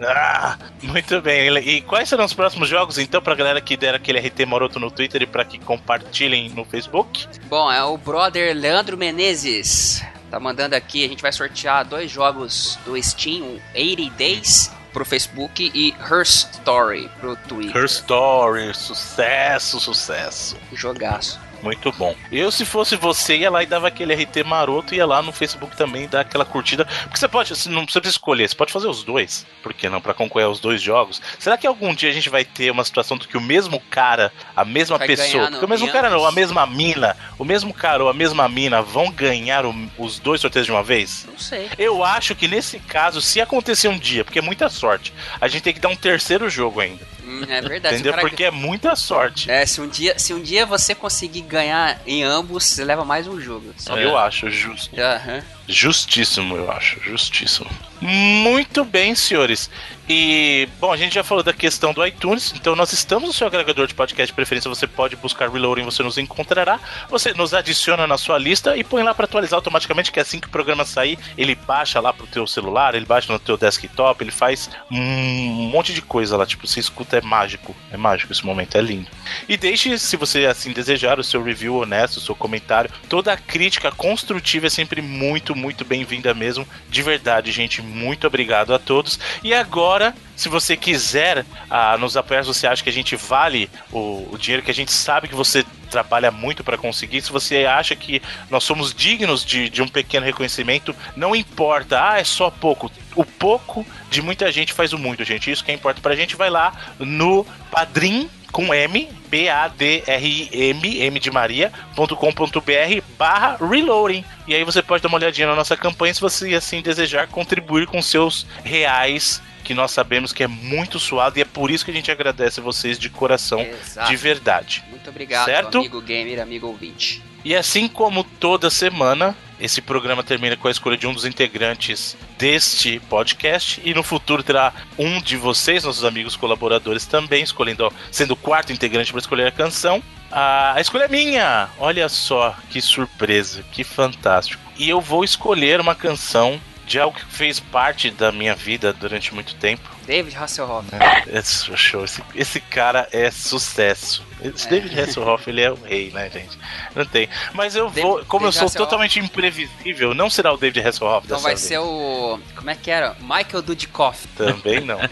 Ah, 0.00 0.58
muito 0.82 1.20
bem. 1.20 1.56
E 1.58 1.80
quais 1.82 2.08
serão 2.08 2.24
os 2.24 2.34
próximos 2.34 2.68
jogos, 2.68 2.98
então, 2.98 3.22
pra 3.22 3.34
galera 3.34 3.60
que 3.60 3.76
der 3.76 3.94
aquele 3.94 4.18
RT 4.18 4.44
Maroto 4.46 4.80
no 4.80 4.90
Twitter 4.90 5.22
e 5.22 5.26
pra 5.26 5.44
que 5.44 5.58
compartilhem 5.58 6.48
no 6.50 6.64
Facebook? 6.64 7.26
Bom, 7.46 7.70
é 7.70 7.82
o 7.84 7.96
brother 7.96 8.54
Leandro 8.56 8.96
Menezes. 8.96 10.02
Tá 10.30 10.40
mandando 10.40 10.74
aqui, 10.74 11.04
a 11.04 11.08
gente 11.08 11.22
vai 11.22 11.32
sortear 11.32 11.84
dois 11.84 12.10
jogos 12.10 12.78
do 12.84 13.00
Steam, 13.00 13.42
o 13.42 13.60
80 13.74 14.14
Days 14.16 14.70
pro 14.92 15.04
Facebook 15.04 15.70
e 15.74 15.94
Her 16.10 16.22
Story 16.22 17.10
pro 17.20 17.36
Twitter. 17.48 17.76
Her 17.76 17.84
Story, 17.84 18.74
sucesso, 18.74 19.78
sucesso. 19.78 20.56
Jogaço. 20.72 21.38
Muito 21.64 21.90
bom. 21.92 22.14
Eu, 22.30 22.50
se 22.52 22.64
fosse 22.64 22.94
você, 22.94 23.38
ia 23.38 23.50
lá 23.50 23.62
e 23.62 23.66
dava 23.66 23.88
aquele 23.88 24.12
RT 24.14 24.44
maroto, 24.44 24.94
ia 24.94 25.06
lá 25.06 25.22
no 25.22 25.32
Facebook 25.32 25.76
também 25.76 26.06
dar 26.06 26.20
aquela 26.20 26.44
curtida. 26.44 26.84
Porque 26.84 27.16
você 27.18 27.26
pode, 27.26 27.48
você 27.56 27.68
não 27.70 27.84
precisa 27.84 28.06
escolher, 28.06 28.48
você 28.48 28.54
pode 28.54 28.72
fazer 28.72 28.86
os 28.86 29.02
dois. 29.02 29.46
Por 29.62 29.72
que 29.72 29.88
não? 29.88 30.00
Pra 30.00 30.12
concorrer 30.12 30.46
aos 30.46 30.60
dois 30.60 30.82
jogos. 30.82 31.22
Será 31.38 31.56
que 31.56 31.66
algum 31.66 31.94
dia 31.94 32.10
a 32.10 32.12
gente 32.12 32.28
vai 32.28 32.44
ter 32.44 32.70
uma 32.70 32.84
situação 32.84 33.16
do 33.16 33.26
que 33.26 33.36
o 33.36 33.40
mesmo 33.40 33.80
cara, 33.90 34.30
a 34.54 34.64
mesma 34.64 34.98
Vai 34.98 35.06
pessoa, 35.06 35.46
ganhar 35.48 35.64
o 35.64 35.68
mesmo 35.68 35.90
cara 35.90 36.10
não, 36.10 36.24
a 36.26 36.32
mesma 36.32 36.66
mina, 36.66 37.16
o 37.38 37.44
mesmo 37.44 37.72
cara 37.72 38.02
ou 38.04 38.10
a 38.10 38.14
mesma 38.14 38.48
mina 38.48 38.82
vão 38.82 39.10
ganhar 39.10 39.64
o- 39.64 39.74
os 39.98 40.18
dois 40.18 40.40
sorteios 40.42 40.66
de 40.66 40.72
uma 40.72 40.82
vez? 40.82 41.26
Não 41.30 41.38
sei. 41.38 41.70
Eu 41.78 42.04
acho 42.04 42.34
que 42.34 42.46
nesse 42.46 42.78
caso, 42.78 43.20
se 43.22 43.40
acontecer 43.40 43.88
um 43.88 43.98
dia, 43.98 44.22
porque 44.24 44.38
é 44.38 44.42
muita 44.42 44.68
sorte, 44.68 45.12
a 45.40 45.48
gente 45.48 45.62
tem 45.62 45.72
que 45.72 45.80
dar 45.80 45.88
um 45.88 45.96
terceiro 45.96 46.50
jogo 46.50 46.80
ainda. 46.80 47.14
Hum, 47.34 47.44
é 47.48 47.60
verdade. 47.60 47.96
entendeu? 47.96 48.14
Porque 48.14 48.44
é 48.44 48.50
muita 48.50 48.94
sorte. 48.94 49.50
É, 49.50 49.64
se 49.66 49.80
um, 49.80 49.88
dia, 49.88 50.18
se 50.18 50.32
um 50.32 50.40
dia 50.40 50.64
você 50.64 50.94
conseguir 50.94 51.42
ganhar 51.42 52.00
em 52.06 52.22
ambos, 52.22 52.64
você 52.64 52.84
leva 52.84 53.04
mais 53.04 53.26
um 53.26 53.40
jogo. 53.40 53.74
Eu 53.96 54.16
acho 54.16 54.50
justo. 54.50 54.98
Aham. 54.98 55.42
Justíssimo, 55.66 56.56
eu 56.56 56.70
acho. 56.70 57.00
Justíssimo. 57.00 57.70
Muito 58.00 58.84
bem, 58.84 59.14
senhores. 59.14 59.70
E, 60.08 60.68
bom, 60.78 60.92
a 60.92 60.96
gente 60.96 61.14
já 61.14 61.24
falou 61.24 61.42
da 61.42 61.52
questão 61.52 61.92
do 61.92 62.04
iTunes, 62.06 62.52
então 62.54 62.76
nós 62.76 62.92
estamos 62.92 63.28
no 63.28 63.32
seu 63.32 63.46
agregador 63.46 63.86
de 63.86 63.94
podcast 63.94 64.30
de 64.30 64.34
preferência, 64.34 64.68
você 64.68 64.86
pode 64.86 65.16
buscar 65.16 65.48
Reloading, 65.48 65.84
você 65.84 66.02
nos 66.02 66.18
encontrará. 66.18 66.78
Você 67.08 67.32
nos 67.32 67.54
adiciona 67.54 68.06
na 68.06 68.18
sua 68.18 68.38
lista 68.38 68.76
e 68.76 68.84
põe 68.84 69.02
lá 69.02 69.14
para 69.14 69.24
atualizar 69.24 69.56
automaticamente, 69.56 70.12
que 70.12 70.20
assim 70.20 70.40
que 70.40 70.46
o 70.46 70.50
programa 70.50 70.84
sair, 70.84 71.18
ele 71.38 71.54
baixa 71.54 72.00
lá 72.00 72.12
pro 72.12 72.26
teu 72.26 72.46
celular, 72.46 72.94
ele 72.94 73.06
baixa 73.06 73.32
no 73.32 73.38
teu 73.38 73.56
desktop, 73.56 74.22
ele 74.22 74.30
faz 74.30 74.70
um 74.90 75.70
monte 75.70 75.94
de 75.94 76.02
coisa 76.02 76.36
lá, 76.36 76.44
tipo, 76.44 76.66
você 76.66 76.80
escuta, 76.80 77.16
é 77.16 77.20
mágico. 77.20 77.74
É 77.90 77.96
mágico 77.96 78.32
esse 78.32 78.44
momento, 78.44 78.76
é 78.76 78.80
lindo. 78.80 79.06
E 79.48 79.56
deixe, 79.56 79.98
se 79.98 80.16
você 80.16 80.46
assim 80.46 80.72
desejar, 80.72 81.18
o 81.18 81.24
seu 81.24 81.42
review 81.42 81.76
honesto, 81.76 82.16
o 82.16 82.20
seu 82.20 82.34
comentário. 82.34 82.90
Toda 83.08 83.32
a 83.32 83.36
crítica 83.36 83.90
construtiva 83.92 84.66
é 84.66 84.70
sempre 84.70 85.00
muito, 85.00 85.54
muito 85.54 85.84
bem-vinda 85.84 86.34
mesmo. 86.34 86.66
De 86.88 87.02
verdade, 87.02 87.52
gente, 87.52 87.80
muito 87.80 88.26
obrigado 88.26 88.74
a 88.74 88.78
todos. 88.78 89.18
E 89.42 89.54
agora, 89.54 89.93
se 90.36 90.48
você 90.48 90.76
quiser 90.76 91.44
ah, 91.70 91.96
nos 91.98 92.16
apoiar, 92.16 92.42
se 92.42 92.48
você 92.48 92.66
acha 92.66 92.82
que 92.82 92.90
a 92.90 92.92
gente 92.92 93.14
vale 93.16 93.70
o, 93.92 94.28
o 94.32 94.38
dinheiro 94.38 94.64
que 94.64 94.70
a 94.70 94.74
gente 94.74 94.92
sabe 94.92 95.28
que 95.28 95.34
você 95.34 95.64
trabalha 95.90 96.30
muito 96.30 96.64
para 96.64 96.76
conseguir, 96.76 97.22
se 97.22 97.30
você 97.30 97.64
acha 97.64 97.94
que 97.94 98.20
nós 98.50 98.64
somos 98.64 98.92
dignos 98.92 99.44
de, 99.44 99.68
de 99.68 99.80
um 99.80 99.88
pequeno 99.88 100.26
reconhecimento, 100.26 100.94
não 101.16 101.36
importa, 101.36 102.10
ah, 102.10 102.18
é 102.18 102.24
só 102.24 102.50
pouco. 102.50 102.90
O 103.14 103.24
pouco 103.24 103.86
de 104.10 104.20
muita 104.20 104.50
gente 104.50 104.72
faz 104.72 104.92
o 104.92 104.98
muito, 104.98 105.22
gente. 105.24 105.50
Isso 105.50 105.64
que 105.64 105.72
importa 105.72 106.00
pra 106.00 106.16
gente, 106.16 106.34
vai 106.34 106.50
lá 106.50 106.72
no 106.98 107.46
Padrim 107.70 108.28
com 108.54 108.72
M, 108.72 109.08
B-A-D-R-I-M, 109.28 111.02
M 111.02 111.18
de 111.18 111.30
Maria.com.br 111.30 113.02
barra 113.18 113.56
reloading. 113.60 114.24
E 114.46 114.54
aí 114.54 114.62
você 114.62 114.80
pode 114.80 115.02
dar 115.02 115.08
uma 115.08 115.18
olhadinha 115.18 115.48
na 115.48 115.56
nossa 115.56 115.76
campanha 115.76 116.14
se 116.14 116.20
você 116.20 116.54
assim 116.54 116.80
desejar 116.80 117.26
contribuir 117.26 117.88
com 117.88 118.00
seus 118.00 118.46
reais, 118.62 119.42
que 119.64 119.74
nós 119.74 119.90
sabemos 119.90 120.32
que 120.32 120.44
é 120.44 120.46
muito 120.46 121.00
suado 121.00 121.38
e 121.38 121.42
é 121.42 121.44
por 121.44 121.70
isso 121.70 121.84
que 121.84 121.90
a 121.90 121.94
gente 121.94 122.10
agradece 122.10 122.60
vocês 122.60 122.98
de 122.98 123.08
coração, 123.08 123.60
Exato. 123.60 124.10
de 124.10 124.16
verdade. 124.16 124.84
Muito 124.90 125.08
obrigado, 125.10 125.46
Certo? 125.46 125.78
amigo 125.78 126.00
gamer, 126.00 126.40
amigo 126.40 126.66
ouvinte. 126.66 127.22
E 127.44 127.54
assim 127.54 127.88
como 127.88 128.24
toda 128.24 128.70
semana, 128.70 129.36
esse 129.60 129.82
programa 129.82 130.22
termina 130.22 130.56
com 130.56 130.66
a 130.66 130.70
escolha 130.70 130.96
de 130.96 131.06
um 131.06 131.12
dos 131.12 131.26
integrantes 131.26 132.16
deste 132.38 132.98
podcast 133.00 133.82
e 133.84 133.92
no 133.92 134.02
futuro 134.02 134.42
terá 134.42 134.72
um 134.98 135.20
de 135.20 135.36
vocês, 135.36 135.84
nossos 135.84 136.04
amigos 136.04 136.36
colaboradores 136.36 137.04
também, 137.04 137.42
escolhendo, 137.42 137.92
sendo 138.10 138.32
o 138.32 138.36
quarto 138.36 138.72
integrante 138.72 139.10
para 139.12 139.20
escolher 139.20 139.46
a 139.46 139.52
canção. 139.52 140.02
A 140.32 140.80
escolha 140.80 141.04
é 141.04 141.08
minha! 141.08 141.68
Olha 141.78 142.08
só 142.08 142.56
que 142.70 142.80
surpresa, 142.80 143.62
que 143.70 143.84
fantástico. 143.84 144.62
E 144.76 144.88
eu 144.88 145.00
vou 145.00 145.22
escolher 145.22 145.80
uma 145.80 145.94
canção 145.94 146.58
de 146.86 146.98
algo 147.00 147.18
que 147.18 147.24
fez 147.26 147.58
parte 147.60 148.10
da 148.10 148.30
minha 148.30 148.54
vida 148.54 148.92
durante 148.92 149.32
muito 149.34 149.54
tempo. 149.56 149.88
David 150.06 150.36
Hasselhoff. 150.36 150.86
Esse 151.32 151.74
show, 151.76 152.04
esse, 152.04 152.22
esse 152.34 152.60
cara 152.60 153.08
é 153.10 153.30
sucesso. 153.30 154.22
Esse 154.42 154.66
É. 154.66 154.70
David 154.70 155.00
Hasselhoff, 155.00 155.48
ele 155.48 155.62
é 155.62 155.70
o 155.70 155.74
rei, 155.76 156.10
né, 156.10 156.28
gente? 156.30 156.58
Não 156.94 157.04
tem. 157.06 157.28
Mas 157.54 157.74
eu 157.74 157.88
vou, 157.88 158.12
David- 158.16 158.28
como 158.28 158.44
eu 158.46 158.50
David 158.50 158.58
sou 158.58 158.66
Hasselhoff. 158.66 158.76
totalmente 158.76 159.18
imprevisível, 159.18 160.12
não 160.14 160.28
será 160.28 160.52
o 160.52 160.56
David 160.58 160.86
Hasselhoff 160.86 161.24
Então 161.24 161.36
dessa 161.38 161.42
vai 161.48 161.54
vez. 161.54 161.66
ser 161.66 161.78
o. 161.78 162.38
Como 162.54 162.68
é 162.70 162.74
que 162.74 162.90
era? 162.90 163.16
Michael 163.20 163.62
Dudikoff. 163.62 164.26
Também 164.36 164.80
não. 164.80 164.98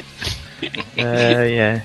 É, 0.97 1.53
é. 1.55 1.83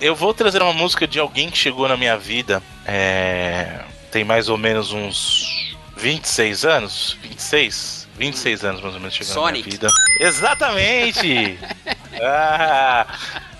Eu 0.00 0.14
vou 0.16 0.34
trazer 0.34 0.60
uma 0.60 0.72
música 0.72 1.06
de 1.06 1.18
alguém 1.20 1.48
que 1.50 1.56
chegou 1.56 1.86
na 1.88 1.96
minha 1.96 2.16
vida. 2.16 2.62
é, 2.84 3.80
Tem 4.10 4.24
mais 4.24 4.48
ou 4.48 4.58
menos 4.58 4.92
uns 4.92 5.76
26 5.96 6.64
anos? 6.64 7.16
26? 7.22 8.05
26 8.16 8.64
anos 8.64 8.80
mais 8.80 8.94
ou 8.94 9.00
menos 9.00 9.14
chegou 9.14 9.32
Sonic. 9.32 9.60
na 9.60 9.66
minha 9.66 9.70
vida. 9.70 9.88
Exatamente! 10.20 11.58
ah, 12.22 13.06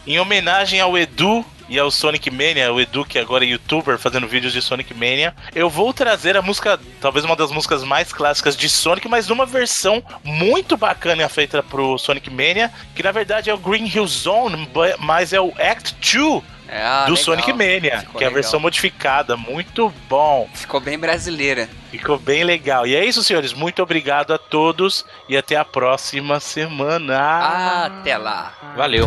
em 0.06 0.18
homenagem 0.18 0.80
ao 0.80 0.96
Edu 0.96 1.44
e 1.68 1.78
ao 1.78 1.90
Sonic 1.90 2.30
Mania, 2.30 2.72
o 2.72 2.80
Edu, 2.80 3.04
que 3.04 3.18
agora 3.18 3.44
é 3.44 3.48
youtuber 3.48 3.98
fazendo 3.98 4.28
vídeos 4.28 4.52
de 4.52 4.62
Sonic 4.62 4.94
Mania, 4.94 5.34
eu 5.54 5.68
vou 5.68 5.92
trazer 5.92 6.36
a 6.36 6.42
música, 6.42 6.78
talvez 7.00 7.24
uma 7.24 7.34
das 7.34 7.50
músicas 7.50 7.82
mais 7.82 8.12
clássicas 8.12 8.56
de 8.56 8.68
Sonic, 8.68 9.08
mas 9.08 9.26
numa 9.28 9.44
versão 9.44 10.02
muito 10.22 10.76
bacana 10.76 11.28
feita 11.28 11.62
pro 11.62 11.98
Sonic 11.98 12.30
Mania, 12.30 12.72
que 12.94 13.02
na 13.02 13.10
verdade 13.10 13.50
é 13.50 13.54
o 13.54 13.58
Green 13.58 13.90
Hill 13.92 14.06
Zone, 14.06 14.68
mas 15.00 15.32
é 15.32 15.40
o 15.40 15.52
Act 15.58 15.96
2 16.00 16.42
É, 16.42 16.55
ah, 16.68 17.04
do 17.06 17.12
legal. 17.12 17.16
Sonic 17.16 17.52
Mania, 17.52 18.00
Ficou 18.00 18.18
que 18.18 18.24
é 18.24 18.26
a 18.26 18.30
legal. 18.30 18.34
versão 18.34 18.60
modificada, 18.60 19.36
muito 19.36 19.92
bom. 20.08 20.48
Ficou 20.54 20.80
bem 20.80 20.98
brasileira. 20.98 21.68
Ficou 21.90 22.18
bem 22.18 22.44
legal. 22.44 22.86
E 22.86 22.94
é 22.94 23.04
isso, 23.04 23.22
senhores. 23.22 23.52
Muito 23.52 23.82
obrigado 23.82 24.32
a 24.32 24.38
todos 24.38 25.04
e 25.28 25.36
até 25.36 25.56
a 25.56 25.64
próxima 25.64 26.40
semana. 26.40 27.84
Até 27.86 28.16
lá. 28.18 28.52
Valeu. 28.76 29.06